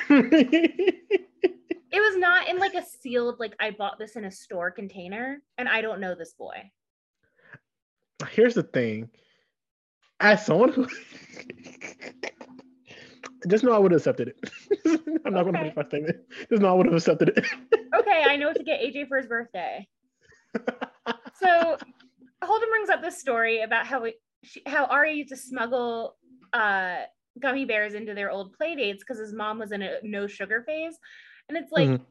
It 1.92 1.98
was 1.98 2.16
not 2.18 2.48
in 2.48 2.58
like 2.58 2.74
a 2.74 2.84
sealed, 2.84 3.40
like 3.40 3.54
I 3.58 3.72
bought 3.72 3.98
this 3.98 4.14
in 4.14 4.24
a 4.24 4.30
store 4.30 4.70
container 4.70 5.42
and 5.58 5.68
I 5.68 5.80
don't 5.80 5.98
know 5.98 6.14
this 6.14 6.34
boy. 6.34 6.70
Here's 8.30 8.54
the 8.54 8.62
thing. 8.62 9.10
As 10.20 10.46
someone 10.46 10.70
who 10.70 10.86
just 13.48 13.64
know 13.64 13.72
I 13.72 13.78
would 13.78 13.90
have 13.90 13.98
accepted 14.00 14.28
it. 14.28 14.50
I'm 15.24 15.32
not 15.34 15.46
gonna 15.46 15.58
Okay. 15.58 15.62
make 15.64 15.76
my 15.76 15.84
statement. 15.84 16.16
Just 16.48 16.62
know 16.62 16.68
I 16.68 16.74
would 16.74 16.86
have 16.86 16.94
accepted 16.94 17.30
it. 17.36 17.44
Okay, 17.92 18.22
I 18.24 18.36
know 18.36 18.46
what 18.46 18.56
to 18.56 18.62
get 18.62 18.80
AJ 18.80 19.08
for 19.08 19.16
his 19.16 19.26
birthday. 19.26 19.88
So 21.40 21.76
Holden 22.40 22.68
brings 22.70 22.88
up 22.88 23.02
this 23.02 23.18
story 23.18 23.62
about 23.62 23.84
how 23.86 24.04
it, 24.04 24.14
she, 24.44 24.62
how 24.64 24.84
Aria 24.84 25.14
used 25.14 25.30
to 25.30 25.36
smuggle 25.36 26.16
uh, 26.52 26.98
gummy 27.38 27.64
bears 27.64 27.94
into 27.94 28.14
their 28.14 28.30
old 28.30 28.52
play 28.52 28.74
dates 28.74 29.02
because 29.02 29.18
his 29.18 29.32
mom 29.32 29.58
was 29.58 29.72
in 29.72 29.82
a 29.82 29.98
no 30.02 30.26
sugar 30.26 30.62
phase, 30.62 30.98
and 31.48 31.56
it's 31.56 31.72
like 31.72 31.88
Mhm. 31.88 32.06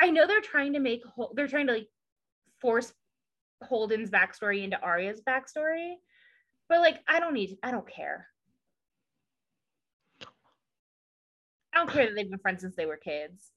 I 0.00 0.10
know 0.10 0.26
they're 0.26 0.40
trying 0.40 0.72
to 0.72 0.80
make 0.80 1.02
they're 1.34 1.48
trying 1.48 1.68
to 1.68 1.74
like 1.74 1.88
force 2.60 2.92
Holden's 3.62 4.10
backstory 4.10 4.64
into 4.64 4.80
Aria's 4.82 5.22
backstory, 5.22 5.94
but 6.68 6.80
like 6.80 7.02
I 7.06 7.20
don't 7.20 7.34
need 7.34 7.58
I 7.62 7.70
don't 7.70 7.88
care. 7.88 8.28
I 11.72 11.78
don't 11.78 11.90
care 11.90 12.06
that 12.06 12.14
they've 12.14 12.30
been 12.30 12.38
friends 12.38 12.62
since 12.62 12.76
they 12.76 12.86
were 12.86 12.96
kids. 12.96 13.50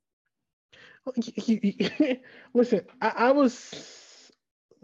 Listen, 2.53 2.86
I, 3.02 3.10
I 3.10 3.32
was 3.32 4.32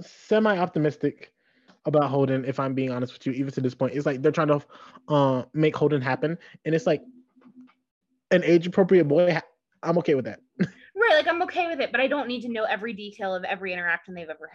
semi 0.01 0.57
optimistic 0.57 1.33
about 1.85 2.09
Holden, 2.09 2.45
if 2.45 2.59
I'm 2.59 2.73
being 2.73 2.91
honest 2.91 3.13
with 3.13 3.25
you, 3.25 3.33
even 3.33 3.51
to 3.53 3.61
this 3.61 3.75
point. 3.75 3.93
It's 3.93 4.05
like 4.05 4.21
they're 4.21 4.31
trying 4.31 4.47
to 4.47 4.61
uh, 5.07 5.43
make 5.53 5.75
Holden 5.75 6.01
happen. 6.01 6.37
And 6.65 6.73
it's 6.73 6.87
like 6.87 7.01
an 8.31 8.43
age 8.43 8.67
appropriate 8.67 9.07
boy. 9.07 9.33
ha- 9.33 9.41
I'm 9.81 9.97
okay 9.99 10.15
with 10.15 10.25
that. 10.25 10.39
Right, 10.95 11.17
like 11.17 11.27
I'm 11.27 11.41
okay 11.41 11.67
with 11.67 11.81
it, 11.81 11.91
but 11.91 11.99
I 11.99 12.07
don't 12.07 12.27
need 12.29 12.43
to 12.43 12.49
know 12.49 12.63
every 12.63 12.93
detail 12.93 13.35
of 13.35 13.43
every 13.43 13.73
interaction 13.73 14.13
they've 14.13 14.29
ever 14.29 14.49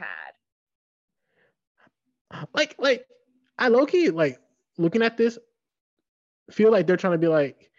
had. 2.30 2.46
Like, 2.54 2.76
like 2.78 3.04
I 3.58 3.68
low 3.68 3.84
key, 3.84 4.08
like 4.08 4.38
looking 4.78 5.02
at 5.02 5.18
this, 5.18 5.36
feel 6.50 6.70
like 6.70 6.86
they're 6.86 6.96
trying 6.96 7.12
to 7.12 7.18
be 7.18 7.28
like, 7.28 7.70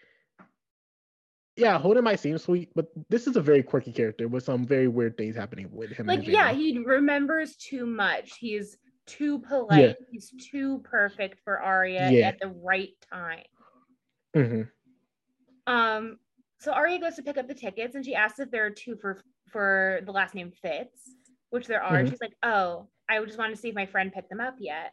yeah, 1.56 1.78
Holden 1.78 2.04
might 2.04 2.20
seem 2.20 2.38
sweet, 2.38 2.70
but 2.76 2.86
this 3.08 3.26
is 3.26 3.36
a 3.36 3.40
very 3.40 3.62
quirky 3.62 3.92
character 3.92 4.28
with 4.28 4.44
some 4.44 4.64
very 4.64 4.88
weird 4.88 5.16
things 5.16 5.34
happening 5.34 5.68
with 5.72 5.90
him. 5.90 6.06
Like, 6.06 6.26
yeah, 6.26 6.52
he 6.52 6.78
remembers 6.78 7.56
too 7.56 7.86
much. 7.86 8.36
He's 8.38 8.76
too 9.10 9.38
polite. 9.40 9.80
Yeah. 9.80 9.92
He's 10.10 10.32
too 10.50 10.78
perfect 10.84 11.40
for 11.44 11.60
Aria 11.60 12.10
Yeah. 12.10 12.28
at 12.28 12.38
the 12.40 12.48
right 12.48 12.94
time. 13.12 13.44
Mhm. 14.36 14.70
Um, 15.66 16.18
so 16.58 16.72
Aria 16.72 16.98
goes 17.00 17.16
to 17.16 17.22
pick 17.22 17.36
up 17.36 17.48
the 17.48 17.54
tickets 17.54 17.94
and 17.94 18.04
she 18.04 18.14
asks 18.14 18.38
if 18.38 18.50
there 18.50 18.64
are 18.66 18.70
two 18.70 18.96
for 18.96 19.20
for 19.50 20.00
the 20.04 20.12
last 20.12 20.34
name 20.34 20.52
Fitz, 20.52 21.10
which 21.50 21.66
there 21.66 21.82
are. 21.82 22.02
Mhm. 22.02 22.10
She's 22.10 22.20
like, 22.20 22.36
"Oh, 22.44 22.88
I 23.08 23.22
just 23.24 23.36
wanted 23.38 23.56
to 23.56 23.60
see 23.60 23.70
if 23.70 23.74
my 23.74 23.86
friend 23.86 24.12
picked 24.12 24.28
them 24.30 24.40
up 24.40 24.54
yet." 24.60 24.92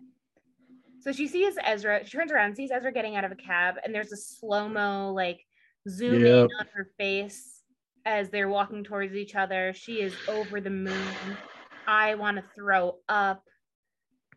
So 0.99 1.11
she 1.11 1.27
sees 1.27 1.57
Ezra. 1.63 2.03
She 2.05 2.17
turns 2.17 2.31
around, 2.31 2.55
sees 2.55 2.71
Ezra 2.71 2.91
getting 2.91 3.15
out 3.15 3.23
of 3.23 3.31
a 3.31 3.35
cab, 3.35 3.75
and 3.83 3.93
there's 3.93 4.11
a 4.11 4.17
slow 4.17 4.67
mo 4.67 5.13
like 5.13 5.45
zoom 5.87 6.25
in 6.25 6.49
on 6.59 6.67
her 6.73 6.85
face 6.97 7.63
as 8.05 8.29
they're 8.31 8.49
walking 8.49 8.83
towards 8.83 9.13
each 9.13 9.35
other. 9.35 9.73
She 9.73 10.01
is 10.01 10.15
over 10.27 10.59
the 10.59 10.71
moon. 10.71 11.37
I 11.85 12.15
want 12.15 12.37
to 12.37 12.43
throw 12.55 12.99
up. 13.07 13.47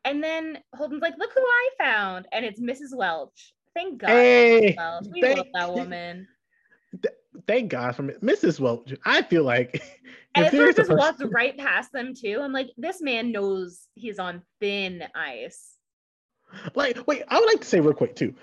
And 0.04 0.22
then 0.22 0.58
Holden's 0.74 1.02
like, 1.02 1.18
"Look 1.18 1.30
who 1.34 1.40
I 1.40 1.68
found!" 1.78 2.26
And 2.32 2.44
it's 2.44 2.60
Mrs. 2.60 2.94
Welch. 2.96 3.52
Thank 3.74 3.98
God. 3.98 4.08
Hey, 4.10 4.74
Welch. 4.76 5.06
We 5.12 5.20
thank- 5.20 5.38
love 5.38 5.46
that 5.54 5.72
woman. 5.74 6.26
thank 7.46 7.70
God 7.70 7.94
for 7.94 8.02
Mrs. 8.04 8.58
Welch. 8.60 8.92
I 9.04 9.22
feel 9.22 9.44
like 9.44 9.74
if 9.74 9.82
Ezra 10.46 10.50
there's 10.58 10.76
just 10.76 10.88
person- 10.90 10.96
walks 10.96 11.22
right 11.32 11.56
past 11.56 11.92
them 11.92 12.12
too. 12.14 12.40
I'm 12.42 12.52
like, 12.52 12.70
this 12.76 13.00
man 13.00 13.30
knows 13.32 13.86
he's 13.94 14.18
on 14.18 14.42
thin 14.60 15.04
ice. 15.14 15.76
like, 16.74 17.06
wait, 17.06 17.22
I 17.28 17.38
would 17.38 17.46
like 17.46 17.60
to 17.60 17.66
say 17.66 17.80
real 17.80 17.92
quick 17.94 18.16
too. 18.16 18.34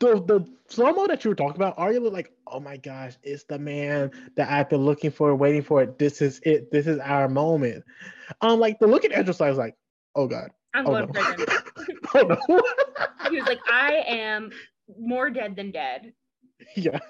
The 0.00 0.20
the 0.22 0.44
slow 0.68 0.92
mo 0.92 1.06
that 1.06 1.24
you 1.24 1.30
were 1.30 1.34
talking 1.36 1.56
about, 1.56 1.74
are 1.78 1.92
you 1.92 2.00
like, 2.10 2.32
oh 2.46 2.60
my 2.60 2.76
gosh, 2.76 3.14
it's 3.22 3.44
the 3.44 3.58
man 3.58 4.10
that 4.36 4.50
I've 4.50 4.68
been 4.68 4.84
looking 4.84 5.10
for, 5.10 5.34
waiting 5.34 5.62
for 5.62 5.82
it. 5.82 5.98
This 5.98 6.20
is 6.22 6.40
it. 6.44 6.70
This 6.72 6.86
is 6.86 6.98
our 6.98 7.28
moment. 7.28 7.84
Um, 8.40 8.58
like 8.60 8.78
the 8.78 8.86
look 8.88 9.04
at 9.04 9.12
I 9.12 9.20
was 9.22 9.58
like, 9.58 9.76
oh 10.14 10.26
god, 10.26 10.50
I'm 10.74 10.86
oh 10.86 10.90
going 10.90 11.06
no, 11.06 11.12
prison. 11.12 11.46
oh 12.14 12.22
no, 12.48 12.62
He 13.30 13.36
was 13.38 13.46
like, 13.46 13.60
I 13.70 14.02
am 14.06 14.50
more 14.98 15.30
dead 15.30 15.56
than 15.56 15.70
dead. 15.70 16.12
yeah. 16.76 16.98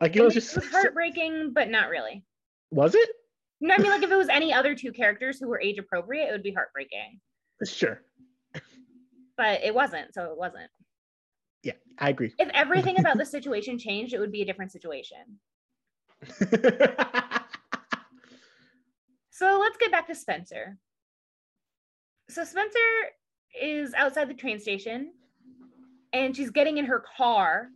Like 0.00 0.16
it 0.16 0.22
was 0.22 0.34
And 0.34 0.42
just 0.42 0.56
it 0.56 0.62
was 0.62 0.72
heartbreaking, 0.72 1.52
but 1.54 1.68
not 1.68 1.90
really. 1.90 2.24
was 2.70 2.94
it? 2.94 3.08
No, 3.60 3.74
I 3.74 3.78
mean, 3.78 3.90
like 3.90 4.02
if 4.02 4.10
it 4.10 4.16
was 4.16 4.30
any 4.30 4.50
other 4.50 4.74
two 4.74 4.92
characters 4.92 5.38
who 5.38 5.46
were 5.46 5.60
age 5.60 5.76
appropriate, 5.76 6.28
it 6.28 6.32
would 6.32 6.42
be 6.42 6.52
heartbreaking. 6.54 7.20
Sure. 7.66 8.00
But 9.36 9.62
it 9.62 9.74
wasn't, 9.74 10.14
so 10.14 10.24
it 10.32 10.38
wasn't. 10.38 10.70
Yeah, 11.62 11.74
I 11.98 12.08
agree. 12.08 12.32
If 12.38 12.48
everything 12.54 12.98
about 12.98 13.18
the 13.18 13.26
situation 13.26 13.78
changed, 13.78 14.14
it 14.14 14.18
would 14.20 14.32
be 14.32 14.40
a 14.40 14.46
different 14.46 14.72
situation. 14.72 15.18
So 19.40 19.58
let's 19.58 19.78
get 19.78 19.90
back 19.90 20.06
to 20.08 20.14
Spencer. 20.14 20.76
So 22.28 22.44
Spencer 22.44 22.78
is 23.58 23.94
outside 23.94 24.28
the 24.28 24.34
train 24.34 24.60
station 24.60 25.14
and 26.12 26.36
she's 26.36 26.50
getting 26.50 26.76
in 26.76 26.84
her 26.84 27.02
car 27.16 27.70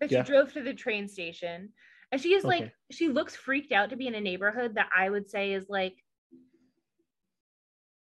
that 0.00 0.10
Yeah. 0.10 0.24
she 0.24 0.32
drove 0.32 0.52
to 0.54 0.62
the 0.64 0.74
train 0.74 1.06
station. 1.06 1.72
And 2.10 2.20
she 2.20 2.34
is 2.34 2.42
like, 2.42 2.74
she 2.90 3.08
looks 3.08 3.36
freaked 3.36 3.70
out 3.70 3.90
to 3.90 3.96
be 3.96 4.08
in 4.08 4.16
a 4.16 4.20
neighborhood 4.20 4.74
that 4.74 4.90
I 4.94 5.08
would 5.08 5.30
say 5.30 5.52
is 5.52 5.68
like 5.68 6.04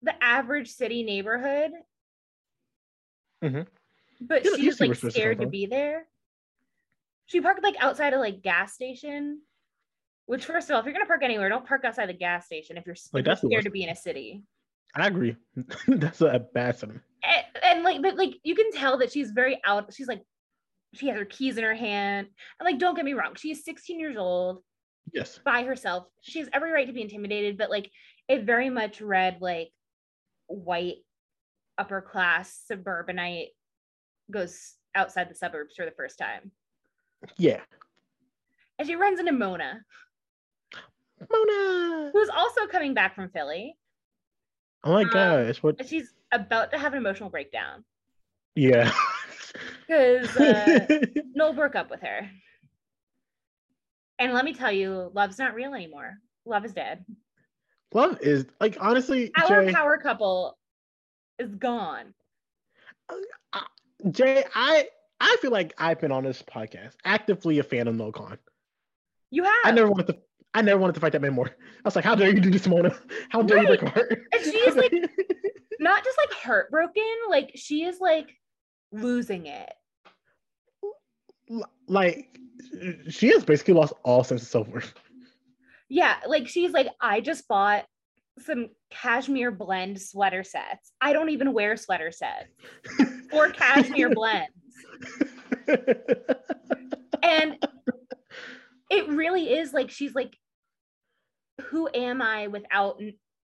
the 0.01 0.15
average 0.23 0.69
city 0.71 1.03
neighborhood. 1.03 1.71
Mhm. 3.43 3.67
But 4.21 4.43
You 4.43 4.57
she's 4.57 4.81
like 4.81 4.95
scared 4.95 5.37
to 5.37 5.45
coming 5.45 5.51
be 5.51 5.65
there. 5.67 6.07
She 7.27 7.41
parked 7.41 7.61
like 7.61 7.75
outside 7.79 8.13
of 8.13 8.21
like 8.21 8.41
gas 8.41 8.73
station. 8.73 9.43
Which 10.27 10.45
first 10.45 10.69
of 10.69 10.73
all, 10.73 10.79
if 10.79 10.85
you're 10.85 10.93
gonna 10.93 11.05
park 11.05 11.21
anywhere, 11.23 11.49
don't 11.49 11.65
park 11.67 11.85
outside 11.85 12.09
the 12.09 12.13
gas 12.13 12.45
station 12.47 12.77
if 12.77 12.85
you're, 12.85 12.93
if 12.95 13.01
Like, 13.13 13.25
you're 13.25 13.35
that's 13.35 13.41
scared 13.45 13.63
to 13.65 13.69
be 13.69 13.83
in 13.83 13.89
a 13.89 13.95
city. 13.95 14.43
I 14.95 15.07
agree. 15.07 15.35
That's 15.87 16.21
a 16.21 16.39
bad 16.53 16.77
sentiment. 16.79 17.03
and, 17.21 17.43
and 17.63 17.83
like 17.83 18.01
but 18.01 18.15
like 18.15 18.35
you 18.43 18.55
can 18.55 18.71
tell 18.71 18.97
that 18.99 19.11
she's 19.11 19.31
very 19.31 19.59
out 19.65 19.93
she's 19.93 20.07
like 20.07 20.21
she 20.93 21.07
has 21.07 21.17
her 21.17 21.25
keys 21.25 21.57
in 21.57 21.65
her 21.65 21.75
hand 21.75 22.27
and 22.59 22.65
like 22.65 22.79
don't 22.79 22.95
get 22.95 23.03
me 23.03 23.11
wrong 23.13 23.33
she's 23.35 23.65
16 23.65 23.99
years 23.99 24.15
old 24.15 24.63
Yes. 25.13 25.37
by 25.43 25.63
herself 25.63 26.05
she 26.21 26.39
has 26.39 26.47
every 26.53 26.71
right 26.71 26.87
to 26.87 26.93
be 26.93 27.01
intimidated 27.01 27.57
but 27.57 27.69
like 27.69 27.91
it 28.29 28.43
very 28.43 28.69
much 28.69 29.01
read 29.01 29.37
like 29.41 29.69
white 30.47 30.97
upper 31.77 31.99
class 32.01 32.61
suburbanite 32.65 33.49
goes 34.31 34.75
outside 34.95 35.29
the 35.29 35.35
suburbs 35.35 35.75
for 35.75 35.83
the 35.83 35.91
first 35.91 36.17
time 36.17 36.51
Yeah. 37.37 37.59
and 38.79 38.87
she 38.87 38.95
runs 38.95 39.19
into 39.19 39.33
mona 39.33 39.81
Mona. 41.19 42.11
who's 42.13 42.29
also 42.29 42.67
coming 42.67 42.93
back 42.93 43.15
from 43.15 43.29
philly 43.29 43.75
Oh 44.83 44.93
my 44.93 45.01
Um, 45.03 45.09
gosh. 45.09 45.63
What? 45.63 45.87
she's 45.87 46.13
about 46.31 46.71
to 46.71 46.77
have 46.77 46.93
an 46.93 46.99
emotional 46.99 47.29
breakdown 47.29 47.83
Yeah. 48.55 48.91
because 49.87 50.35
uh, 50.37 50.85
Noel 51.33 51.53
broke 51.53 51.75
up 51.75 51.89
with 51.89 52.01
her. 52.01 52.29
And 54.19 54.33
let 54.33 54.45
me 54.45 54.53
tell 54.53 54.71
you, 54.71 55.09
love's 55.13 55.39
not 55.39 55.55
real 55.55 55.73
anymore. 55.73 56.17
Love 56.45 56.65
is 56.65 56.73
dead. 56.73 57.03
Love 57.93 58.19
is 58.21 58.45
like 58.59 58.77
honestly, 58.79 59.31
Our 59.37 59.65
Jay. 59.65 59.73
power 59.73 59.97
couple 59.97 60.57
is 61.39 61.53
gone. 61.55 62.13
Jay, 64.11 64.43
I 64.53 64.87
I 65.19 65.37
feel 65.41 65.51
like 65.51 65.73
I've 65.77 65.99
been 65.99 66.11
on 66.11 66.23
this 66.23 66.41
podcast 66.43 66.93
actively 67.03 67.59
a 67.59 67.63
fan 67.63 67.87
of 67.87 67.95
No 67.95 68.11
Con. 68.11 68.37
You 69.31 69.43
have. 69.43 69.53
I 69.63 69.71
never 69.71 69.89
wanted 69.89 70.07
to. 70.07 70.17
I 70.55 70.61
never 70.61 70.79
wanted 70.79 70.93
to 70.93 71.01
fight 71.01 71.11
that 71.11 71.21
man 71.21 71.33
more. 71.33 71.47
I 71.49 71.81
was 71.83 71.97
like, 71.97 72.05
how 72.05 72.15
dare 72.15 72.29
you 72.33 72.39
do 72.39 72.49
this, 72.49 72.65
Mona? 72.65 72.95
How 73.29 73.41
dare 73.41 73.59
you 73.59 73.67
break 73.67 73.81
heart? 73.81 74.21
And 74.31 74.41
she's 74.41 74.73
like- 74.73 74.91
not 75.81 76.01
just 76.03 76.17
like 76.17 76.31
heartbroken, 76.31 77.03
like 77.29 77.51
she 77.55 77.83
is 77.83 77.99
like 77.99 78.29
losing 78.93 79.47
it. 79.47 79.73
like, 81.89 82.39
she 83.09 83.27
has 83.33 83.43
basically 83.43 83.73
lost 83.73 83.93
all 84.03 84.23
sense 84.23 84.43
of 84.43 84.47
self 84.47 84.67
worth. 84.69 84.93
Yeah, 85.89 86.15
like 86.25 86.47
she's 86.47 86.71
like, 86.71 86.87
I 87.01 87.19
just 87.19 87.49
bought 87.49 87.83
some 88.39 88.69
cashmere 88.89 89.51
blend 89.51 90.01
sweater 90.01 90.45
sets. 90.45 90.93
I 91.01 91.11
don't 91.11 91.29
even 91.31 91.51
wear 91.51 91.75
sweater 91.75 92.11
sets 92.11 92.47
or 93.33 93.49
cashmere 93.49 94.09
blends. 94.15 94.51
and 97.21 97.57
it 98.89 99.09
really 99.09 99.53
is 99.53 99.73
like 99.73 99.89
she's 99.91 100.15
like 100.15 100.37
who 101.61 101.89
am 101.93 102.21
i 102.21 102.47
without 102.47 102.99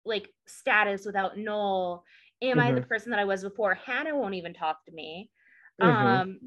like 0.05 0.33
status 0.47 1.05
without 1.05 1.37
Noel 1.37 2.05
Am 2.43 2.61
I 2.61 2.73
the 2.73 2.83
Mhm. 2.83 2.89
person 2.89 3.11
that 3.11 3.19
I 3.19 3.25
was 3.25 3.43
before? 3.43 3.75
Hannah 3.75 4.17
won't 4.17 4.35
even 4.35 4.53
talk 4.53 4.85
to 4.85 4.93
me. 4.93 5.31
Mhm. 5.81 6.21
Um, 6.21 6.41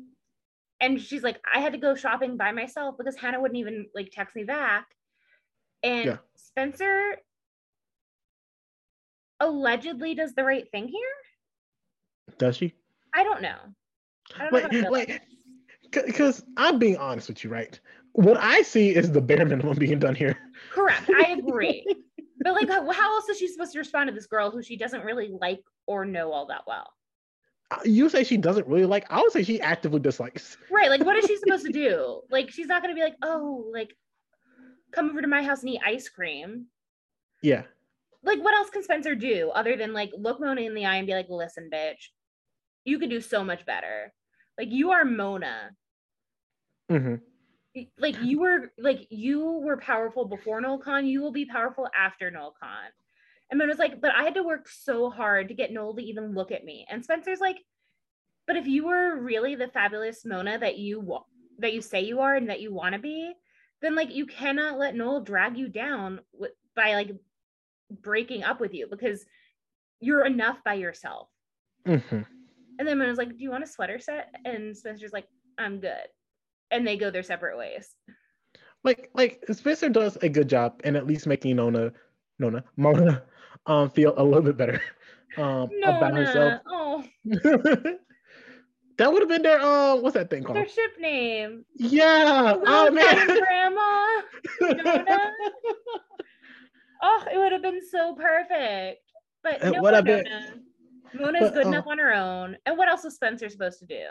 and 0.79 1.01
she's 1.01 1.23
like, 1.23 1.41
I 1.51 1.59
had 1.59 1.73
to 1.73 1.79
go 1.79 1.95
shopping 1.95 2.37
by 2.37 2.51
myself 2.51 2.95
because 2.97 3.15
Hannah 3.15 3.41
wouldn't 3.41 3.59
even 3.59 3.87
like 3.95 4.11
text 4.11 4.35
me 4.35 4.43
back. 4.43 4.87
And 5.81 6.05
Yeah. 6.05 6.17
Spencer 6.35 7.17
allegedly 9.39 10.13
does 10.13 10.35
the 10.35 10.43
right 10.43 10.69
thing 10.71 10.87
here. 10.87 12.37
Does 12.37 12.57
she? 12.57 12.75
I 13.13 13.23
don't 13.23 13.41
know. 13.41 13.57
I 14.35 14.43
don't 14.43 14.53
know. 14.53 14.59
Like, 14.59 14.71
feel 14.71 14.91
like, 14.91 15.21
because 16.05 16.43
I'm 16.55 16.77
being 16.77 16.97
honest 16.97 17.29
with 17.29 17.43
you, 17.43 17.49
right? 17.49 17.79
What 18.19 18.35
I 18.37 18.63
see 18.63 18.89
is 18.93 19.11
the 19.13 19.21
bare 19.21 19.45
minimum 19.45 19.77
being 19.77 19.97
done 19.97 20.13
here. 20.13 20.37
Correct. 20.73 21.09
I 21.09 21.31
agree. 21.39 21.85
but 22.41 22.53
like, 22.53 22.67
how, 22.69 22.91
how 22.91 23.15
else 23.15 23.29
is 23.29 23.37
she 23.37 23.47
supposed 23.47 23.71
to 23.71 23.79
respond 23.79 24.09
to 24.09 24.13
this 24.13 24.27
girl 24.27 24.51
who 24.51 24.61
she 24.61 24.75
doesn't 24.75 25.05
really 25.05 25.29
like 25.39 25.61
or 25.87 26.03
know 26.03 26.33
all 26.33 26.47
that 26.47 26.63
well? 26.67 26.91
Uh, 27.71 27.77
You 27.85 28.09
say 28.09 28.25
she 28.25 28.35
doesn't 28.35 28.67
really 28.67 28.85
like. 28.85 29.05
I 29.09 29.21
would 29.21 29.31
say 29.31 29.43
she 29.43 29.61
actively 29.61 30.01
dislikes. 30.01 30.57
Right. 30.69 30.89
Like, 30.89 31.05
what 31.05 31.15
is 31.15 31.25
she 31.27 31.37
supposed 31.43 31.65
to 31.65 31.71
do? 31.71 32.19
Like, 32.29 32.49
she's 32.51 32.67
not 32.67 32.81
going 32.81 32.93
to 32.93 32.99
be 32.99 33.03
like, 33.05 33.15
oh, 33.21 33.69
like, 33.71 33.95
come 34.91 35.09
over 35.09 35.21
to 35.21 35.27
my 35.27 35.41
house 35.41 35.61
and 35.61 35.69
eat 35.69 35.81
ice 35.85 36.09
cream. 36.09 36.65
Yeah. 37.41 37.63
Like, 38.21 38.43
what 38.43 38.53
else 38.53 38.69
can 38.69 38.83
Spencer 38.83 39.15
do 39.15 39.49
other 39.55 39.77
than 39.77 39.93
like 39.93 40.11
look 40.17 40.41
Mona 40.41 40.59
in 40.59 40.73
the 40.73 40.85
eye 40.85 40.97
and 40.97 41.07
be 41.07 41.13
like, 41.13 41.27
listen, 41.29 41.69
bitch, 41.73 42.09
you 42.83 42.99
could 42.99 43.09
do 43.09 43.21
so 43.21 43.45
much 43.45 43.65
better. 43.65 44.11
Like, 44.57 44.71
you 44.71 44.91
are 44.91 45.05
Mona. 45.05 45.69
hmm 46.89 47.15
Like, 47.97 48.21
you 48.21 48.39
were 48.39 48.71
like 48.77 49.07
you 49.09 49.59
were 49.63 49.77
powerful 49.77 50.25
before 50.25 50.59
Noel 50.59 50.79
Kahn. 50.79 51.05
You 51.05 51.21
will 51.21 51.31
be 51.31 51.45
powerful 51.45 51.87
after 51.97 52.31
Noel 52.31 52.55
Kahn. 52.59 52.89
And 53.49 53.57
Mona's 53.57 53.79
like, 53.79 54.01
but 54.01 54.11
I 54.13 54.23
had 54.23 54.35
to 54.35 54.43
work 54.43 54.67
so 54.67 55.09
hard 55.09 55.47
to 55.47 55.53
get 55.53 55.71
Noel 55.71 55.95
to 55.95 56.03
even 56.03 56.33
look 56.33 56.51
at 56.51 56.65
me. 56.65 56.85
And 56.89 57.03
Spencer's 57.03 57.39
like, 57.39 57.57
but 58.47 58.55
if 58.57 58.67
you 58.67 58.85
were 58.85 59.19
really 59.19 59.55
the 59.55 59.67
fabulous 59.67 60.25
Mona 60.25 60.57
that 60.57 60.77
you 60.77 61.19
that 61.59 61.73
you 61.73 61.81
say 61.81 62.01
you 62.01 62.19
are 62.21 62.35
and 62.35 62.49
that 62.49 62.61
you 62.61 62.73
want 62.73 62.93
to 62.93 62.99
be, 62.99 63.33
then 63.81 63.95
like 63.95 64.13
you 64.13 64.25
cannot 64.25 64.77
let 64.77 64.95
Noel 64.95 65.21
drag 65.21 65.57
you 65.57 65.67
down 65.67 66.19
with, 66.33 66.51
by 66.75 66.93
like 66.93 67.11
breaking 67.89 68.43
up 68.43 68.59
with 68.59 68.73
you 68.73 68.87
because 68.89 69.25
you're 69.99 70.25
enough 70.25 70.63
by 70.63 70.75
yourself. 70.75 71.27
hmm 71.85 72.21
And 72.77 72.87
then 72.87 72.97
Mona's 72.97 73.17
like, 73.17 73.37
do 73.37 73.43
you 73.43 73.51
want 73.51 73.63
a 73.63 73.67
sweater 73.67 73.99
set? 73.99 74.33
And 74.45 74.75
Spencer's 74.75 75.13
like, 75.13 75.27
I'm 75.57 75.79
good. 75.79 76.07
And 76.71 76.85
they 76.87 76.97
go 76.97 77.09
their 77.11 77.23
separate 77.23 77.57
ways. 77.57 77.93
Like, 78.83 79.09
like 79.13 79.43
Spencer 79.51 79.89
does 79.89 80.17
a 80.21 80.29
good 80.29 80.47
job 80.47 80.81
in 80.83 80.95
at 80.95 81.05
least 81.07 81.27
making 81.27 81.55
Nona, 81.57 81.91
Nona, 82.37 82.63
Mona, 82.77 83.23
um, 83.65 83.89
feel 83.89 84.13
a 84.17 84.23
little 84.23 84.41
bit 84.43 84.55
better, 84.57 84.81
um, 85.37 85.69
No, 85.73 85.97
about 85.97 86.13
herself. 86.15 86.61
oh, 86.67 87.03
that 88.97 89.11
would 89.13 89.21
have 89.21 89.29
been 89.29 89.41
their 89.41 89.61
um, 89.61 90.01
what's 90.01 90.13
that 90.15 90.29
thing 90.29 90.43
called? 90.43 90.57
their 90.57 90.67
ship 90.69 90.91
name. 90.99 91.65
Yeah. 91.75 92.53
Oh 92.65 92.87
Oh, 92.87 92.91
man. 92.91 93.27
Grandma. 93.27 94.21
Nona. 94.83 95.31
Oh, 97.01 97.23
it 97.33 97.37
would 97.37 97.53
have 97.53 97.61
been 97.61 97.79
so 97.89 98.13
perfect. 98.13 98.99
But 99.41 99.63
It 99.63 99.71
no, 99.71 99.81
would 99.81 99.93
have 99.93 100.03
been- 100.03 100.25
Mona. 100.25 100.53
Mona's 101.13 101.51
good 101.51 101.65
uh, 101.65 101.69
enough 101.69 101.87
on 101.87 101.97
her 101.97 102.13
own. 102.13 102.57
And 102.65 102.77
what 102.77 102.89
else 102.89 103.03
is 103.05 103.15
Spencer 103.15 103.47
supposed 103.49 103.79
to 103.79 103.85
do? 103.85 104.03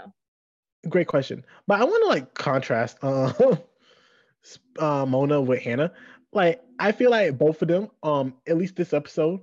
Great 0.89 1.07
question. 1.07 1.45
But 1.67 1.81
I 1.81 1.85
want 1.85 2.03
to 2.05 2.09
like 2.09 2.35
contrast 2.35 2.99
uh, 3.03 3.33
uh 4.79 5.07
Mona 5.07 5.41
with 5.41 5.63
Hannah. 5.63 5.93
Like 6.33 6.63
I 6.79 6.93
feel 6.93 7.11
like 7.11 7.39
both 7.39 7.63
of 7.63 7.69
them, 7.69 7.89
um, 8.03 8.35
at 8.47 8.57
least 8.57 8.77
this 8.77 8.93
episode, 8.93 9.41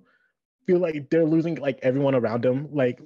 feel 0.65 0.79
like 0.79 1.09
they're 1.09 1.25
losing 1.25 1.55
like 1.55 1.79
everyone 1.81 2.15
around 2.15 2.43
them, 2.43 2.69
like 2.71 3.01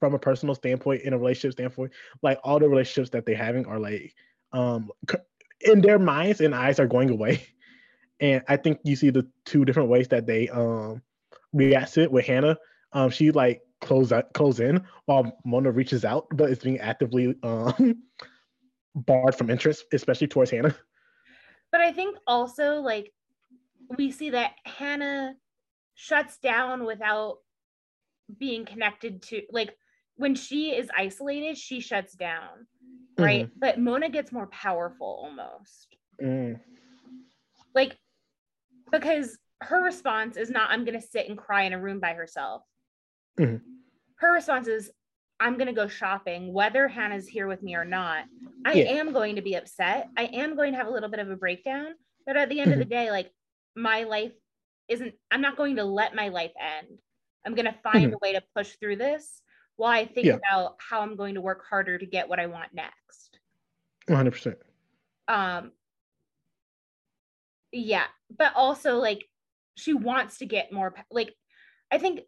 from 0.00 0.14
a 0.14 0.18
personal 0.18 0.54
standpoint, 0.54 1.02
in 1.02 1.12
a 1.12 1.18
relationship 1.18 1.52
standpoint. 1.52 1.92
Like 2.22 2.38
all 2.42 2.58
the 2.58 2.68
relationships 2.68 3.10
that 3.10 3.26
they're 3.26 3.36
having 3.36 3.66
are 3.66 3.78
like 3.78 4.14
um 4.52 4.90
in 5.60 5.80
their 5.80 5.98
minds 5.98 6.40
and 6.40 6.54
eyes 6.54 6.78
are 6.78 6.86
going 6.86 7.10
away. 7.10 7.46
And 8.20 8.44
I 8.46 8.56
think 8.56 8.78
you 8.84 8.94
see 8.94 9.10
the 9.10 9.26
two 9.44 9.64
different 9.64 9.88
ways 9.88 10.06
that 10.08 10.24
they 10.24 10.48
um 10.48 11.02
react 11.52 11.94
to 11.94 12.02
it 12.02 12.12
with 12.12 12.24
Hannah. 12.24 12.56
Um, 12.92 13.10
she 13.10 13.32
like 13.32 13.62
close 13.84 14.12
out, 14.12 14.32
close 14.32 14.60
in 14.60 14.82
while 15.04 15.38
Mona 15.44 15.70
reaches 15.70 16.04
out, 16.04 16.26
but 16.32 16.50
it's 16.50 16.64
being 16.64 16.80
actively 16.80 17.36
um 17.42 18.02
barred 18.94 19.34
from 19.34 19.50
interest, 19.50 19.84
especially 19.92 20.26
towards 20.26 20.50
Hannah. 20.50 20.74
But 21.70 21.80
I 21.80 21.92
think 21.92 22.16
also 22.26 22.80
like 22.80 23.12
we 23.96 24.10
see 24.10 24.30
that 24.30 24.52
Hannah 24.64 25.34
shuts 25.94 26.38
down 26.38 26.84
without 26.84 27.38
being 28.38 28.64
connected 28.64 29.22
to 29.22 29.42
like 29.50 29.76
when 30.16 30.34
she 30.34 30.74
is 30.74 30.88
isolated, 30.96 31.58
she 31.58 31.80
shuts 31.80 32.14
down. 32.14 32.66
Right. 33.18 33.48
But 33.56 33.78
Mona 33.78 34.08
gets 34.08 34.32
more 34.32 34.46
powerful 34.46 35.06
almost. 35.24 35.96
Mm, 36.22 36.60
Like 37.74 37.96
because 38.90 39.36
her 39.60 39.82
response 39.82 40.36
is 40.36 40.50
not 40.50 40.70
I'm 40.70 40.84
gonna 40.84 41.00
sit 41.00 41.28
and 41.28 41.36
cry 41.36 41.64
in 41.64 41.72
a 41.72 41.80
room 41.80 42.00
by 42.00 42.14
herself. 42.14 42.62
Mhm. 43.38 43.60
Her 44.16 44.32
response 44.32 44.68
is 44.68 44.90
I'm 45.40 45.58
gonna 45.58 45.72
go 45.72 45.88
shopping, 45.88 46.52
whether 46.52 46.86
Hannah's 46.88 47.26
here 47.28 47.46
with 47.48 47.62
me 47.62 47.74
or 47.74 47.84
not. 47.84 48.26
I 48.64 48.74
Yeah. 48.74 48.84
am 48.92 49.12
going 49.12 49.36
to 49.36 49.42
be 49.42 49.54
upset. 49.54 50.08
I 50.16 50.24
am 50.26 50.56
going 50.56 50.72
to 50.72 50.78
have 50.78 50.86
a 50.86 50.90
little 50.90 51.08
bit 51.10 51.20
of 51.20 51.30
a 51.30 51.36
breakdown. 51.36 51.94
But 52.24 52.36
at 52.36 52.48
the 52.48 52.60
end 52.60 52.72
of 52.72 52.78
the 52.78 52.84
day, 52.86 53.10
like 53.10 53.30
my 53.74 54.04
life 54.04 54.32
isn't, 54.88 55.14
I'm 55.30 55.40
not 55.42 55.56
going 55.56 55.76
to 55.76 55.84
let 55.84 56.14
my 56.14 56.28
life 56.28 56.52
end. 56.58 56.98
I'm 57.44 57.54
gonna 57.54 57.76
find 57.82 58.14
a 58.14 58.18
way 58.22 58.32
to 58.32 58.42
push 58.54 58.76
through 58.76 58.96
this 58.96 59.42
while 59.76 59.90
I 59.90 60.06
think 60.06 60.26
Yeah. 60.26 60.36
about 60.36 60.76
how 60.80 61.00
I'm 61.02 61.16
going 61.16 61.34
to 61.34 61.40
work 61.42 61.64
harder 61.68 61.98
to 61.98 62.06
get 62.06 62.28
what 62.28 62.40
I 62.40 62.46
want 62.46 62.72
next. 62.72 63.38
100%. 64.08 64.58
um 65.28 65.72
yeah 67.72 68.04
but 68.36 68.52
also 68.54 68.96
like 68.98 69.24
she 69.76 69.94
wants 69.94 70.38
to 70.38 70.46
get 70.46 70.70
more 70.72 70.94
like 71.10 71.34
i 71.90 71.96
think 71.98 72.20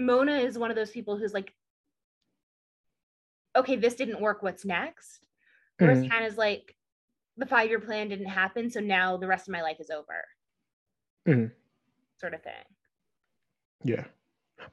mona 0.00 0.32
is 0.38 0.58
one 0.58 0.70
of 0.70 0.76
those 0.76 0.90
people 0.90 1.16
who's 1.16 1.32
like 1.34 1.52
okay 3.56 3.76
this 3.76 3.94
didn't 3.94 4.20
work 4.20 4.42
what's 4.42 4.64
next 4.64 5.26
whereas 5.78 5.98
Mhm. 5.98 6.10
hannah's 6.10 6.36
like 6.38 6.74
the 7.36 7.46
five 7.46 7.68
year 7.68 7.80
plan 7.80 8.08
didn't 8.08 8.26
happen 8.26 8.70
so 8.70 8.80
now 8.80 9.16
the 9.16 9.26
rest 9.26 9.48
of 9.48 9.52
my 9.52 9.62
life 9.62 9.78
is 9.80 9.90
over 9.90 10.24
Mhm. 11.28 11.52
sort 12.18 12.34
of 12.34 12.42
thing 12.42 12.64
Yeah. 13.82 14.04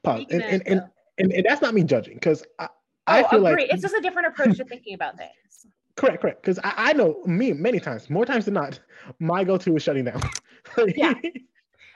Pause. 0.02 0.26
And, 0.30 0.42
and, 0.42 0.62
and, 0.66 0.82
and, 1.16 1.32
and 1.32 1.46
that's 1.46 1.62
not 1.62 1.72
me 1.72 1.82
judging 1.82 2.14
because 2.14 2.44
I, 2.58 2.68
I 3.06 3.22
oh 3.22 3.28
feel 3.28 3.46
agree. 3.46 3.62
like 3.62 3.72
it's 3.72 3.80
just 3.80 3.94
a 3.94 4.00
different 4.02 4.28
approach 4.28 4.58
to 4.58 4.64
thinking 4.64 4.94
about 4.94 5.16
things 5.22 5.66
correct, 5.96 6.20
correct. 6.20 6.42
Because 6.42 6.58
I, 6.62 6.74
I 6.76 6.92
know 6.92 7.22
me 7.24 7.52
many 7.54 7.80
times, 7.80 8.10
more 8.10 8.26
times 8.26 8.44
than 8.44 8.54
not, 8.54 8.78
my 9.18 9.44
go-to 9.44 9.74
is 9.76 9.82
shutting 9.82 10.04
down. 10.04 10.20
Yeah. 10.94 11.14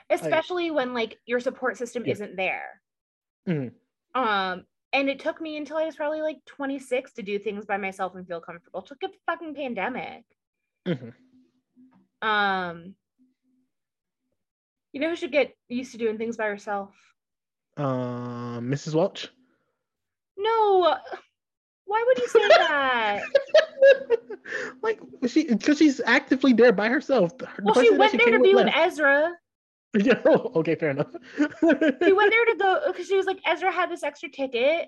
especially 0.09 0.71
when 0.71 0.93
like 0.95 1.19
your 1.25 1.39
support 1.39 1.77
system 1.77 2.03
Yeah. 2.05 2.13
isn't 2.13 2.35
there 2.35 2.81
Mhm. 3.47 3.71
um 4.15 4.65
and 4.93 5.09
it 5.09 5.19
took 5.19 5.41
me 5.41 5.57
until 5.57 5.77
i 5.77 5.83
was 5.85 5.95
probably 5.95 6.21
like 6.21 6.37
26 6.45 7.13
to 7.13 7.21
do 7.23 7.37
things 7.39 7.65
by 7.65 7.77
myself 7.77 8.15
and 8.15 8.27
feel 8.27 8.39
comfortable 8.39 8.79
it 8.81 8.85
took 8.85 9.03
a 9.03 9.09
fucking 9.25 9.53
pandemic 9.55 10.23
Mhm. 10.87 11.13
um 12.21 12.95
you 14.93 15.01
know 15.01 15.09
who 15.09 15.15
should 15.15 15.31
get 15.31 15.53
used 15.67 15.91
to 15.91 15.97
doing 15.97 16.17
things 16.17 16.37
by 16.37 16.45
herself 16.45 16.93
Um, 17.75 18.69
Mrs. 18.69 18.93
Welch. 18.93 19.29
no 20.37 20.97
why 21.85 22.03
would 22.07 22.17
you 22.19 22.27
say 22.27 22.47
that 22.47 23.23
like 24.81 24.99
she, 25.27 25.45
because 25.47 25.77
she's 25.79 25.99
actively 26.05 26.53
there 26.53 26.71
by 26.71 26.87
herself. 26.87 27.37
The 27.37 27.47
well 27.61 27.73
she 27.83 27.89
went 27.91 28.11
there 28.17 28.31
to 28.37 28.39
be 28.39 28.53
with 28.55 28.65
left. 28.67 28.77
ezra 28.77 29.31
Yeah. 29.99 30.19
Okay. 30.25 30.75
Fair 30.75 30.89
enough. 30.89 31.11
she 31.37 32.13
went 32.13 32.31
there 32.31 32.45
to 32.45 32.55
go 32.59 32.79
because 32.87 33.07
she 33.07 33.15
was 33.15 33.25
like 33.27 33.39
ezra 33.45 33.71
had 33.71 33.91
this 33.91 34.03
extra 34.03 34.29
ticket 34.29 34.87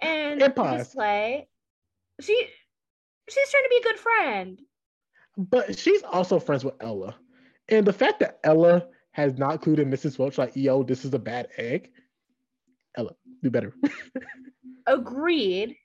and 0.00 0.40
pause. 0.54 0.84
display 0.86 1.48
she 2.20 2.46
she's 3.28 3.50
trying 3.50 3.64
to 3.64 3.68
be 3.70 3.76
a 3.78 3.82
good 3.82 3.98
friend 3.98 4.60
But 5.36 5.78
she's 5.78 6.02
also 6.04 6.38
friends 6.38 6.64
with 6.64 6.74
Ella. 6.80 7.16
And 7.68 7.86
the 7.86 7.92
fact 7.92 8.20
that 8.20 8.38
Ella 8.44 8.86
has 9.12 9.38
not 9.38 9.52
included 9.52 9.86
Mrs. 9.88 10.18
Welch, 10.18 10.38
like, 10.38 10.52
yo, 10.54 10.82
this 10.82 11.04
is 11.04 11.14
a 11.14 11.18
bad 11.18 11.48
egg. 11.56 11.90
Ella, 12.96 13.12
do 13.42 13.50
better. 13.50 13.74
agreed 14.86 15.76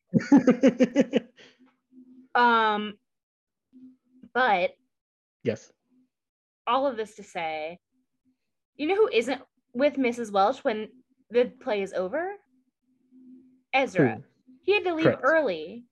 um 2.35 2.93
but 4.33 4.71
yes. 5.43 5.71
all 6.67 6.87
of 6.87 6.97
this 6.97 7.15
to 7.15 7.23
say, 7.23 7.79
you 8.77 8.87
know 8.87 8.95
who 8.95 9.09
isn't 9.11 9.41
with 9.73 9.95
Mrs. 9.95 10.31
Welch 10.31 10.63
when 10.63 10.89
the 11.29 11.45
play 11.45 11.81
is 11.81 11.93
over? 11.93 12.33
Ezra. 13.73 14.15
Who? 14.15 14.23
He 14.63 14.73
had 14.73 14.83
to 14.85 14.93
leave 14.95 15.05
Correct. 15.05 15.21
early 15.23 15.85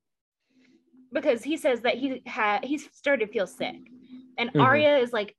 because 1.11 1.43
he 1.43 1.57
says 1.57 1.81
that 1.81 1.95
he 1.95 2.23
had 2.26 2.64
he 2.65 2.77
started 2.77 3.27
to 3.27 3.31
feel 3.31 3.47
sick. 3.47 3.76
And 4.38 4.49
Mhm. 4.51 4.61
Aria 4.61 4.97
is 4.97 5.14
like, 5.14 5.35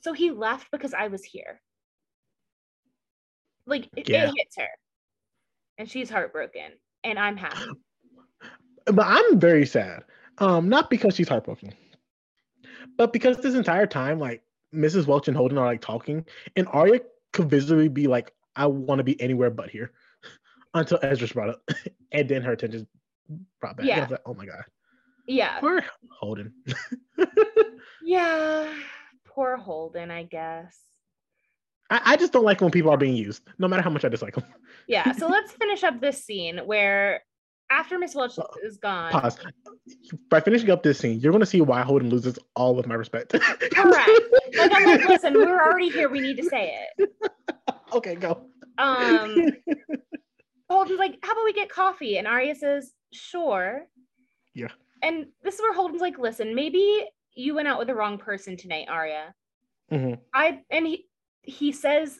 so 0.00 0.12
he 0.12 0.30
left 0.30 0.70
because 0.70 0.94
I 0.94 1.08
was 1.08 1.24
here. 1.24 1.60
Like 3.66 3.88
it, 3.96 4.08
Yeah. 4.08 4.28
it 4.28 4.34
hits 4.36 4.56
her. 4.56 4.68
And 5.78 5.90
she's 5.90 6.08
heartbroken. 6.08 6.72
And 7.04 7.18
I'm 7.18 7.36
happy. 7.36 7.60
But 8.86 9.04
I'm 9.04 9.40
very 9.40 9.66
sad. 9.66 10.04
Um, 10.38 10.68
not 10.68 10.90
because 10.90 11.16
she's 11.16 11.28
heartbroken, 11.28 11.74
but 12.96 13.12
because 13.12 13.36
this 13.38 13.56
entire 13.56 13.86
time, 13.88 14.20
like 14.20 14.44
Mrs. 14.76 15.06
Welch 15.06 15.28
and 15.28 15.36
Holden 15.36 15.58
are 15.58 15.66
like 15.66 15.80
talking, 15.80 16.24
and 16.54 16.68
Aria 16.68 17.00
could 17.32 17.48
visibly 17.50 17.88
be 17.88 18.06
like, 18.06 18.32
"I 18.54 18.66
want 18.66 18.98
to 18.98 19.04
be 19.04 19.20
anywhere 19.20 19.50
but 19.50 19.70
here," 19.70 19.92
until 20.74 20.98
Ezra's 21.02 21.32
brought 21.32 21.50
up, 21.50 21.62
and 22.12 22.28
then 22.28 22.42
her 22.42 22.52
attention 22.52 22.86
brought 23.60 23.76
back. 23.76 23.84
And 23.86 23.92
I 23.92 23.96
Yeah. 23.96 24.00
was 24.02 24.10
like, 24.10 24.20
"Oh 24.26 24.34
my 24.34 24.46
god, 24.46 24.64
Yeah. 25.26 25.60
poor 25.60 25.82
Holden." 26.10 26.52
Yeah. 28.02 28.72
Poor 29.24 29.56
Holden, 29.56 30.12
I 30.12 30.22
guess. 30.22 30.78
I, 31.90 32.00
I 32.04 32.16
just 32.16 32.32
don't 32.32 32.44
like 32.44 32.60
when 32.60 32.70
people 32.70 32.90
are 32.92 32.96
being 32.96 33.16
used, 33.16 33.42
no 33.58 33.66
matter 33.66 33.82
how 33.82 33.90
much 33.90 34.04
I 34.04 34.08
dislike 34.08 34.34
them. 34.36 34.44
Yeah. 34.86 35.10
So 35.12 35.28
let's 35.28 35.52
finish 35.52 35.82
up 35.82 36.00
this 36.00 36.24
scene 36.24 36.58
where 36.64 37.22
after 37.70 37.98
Miss 37.98 38.14
Welch 38.14 38.38
Uh, 38.38 38.44
is 38.62 38.76
gone. 38.78 39.10
Pause. 39.12 39.38
By 40.30 40.40
finishing 40.40 40.70
up 40.70 40.82
this 40.82 40.98
scene, 40.98 41.18
you're 41.20 41.32
going 41.32 41.40
to 41.40 41.46
see 41.46 41.60
why 41.60 41.82
Holden 41.82 42.10
loses 42.10 42.38
all 42.54 42.78
of 42.78 42.86
my 42.86 42.94
respect. 42.94 43.32
Correct. 43.32 44.10
Like 44.56 44.72
I'm 44.74 44.84
like, 44.86 45.08
listen, 45.08 45.34
we're 45.34 45.60
already 45.62 45.90
here. 45.90 46.08
We 46.08 46.20
need 46.20 46.36
to 46.38 46.44
say 46.44 46.76
it. 46.98 47.10
okay, 47.92 48.14
go. 48.14 48.46
Um 48.78 49.52
Holden's 50.70 50.98
like, 50.98 51.18
how 51.22 51.32
about 51.32 51.44
we 51.44 51.52
get 51.52 51.68
coffee? 51.68 52.18
And 52.18 52.26
Aria 52.26 52.54
says, 52.54 52.92
sure. 53.12 53.86
Yeah. 54.54 54.68
And 55.02 55.26
this 55.42 55.54
is 55.56 55.60
where 55.60 55.74
Holden's 55.74 56.00
like, 56.00 56.18
listen, 56.18 56.54
maybe 56.54 57.04
you 57.34 57.54
went 57.54 57.68
out 57.68 57.78
with 57.78 57.88
the 57.88 57.94
wrong 57.94 58.18
person 58.18 58.56
tonight, 58.56 58.86
Aria. 58.88 59.34
Mhm. 59.92 60.18
I 60.34 60.60
and 60.70 60.86
he 60.86 61.06
he 61.42 61.70
says, 61.72 62.18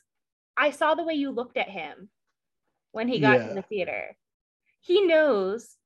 I 0.57 0.71
saw 0.71 0.95
the 0.95 1.03
way 1.05 1.15
you 1.15 1.31
looked 1.31 1.57
at 1.57 1.69
him 1.69 2.09
when 2.93 3.09
he 3.09 3.19
got 3.19 3.39
Yeah. 3.41 3.49
to 3.49 3.55
the 3.55 3.63
theater. 3.63 4.17
He 4.87 5.03
knows 5.03 5.77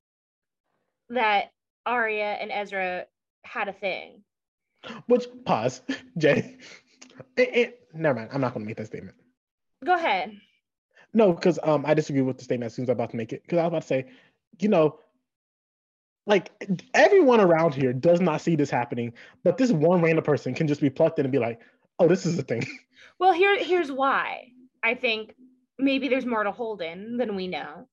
that 1.09 1.53
Aria 1.87 2.35
and 2.35 2.53
Ezra 2.53 3.07
had 3.45 3.69
a 3.69 3.73
thing. 3.73 4.23
Which 5.07 5.25
pause, 5.47 5.81
Jay. 6.19 6.59
Eh, 7.39 7.47
eh, 7.53 7.71
never 7.95 8.19
mind. 8.21 8.31
I'm 8.33 8.43
not 8.43 8.53
going 8.53 8.65
to 8.65 8.69
make 8.69 8.77
that 8.77 8.87
statement. 8.87 9.17
Go 9.85 9.95
ahead. 9.95 10.39
No, 11.15 11.33
because 11.33 11.59
um, 11.63 11.85
I 11.87 11.95
disagree 11.95 12.21
with 12.21 12.37
the 12.37 12.45
statement 12.45 12.67
as 12.67 12.75
soon 12.75 12.85
as 12.85 12.91
I'm 12.91 12.97
about 12.97 13.11
to 13.11 13.17
make 13.17 13.33
it. 13.33 13.43
Because 13.43 13.59
I 13.59 13.63
was 13.63 13.69
about 13.69 13.83
to 13.83 13.89
say, 13.89 14.07
you 14.59 14.69
know, 14.69 14.99
like 16.27 16.51
everyone 16.93 17.41
around 17.41 17.75
here 17.75 17.95
does 17.95 18.21
not 18.21 18.43
see 18.43 18.55
this 18.55 18.71
happening, 18.71 19.15
but 19.43 19.57
this 19.57 19.73
one 19.73 20.03
random 20.03 20.25
person 20.25 20.55
can 20.55 20.69
just 20.69 20.83
be 20.83 20.91
plucked 20.91 21.19
in 21.19 21.25
and 21.25 21.33
be 21.33 21.39
like, 21.39 21.61
"Oh, 21.99 22.07
this 22.07 22.27
is 22.27 22.39
a 22.39 22.43
thing." 22.43 22.67
Well, 23.19 23.33
here 23.35 23.63
here's 23.63 23.93
why. 23.93 24.53
I 24.83 24.95
think 24.95 25.35
maybe 25.79 26.09
there's 26.09 26.25
more 26.25 26.43
to 26.43 26.53
Holden 26.53 27.19
than 27.19 27.37
we 27.37 27.49
know. 27.49 27.87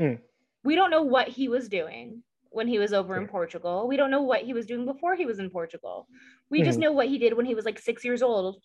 Mm. 0.00 0.20
We 0.62 0.74
don't 0.74 0.90
know 0.90 1.02
what 1.02 1.28
he 1.28 1.48
was 1.48 1.68
doing 1.68 2.22
when 2.50 2.68
he 2.68 2.78
was 2.78 2.92
over 2.92 3.16
in 3.16 3.28
Portugal. 3.28 3.86
We 3.88 3.96
don't 3.96 4.10
know 4.10 4.22
what 4.22 4.42
he 4.42 4.52
was 4.52 4.66
doing 4.66 4.84
before 4.84 5.14
he 5.14 5.24
was 5.24 5.38
in 5.38 5.50
Portugal. 5.50 6.08
We 6.50 6.62
just 6.62 6.78
Mhm. 6.78 6.82
know 6.82 6.92
what 6.92 7.08
he 7.08 7.18
did 7.18 7.34
when 7.34 7.46
he 7.46 7.54
was 7.54 7.64
like 7.64 7.78
six 7.78 8.04
years 8.04 8.22
old, 8.22 8.62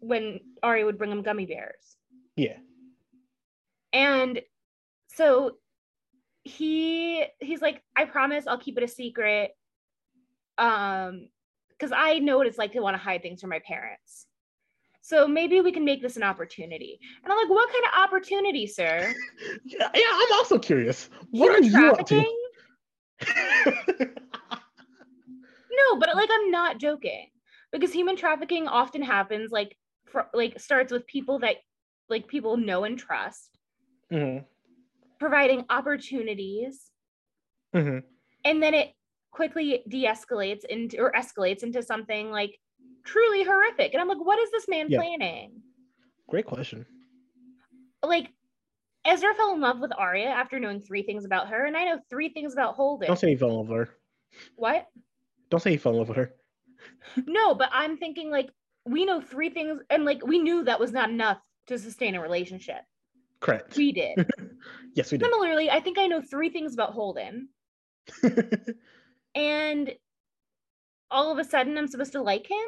when 0.00 0.40
Ari 0.62 0.84
would 0.84 0.98
bring 0.98 1.10
him 1.10 1.22
gummy 1.22 1.46
bears. 1.46 1.96
Yeah. 2.36 2.58
And 3.92 4.42
so 5.08 5.58
he 6.44 7.26
he's 7.40 7.60
like, 7.60 7.82
I 7.96 8.04
promise 8.04 8.46
I'll 8.46 8.58
keep 8.58 8.78
it 8.78 8.84
a 8.84 8.88
secret. 8.88 9.52
Um, 10.58 11.28
because 11.70 11.92
I 11.92 12.18
know 12.18 12.36
what 12.36 12.46
it's 12.46 12.58
like 12.58 12.72
to 12.72 12.80
want 12.80 12.94
to 12.94 13.02
hide 13.02 13.22
things 13.22 13.40
from 13.40 13.48
my 13.50 13.60
parents. 13.60 14.26
So 15.10 15.26
maybe 15.26 15.60
we 15.60 15.72
can 15.72 15.84
make 15.84 16.00
this 16.02 16.16
an 16.16 16.22
opportunity. 16.22 17.00
And 17.24 17.32
I'm 17.32 17.36
like, 17.36 17.50
what 17.50 17.68
kind 17.68 17.84
of 17.84 18.04
opportunity, 18.04 18.64
sir? 18.68 19.12
Yeah, 19.64 19.88
yeah, 19.92 20.02
I'm 20.12 20.32
also 20.34 20.56
curious. 20.56 21.10
What 21.32 21.50
are 21.50 21.64
Human 21.64 21.64
you 21.64 21.90
up 21.90 22.06
trafficking? 22.06 22.36
to? 23.20 24.10
No, 25.72 25.98
but 25.98 26.14
like 26.14 26.28
I'm 26.32 26.52
not 26.52 26.78
joking. 26.78 27.26
Because 27.72 27.92
human 27.92 28.14
trafficking 28.14 28.68
often 28.68 29.02
happens 29.02 29.50
like 29.50 29.76
for, 30.06 30.26
like 30.32 30.60
starts 30.60 30.92
with 30.92 31.06
people 31.08 31.40
that 31.40 31.56
like 32.08 32.28
people 32.28 32.56
know 32.56 32.84
and 32.84 32.96
trust, 32.96 33.58
Mhm, 34.12 34.44
providing 35.18 35.64
opportunities 35.70 36.90
mhm. 37.74 38.02
and 38.44 38.62
then 38.62 38.74
it 38.74 38.92
quickly 39.32 39.82
de-escalates 39.88 40.64
into 40.64 41.00
or 41.00 41.12
escalates 41.12 41.62
into 41.64 41.82
something 41.82 42.30
like 42.30 42.58
truly 43.10 43.42
horrific 43.44 43.92
and 43.92 44.00
i'm 44.00 44.08
like 44.08 44.18
what 44.24 44.38
is 44.38 44.50
this 44.50 44.68
man 44.68 44.86
Yeah. 44.88 44.98
planning 44.98 45.52
Great 46.28 46.46
question. 46.46 46.86
like 48.04 48.30
ezra 49.04 49.34
fell 49.34 49.52
in 49.54 49.60
love 49.60 49.80
with 49.80 49.92
aria 49.96 50.28
after 50.28 50.60
knowing 50.60 50.80
three 50.80 51.02
things 51.02 51.24
about 51.24 51.48
her 51.48 51.64
and 51.66 51.76
i 51.76 51.84
know 51.84 51.98
three 52.08 52.28
things 52.28 52.52
about 52.52 52.74
holden 52.74 53.06
Don't 53.08 53.18
say 53.18 53.30
he 53.30 53.36
fell 53.36 53.50
in 53.50 53.56
love 53.56 53.68
with 53.68 53.78
her. 53.88 53.94
what 54.56 54.86
Don't 55.50 55.60
say 55.60 55.70
he 55.72 55.76
fell 55.76 55.92
in 55.92 55.98
love 55.98 56.08
with 56.08 56.18
her. 56.18 56.34
no 57.26 57.54
but 57.54 57.68
i'm 57.72 57.96
thinking 57.96 58.30
like 58.30 58.48
we 58.86 59.04
know 59.04 59.20
three 59.20 59.50
things 59.50 59.80
and 59.90 60.04
like 60.04 60.24
we 60.26 60.38
knew 60.38 60.64
that 60.64 60.78
was 60.80 60.92
not 60.92 61.10
enough 61.10 61.38
to 61.66 61.78
sustain 61.78 62.14
a 62.14 62.20
relationship 62.22 62.80
Correct. 63.40 63.76
we 63.76 63.90
did 63.92 64.16
yes, 64.94 65.10
we 65.10 65.18
did. 65.18 65.24
similarly 65.24 65.70
i 65.70 65.80
think 65.80 65.98
i 65.98 66.06
know 66.06 66.20
three 66.22 66.50
things 66.50 66.74
about 66.74 66.92
holden 66.92 67.48
and 69.34 69.92
all 71.10 71.32
of 71.32 71.38
a 71.38 71.44
sudden 71.44 71.76
i'm 71.78 71.88
supposed 71.88 72.12
to 72.12 72.22
like 72.22 72.46
him 72.46 72.66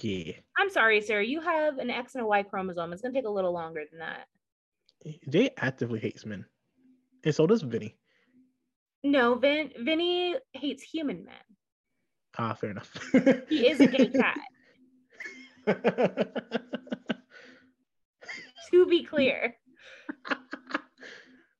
yeah. 0.00 0.32
I'm 0.56 0.70
sorry, 0.70 1.00
sir. 1.00 1.20
You 1.20 1.40
have 1.40 1.78
an 1.78 1.90
X 1.90 2.14
and 2.14 2.24
a 2.24 2.26
Y 2.26 2.42
chromosome. 2.42 2.92
It's 2.92 3.02
gonna 3.02 3.14
take 3.14 3.26
a 3.26 3.30
little 3.30 3.52
longer 3.52 3.82
than 3.90 4.00
that. 4.00 4.26
Jay 5.28 5.50
actively 5.58 6.00
hates 6.00 6.24
men. 6.24 6.44
And 7.24 7.34
so 7.34 7.46
does 7.46 7.62
Vinny. 7.62 7.96
No, 9.02 9.34
Vin 9.34 9.70
Vinny 9.80 10.36
hates 10.52 10.82
human 10.82 11.24
men. 11.24 11.34
Ah, 12.38 12.54
fair 12.54 12.70
enough. 12.70 12.90
He 13.48 13.68
is 13.68 13.80
a 13.80 13.86
gay 13.86 14.08
cat. 14.08 14.38
To 18.70 18.86
be 18.86 19.04
clear. 19.04 19.56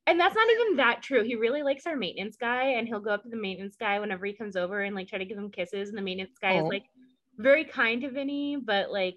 And 0.06 0.18
that's 0.18 0.34
not 0.34 0.48
even 0.50 0.76
that 0.76 1.00
true. 1.00 1.22
He 1.22 1.36
really 1.36 1.62
likes 1.62 1.86
our 1.86 1.96
maintenance 1.96 2.36
guy, 2.36 2.70
and 2.70 2.88
he'll 2.88 2.98
go 3.00 3.10
up 3.10 3.22
to 3.22 3.28
the 3.28 3.36
maintenance 3.36 3.76
guy 3.76 4.00
whenever 4.00 4.26
he 4.26 4.32
comes 4.32 4.56
over 4.56 4.82
and 4.82 4.96
like 4.96 5.08
try 5.08 5.18
to 5.18 5.24
give 5.24 5.38
him 5.38 5.50
kisses. 5.50 5.88
And 5.90 5.96
the 5.96 6.02
maintenance 6.02 6.36
guy 6.40 6.54
is 6.54 6.64
like 6.64 6.84
very 7.38 7.64
kind 7.64 8.02
to 8.02 8.10
Vinny, 8.10 8.56
but 8.56 8.90
like 8.90 9.16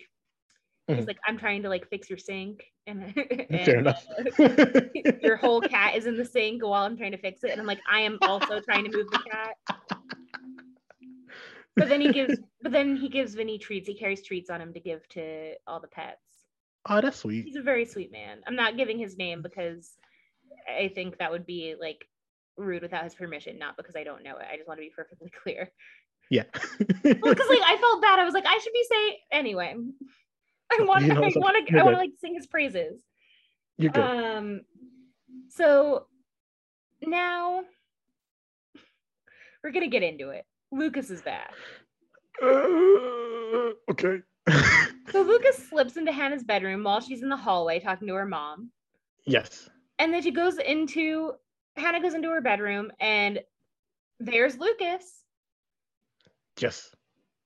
he's 0.88 0.98
Mhm. 1.00 1.08
like, 1.08 1.18
I'm 1.28 1.38
trying 1.38 1.64
to 1.64 1.70
like 1.70 1.90
fix 1.90 2.10
your 2.10 2.18
sink, 2.20 2.64
and, 2.86 3.14
fair 3.66 3.80
enough. 3.80 4.06
your 5.22 5.36
whole 5.36 5.62
cat 5.76 5.96
is 5.96 6.06
in 6.06 6.18
the 6.18 6.26
sink 6.26 6.64
while 6.64 6.84
I'm 6.84 6.98
trying 6.98 7.12
to 7.12 7.18
fix 7.18 7.44
it. 7.44 7.52
And 7.52 7.60
I'm 7.60 7.68
like, 7.68 7.82
I 7.92 8.02
am 8.02 8.18
also 8.22 8.60
trying 8.62 8.86
to 8.86 8.92
move 8.92 9.08
the 9.12 9.18
cat. 9.30 9.56
But 11.76 11.90
then 11.90 12.02
he 12.02 12.12
gives 12.12 12.40
but 12.62 12.72
then 12.72 12.96
he 12.96 13.08
gives 13.10 13.36
Vinny 13.36 13.58
treats. 13.60 13.88
He 13.88 13.94
carries 13.94 14.24
treats 14.24 14.50
on 14.50 14.62
him 14.62 14.74
to 14.74 14.80
give 14.80 15.08
to 15.10 15.54
all 15.68 15.80
the 15.80 15.88
pets. 15.88 16.46
oh, 16.90 17.02
that's 17.02 17.18
sweet. 17.18 17.46
He's 17.46 17.56
a 17.56 17.62
very 17.62 17.86
sweet 17.86 18.12
man. 18.12 18.42
I'm 18.48 18.56
not 18.56 18.78
giving 18.78 18.98
his 18.98 19.18
name 19.18 19.42
because 19.42 19.94
I 20.68 20.90
think 20.90 21.18
that 21.20 21.32
would 21.32 21.46
be 21.46 21.76
like 21.80 22.08
rude 22.58 22.82
without 22.82 23.04
his 23.04 23.14
permission, 23.16 23.60
not 23.60 23.78
because 23.78 23.96
I 23.96 24.04
don't 24.04 24.24
know 24.24 24.38
it. 24.38 24.48
I 24.52 24.56
just 24.58 24.68
want 24.68 24.80
to 24.80 24.86
be 24.86 24.92
perfectly 24.96 25.32
clear. 25.44 25.72
Yeah. 26.30 26.44
Well, 27.04 27.34
because 27.34 27.50
like 27.50 27.62
I 27.66 27.78
felt 27.78 28.02
bad. 28.02 28.20
I 28.20 28.26
was 28.26 28.34
like, 28.34 28.46
I 28.46 28.58
should 28.58 28.74
be 28.74 28.86
saying 28.90 29.14
anyway. 29.32 29.76
I 30.72 30.84
want 30.84 31.04
You 31.04 31.14
know, 31.14 31.24
I 31.24 31.32
want 31.36 31.68
to 31.68 31.78
I 31.78 31.84
want 31.84 31.96
to 31.96 32.00
like 32.00 32.12
sing 32.20 32.36
his 32.36 32.48
praises. 32.48 33.02
You're 33.78 33.92
good. 33.92 34.04
Um, 34.04 34.62
so 35.50 36.08
now 37.06 37.62
we're 39.64 39.72
gonna 39.72 39.88
get 39.88 40.04
into 40.04 40.30
it. 40.30 40.46
Lucas 40.72 41.10
is 41.10 41.22
back. 41.22 41.54
Uh, 42.42 43.72
okay. 43.90 44.20
So 45.12 45.22
Lucas 45.22 45.70
slips 45.70 45.96
into 45.96 46.12
Hannah's 46.12 46.44
bedroom 46.44 46.84
while 46.84 47.00
she's 47.00 47.24
in 47.24 47.30
the 47.30 47.38
hallway 47.38 47.80
talking 47.80 48.10
to 48.10 48.14
her 48.16 48.26
mom, 48.26 48.72
yes. 49.26 49.70
and 50.00 50.14
then 50.14 50.22
she 50.22 50.32
goes 50.32 50.58
into 50.58 51.32
Hannah 51.78 52.02
goes 52.02 52.14
into 52.14 52.30
her 52.30 52.42
bedroom, 52.42 52.92
and 53.00 53.40
there's 54.20 54.58
Lucas, 54.58 55.24
Yes. 56.60 56.94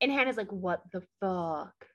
and 0.01 0.11
Hannah's 0.11 0.38
like, 0.38 0.51
"What 0.51 0.81
the 0.91 1.01
fuck?" 1.19 1.88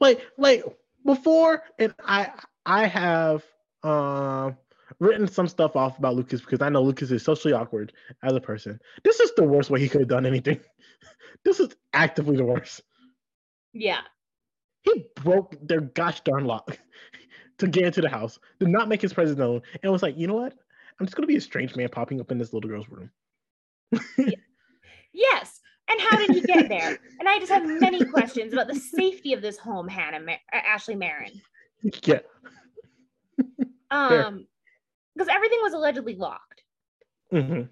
like 0.00 0.26
like 0.38 0.64
before 1.04 1.62
and 1.78 1.94
i 2.04 2.30
i 2.64 2.86
have 2.86 3.44
um 3.82 4.56
written 5.00 5.26
some 5.26 5.48
stuff 5.48 5.76
off 5.76 5.98
about 5.98 6.14
lucas 6.14 6.40
because 6.40 6.60
i 6.62 6.68
know 6.68 6.82
lucas 6.82 7.10
is 7.10 7.22
socially 7.22 7.54
awkward 7.54 7.92
as 8.22 8.32
a 8.32 8.40
person 8.40 8.78
this 9.04 9.20
is 9.20 9.32
the 9.36 9.42
worst 9.42 9.70
way 9.70 9.80
he 9.80 9.88
could 9.88 10.00
have 10.02 10.08
done 10.08 10.26
anything 10.26 10.60
this 11.44 11.60
is 11.60 11.74
actively 11.92 12.36
the 12.36 12.44
worst 12.44 12.82
Yeah, 13.72 14.00
he 14.82 15.06
broke 15.16 15.56
their 15.66 15.80
gosh 15.80 16.20
darn 16.20 16.44
lock 16.44 16.78
to 17.58 17.66
get 17.66 17.84
into 17.84 18.00
the 18.00 18.08
house 18.08 18.38
did 18.60 18.68
not 18.68 18.88
make 18.88 19.02
his 19.02 19.12
presence 19.12 19.38
known 19.38 19.62
and 19.82 19.92
was 19.92 20.02
like 20.02 20.16
you 20.16 20.26
know 20.26 20.34
what 20.34 20.54
i'm 21.00 21.06
just 21.06 21.16
gonna 21.16 21.26
be 21.26 21.36
a 21.36 21.40
strange 21.40 21.74
man 21.76 21.88
popping 21.88 22.20
up 22.20 22.30
in 22.30 22.38
this 22.38 22.52
little 22.52 22.68
girl's 22.68 22.88
room 22.88 23.10
yes. 25.12 25.55
And 25.88 26.00
how 26.00 26.16
did 26.16 26.30
he 26.30 26.40
get 26.40 26.68
there? 26.68 26.98
And 27.20 27.28
I 27.28 27.38
just 27.38 27.52
have 27.52 27.64
many 27.64 28.04
questions 28.04 28.52
about 28.52 28.66
the 28.66 28.74
safety 28.74 29.32
of 29.32 29.42
this 29.42 29.56
home, 29.56 29.86
Hannah, 29.88 30.20
Ma- 30.20 30.32
uh, 30.52 30.56
Ashley 30.56 30.96
Marin. 30.96 31.40
Yeah. 32.04 32.20
Um, 33.90 34.46
because 35.14 35.28
everything 35.28 35.60
was 35.62 35.72
allegedly 35.72 36.16
locked. 36.16 36.62
Mm-hmm. 37.32 37.62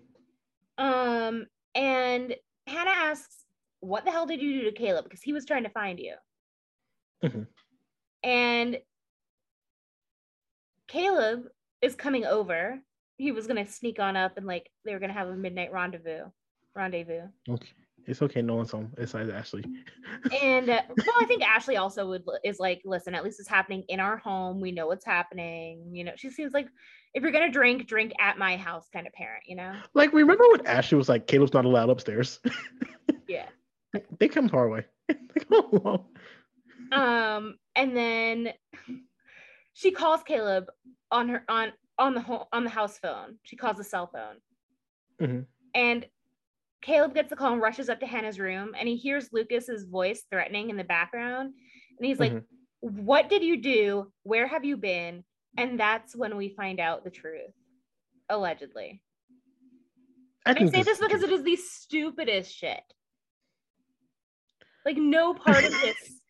Um, 0.85 1.47
and 1.75 2.35
Hannah 2.67 2.91
asks, 2.91 3.45
"What 3.81 4.05
the 4.05 4.11
hell 4.11 4.27
did 4.27 4.41
you 4.41 4.61
do 4.61 4.71
to 4.71 4.77
Caleb?" 4.77 5.05
Because 5.05 5.23
he 5.23 5.33
was 5.33 5.45
trying 5.45 5.65
to 5.65 5.71
find 5.71 5.99
you. 5.99 6.15
Mm-hmm. 7.25 7.43
And 8.23 8.79
Caleb 10.89 11.45
is 11.83 11.95
coming 11.95 12.25
over. 12.25 12.81
He 13.19 13.33
was 13.33 13.47
gonna 13.47 13.67
sneak 13.67 13.99
on 13.99 14.17
up 14.17 14.37
and 14.37 14.47
like 14.47 14.71
they 14.85 14.93
were 14.93 15.01
gonna 15.01 15.13
have 15.13 15.29
a 15.29 15.37
midnight 15.37 15.73
rendezvous. 15.73 16.25
Rendezvous. 16.75 17.29
Okay. 17.49 17.69
It's 18.07 18.21
okay. 18.23 18.43
No 18.43 18.57
one's 18.57 18.71
home. 18.71 18.93
It's 18.99 19.15
Ashley. 19.15 19.65
And 20.43 20.71
uh, 20.71 20.81
well, 20.89 21.17
I 21.21 21.25
think 21.27 21.43
Ashley 21.43 21.77
also 21.77 22.07
would 22.09 22.23
is 22.45 22.59
like, 22.59 22.81
listen, 22.85 23.15
at 23.15 23.25
least 23.25 23.41
it's 23.41 23.49
happening 23.49 23.85
in 23.89 24.01
our 24.01 24.17
home. 24.17 24.61
We 24.61 24.73
know 24.73 24.87
what's 24.87 25.05
happening. 25.05 25.91
You 25.93 26.05
know, 26.05 26.13
she 26.17 26.31
seems 26.31 26.53
like 26.55 26.69
if 27.15 27.23
you're 27.23 27.33
gonna 27.33 27.51
drink, 27.51 27.87
drink 27.87 28.13
at 28.21 28.39
my 28.39 28.57
house 28.57 28.89
kind 28.93 29.07
of 29.07 29.13
parent. 29.13 29.45
You 29.47 29.57
know? 29.57 29.75
Like, 29.95 30.13
remember 30.13 30.45
when 30.51 30.67
Ashley 30.67 30.97
was 30.99 31.09
like, 31.09 31.27
Caleb's 31.27 31.53
not 31.53 31.65
allowed 31.65 31.91
upstairs? 31.91 32.41
Yeah. 33.29 33.49
they 34.19 34.29
come 34.29 34.49
far 34.49 34.67
away. 34.67 34.85
They 35.09 35.41
come 35.49 35.65
along. 35.73 36.05
Um, 36.93 37.59
and 37.75 37.97
then 37.97 38.53
she 39.73 39.91
calls 39.91 40.23
Caleb 40.23 40.67
on 41.11 41.29
her 41.29 41.43
on 41.49 41.73
on 41.99 42.15
the 42.15 42.21
home 42.21 42.45
on 42.53 42.65
the 42.65 42.71
house 42.71 42.99
phone. 42.99 43.39
She 43.43 43.57
calls 43.57 43.77
the 43.79 43.85
cell 43.85 44.07
phone, 44.13 44.37
Mhm. 45.21 45.47
and 45.75 46.07
Caleb 46.85 47.15
gets 47.15 47.31
the 47.31 47.37
call 47.37 47.55
and 47.55 47.63
rushes 47.63 47.89
up 47.89 47.99
to 48.01 48.07
Hannah's 48.07 48.39
room, 48.39 48.75
and 48.79 48.87
he 48.87 48.97
hears 48.97 49.33
Lucas's 49.33 49.85
voice 49.85 50.25
threatening 50.31 50.69
in 50.69 50.77
the 50.77 50.85
background, 50.85 51.55
and 51.99 52.07
he's 52.07 52.21
like, 52.21 52.33
Mhm. 52.33 52.47
"What 52.81 53.31
did 53.31 53.43
you 53.43 53.57
do? 53.57 54.13
Where 54.23 54.47
have 54.47 54.67
you 54.67 54.77
been?" 54.77 55.25
And 55.57 55.81
that's 55.81 56.15
when 56.15 56.37
we 56.37 56.51
find 56.51 56.81
out 56.81 57.03
the 57.03 57.11
truth, 57.11 57.55
allegedly. 58.29 59.03
I 60.45 60.51
I 60.51 60.67
say 60.67 60.83
this 60.83 60.99
because 60.99 61.23
it 61.23 61.31
is 61.31 61.43
the 61.43 61.57
stupidest 61.57 62.55
shit. 62.55 62.85
Like 64.85 64.99
no 64.99 65.33
part 65.33 65.65
of 65.65 65.71
this 65.81 65.97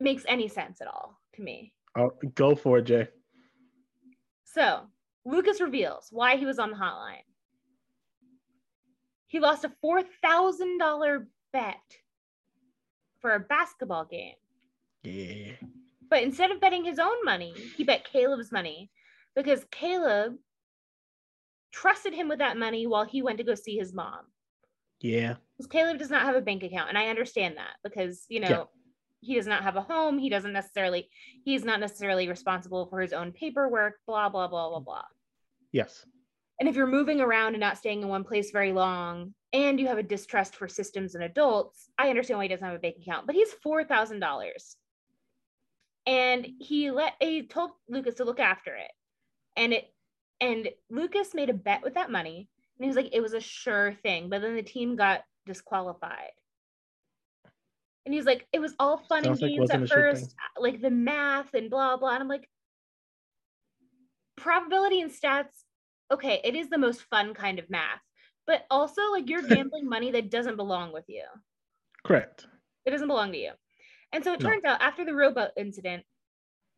makes 0.00 0.26
any 0.28 0.48
sense 0.48 0.82
at 0.82 0.86
all 0.86 1.18
to 1.32 1.42
me. 1.42 1.72
Oh, 1.96 2.10
go 2.34 2.54
for 2.54 2.78
it, 2.78 2.82
Jay. 2.82 3.08
So 4.44 4.90
Lucas 5.24 5.62
reveals 5.62 6.08
why 6.10 6.36
he 6.36 6.44
was 6.44 6.58
on 6.58 6.70
the 6.70 6.76
hotline. 6.76 7.24
He 9.32 9.40
lost 9.40 9.64
a 9.64 9.72
four 9.80 10.02
thousand 10.22 10.76
dollar 10.76 11.26
bet 11.54 11.80
for 13.22 13.34
a 13.34 13.40
basketball 13.40 14.04
game, 14.04 14.34
Yeah. 15.02 15.52
but 16.10 16.22
instead 16.22 16.50
of 16.50 16.60
betting 16.60 16.84
his 16.84 16.98
own 16.98 17.24
money, 17.24 17.54
he 17.78 17.82
bet 17.82 18.04
Caleb's 18.04 18.52
money 18.52 18.90
because 19.34 19.64
Caleb 19.70 20.36
trusted 21.72 22.12
him 22.12 22.28
with 22.28 22.40
that 22.40 22.58
money 22.58 22.86
while 22.86 23.04
he 23.06 23.22
went 23.22 23.38
to 23.38 23.44
go 23.44 23.54
see 23.54 23.78
his 23.78 23.94
mom. 23.94 24.26
Yeah. 25.00 25.36
because 25.56 25.66
Caleb 25.70 25.98
does 25.98 26.10
not 26.10 26.22
have 26.26 26.36
a 26.36 26.42
bank 26.42 26.62
account, 26.62 26.90
and 26.90 26.98
I 26.98 27.08
understand 27.08 27.56
that 27.56 27.76
because 27.82 28.26
you 28.28 28.40
know 28.40 28.48
Yeah. 28.50 28.64
he 29.22 29.34
does 29.36 29.46
not 29.46 29.62
have 29.62 29.76
a 29.76 29.80
home. 29.82 30.18
He 30.18 30.28
doesn't 30.28 30.52
necessarily. 30.52 31.08
He's 31.42 31.64
not 31.64 31.80
necessarily 31.80 32.28
responsible 32.28 32.84
for 32.84 33.00
his 33.00 33.14
own 33.14 33.32
paperwork. 33.32 33.94
Blah 34.06 34.28
blah 34.28 34.46
blah 34.48 34.68
blah 34.68 34.80
blah. 34.80 35.06
Yes. 35.72 36.04
And 36.60 36.68
if 36.68 36.76
you're 36.76 36.86
moving 36.86 37.20
around 37.20 37.54
and 37.54 37.60
not 37.60 37.78
staying 37.78 38.02
in 38.02 38.08
one 38.08 38.24
place 38.24 38.50
very 38.50 38.72
long, 38.72 39.34
and 39.52 39.80
you 39.80 39.88
have 39.88 39.98
a 39.98 40.02
distrust 40.02 40.54
for 40.54 40.68
systems 40.68 41.14
and 41.14 41.24
adults, 41.24 41.90
I 41.98 42.08
understand 42.08 42.38
why 42.38 42.44
he 42.44 42.48
doesn't 42.48 42.64
have 42.64 42.76
a 42.76 42.78
bank 42.78 42.96
account. 43.00 43.26
But 43.26 43.34
he's 43.34 43.52
four 43.62 43.84
thousand 43.84 44.20
dollars, 44.20 44.76
and 46.06 46.46
he 46.58 46.90
let 46.90 47.14
he 47.20 47.46
told 47.46 47.72
Lucas 47.88 48.14
to 48.16 48.24
look 48.24 48.40
after 48.40 48.74
it, 48.74 48.90
and 49.56 49.72
it 49.72 49.92
and 50.40 50.68
Lucas 50.90 51.34
made 51.34 51.50
a 51.50 51.54
bet 51.54 51.82
with 51.82 51.94
that 51.94 52.10
money, 52.10 52.48
and 52.78 52.84
he 52.84 52.88
was 52.88 52.96
like, 52.96 53.10
it 53.12 53.20
was 53.20 53.32
a 53.32 53.40
sure 53.40 53.94
thing. 54.02 54.28
But 54.28 54.42
then 54.42 54.54
the 54.54 54.62
team 54.62 54.96
got 54.96 55.22
disqualified. 55.46 56.30
And 58.04 58.12
he's 58.12 58.24
like, 58.24 58.48
it 58.52 58.58
was 58.58 58.74
all 58.80 58.98
fun 58.98 59.22
Sounds 59.22 59.40
and 59.40 59.50
games 59.50 59.60
wasn't 59.60 59.84
at 59.84 59.88
thing. 59.88 59.96
first, 59.96 60.34
like 60.58 60.80
the 60.80 60.90
math 60.90 61.54
and 61.54 61.70
blah 61.70 61.96
blah. 61.96 62.14
And 62.14 62.22
I'm 62.22 62.28
like, 62.28 62.48
probability 64.36 65.00
and 65.00 65.10
stats, 65.10 65.62
okay, 66.10 66.40
it 66.44 66.54
is 66.54 66.68
the 66.68 66.78
most 66.78 67.02
fun 67.02 67.34
kind 67.34 67.58
of 67.58 67.70
math, 67.70 68.00
but 68.46 68.66
also 68.70 69.10
like 69.10 69.28
you're 69.28 69.42
gambling 69.48 69.88
money 69.88 70.10
that 70.12 70.30
doesn't 70.30 70.56
belong 70.56 70.92
with 70.92 71.04
you. 71.08 71.24
Correct. 72.04 72.46
It 72.84 72.90
doesn't 72.90 73.08
belong 73.08 73.32
to 73.32 73.38
you. 73.38 73.52
And 74.12 74.22
so 74.22 74.32
it 74.32 74.40
No. 74.40 74.50
turns 74.50 74.64
out 74.64 74.82
after 74.82 75.04
the 75.04 75.14
rowboat 75.14 75.52
incident, 75.56 76.04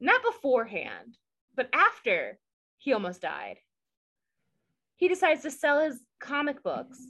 not 0.00 0.22
beforehand, 0.22 1.16
but 1.56 1.68
after 1.72 2.38
he 2.78 2.92
almost 2.92 3.22
died, 3.22 3.56
he 4.96 5.08
decides 5.08 5.42
to 5.42 5.50
sell 5.50 5.80
his 5.80 6.00
comic 6.20 6.62
books 6.62 7.00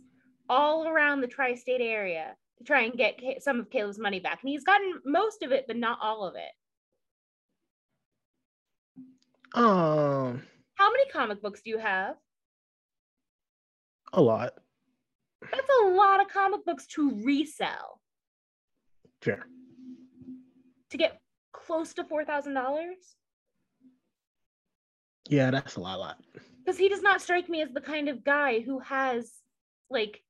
all 0.49 0.87
around 0.87 1.21
the 1.21 1.27
tri 1.27 1.55
state 1.55 1.81
area 1.81 2.37
to 2.59 2.65
try 2.65 2.83
and 2.83 2.95
get 2.95 3.21
some 3.41 3.61
of 3.61 3.71
Caleb's 3.71 3.99
money 3.99 4.21
back. 4.21 4.41
And 4.43 4.49
he's 4.49 4.65
gotten 4.65 5.01
most 5.05 5.43
of 5.43 5.53
it, 5.53 5.67
but 5.67 5.77
not 5.77 5.99
all 6.01 6.25
of 6.25 6.35
it. 6.37 6.53
Um, 9.55 10.43
How 10.85 10.91
many 10.93 11.09
comic 11.09 11.41
books 11.41 11.63
do 11.63 11.71
you 11.71 11.79
have? 11.79 12.17
a 14.13 14.21
lot. 14.21 14.53
That's 15.51 15.69
a 15.83 15.87
lot 15.87 16.21
of 16.21 16.29
comic 16.29 16.63
books 16.67 16.87
to 16.89 17.23
resell 17.25 18.03
Fair. 19.23 19.47
to 20.91 20.97
get 20.99 21.23
close 21.55 21.95
to 21.95 22.05
$4,000. 22.05 22.93
Yeah, 25.31 25.51
that's 25.51 25.77
a 25.77 25.81
lot. 25.81 25.97
A 25.97 25.99
lot. 25.99 26.17
because 26.63 26.79
he 26.79 26.91
does 26.91 27.01
not 27.01 27.23
strike 27.23 27.49
me 27.49 27.63
as 27.63 27.71
the 27.73 27.81
kind 27.81 28.11
of 28.11 28.23
guy 28.23 28.61
who 28.61 28.79
has 28.81 29.33
like 29.89 30.23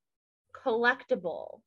collectible 0.55 1.63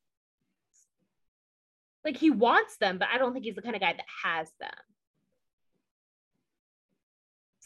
like 2.05 2.15
he 2.15 2.31
wants 2.31 2.77
them 2.77 2.97
but 2.97 3.09
i 3.13 3.17
don't 3.17 3.33
think 3.33 3.43
he's 3.43 3.55
the 3.55 3.61
kind 3.61 3.75
of 3.75 3.81
guy 3.81 3.93
that 3.93 4.05
has 4.23 4.49
them 4.61 4.69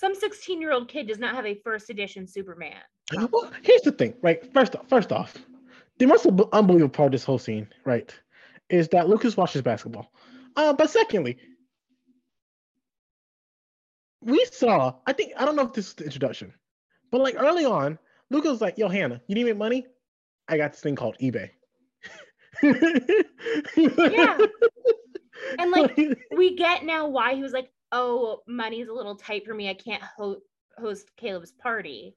some 0.02 0.16
16 0.16 0.60
year 0.60 0.72
old 0.72 0.88
kid 0.88 1.08
does 1.08 1.20
not 1.20 1.36
have 1.36 1.46
a 1.46 1.54
first 1.64 1.92
edition 1.92 2.26
superman 2.28 2.82
Well, 3.32 3.52
here's 3.62 3.84
the 3.84 3.92
thing, 3.92 4.16
right? 4.24 4.52
First 4.52 4.76
off, 4.76 4.90
first 4.90 5.12
off, 5.12 5.38
the 6.00 6.08
most 6.08 6.26
unbelievable 6.52 6.90
part 6.90 7.08
of 7.08 7.12
this 7.12 7.24
whole 7.24 7.38
scene, 7.38 7.68
right, 7.86 8.14
is 8.70 8.88
that 8.90 9.08
Lucas 9.08 9.38
watches 9.38 9.62
basketball. 9.62 10.12
Uh, 10.56 10.74
but 10.74 10.90
secondly, 10.90 11.38
we 14.22 14.44
saw, 14.52 14.96
I 15.06 15.14
think, 15.14 15.34
I 15.38 15.46
don't 15.46 15.56
know 15.56 15.68
if 15.68 15.74
this 15.74 15.90
is 15.90 15.94
the 15.94 16.06
introduction, 16.06 16.54
but 17.12 17.22
like 17.22 17.36
early 17.38 17.66
on, 17.66 18.00
Lucas 18.32 18.52
was 18.52 18.62
like, 18.62 18.78
yo, 18.78 18.90
Hannah, 18.90 19.22
you 19.28 19.36
need 19.36 19.46
me 19.46 19.54
money? 19.54 19.86
I 20.48 20.58
got 20.58 20.72
this 20.72 20.82
thing 20.82 20.96
called 20.96 21.18
eBay. 21.22 21.52
Yeah. 22.64 24.38
And, 25.58 25.72
like, 25.72 25.98
we 26.38 26.56
get 26.56 26.86
now 26.86 27.08
why 27.08 27.34
he 27.34 27.42
was 27.42 27.52
like 27.52 27.72
oh 27.92 28.42
money's 28.48 28.88
a 28.88 28.94
little 28.94 29.16
tight 29.16 29.46
for 29.46 29.54
me 29.54 29.70
i 29.70 29.74
can't 29.74 30.04
ho- 30.04 30.42
host 30.78 31.12
caleb's 31.18 31.52
party 31.52 32.16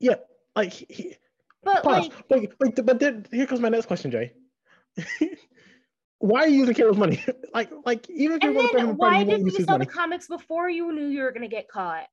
yeah, 0.00 0.14
like, 0.54 0.72
he, 0.72 1.16
but 1.62 1.82
pause. 1.82 2.08
like 2.30 2.52
but 2.58 3.00
then 3.00 3.26
here 3.32 3.46
comes 3.46 3.60
my 3.60 3.68
next 3.68 3.86
question, 3.86 4.10
Jay. 4.10 4.32
Why 6.20 6.40
are 6.40 6.48
you 6.48 6.58
using 6.58 6.74
Caleb's 6.74 6.98
money? 6.98 7.24
like, 7.54 7.70
like 7.84 8.08
even 8.10 8.36
if 8.36 8.42
you're 8.42 8.50
and 8.50 8.58
going 8.58 8.66
to 8.68 8.72
throw 8.72 8.80
him 8.80 8.90
a 8.90 8.96
party, 8.96 9.14
why 9.14 9.18
you 9.20 9.24
didn't 9.24 9.46
you 9.46 9.52
sell 9.52 9.78
money. 9.78 9.84
the 9.84 9.90
comics 9.92 10.26
before 10.26 10.68
you 10.68 10.92
knew 10.92 11.06
you 11.06 11.22
were 11.22 11.30
going 11.30 11.42
to 11.42 11.48
get 11.48 11.68
caught 11.68 12.06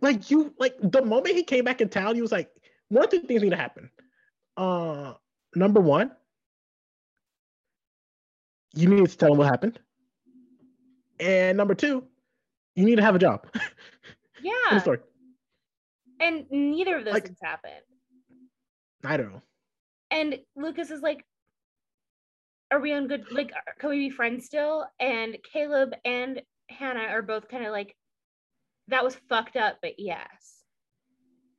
like 0.00 0.30
you 0.30 0.54
like 0.58 0.74
the 0.80 1.02
moment 1.02 1.34
he 1.34 1.42
came 1.42 1.64
back 1.64 1.80
in 1.80 1.88
town, 1.88 2.14
he 2.14 2.22
was 2.22 2.32
like, 2.32 2.50
one 2.88 3.04
of 3.04 3.10
two 3.10 3.20
things 3.20 3.42
need 3.42 3.50
to 3.50 3.56
happen. 3.56 3.90
Uh 4.56 5.14
number 5.54 5.80
one, 5.80 6.12
you 8.74 8.88
need 8.88 9.06
to 9.06 9.16
tell 9.16 9.32
him 9.32 9.38
what 9.38 9.48
happened. 9.48 9.78
And 11.20 11.56
number 11.56 11.74
two, 11.74 12.04
you 12.74 12.84
need 12.84 12.96
to 12.96 13.02
have 13.02 13.14
a 13.14 13.18
job. 13.18 13.46
yeah 14.42 14.78
story. 14.78 14.98
and 16.20 16.46
neither 16.50 16.96
of 16.96 17.04
those 17.04 17.14
Like- 17.14 17.24
things 17.26 17.38
happened 17.42 17.72
I 19.04 19.16
don't 19.16 19.32
know. 19.32 19.42
and 20.12 20.38
lucas 20.56 20.90
is 20.90 21.02
like 21.02 21.24
are 22.70 22.78
we 22.80 22.92
on 22.92 23.08
good 23.08 23.24
like 23.32 23.50
can 23.80 23.90
we 23.90 23.96
be 24.08 24.10
friends 24.10 24.44
still 24.46 24.86
and 25.00 25.36
caleb 25.52 25.92
and 26.04 26.40
hannah 26.68 27.00
are 27.08 27.22
both 27.22 27.48
kind 27.48 27.64
of 27.64 27.72
like 27.72 27.96
that 28.88 29.02
was 29.02 29.16
fucked 29.28 29.56
up 29.56 29.78
but 29.82 29.94
yes 29.98 30.62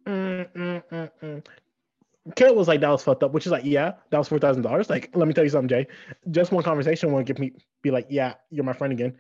Mm, 0.08 0.52
mm, 0.54 0.84
mm, 0.92 1.10
mm. 1.22 1.46
Caleb 2.36 2.58
was 2.58 2.68
like, 2.68 2.82
that 2.82 2.90
was 2.90 3.04
fucked 3.04 3.22
up, 3.24 3.32
which 3.32 3.46
is 3.46 3.52
like, 3.52 3.64
yeah, 3.66 3.92
that 4.10 4.18
was 4.18 4.28
four 4.28 4.40
thousand 4.40 4.64
dollars. 4.64 4.90
Like, 4.90 5.10
let 5.16 5.28
me 5.28 5.34
tell 5.36 5.44
you 5.44 5.50
something, 5.52 5.68
Jay. 5.68 5.88
Just 6.32 6.52
one 6.52 6.64
conversation 6.64 7.12
won't 7.12 7.28
get 7.28 7.38
me 7.38 7.52
be 7.84 7.92
like, 7.92 8.08
yeah, 8.10 8.34
you're 8.50 8.64
my 8.64 8.74
friend 8.74 8.92
again. 8.94 9.16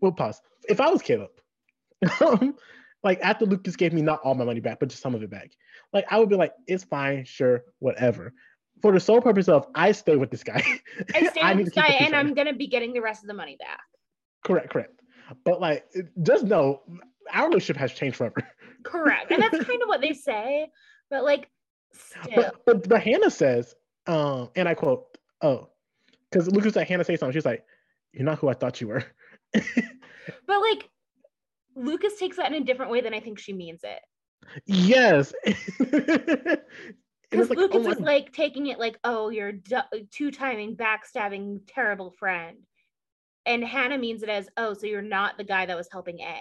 We'll 0.00 0.12
pause. 0.12 0.40
If 0.68 0.80
I 0.80 0.90
was 0.90 1.02
Caleb, 1.02 1.30
um, 2.20 2.56
like 3.02 3.20
after 3.22 3.46
Lucas 3.46 3.76
gave 3.76 3.92
me 3.92 4.02
not 4.02 4.20
all 4.22 4.34
my 4.34 4.44
money 4.44 4.60
back, 4.60 4.80
but 4.80 4.88
just 4.88 5.02
some 5.02 5.14
of 5.14 5.22
it 5.22 5.30
back, 5.30 5.50
like 5.92 6.06
I 6.10 6.18
would 6.18 6.28
be 6.28 6.36
like, 6.36 6.52
it's 6.66 6.84
fine, 6.84 7.24
sure, 7.24 7.64
whatever. 7.78 8.32
For 8.82 8.92
the 8.92 9.00
sole 9.00 9.20
purpose 9.20 9.48
of 9.48 9.66
I 9.74 9.92
stay 9.92 10.16
with 10.16 10.30
this 10.30 10.42
guy. 10.42 10.62
i 11.14 11.26
stay 11.26 11.40
I 11.40 11.54
with 11.54 11.66
this 11.66 11.74
guy 11.74 11.86
and 12.00 12.14
i'm 12.14 12.34
gonna 12.34 12.52
be 12.52 12.66
getting 12.66 12.92
the 12.92 13.00
rest 13.00 13.22
of 13.22 13.28
the 13.28 13.34
money 13.34 13.56
back 13.58 13.80
Correct, 14.44 14.70
correct. 14.70 15.00
But 15.42 15.60
like, 15.60 15.86
just 16.22 16.44
know 16.44 16.82
our 17.32 17.48
relationship 17.48 17.76
has 17.78 17.92
changed 17.92 18.16
forever. 18.16 18.36
Correct. 18.84 19.30
And 19.30 19.42
that's 19.42 19.64
kind 19.64 19.82
of 19.82 19.88
what 19.88 20.02
they 20.02 20.12
say. 20.12 20.68
But 21.10 21.24
like, 21.24 21.48
still. 21.92 22.34
But, 22.36 22.54
but 22.66 22.88
but 22.88 23.02
Hannah 23.02 23.30
says, 23.30 23.74
um, 24.06 24.50
and 24.54 24.68
I 24.68 24.74
quote, 24.74 25.16
"Oh, 25.40 25.70
because 26.30 26.52
Lucas 26.52 26.76
at 26.76 26.86
Hannah 26.86 27.04
say 27.04 27.16
something. 27.16 27.32
She's 27.32 27.46
like, 27.46 27.64
"You're 28.12 28.24
not 28.24 28.38
who 28.38 28.48
I 28.48 28.54
thought 28.54 28.82
you 28.82 28.88
were." 28.88 29.04
But 30.46 30.60
like, 30.60 30.88
Lucas 31.76 32.18
takes 32.18 32.36
that 32.36 32.52
in 32.52 32.62
a 32.62 32.64
different 32.64 32.90
way 32.90 33.00
than 33.00 33.14
I 33.14 33.20
think 33.20 33.38
she 33.38 33.52
means 33.52 33.80
it. 33.82 34.00
yes. 34.66 35.32
Because 37.30 37.48
like, 37.48 37.58
Lucas 37.58 37.86
oh 37.86 37.90
is 37.90 37.98
like 38.00 38.32
taking 38.32 38.68
it 38.68 38.78
like, 38.78 38.96
oh, 39.02 39.28
you're 39.28 39.50
du- 39.50 39.88
two 40.12 40.30
timing, 40.30 40.76
backstabbing, 40.76 41.62
terrible 41.66 42.12
friend. 42.12 42.58
And 43.44 43.64
Hannah 43.64 43.98
means 43.98 44.22
it 44.22 44.28
as, 44.28 44.48
oh, 44.56 44.74
so 44.74 44.86
you're 44.86 45.02
not 45.02 45.36
the 45.36 45.42
guy 45.42 45.66
that 45.66 45.76
was 45.76 45.88
helping 45.90 46.20
A. 46.20 46.40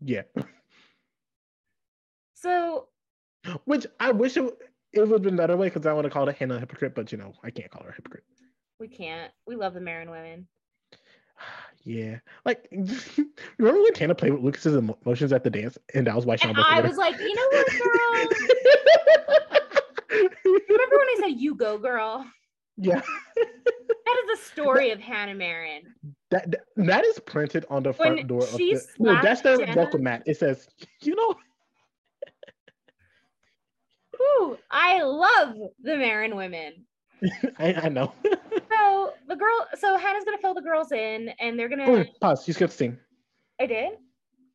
yeah. 0.00 0.22
So 2.34 2.88
Which 3.66 3.86
I 4.00 4.10
wish 4.10 4.36
it, 4.36 4.42
it 4.92 5.00
would 5.00 5.10
have 5.10 5.22
been 5.22 5.36
better 5.36 5.56
way 5.56 5.68
because 5.68 5.86
I 5.86 5.92
want 5.92 6.04
to 6.04 6.10
call 6.10 6.28
it 6.28 6.36
Hannah 6.36 6.56
a 6.56 6.60
hypocrite, 6.60 6.94
but 6.94 7.12
you 7.12 7.18
know, 7.18 7.32
I 7.44 7.50
can't 7.50 7.70
call 7.70 7.84
her 7.84 7.90
a 7.90 7.94
hypocrite. 7.94 8.24
we 8.80 8.88
can't. 8.88 9.32
We 9.46 9.54
love 9.56 9.74
the 9.74 9.80
Marin 9.80 10.10
women. 10.10 10.48
Yeah. 11.84 12.18
Like, 12.44 12.68
remember 13.58 13.82
when 13.82 13.94
Hannah 13.94 14.14
played 14.14 14.32
with 14.32 14.42
Lucas's 14.42 14.74
emotions 14.74 15.32
at 15.32 15.44
the 15.44 15.50
dance 15.50 15.78
and 15.94 16.06
that 16.06 16.14
was 16.14 16.26
why 16.26 16.36
Sean 16.36 16.50
And 16.50 16.64
I 16.68 16.80
was 16.80 16.96
like, 16.96 17.18
you 17.18 17.34
know 17.34 17.48
what, 17.52 17.66
girl? 17.78 18.28
Remember 20.44 20.96
when 20.96 21.08
I 21.08 21.16
said, 21.20 21.40
you 21.40 21.54
go, 21.54 21.78
girl? 21.78 22.24
yeah. 22.76 23.00
That 23.36 24.24
is 24.24 24.40
the 24.40 24.46
story 24.52 24.90
of 24.90 25.00
Hannah 25.00 25.34
Marin. 25.34 25.82
That, 26.30 26.50
that 26.50 26.60
that 26.76 27.04
is 27.04 27.18
printed 27.18 27.66
on 27.68 27.82
the 27.82 27.92
When 27.92 28.14
front 28.16 28.26
door 28.26 28.40
of 28.40 28.56
the 28.56 28.80
no, 28.98 29.18
that's 29.22 29.42
their 29.42 29.58
Jenna- 29.58 29.76
welcome 29.76 30.02
mat. 30.02 30.22
It 30.24 30.38
says, 30.38 30.66
you 31.02 31.14
know, 31.14 31.34
Whew, 34.16 34.58
I 34.70 35.02
love 35.02 35.56
the 35.82 35.96
Marin 35.96 36.36
women. 36.36 36.86
I, 37.58 37.74
I 37.74 37.88
know. 37.88 38.12
So 38.70 39.12
the 39.26 39.34
girl, 39.34 39.66
so 39.78 39.96
Hannah's 39.96 40.24
gonna 40.24 40.38
fill 40.38 40.54
the 40.54 40.62
girls 40.62 40.92
in, 40.92 41.30
and 41.40 41.58
they're 41.58 41.68
gonna. 41.68 41.84
oh, 41.90 42.04
pause. 42.20 42.46
You 42.46 42.54
skipped 42.54 42.72
the 42.72 42.76
scene. 42.76 42.98
I 43.60 43.66
did. 43.66 43.92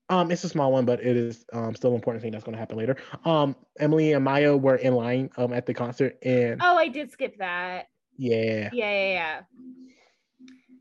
Um, 0.10 0.32
it's 0.32 0.44
a 0.44 0.50
small 0.50 0.72
one, 0.72 0.86
but 0.86 1.00
it 1.02 1.18
is 1.18 1.46
um 1.52 1.76
still 1.76 1.90
an 1.92 1.96
important 1.96 2.22
thing 2.24 2.32
that's 2.32 2.44
going 2.44 2.54
to 2.54 2.60
happen 2.60 2.78
later. 2.78 2.96
Um, 3.26 3.56
Emily 3.80 4.14
and 4.14 4.24
Maya 4.24 4.56
were 4.56 4.76
in 4.76 4.96
line 4.96 5.30
um 5.38 5.52
at 5.54 5.66
the 5.66 5.74
concert, 5.74 6.18
and 6.24 6.62
Oh, 6.64 6.78
I 6.78 6.88
did 6.88 7.12
skip 7.12 7.38
that. 7.40 7.88
yeah, 8.18 8.70
Yeah, 8.72 8.92
yeah, 8.92 9.12
yeah. 9.14 9.42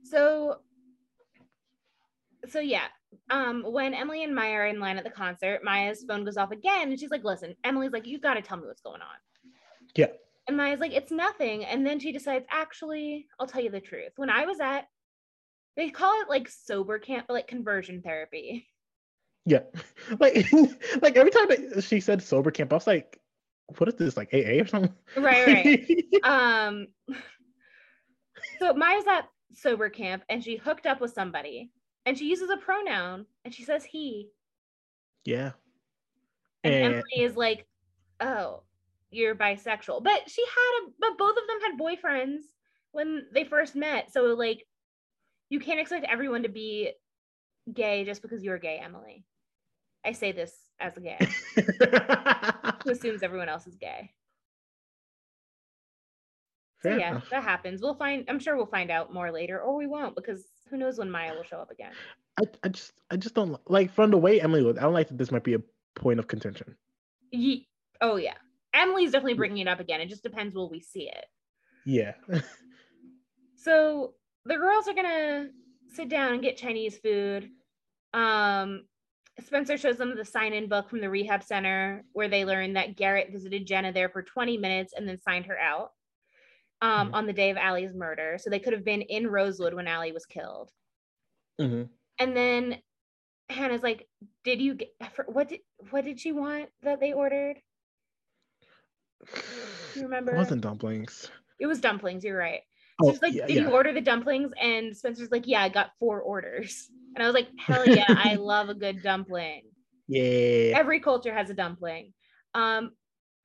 So, 0.04 0.58
so 2.48 2.60
yeah. 2.60 2.84
Um, 3.30 3.64
when 3.66 3.92
Emily 3.94 4.22
and 4.24 4.34
Maya 4.34 4.52
are 4.52 4.66
in 4.66 4.78
line 4.80 4.98
at 4.98 5.04
the 5.04 5.10
concert, 5.10 5.62
Maya's 5.64 6.04
phone 6.06 6.24
goes 6.24 6.36
off 6.36 6.50
again, 6.52 6.90
and 6.90 6.98
she's 7.00 7.10
like, 7.10 7.24
"Listen," 7.24 7.56
Emily's 7.64 7.92
like, 7.92 8.06
"You 8.06 8.18
got 8.20 8.34
to 8.34 8.42
tell 8.42 8.56
me 8.56 8.66
what's 8.66 8.82
going 8.82 9.00
on." 9.00 9.16
yeah, 9.96 10.06
And 10.48 10.56
Maya's 10.56 10.80
like, 10.80 10.92
"It's 10.92 11.12
nothing." 11.12 11.64
And 11.64 11.86
then 11.86 12.00
she 12.00 12.12
decides, 12.12 12.46
"Actually, 12.50 13.26
I'll 13.38 13.46
tell 13.46 13.62
you 13.62 13.70
the 13.70 13.80
truth. 13.80 14.12
When 14.16 14.30
I 14.30 14.44
was 14.44 14.60
at, 14.60 14.86
they 15.76 15.90
call 15.90 16.20
it 16.20 16.28
like 16.28 16.48
sober 16.48 16.98
camp, 16.98 17.26
but 17.28 17.34
like 17.34 17.46
conversion 17.46 18.02
therapy." 18.02 18.68
yeah. 19.44 19.62
Like, 20.18 20.46
like 21.02 21.16
every 21.16 21.30
time 21.30 21.80
she 21.80 22.00
said 22.00 22.22
sober 22.22 22.50
camp, 22.50 22.72
I 22.72 22.76
was 22.76 22.86
like, 22.86 23.20
what 23.78 23.88
is 23.88 23.94
this 23.94 24.16
like 24.16 24.34
AA 24.34 24.60
or 24.60 24.66
something? 24.66 24.92
Right, 25.16 25.46
right. 25.46 26.04
um 26.24 26.88
so 28.58 28.74
Maya's 28.74 29.06
at 29.06 29.28
sober 29.54 29.88
camp 29.88 30.24
and 30.28 30.42
she 30.42 30.56
hooked 30.56 30.86
up 30.86 31.00
with 31.00 31.12
somebody 31.12 31.70
and 32.04 32.18
she 32.18 32.28
uses 32.28 32.50
a 32.50 32.56
pronoun 32.56 33.26
and 33.44 33.54
she 33.54 33.62
says 33.62 33.84
he 33.84 34.28
yeah, 35.24 35.52
and, 36.64 36.74
and 36.74 36.94
Emily 36.94 37.22
is 37.22 37.36
like 37.36 37.66
oh 38.20 38.64
you're 39.12 39.34
bisexual 39.34 40.02
but 40.02 40.28
she 40.28 40.42
had 40.42 40.86
a 40.88 40.90
but 41.00 41.18
both 41.18 41.36
of 41.36 41.46
them 41.46 41.60
had 41.60 41.78
boyfriends 41.78 42.40
when 42.92 43.26
they 43.32 43.44
first 43.44 43.74
met 43.76 44.12
so 44.12 44.22
like 44.34 44.66
you 45.50 45.60
can't 45.60 45.80
expect 45.80 46.06
everyone 46.08 46.42
to 46.42 46.48
be 46.48 46.90
gay 47.72 48.04
just 48.04 48.22
because 48.22 48.42
you're 48.42 48.58
gay 48.58 48.80
Emily 48.82 49.24
I 50.04 50.12
say 50.12 50.32
this 50.32 50.52
as 50.80 50.96
a 50.96 51.00
gay 51.00 51.18
who 52.84 52.90
assumes 52.90 53.22
everyone 53.22 53.48
else 53.48 53.66
is 53.66 53.76
gay 53.76 54.10
So 56.82 56.96
yeah, 56.96 57.10
enough. 57.10 57.30
that 57.30 57.44
happens. 57.44 57.80
We'll 57.80 57.94
find. 57.94 58.24
I'm 58.28 58.40
sure 58.40 58.56
we'll 58.56 58.66
find 58.66 58.90
out 58.90 59.14
more 59.14 59.30
later, 59.30 59.60
or 59.60 59.76
we 59.76 59.86
won't, 59.86 60.16
because 60.16 60.44
who 60.68 60.76
knows 60.76 60.98
when 60.98 61.10
Maya 61.10 61.32
will 61.34 61.44
show 61.44 61.58
up 61.58 61.70
again. 61.70 61.92
I, 62.40 62.44
I 62.64 62.68
just 62.68 62.92
I 63.10 63.16
just 63.16 63.36
don't 63.36 63.56
like 63.70 63.92
from 63.92 64.10
the 64.10 64.18
way 64.18 64.40
Emily 64.40 64.64
was. 64.64 64.78
I 64.78 64.82
don't 64.82 64.92
like 64.92 65.06
that 65.08 65.16
this 65.16 65.30
might 65.30 65.44
be 65.44 65.54
a 65.54 65.60
point 65.94 66.18
of 66.18 66.26
contention. 66.26 66.74
Ye- 67.30 67.68
oh 68.00 68.16
yeah, 68.16 68.34
Emily's 68.74 69.12
definitely 69.12 69.34
bringing 69.34 69.58
it 69.58 69.68
up 69.68 69.80
again. 69.80 70.00
It 70.00 70.08
just 70.08 70.22
depends 70.22 70.54
will 70.54 70.70
we 70.70 70.80
see 70.80 71.08
it. 71.08 71.24
Yeah, 71.84 72.14
So 73.56 74.14
the 74.44 74.56
girls 74.56 74.88
are 74.88 74.94
gonna 74.94 75.48
sit 75.88 76.08
down 76.08 76.32
and 76.32 76.42
get 76.42 76.56
Chinese 76.56 76.98
food. 76.98 77.50
Um, 78.12 78.84
Spencer 79.40 79.78
shows 79.78 79.96
them 79.96 80.14
the 80.16 80.24
sign-in 80.24 80.68
book 80.68 80.90
from 80.90 81.00
the 81.00 81.08
rehab 81.08 81.42
center 81.42 82.04
where 82.12 82.28
they 82.28 82.44
learn 82.44 82.74
that 82.74 82.96
Garrett 82.96 83.32
visited 83.32 83.66
Jenna 83.66 83.92
there 83.92 84.08
for 84.08 84.22
20 84.22 84.58
minutes 84.58 84.92
and 84.96 85.08
then 85.08 85.18
signed 85.20 85.46
her 85.46 85.58
out 85.58 85.92
um, 86.82 87.10
Mhm. 87.10 87.14
on 87.14 87.26
the 87.26 87.32
day 87.32 87.50
of 87.50 87.56
Allie's 87.56 87.94
murder. 87.94 88.36
So 88.38 88.50
they 88.50 88.58
could 88.58 88.72
have 88.72 88.84
been 88.84 89.02
in 89.02 89.26
Rosewood 89.28 89.72
when 89.74 89.86
Allie 89.86 90.12
was 90.12 90.26
killed. 90.26 90.70
Mhm. 91.60 91.88
And 92.18 92.36
then 92.36 92.82
Hannah's 93.48 93.82
like, 93.82 94.08
"Did 94.44 94.60
you 94.60 94.74
get 94.74 94.90
for- 95.14 95.24
what 95.26 95.48
did 95.48 95.60
what 95.90 96.04
did 96.04 96.18
she 96.20 96.32
want 96.32 96.70
that 96.82 97.00
they 97.00 97.12
ordered? 97.12 97.62
You 99.94 100.04
remember? 100.04 100.32
It 100.34 100.38
wasn't 100.38 100.62
dumplings. 100.62 101.30
It 101.60 101.66
was 101.66 101.78
dumplings. 101.78 102.24
You're 102.24 102.38
right. 102.38 102.60
Oh, 103.02 103.10
She's 103.10 103.20
like, 103.20 103.34
yeah, 103.34 103.46
"Did 103.46 103.56
yeah. 103.56 103.62
you 103.64 103.70
order 103.70 103.92
the 103.92 104.00
dumplings?" 104.00 104.52
And 104.58 104.96
Spencer's 104.96 105.30
like, 105.30 105.46
"Yeah, 105.46 105.62
I 105.62 105.68
got 105.68 105.90
four 106.00 106.22
orders." 106.22 106.88
And 107.14 107.22
I 107.22 107.26
was 107.26 107.34
like, 107.34 107.48
"Hell 107.58 107.86
yeah, 107.86 108.06
I 108.08 108.36
love 108.36 108.70
a 108.70 108.74
good 108.74 109.02
dumpling." 109.02 109.64
Yeah. 110.08 110.78
Every 110.78 111.00
culture 111.00 111.32
has 111.32 111.50
a 111.50 111.54
dumpling. 111.54 112.14
Um, 112.54 112.92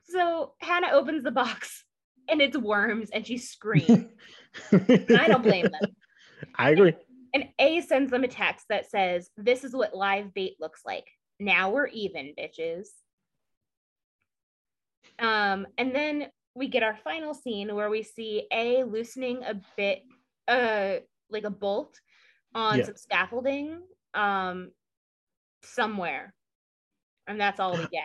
so 0.05 0.53
Hannah 0.59 0.91
opens 0.93 1.23
the 1.23 1.31
box 1.31 1.83
and 2.29 2.41
it's 2.41 2.57
worms, 2.57 3.09
and 3.11 3.25
she 3.25 3.37
screams. 3.37 4.09
and 4.71 5.11
I 5.19 5.27
don't 5.27 5.43
blame 5.43 5.65
them. 5.65 5.95
I 6.55 6.71
agree. 6.71 6.93
And 7.33 7.49
A 7.59 7.81
sends 7.81 8.11
them 8.11 8.23
a 8.23 8.27
text 8.27 8.67
that 8.69 8.89
says, 8.89 9.29
This 9.37 9.63
is 9.63 9.73
what 9.73 9.95
live 9.95 10.33
bait 10.33 10.55
looks 10.59 10.81
like. 10.85 11.05
Now 11.39 11.71
we're 11.71 11.87
even, 11.87 12.33
bitches. 12.39 12.87
Um, 15.19 15.67
and 15.77 15.93
then 15.95 16.27
we 16.55 16.67
get 16.67 16.83
our 16.83 16.95
final 17.03 17.33
scene 17.33 17.73
where 17.75 17.89
we 17.89 18.03
see 18.03 18.47
A 18.51 18.83
loosening 18.83 19.43
a 19.43 19.59
bit, 19.75 20.03
uh, 20.47 20.95
like 21.29 21.43
a 21.43 21.49
bolt 21.49 21.99
on 22.55 22.79
Yeah. 22.79 22.85
some 22.85 22.95
scaffolding 22.95 23.81
um, 24.13 24.71
somewhere. 25.63 26.33
And 27.27 27.39
that's 27.39 27.59
all 27.59 27.77
we 27.77 27.87
get. 27.91 28.03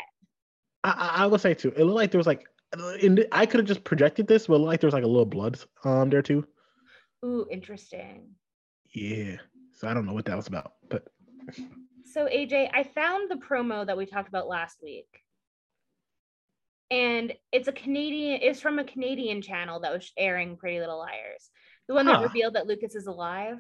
I, 0.85 0.91
I 0.91 1.23
I 1.23 1.27
would 1.27 1.41
say 1.41 1.55
too. 1.55 1.73
It 1.77 1.85
looked 1.85 1.97
like 1.97 2.11
there 2.11 2.19
was 2.19 2.27
like, 2.27 2.47
in 3.01 3.17
the, 3.17 3.29
I 3.33 3.45
could 3.47 3.61
have 3.61 3.69
just 3.69 3.85
projected 3.85 4.27
this, 4.27 4.47
but 4.47 4.55
it 4.55 4.59
looked 4.59 4.69
like 4.69 4.81
there 4.81 4.89
was 4.89 4.95
like 4.95 5.05
a 5.05 5.09
little 5.09 5.27
blood 5.27 5.59
um 5.85 6.11
there 6.11 6.23
too. 6.23 6.47
Ooh, 7.25 7.47
interesting. 7.51 8.31
Yeah. 8.95 9.37
So 9.73 9.89
I 9.89 9.95
don't 9.95 10.07
know 10.07 10.13
what 10.15 10.25
that 10.27 10.37
was 10.37 10.47
about, 10.49 10.73
but 10.89 11.07
So 12.05 12.27
AJ, 12.27 12.71
I 12.75 12.83
found 12.83 13.31
the 13.31 13.37
promo 13.37 13.87
that 13.87 13.97
we 13.97 14.07
talked 14.07 14.29
about 14.29 14.49
last 14.49 14.79
week. 14.83 15.07
And 16.93 17.33
it's 17.53 17.69
a 17.69 17.73
Canadian, 17.73 18.41
it's 18.43 18.61
from 18.61 18.79
a 18.79 18.85
Canadian 18.85 19.41
channel 19.41 19.81
that 19.81 19.93
was 19.95 20.13
airing 20.19 20.59
Pretty 20.59 20.79
Little 20.79 20.99
Liars. 20.99 21.51
The 21.89 21.95
one 21.95 22.05
that 22.05 22.21
revealed 22.23 22.55
that 22.55 22.67
Lucas 22.67 22.95
is 22.95 23.07
alive. 23.07 23.57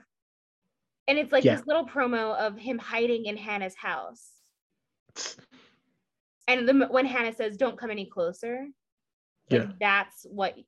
And 1.09 1.19
it's 1.19 1.33
like 1.33 1.43
Yeah. 1.43 1.57
this 1.57 1.67
little 1.67 1.87
promo 1.87 2.37
of 2.37 2.59
him 2.59 2.79
hiding 2.79 3.25
in 3.25 3.39
Hannah's 3.39 3.75
house. 3.75 4.31
And 6.49 6.69
the, 6.69 6.89
when 6.91 7.07
Hannah 7.07 7.33
says, 7.33 7.57
Don't 7.57 7.79
come 7.79 7.91
any 7.91 8.05
closer, 8.05 8.67
like, 9.49 9.63
yeah. 9.63 9.73
that's 9.79 10.27
what 10.29 10.59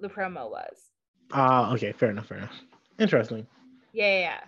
the 0.00 0.08
promo 0.08 0.48
was. 0.48 0.78
Ah, 1.32 1.72
okay, 1.74 1.90
fair 1.90 2.10
enough, 2.10 2.28
fair 2.28 2.38
enough. 2.38 2.54
Interesting. 3.00 3.44
Yeah, 3.92 4.06
yeah. 4.06 4.20
yeah. 4.20 4.40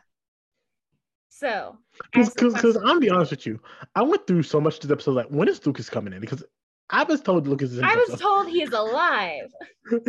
So, 1.30 1.76
Because 2.12 2.32
because 2.32 2.76
I'm 2.76 2.84
gonna 2.84 3.00
be 3.00 3.10
honest 3.10 3.32
with 3.32 3.44
you, 3.44 3.60
I 3.96 4.02
went 4.02 4.26
through 4.26 4.44
so 4.44 4.60
much 4.60 4.78
this 4.78 4.90
episode. 4.90 5.16
Like, 5.16 5.26
when 5.28 5.48
is 5.48 5.66
Lucas 5.66 5.90
coming 5.90 6.12
in? 6.12 6.20
Because 6.20 6.44
I 6.90 7.04
was 7.04 7.20
told 7.20 7.46
Lucas 7.46 7.72
is 7.72 7.80
I 7.82 7.94
was 8.08 8.18
told 8.18 8.48
he 8.48 8.62
is 8.62 8.72
alive. 8.72 9.50
He's 9.90 10.04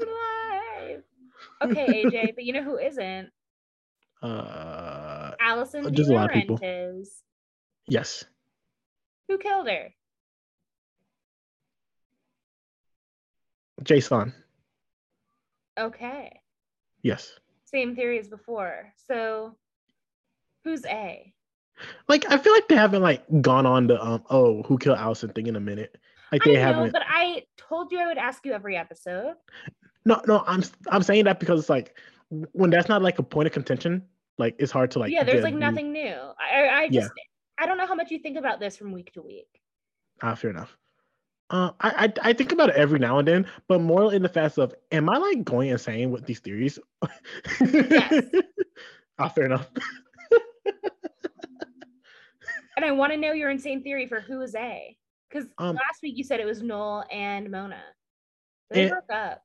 alive. 0.00 1.02
Okay, 1.62 2.04
AJ, 2.04 2.34
but 2.36 2.44
you 2.44 2.52
know 2.52 2.62
who 2.62 2.78
isn't? 2.78 3.30
uh, 4.22 5.32
Allison 5.40 5.92
Just 5.94 6.10
a 6.10 6.14
lot 6.14 6.26
of 6.26 6.32
people. 6.32 6.58
Yes. 7.86 8.24
Who 9.28 9.38
killed 9.38 9.68
her? 9.68 9.94
Jason. 13.82 14.34
Okay. 15.78 16.40
Yes. 17.02 17.38
Same 17.64 17.94
theory 17.94 18.18
as 18.18 18.28
before. 18.28 18.92
So 19.06 19.56
who's 20.64 20.84
A? 20.86 21.32
Like 22.08 22.30
I 22.30 22.38
feel 22.38 22.52
like 22.52 22.68
they 22.68 22.76
haven't 22.76 23.02
like 23.02 23.24
gone 23.40 23.66
on 23.66 23.86
the 23.86 24.02
um 24.02 24.22
oh 24.30 24.62
who 24.64 24.78
killed 24.78 24.98
Allison 24.98 25.30
thing 25.30 25.46
in 25.46 25.56
a 25.56 25.60
minute. 25.60 25.96
Like 26.32 26.42
they 26.44 26.52
I 26.52 26.54
know, 26.54 26.60
haven't. 26.76 26.92
but 26.92 27.02
I 27.08 27.44
told 27.56 27.92
you 27.92 27.98
I 28.00 28.06
would 28.06 28.18
ask 28.18 28.44
you 28.44 28.52
every 28.52 28.76
episode. 28.76 29.34
No, 30.04 30.20
no, 30.26 30.44
I'm 30.46 30.62
I'm 30.90 31.02
saying 31.02 31.24
that 31.24 31.40
because 31.40 31.60
it's 31.60 31.68
like 31.68 31.98
when 32.52 32.70
that's 32.70 32.88
not 32.88 33.02
like 33.02 33.18
a 33.18 33.22
point 33.22 33.46
of 33.46 33.52
contention, 33.52 34.02
like 34.38 34.54
it's 34.58 34.72
hard 34.72 34.90
to 34.92 34.98
like. 34.98 35.12
yeah, 35.12 35.24
there's 35.24 35.44
like 35.44 35.54
nothing 35.54 35.92
new. 35.92 36.14
I, 36.40 36.68
I 36.68 36.88
Yeah. 36.90 37.00
just 37.00 37.12
I 37.58 37.66
don't 37.66 37.78
know 37.78 37.86
how 37.86 37.94
much 37.94 38.10
you 38.10 38.18
think 38.18 38.36
about 38.36 38.60
this 38.60 38.76
from 38.76 38.92
week 38.92 39.12
to 39.14 39.22
week. 39.22 39.48
Ah, 40.22 40.34
fair 40.34 40.50
enough. 40.50 40.76
Uh, 41.50 41.70
I, 41.80 42.12
I 42.22 42.30
I 42.30 42.32
think 42.34 42.52
about 42.52 42.68
it 42.68 42.76
every 42.76 42.98
now 42.98 43.18
and 43.18 43.26
then, 43.26 43.46
but 43.68 43.80
more 43.80 44.12
in 44.12 44.20
the 44.22 44.28
fact 44.28 44.58
of, 44.58 44.74
am 44.92 45.08
I 45.08 45.16
like 45.16 45.44
going 45.44 45.70
insane 45.70 46.10
with 46.10 46.26
these 46.26 46.40
theories? 46.40 46.78
Yes. 47.60 48.24
ah, 49.18 49.28
fair 49.28 49.46
enough. 49.46 49.70
And 52.78 52.84
I 52.84 52.92
want 52.92 53.12
to 53.12 53.16
know 53.18 53.32
your 53.32 53.50
insane 53.50 53.82
theory 53.82 54.06
for 54.06 54.20
who 54.20 54.40
is 54.40 54.54
A. 54.54 54.96
Because 55.28 55.48
Um, 55.58 55.74
last 55.74 56.00
week 56.00 56.16
you 56.16 56.22
said 56.22 56.38
it 56.38 56.46
was 56.46 56.62
Noel 56.62 57.04
and 57.10 57.50
Mona. 57.50 57.82
They 58.70 58.88
broke 58.88 59.10
up. 59.10 59.42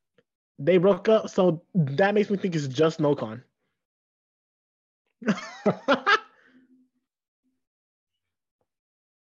They 0.59 0.77
broke 0.77 1.09
up, 1.09 1.29
so 1.31 1.63
that 1.73 2.13
makes 2.13 2.29
me 2.29 2.37
think 2.37 2.55
it's 2.55 2.67
just 2.67 2.99
Noel 2.99 3.15
Kahn. 3.15 3.43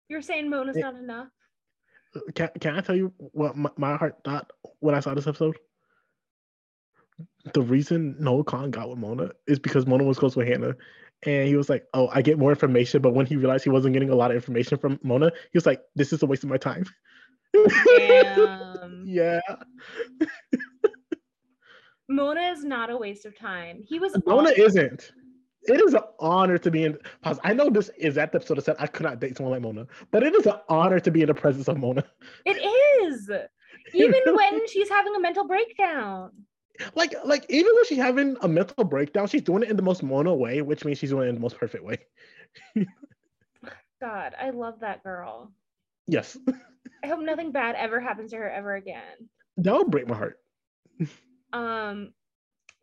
You're 0.07 0.21
saying 0.21 0.51
Mona's 0.51 0.77
It- 0.77 0.81
not 0.81 0.97
enough? 0.97 1.29
can, 2.35 2.49
can 2.61 2.75
I 2.75 2.81
tell 2.81 2.95
you 2.95 3.11
what 3.17 3.57
my, 3.57 3.71
my 3.75 3.97
heart 3.97 4.17
thought 4.23 4.51
when 4.81 4.93
I 4.93 4.99
saw 4.99 5.15
this 5.15 5.25
episode? 5.25 5.57
The 7.55 7.61
reason 7.63 8.15
Noel 8.19 8.43
Kahn 8.43 8.69
got 8.69 8.87
with 8.87 8.99
Mona 8.99 9.31
is 9.47 9.57
because 9.57 9.87
Mona 9.87 10.03
was 10.03 10.19
close 10.19 10.35
with 10.35 10.47
Hannah. 10.47 10.75
And 11.23 11.47
he 11.47 11.55
was 11.55 11.69
like, 11.69 11.85
Oh, 11.93 12.09
I 12.13 12.21
get 12.21 12.37
more 12.37 12.51
information. 12.51 13.01
But 13.01 13.13
when 13.13 13.25
he 13.25 13.35
realized 13.35 13.63
he 13.63 13.69
wasn't 13.69 13.93
getting 13.93 14.09
a 14.09 14.15
lot 14.15 14.31
of 14.31 14.35
information 14.35 14.77
from 14.77 14.99
Mona, 15.03 15.31
he 15.51 15.57
was 15.57 15.65
like, 15.65 15.81
This 15.95 16.13
is 16.13 16.21
a 16.23 16.25
waste 16.25 16.43
of 16.43 16.49
my 16.49 16.57
time. 16.57 16.85
Yeah. 19.05 19.39
Mona 22.09 22.41
is 22.41 22.63
not 22.63 22.89
a 22.89 22.97
waste 22.97 23.25
of 23.25 23.37
time. 23.37 23.81
He 23.87 23.99
was 23.99 24.13
Mona 24.25 24.49
awesome. 24.49 24.61
isn't. 24.61 25.11
It 25.63 25.81
is 25.81 25.93
an 25.93 26.01
honor 26.19 26.57
to 26.59 26.69
be 26.69 26.83
in. 26.83 26.97
pause. 27.21 27.39
I 27.43 27.53
know 27.53 27.69
this 27.69 27.89
is 27.97 28.15
that 28.15 28.31
the 28.31 28.37
episode 28.37 28.57
that 28.57 28.65
said 28.65 28.75
I 28.77 28.87
could 28.87 29.03
not 29.03 29.19
date 29.19 29.37
someone 29.37 29.53
like 29.53 29.61
Mona, 29.61 29.87
but 30.11 30.21
it 30.21 30.35
is 30.35 30.45
an 30.45 30.55
honor 30.69 30.99
to 30.99 31.11
be 31.11 31.21
in 31.21 31.27
the 31.27 31.33
presence 31.33 31.67
of 31.67 31.77
Mona. 31.77 32.03
It 32.45 32.57
is. 33.03 33.29
Even 33.93 34.21
when 34.35 34.67
she's 34.67 34.89
having 34.89 35.15
a 35.15 35.19
mental 35.19 35.47
breakdown. 35.47 36.31
Like, 36.95 37.13
like 37.23 37.45
even 37.49 37.73
when 37.75 37.85
she's 37.85 37.97
having 37.97 38.35
a 38.41 38.47
mental 38.47 38.83
breakdown, 38.83 39.27
she's 39.27 39.41
doing 39.41 39.63
it 39.63 39.69
in 39.69 39.75
the 39.75 39.81
most 39.81 40.03
Mona 40.03 40.33
way, 40.33 40.61
which 40.61 40.83
means 40.85 40.97
she's 40.97 41.09
doing 41.11 41.25
it 41.27 41.29
in 41.29 41.35
the 41.35 41.41
most 41.41 41.57
perfect 41.57 41.83
way. 41.83 41.97
God, 44.01 44.33
I 44.39 44.49
love 44.49 44.79
that 44.81 45.03
girl. 45.03 45.51
Yes, 46.07 46.37
I 47.03 47.07
hope 47.07 47.21
nothing 47.21 47.51
bad 47.51 47.75
ever 47.75 47.99
happens 47.99 48.31
to 48.31 48.37
her 48.37 48.49
ever 48.49 48.75
again. 48.75 49.29
that 49.57 49.73
would 49.73 49.89
break 49.91 50.07
my 50.07 50.15
heart. 50.15 50.37
Um, 51.53 52.13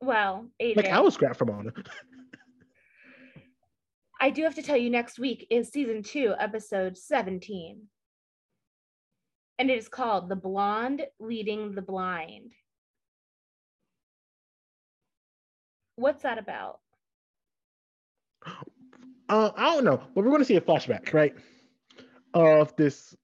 well, 0.01 0.47
AJ, 0.61 0.77
Like 0.77 0.89
I 0.89 1.01
was 1.01 1.15
scrapped 1.15 1.37
for 1.37 1.45
Mona. 1.45 1.73
I 4.21 4.31
do 4.31 4.43
have 4.45 4.55
to 4.55 4.63
tell 4.63 4.77
you 4.77 4.89
next 4.89 5.19
week 5.19 5.47
is 5.51 5.69
season 5.69 6.03
two, 6.03 6.35
episode 6.39 6.97
17. 6.97 7.83
And 9.59 9.71
it 9.71 9.79
is 9.79 9.89
called 9.89 10.29
The 10.29 10.37
Blonde 10.37 11.03
Leading 11.21 11.75
the 11.75 11.83
Blind. 11.83 12.53
What's 15.97 16.23
that 16.23 16.39
about? 16.39 16.81
Uh, 19.29 19.51
I 19.57 19.75
don't 19.75 19.85
know, 19.85 19.99
but 20.15 20.25
we're 20.25 20.31
going 20.31 20.41
to 20.41 20.45
see 20.45 20.57
a 20.57 20.61
flashback, 20.61 21.13
right, 21.13 21.35
of 22.35 22.75
this 22.77 23.15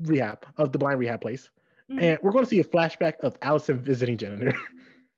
rehab 0.00 0.44
of 0.58 0.72
the 0.72 0.78
blind 0.78 0.98
rehab 0.98 1.20
place, 1.20 1.48
Mhm. 1.90 2.02
and 2.02 2.18
we're 2.22 2.32
going 2.32 2.44
to 2.44 2.48
see 2.50 2.60
a 2.60 2.64
flashback 2.64 3.14
of 3.20 3.36
Allison 3.42 3.78
visiting 3.80 4.16
Jennifer. 4.16 4.56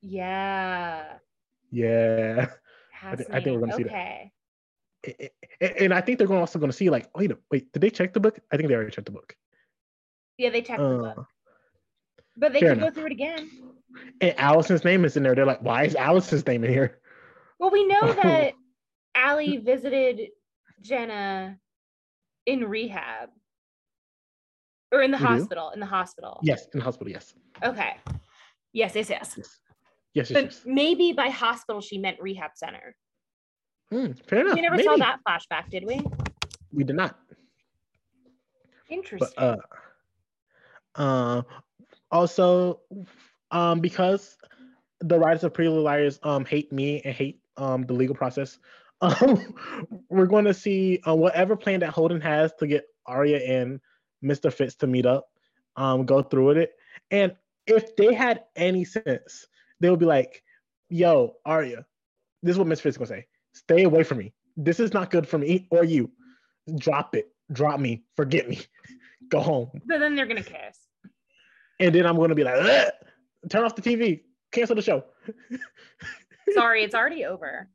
Yeah. 0.04 1.18
yeah. 1.70 2.50
I 3.04 3.14
thi- 3.14 3.24
I 3.30 3.40
think 3.40 3.54
we're 3.54 3.60
gonna 3.68 3.72
see 3.74 3.84
that. 3.84 3.92
okay. 3.92 4.32
A- 5.06 5.30
a- 5.60 5.82
and 5.84 5.94
I 5.94 6.00
think 6.00 6.18
they're 6.18 6.32
also 6.32 6.58
going 6.58 6.72
to 6.72 6.76
see 6.76 6.90
like, 6.90 7.08
wait, 7.16 7.30
wait, 7.52 7.72
did 7.72 7.82
they 7.82 7.90
check 7.90 8.12
the 8.12 8.18
book? 8.18 8.40
I 8.50 8.56
think 8.56 8.68
they 8.68 8.74
already 8.74 8.90
checked 8.90 9.06
the 9.06 9.12
book. 9.12 9.36
Yeah, 10.38 10.50
they 10.50 10.60
checked 10.60 10.80
the 10.80 10.86
Uh, 10.98 11.14
book. 11.14 11.26
But 12.36 12.52
they 12.52 12.58
can 12.60 12.80
go 12.80 12.90
through 12.90 13.06
it 13.06 13.12
again. 13.12 13.48
And 14.20 14.34
Allison's 14.38 14.84
name 14.84 15.04
is 15.04 15.16
in 15.16 15.22
there. 15.22 15.34
They're 15.34 15.46
like, 15.46 15.62
why 15.62 15.84
is 15.84 15.94
Allison's 15.94 16.46
name 16.46 16.64
in 16.64 16.70
here? 16.70 16.98
Well, 17.58 17.70
we 17.70 17.86
know 17.86 18.12
that 18.22 18.54
Allie 19.14 19.58
visited 19.58 20.28
Jenna 20.80 21.58
in 22.46 22.64
rehab. 22.68 23.30
Or 24.92 25.00
in 25.02 25.10
the 25.10 25.16
We 25.16 25.22
do? 25.22 25.28
hospital. 25.28 25.70
In 25.70 25.80
the 25.80 25.86
hospital. 25.86 26.40
Yes, 26.42 26.66
in 26.74 26.78
the 26.80 26.84
hospital. 26.84 27.10
Yes, 27.10 27.34
Okay. 27.62 27.96
Yes, 28.74 28.94
yes, 28.94 29.08
yes. 29.10 29.34
yes, 29.36 29.58
yes, 30.14 30.30
yes. 30.30 30.32
But 30.32 30.44
yes. 30.44 30.62
maybe 30.66 31.12
by 31.12 31.28
hospital 31.28 31.80
she 31.80 31.98
meant 31.98 32.18
rehab 32.20 32.50
center. 32.54 32.94
Hmm, 33.90 34.12
fair 34.26 34.40
enough. 34.40 34.54
We 34.54 34.62
never 34.62 34.76
Maybe. 34.76 34.86
saw 34.88 34.96
that 34.96 35.18
flashback, 35.26 35.68
did 35.70 35.84
we? 35.86 36.00
We 36.72 36.82
did 36.84 36.96
not. 36.96 37.18
Interesting. 38.88 39.28
But 39.36 39.42
uh, 40.96 41.00
uh, 41.00 41.42
also, 42.10 42.80
um, 43.52 43.80
because 43.80 44.36
the 45.00 45.18
writers 45.18 45.44
of 45.44 45.54
Pretty 45.54 45.68
Little 45.68 45.84
Liars 45.84 46.18
um 46.22 46.44
hate 46.44 46.72
me 46.72 47.00
and 47.04 47.14
hate 47.14 47.40
um 47.56 47.84
the 47.84 47.92
legal 47.92 48.16
process, 48.16 48.58
um, 49.00 49.54
we're 50.08 50.26
going 50.26 50.44
to 50.44 50.54
see 50.54 51.00
uh, 51.06 51.14
whatever 51.14 51.56
plan 51.56 51.80
that 51.80 51.90
Holden 51.90 52.20
has 52.20 52.52
to 52.54 52.66
get 52.66 52.84
Aria 53.06 53.38
and 53.38 53.80
Mr. 54.24 54.52
Fitz 54.52 54.76
to 54.76 54.86
meet 54.86 55.06
up, 55.06 55.28
um, 55.76 56.06
go 56.06 56.22
through 56.22 56.46
with 56.46 56.58
it, 56.58 56.72
and 57.10 57.34
if 57.66 57.94
they 57.96 58.14
had 58.14 58.44
any 58.56 58.84
sense, 58.84 59.46
they 59.80 59.90
would 59.90 59.98
be 59.98 60.06
like, 60.06 60.42
"Yo, 60.88 61.36
Aria, 61.44 61.84
this 62.42 62.52
is 62.54 62.58
what 62.58 62.68
Miss 62.68 62.80
Fitz 62.80 62.94
is 62.94 62.98
gonna 62.98 63.08
say. 63.08 63.26
Stay 63.54 63.82
away 63.82 64.02
from 64.02 64.18
me. 64.18 64.32
This 64.56 64.80
is 64.80 64.92
not 64.92 65.10
good 65.10 65.28
for 65.28 65.38
me 65.38 65.66
or 65.70 65.84
you. 65.84 66.10
Drop 66.78 67.14
it. 67.14 67.32
Drop 67.52 67.80
me. 67.80 68.04
Forget 68.16 68.48
me. 68.48 68.60
Go 69.28 69.40
home." 69.40 69.70
but 69.84 69.98
then 69.98 70.14
they're 70.14 70.26
gonna 70.26 70.42
kiss. 70.42 70.78
and 71.80 71.94
then 71.94 72.06
I'm 72.06 72.16
gonna 72.16 72.34
be 72.34 72.44
like, 72.44 72.60
"Ugh, 72.60 72.92
turn 73.50 73.64
off 73.64 73.74
the 73.74 73.82
TV, 73.82 74.22
cancel 74.52 74.76
the 74.76 74.82
show. 74.82 75.04
Sorry, 76.54 76.82
it's 76.84 76.94
already 76.94 77.24
over. 77.24 77.68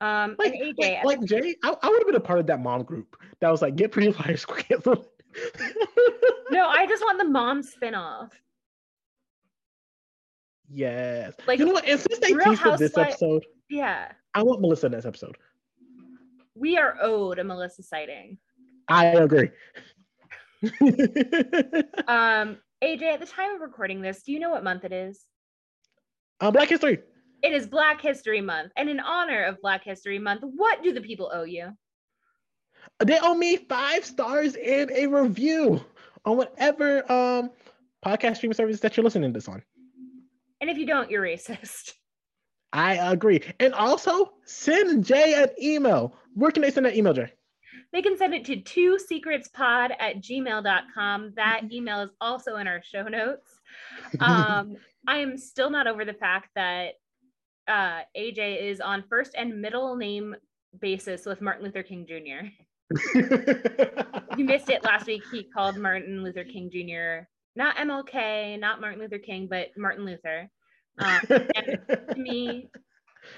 Um 0.00 0.36
Like, 0.38 0.52
AJ, 0.54 1.04
like, 1.04 1.18
like 1.18 1.24
Jay, 1.24 1.56
I, 1.64 1.74
I 1.82 1.88
would 1.88 1.98
have 1.98 2.06
been 2.06 2.16
a 2.16 2.20
part 2.20 2.38
of 2.38 2.46
that 2.48 2.60
mom 2.60 2.82
group 2.82 3.16
that 3.40 3.50
was 3.50 3.62
like, 3.62 3.76
get 3.76 3.92
pretty 3.92 4.12
liars 4.12 4.44
canceled. 4.44 5.06
no, 6.50 6.66
I 6.68 6.86
just 6.86 7.02
want 7.02 7.18
the 7.18 7.24
mom 7.24 7.62
spinoff. 7.62 8.30
yes. 10.68 11.34
Like, 11.46 11.58
you 11.58 11.66
know 11.66 11.72
what? 11.72 11.86
And 11.88 12.00
since 12.00 12.18
they 12.18 12.32
Real 12.34 12.56
teased 12.56 12.78
this 12.78 12.96
episode, 12.96 13.44
Yeah. 13.68 14.12
I 14.34 14.42
want 14.42 14.60
Melissa 14.60 14.86
in 14.86 14.92
this 14.92 15.06
episode. 15.06 15.36
We 16.54 16.76
are 16.78 16.96
owed 17.00 17.38
a 17.38 17.44
Melissa 17.44 17.82
sighting. 17.82 18.38
I 18.88 19.06
agree. 19.06 19.50
Um, 22.08 22.58
AJ, 22.86 23.02
at 23.02 23.20
the 23.20 23.26
time 23.26 23.52
of 23.54 23.60
recording 23.60 24.00
this, 24.00 24.22
do 24.22 24.32
you 24.32 24.38
know 24.38 24.50
what 24.50 24.62
month 24.62 24.84
it 24.84 24.92
is? 24.92 25.24
uh, 26.40 26.50
Black 26.50 26.68
History. 26.68 27.00
It 27.42 27.52
is 27.52 27.66
Black 27.66 28.00
History 28.00 28.40
Month. 28.40 28.72
And 28.76 28.88
in 28.88 29.00
honor 29.00 29.44
of 29.44 29.60
Black 29.60 29.82
History 29.84 30.18
Month, 30.18 30.42
what 30.42 30.82
do 30.82 30.92
the 30.92 31.00
people 31.00 31.30
owe 31.32 31.44
you? 31.44 31.70
They 33.04 33.18
owe 33.20 33.34
me 33.34 33.56
five 33.56 34.04
stars 34.04 34.54
and 34.54 34.90
a 34.92 35.06
review 35.06 35.84
on 36.24 36.36
whatever 36.36 37.10
um 37.10 37.50
podcast 38.04 38.36
streaming 38.36 38.54
service 38.54 38.80
that 38.80 38.96
you're 38.96 39.04
listening 39.04 39.32
to 39.32 39.36
this 39.36 39.48
on. 39.48 39.62
And 40.60 40.70
if 40.70 40.78
you 40.78 40.86
don't, 40.86 41.10
you're 41.10 41.22
racist. 41.22 41.92
I 42.72 42.94
agree. 42.94 43.40
And 43.58 43.74
also 43.74 44.32
send 44.44 45.04
Jay 45.04 45.34
an 45.34 45.48
email. 45.60 46.16
Where 46.34 46.50
can 46.50 46.62
they 46.62 46.70
send 46.70 46.86
that 46.86 46.96
email, 46.96 47.14
Jay? 47.14 47.32
They 47.92 48.02
can 48.02 48.16
send 48.16 48.34
it 48.34 48.44
to 48.46 48.60
two 48.60 48.98
secretspod 49.10 49.90
at 49.98 50.16
gmail.com. 50.20 51.32
That 51.36 51.62
email 51.72 52.02
is 52.02 52.10
also 52.20 52.56
in 52.56 52.66
our 52.66 52.82
show 52.82 53.04
notes. 53.04 53.50
Um, 54.20 54.76
I 55.08 55.18
am 55.18 55.36
still 55.36 55.70
not 55.70 55.86
over 55.86 56.04
the 56.04 56.14
fact 56.14 56.50
that 56.54 56.94
uh, 57.68 58.00
AJ 58.16 58.62
is 58.62 58.80
on 58.80 59.04
first 59.08 59.34
and 59.36 59.60
middle 59.60 59.96
name 59.96 60.36
basis 60.80 61.26
with 61.26 61.40
Martin 61.40 61.64
Luther 61.64 61.82
King 61.82 62.06
Jr. 62.06 62.46
You 64.36 64.44
missed 64.44 64.70
it 64.70 64.84
last 64.84 65.06
week. 65.06 65.22
He 65.32 65.44
called 65.44 65.76
Martin 65.76 66.22
Luther 66.22 66.44
King 66.44 66.70
Jr. 66.70 67.26
not 67.56 67.76
MLK, 67.76 68.58
not 68.60 68.80
Martin 68.80 69.00
Luther 69.00 69.18
King, 69.18 69.48
but 69.48 69.68
Martin 69.76 70.04
Luther. 70.04 70.48
Um, 70.98 71.20
to 71.26 72.14
me, 72.16 72.70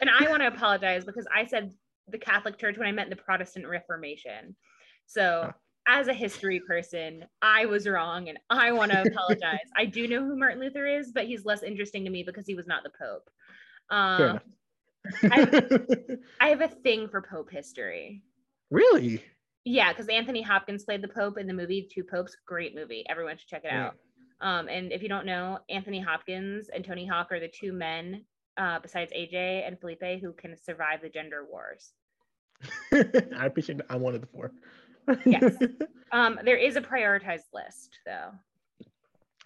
and 0.01 0.11
I 0.11 0.29
want 0.29 0.43
to 0.43 0.49
apologize 0.49 1.05
because 1.05 1.27
I 1.35 1.47
said 1.47 1.73
the 2.11 2.19
Catholic 2.19 2.59
Church 2.59 2.79
when 2.79 2.89
I 2.89 2.93
meant 2.93 3.11
the 3.11 3.17
Protestant 3.17 3.67
Reformation. 3.67 4.57
So, 5.07 5.43
Huh. 5.47 5.53
as 5.87 6.09
a 6.09 6.15
history 6.15 6.61
person, 6.61 7.25
I 7.41 7.65
was 7.67 7.89
wrong 7.89 8.29
and 8.29 8.39
I 8.51 8.73
want 8.73 8.93
to 8.93 9.03
apologize. 9.11 9.59
I 9.77 9.87
do 9.87 10.07
know 10.07 10.25
who 10.25 10.37
Martin 10.39 10.61
Luther 10.61 10.87
is, 10.87 11.13
but 11.13 11.25
he's 11.27 11.45
less 11.47 11.63
interesting 11.63 12.05
to 12.05 12.11
me 12.11 12.23
because 12.23 12.47
he 12.47 12.55
was 12.55 12.67
not 12.67 12.83
the 12.83 12.91
Pope. 12.91 13.31
Um, 13.91 14.41
I, 15.31 15.61
I 16.41 16.49
have 16.49 16.61
a 16.61 16.69
thing 16.69 17.09
for 17.09 17.23
Pope 17.23 17.51
history. 17.51 18.23
really? 18.71 19.23
Yeah, 19.65 19.93
because 19.93 20.09
Anthony 20.09 20.41
Hopkins 20.43 20.85
played 20.85 21.03
the 21.03 21.09
Pope 21.09 21.37
in 21.39 21.47
the 21.47 21.53
movie 21.55 21.89
Two 21.93 22.05
Popes. 22.05 22.37
Great 22.47 22.75
movie. 22.75 23.05
Everyone 23.09 23.37
should 23.37 23.49
check 23.49 23.65
it 23.65 23.71
Yeah. 23.73 23.87
out. 23.89 23.95
Um, 24.41 24.69
and 24.69 24.93
if 24.93 25.03
you 25.03 25.09
don't 25.09 25.27
know, 25.27 25.59
Anthony 25.69 26.01
Hopkins 26.01 26.69
and 26.69 26.85
Tony 26.85 27.07
Hawk 27.07 27.33
are 27.33 27.41
the 27.41 27.49
two 27.49 27.73
men, 27.73 28.25
uh, 28.57 28.79
besides 28.79 29.13
AJ 29.13 29.67
and 29.67 29.79
Felipe, 29.81 30.21
who 30.21 30.33
can 30.33 30.57
survive 30.57 31.03
the 31.03 31.09
gender 31.09 31.45
wars. 31.51 31.93
I 32.93 33.47
appreciate 33.47 33.79
that. 33.79 33.87
I'm 33.91 34.01
one 34.01 34.15
of 34.15 34.21
the 34.21 34.27
four. 34.27 34.53
Yes. 35.25 35.57
Um, 36.11 36.39
there 36.43 36.57
is 36.57 36.77
a 36.77 36.81
prioritized 36.81 37.53
list 37.53 37.99
though. 38.07 38.31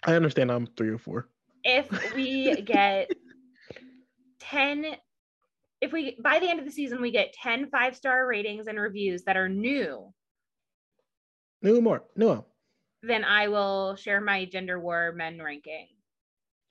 I 0.05 0.13
understand 0.15 0.49
I'm 0.49 0.65
three 0.65 0.87
or 0.91 0.97
four. 0.97 1.27
If 1.65 1.89
we 2.15 2.61
get 2.61 3.09
10, 4.39 4.85
if 5.81 5.91
we 5.91 6.17
by 6.23 6.39
the 6.39 6.47
end 6.49 6.59
of 6.59 6.65
the 6.65 6.71
season 6.71 7.01
we 7.01 7.11
get 7.11 7.33
10 7.33 7.69
five 7.69 7.97
star 7.97 8.25
ratings 8.25 8.67
and 8.67 8.79
reviews 8.79 9.23
that 9.23 9.35
are 9.35 9.49
new, 9.49 10.13
No 11.61 11.81
more. 11.81 12.03
No. 12.15 12.45
then 13.01 13.25
I 13.25 13.49
will 13.49 13.97
share 13.97 14.21
my 14.21 14.45
gender 14.45 14.79
war 14.79 15.11
men 15.13 15.41
ranking. 15.41 15.87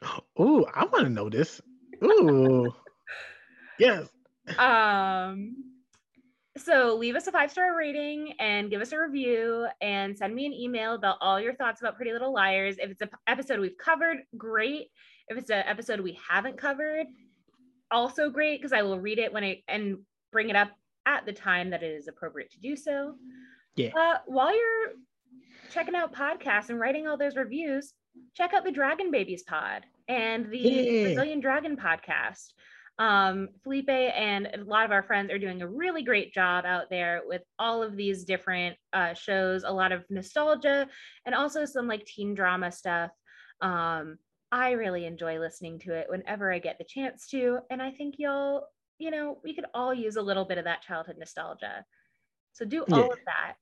Ooh, 0.41 0.65
I 0.75 0.87
want 0.87 1.05
to 1.05 1.11
know 1.11 1.29
this. 1.29 1.61
Ooh. 2.03 2.73
yes. 3.79 4.09
Um, 4.57 5.55
so 6.57 6.97
leave 6.97 7.17
us 7.17 7.27
a 7.27 7.33
five 7.33 7.51
star 7.51 7.77
rating 7.77 8.35
and 8.39 8.71
give 8.71 8.81
us 8.81 8.93
a 8.93 8.99
review 9.01 9.67
and 9.81 10.17
send 10.17 10.35
me 10.35 10.47
an 10.47 10.53
email 10.53 10.95
about 10.95 11.17
all 11.21 11.41
your 11.41 11.55
thoughts 11.55 11.81
about 11.81 11.97
Pretty 11.97 12.13
Little 12.13 12.33
Liars. 12.33 12.77
If 12.79 12.91
it's 12.91 13.01
an 13.01 13.11
episode 13.27 13.59
we've 13.61 13.79
covered, 13.79 14.19
great. 14.37 14.89
If 15.29 15.39
it's 15.39 15.51
an 15.51 15.65
episode 15.67 16.01
we 16.01 16.19
haven't 16.29 16.59
covered, 16.59 17.07
also 17.91 18.29
great 18.31 18.61
because 18.61 18.73
I 18.73 18.83
will 18.83 19.01
read 19.01 19.19
it 19.19 19.33
when 19.33 19.45
I 19.45 19.63
and 19.69 19.99
bring 20.31 20.51
it 20.51 20.57
up 20.57 20.71
at 21.07 21.25
the 21.27 21.33
time 21.33 21.71
that 21.71 21.83
it 21.83 21.91
is 21.91 22.09
appropriate 22.09 22.51
to 22.53 22.61
do 22.61 22.77
so. 22.77 23.15
Yeah. 23.77 23.91
Uh, 23.97 24.19
while 24.27 24.55
you're 24.55 24.93
checking 25.71 25.95
out 25.95 26.15
podcasts 26.15 26.69
and 26.69 26.79
writing 26.79 27.07
all 27.07 27.17
those 27.17 27.37
reviews, 27.37 27.95
check 28.35 28.53
out 28.53 28.65
the 28.65 28.71
Dragon 28.73 29.11
Babies 29.11 29.43
pod 29.43 29.85
and 30.09 30.51
the 30.51 30.59
Yeah. 30.59 31.03
Brazilian 31.05 31.41
Dragon 31.41 31.77
podcast. 31.77 32.53
Um, 32.99 33.49
Felipe 33.65 33.89
and 33.89 34.47
a 34.47 34.65
lot 34.65 34.85
of 34.85 34.93
our 34.93 35.03
friends 35.03 35.33
are 35.33 35.39
doing 35.39 35.63
a 35.63 35.69
really 35.69 36.03
great 36.03 36.33
job 36.33 36.65
out 36.65 36.91
there 36.91 37.23
with 37.27 37.43
all 37.59 37.83
of 37.83 37.97
these 37.97 38.25
different 38.25 38.77
uh, 38.93 39.15
shows, 39.15 39.65
a 39.65 39.71
lot 39.73 39.93
of 39.93 40.05
nostalgia 40.11 40.87
and 41.25 41.35
also 41.35 41.65
some 41.65 41.89
like 41.89 42.05
teen 42.05 42.35
drama 42.35 42.71
stuff. 42.71 43.11
Um, 43.61 44.19
I 44.53 44.73
really 44.73 45.07
enjoy 45.07 45.39
listening 45.39 45.79
to 45.81 45.95
it 45.95 46.07
whenever 46.11 46.53
I 46.53 46.59
get 46.59 46.77
the 46.79 46.85
chance 46.85 47.27
to. 47.29 47.61
And 47.71 47.81
I 47.81 47.91
think 47.91 48.17
you'll, 48.19 48.67
you 48.99 49.11
know, 49.11 49.39
we 49.43 49.55
could 49.55 49.65
all 49.73 49.95
use 49.95 50.17
a 50.17 50.23
little 50.23 50.45
bit 50.45 50.59
of 50.59 50.65
that 50.65 50.83
childhood 50.83 51.17
nostalgia. 51.19 51.85
So 52.53 52.67
do 52.67 52.85
all 52.93 52.99
Yeah. 52.99 53.07
of 53.07 53.19
that. 53.25 53.55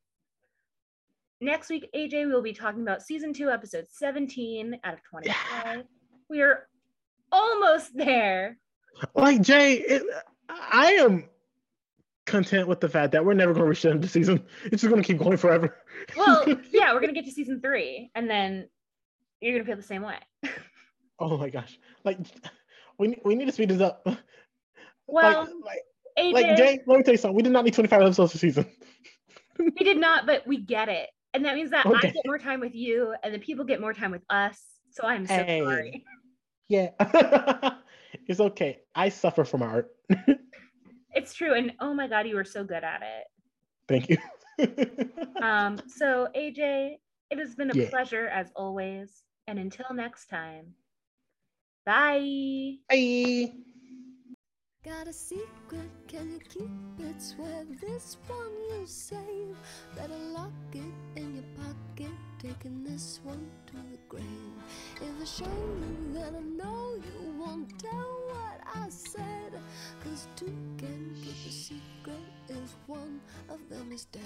Next 1.41 1.71
week, 1.71 1.89
AJ, 1.95 2.27
we'll 2.27 2.43
be 2.43 2.53
talking 2.53 2.83
about 2.83 3.03
season 3.03 3.33
two, 3.33 3.49
episode 3.49 3.87
17 3.89 4.81
out 4.85 4.95
of 4.95 5.03
25. 5.05 5.85
We 6.29 6.43
are 6.43 6.69
almost 7.33 7.97
there. 7.97 8.59
Like 9.15 9.41
Jay, 9.43 9.75
it, 9.75 10.03
I 10.49 10.93
am 10.95 11.25
content 12.27 12.69
with 12.69 12.81
the 12.81 12.89
fact 12.89 13.13
that 13.13 13.25
we're 13.25 13.35
never 13.35 13.53
going 13.53 13.65
to 13.65 13.69
reach 13.69 13.83
the 13.83 13.89
end 13.91 13.97
of 13.97 14.03
the 14.03 14.09
season. 14.09 14.45
It's 14.65 14.83
just 14.83 14.91
going 14.91 15.03
to 15.03 15.07
keep 15.07 15.19
going 15.19 15.37
forever. 15.37 15.77
Well, 16.17 16.47
yeah, 16.73 16.93
we're 16.93 17.01
gonna 17.01 17.13
get 17.13 17.25
to 17.27 17.33
season 17.33 17.61
three, 17.61 18.11
and 18.15 18.31
then 18.31 18.69
you're 19.41 19.53
gonna 19.53 19.65
feel 19.65 19.77
the 19.77 19.83
same 19.83 20.03
way. 20.03 20.19
oh 21.19 21.37
my 21.37 21.51
gosh. 21.51 21.79
Like 22.05 22.19
we 22.99 23.19
we 23.25 23.35
need 23.35 23.47
to 23.47 23.53
speed 23.53 23.71
this 23.71 23.81
up. 23.81 24.07
Well, 25.13 25.49
like, 25.65 25.81
like, 26.33 26.47
like 26.47 26.57
Jay, 26.57 26.79
let 26.87 26.99
me 26.99 27.03
tell 27.03 27.15
you 27.15 27.19
something. 27.19 27.35
We 27.35 27.43
did 27.43 27.51
not 27.51 27.65
need 27.65 27.75
25 27.75 28.01
episodes 28.01 28.33
a 28.33 28.39
season. 28.39 28.65
we 29.59 29.73
did 29.73 29.97
not, 29.97 30.25
but 30.25 30.47
we 30.47 30.59
get 30.59 30.89
it, 30.89 31.09
and 31.35 31.45
that 31.47 31.57
means 31.57 31.71
that 31.71 31.85
I 31.85 32.01
get 32.01 32.15
more 32.25 32.39
time 32.39 32.61
with 32.61 32.77
you, 32.77 33.13
and 33.25 33.35
the 33.35 33.41
people 33.41 33.65
get 33.65 33.81
more 33.81 33.93
time 33.93 34.13
with 34.13 34.23
us. 34.31 34.63
So 34.91 35.05
I'm 35.05 35.27
so 35.27 35.35
Hey. 35.35 35.65
sorry. 35.65 36.05
Yeah. 36.69 37.73
It's 38.27 38.41
okay. 38.41 38.81
I 38.95 39.09
suffer 39.09 39.45
from 39.45 39.63
art. 39.63 39.91
It's 41.13 41.35
true, 41.35 41.55
and 41.55 41.73
oh 41.81 41.93
my 41.93 42.07
god, 42.07 42.27
you 42.29 42.37
were 42.37 42.45
so 42.45 42.63
good 42.65 42.85
at 42.85 43.03
it. 43.03 43.27
Thank 43.89 44.09
you. 44.09 44.19
Um, 45.43 45.81
so 45.89 46.29
AJ, 46.37 46.99
it 47.31 47.39
has 47.39 47.55
been 47.55 47.71
a 47.71 47.75
Yeah. 47.75 47.89
pleasure 47.89 48.29
as 48.29 48.53
always, 48.55 49.25
and 49.49 49.59
until 49.59 49.87
next 49.95 50.27
time, 50.27 50.75
bye. 51.87 52.77
Bye. 52.89 53.53
Got 54.85 55.09
a 55.09 55.13
secret, 55.13 55.91
can 56.09 56.31
you 56.31 56.41
keep 56.49 56.71
it? 56.99 57.21
Swear 57.21 57.65
this 57.81 58.17
one 58.27 58.53
you'll 58.71 58.87
save. 58.87 59.57
Better 59.97 60.17
lock 60.33 60.53
it 60.73 60.93
in 61.17 61.35
your 61.35 61.45
pocket, 61.57 61.60
taking 62.43 62.83
this 62.85 63.21
one 63.23 63.47
to 63.67 63.75
the 63.75 63.99
grave. 64.09 64.25
If 64.97 65.21
I 65.21 65.25
show 65.25 65.45
you, 65.45 66.13
then 66.15 66.35
I 66.35 66.41
know 66.41 66.95
you 66.95 67.33
won't 67.39 67.79
tell 67.79 68.17
what 68.29 68.61
I 68.75 68.89
said. 68.89 69.61
Cause 70.03 70.27
two 70.37 70.53
can 70.79 71.15
keep 71.23 71.37
a 71.47 71.53
secret 71.53 72.25
if 72.49 72.77
one 72.87 73.21
of 73.51 73.59
them 73.69 73.93
is 73.93 74.07
dead. 74.07 74.23